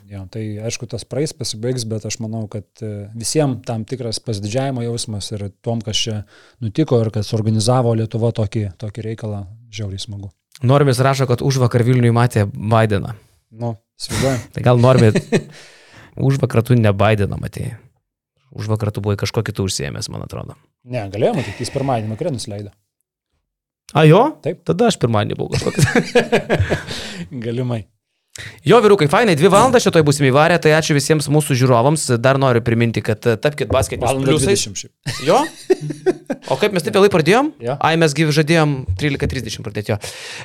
Jo, 0.10 0.26
tai 0.32 0.44
aišku, 0.66 0.88
tas 0.92 1.06
praeis 1.08 1.32
pasibaigs, 1.38 1.86
bet 1.88 2.04
aš 2.08 2.18
manau, 2.24 2.42
kad 2.52 2.66
e, 2.84 3.08
visiems 3.16 3.62
tam 3.68 3.86
tikras 3.88 4.20
pasididžiavimo 4.26 4.84
jausmas 4.84 5.30
ir 5.32 5.46
tom, 5.64 5.84
kas 5.86 6.02
čia 6.02 6.16
nutiko 6.64 7.00
ir 7.00 7.12
kas 7.16 7.30
organizavo 7.38 7.94
Lietuva 7.96 8.34
tokį, 8.36 8.66
tokį 8.82 9.06
reikalą, 9.06 9.44
žiauriai 9.72 10.02
smagu. 10.02 10.32
Normis 10.66 11.00
rašo, 11.00 11.30
kad 11.30 11.44
už 11.46 11.62
vakar 11.62 11.86
Vilniui 11.88 12.12
matė 12.16 12.44
Bideną. 12.50 13.14
Nu, 13.56 13.76
sviduoju. 14.02 14.42
tai 14.56 14.66
gal 14.66 14.82
Normi, 14.82 15.14
už 16.30 16.42
vakar 16.42 16.66
tu 16.68 16.76
ne 16.76 16.92
Bideną 16.92 17.40
matėjai. 17.40 17.78
Už 18.50 18.68
vakar 18.68 18.90
tu 18.92 19.04
buvai 19.06 19.16
kažko 19.22 19.46
kitų 19.46 19.68
užsiemęs, 19.70 20.10
man 20.10 20.26
atrodo. 20.26 20.58
Ne, 20.90 21.06
galėjo 21.14 21.36
matyti, 21.38 21.62
jis 21.62 21.72
pirmadienį 21.72 22.16
vakarė 22.16 22.34
nusileido. 22.34 22.74
A 23.94 24.04
jo? 24.10 24.24
Taip. 24.44 24.66
Tada 24.68 24.90
aš 24.90 24.98
pirmadienį 25.02 25.38
buvau 25.38 25.54
kažkoks. 25.54 25.86
Galimai. 27.46 27.84
Jo, 28.68 28.80
vyrukai, 28.84 29.08
fainai, 29.12 29.34
dvi 29.40 29.50
valandas 29.52 29.86
šitoj 29.86 30.04
būsim 30.08 30.28
įvarę, 30.30 30.58
tai 30.62 30.76
ačiū 30.78 30.94
visiems 30.98 31.30
mūsų 31.32 31.56
žiūrovams. 31.62 32.06
Dar 32.22 32.38
noriu 32.42 32.62
priminti, 32.66 33.02
kad 33.02 33.24
e, 33.26 33.34
tapkite 33.40 33.72
basketinius 33.74 34.20
pliusais. 34.22 34.86
Jo? 35.26 35.40
O 36.52 36.58
kaip 36.60 36.76
mes 36.76 36.86
taip 36.86 36.96
vėlai 36.96 37.10
pradėjom? 37.12 37.52
Ja. 37.64 37.78
Ai, 37.84 37.96
mes 38.00 38.14
gyvi 38.16 38.34
žadėjom 38.36 38.76
13.30 39.00 39.64
pradėti 39.66 39.94
jo. 39.94 39.98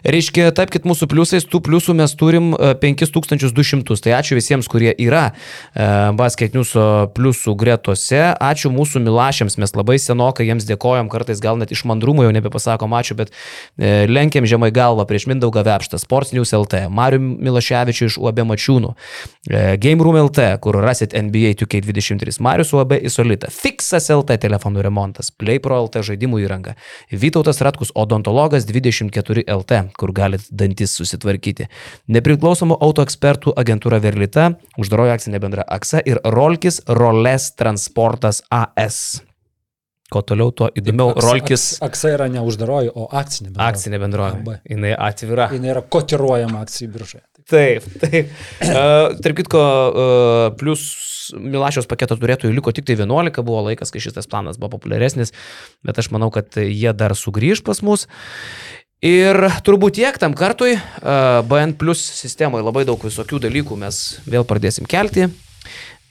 Reiškia, 0.09 0.49
tapkite 0.57 0.89
mūsų 0.89 1.09
pliusais, 1.11 1.47
tų 1.49 1.61
pliusų 1.67 1.97
mes 1.99 2.15
turim 2.19 2.53
5200. 2.81 3.99
Tai 4.05 4.17
ačiū 4.17 4.39
visiems, 4.39 4.69
kurie 4.71 4.95
yra 4.95 5.27
e, 5.31 5.89
basketinius 6.17 6.73
pliusų 7.15 7.55
gretose. 7.61 8.23
Ačiū 8.33 8.73
mūsų 8.75 9.05
milašiams, 9.05 9.59
mes 9.61 9.77
labai 9.77 9.99
senokai 10.03 10.49
jiems 10.49 10.67
dėkojom, 10.69 11.13
kartais 11.13 11.43
gal 11.45 11.61
net 11.61 11.75
iš 11.75 11.85
mandrumo 11.89 12.25
jau 12.27 12.33
nebepasakom 12.35 12.97
ačiū, 12.97 13.19
bet 13.21 13.35
e, 13.35 14.07
lenkiam 14.11 14.49
žemai 14.49 14.73
galvą 14.75 15.07
prieš 15.09 15.29
Mindaugą 15.31 15.65
Vepštą, 15.67 16.01
Sports 16.03 16.35
News 16.37 16.55
LT, 16.57 16.87
Mariu 16.89 17.21
Milašė. 17.23 17.84
Markevičių 17.85 18.09
iš 18.09 18.17
UAB 18.19 18.41
Mačiūnų, 18.49 18.93
e, 19.51 19.77
Game 19.77 20.03
Room 20.03 20.17
LT, 20.17 20.59
kur 20.61 20.79
rasit 20.83 21.15
NBA 21.15 21.55
2K23, 21.61 22.41
Marius 22.41 22.73
UAB 22.73 22.97
Isolita, 23.05 23.51
Fixas 23.51 24.11
LT 24.11 24.39
telefonų 24.41 24.83
remontas, 24.85 25.31
PlayPro 25.31 25.83
LT 25.85 26.05
žaidimų 26.09 26.45
įranga, 26.45 26.77
Vytautas 27.11 27.61
Ratkus 27.61 27.93
Odontologas 27.95 28.65
24 28.65 29.45
LT, 29.47 29.83
kur 29.99 30.13
galit 30.13 30.47
dantis 30.51 30.97
susitvarkyti, 30.97 31.69
nepriklausomų 32.09 32.79
autoekspertų 32.81 33.55
agentūra 33.57 34.01
Verlita, 34.01 34.55
uždarojo 34.79 35.15
akcinė 35.15 35.41
bendra 35.41 35.67
AXA 35.69 36.03
ir 36.05 36.21
Rolkis 36.25 36.83
Roles 36.89 37.53
Transportas 37.59 38.43
AS. 38.51 39.23
Kuo 40.13 40.21
toliau, 40.23 40.53
tuo 40.53 40.69
įdomiau. 40.77 41.11
Aks, 41.11 41.25
Rolkis. 41.25 41.63
Aks, 41.75 41.85
aksa 41.89 42.11
yra 42.15 42.29
ne 42.31 42.43
uždaroji, 42.45 42.93
o 42.95 43.09
akcinė 43.09 43.51
bendrovė. 43.51 43.69
Akcinė 43.73 44.01
bendrovė. 44.03 44.59
Jis 44.69 44.99
atvira. 45.09 45.47
Jis 45.51 45.71
yra 45.73 45.83
kotiruojama 45.97 46.61
akcijų 46.63 46.91
biržoje. 46.95 47.25
Taip, 47.51 47.85
taip. 48.01 48.31
Uh, 48.65 49.13
tarp 49.23 49.37
kitko, 49.39 49.61
uh, 49.61 50.47
plus 50.59 50.85
Milašiaus 51.37 51.89
paketo 51.89 52.17
turėtojų 52.19 52.55
liko 52.57 52.73
tik 52.75 52.87
tai 52.89 52.97
11, 52.99 53.43
buvo 53.45 53.63
laikas, 53.69 53.93
kai 53.93 54.03
šitas 54.03 54.29
planas 54.31 54.59
buvo 54.61 54.75
populiaresnis, 54.77 55.33
bet 55.85 56.01
aš 56.01 56.11
manau, 56.15 56.31
kad 56.35 56.57
jie 56.61 56.93
dar 56.97 57.15
sugrįž 57.19 57.63
pas 57.67 57.81
mus. 57.85 58.07
Ir 59.05 59.37
turbūt 59.67 59.99
tiek 60.01 60.19
tam 60.21 60.37
kartui, 60.37 60.79
uh, 60.79 61.41
BN 61.49 61.77
plus 61.81 62.03
sistemoje 62.23 62.65
labai 62.65 62.87
daug 62.89 63.01
visokių 63.05 63.43
dalykų 63.47 63.79
mes 63.85 64.05
vėl 64.25 64.49
pradėsim 64.49 64.89
kelti 64.89 65.29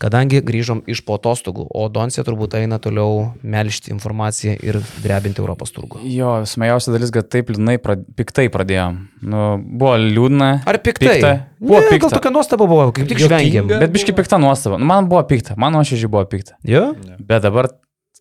kadangi 0.03 0.41
grįžom 0.43 0.83
iš 0.91 1.01
po 1.07 1.15
atostogų, 1.15 1.65
o 1.71 1.85
Donsė 1.91 2.25
turbūt 2.27 2.57
eina 2.59 2.79
toliau 2.83 3.29
melžti 3.39 3.93
informaciją 3.93 4.55
ir 4.59 4.79
drebinti 5.03 5.39
Europos 5.43 5.71
turgų. 5.75 6.01
Jo, 6.11 6.35
smajausia 6.49 6.95
dalis, 6.95 7.13
kad 7.15 7.29
taip 7.31 7.53
liūdnai, 7.53 7.77
prad... 7.83 8.03
piktai 8.17 8.49
pradėjom. 8.53 8.99
Nu, 9.23 9.45
buvo 9.63 9.95
liūdna. 10.01 10.49
Ar 10.69 10.79
piktai? 10.83 11.15
Pikta. 11.15 11.33
Buvo 11.63 11.79
ne, 11.79 11.93
pikta. 11.93 12.09
Gal 12.09 12.17
tokia 12.17 12.33
nuostaba 12.35 12.67
buvo, 12.67 12.89
kaip 12.95 13.07
tik 13.11 13.23
žvengėm. 13.23 13.71
Bet 13.71 13.95
biški 13.95 14.15
pikta 14.17 14.41
nuostaba. 14.41 14.81
Nu, 14.81 14.89
man 14.89 15.07
buvo 15.11 15.23
pikta, 15.29 15.55
man 15.59 15.75
nuoširdžiai 15.77 16.11
buvo 16.11 16.25
pikta. 16.29 16.59
Jo? 16.67 16.89
Bet 17.23 17.47
dabar 17.47 17.71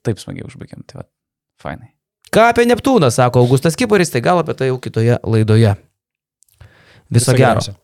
taip 0.07 0.23
smagiai 0.23 0.47
užbaigėm. 0.47 0.87
Tai 0.87 1.03
va, 1.03 1.09
fainai. 1.63 1.93
Ką 2.33 2.49
apie 2.49 2.65
Neptūną, 2.71 3.11
sako 3.13 3.43
Augustas 3.43 3.77
Kiparis, 3.77 4.15
tai 4.15 4.23
gal 4.25 4.41
apie 4.41 4.55
tai 4.57 4.71
jau 4.71 4.79
kitoje 4.81 5.19
laidoje. 5.21 5.75
Viso, 7.13 7.35
Viso 7.35 7.35
gero. 7.37 7.61
Geriausio. 7.61 7.82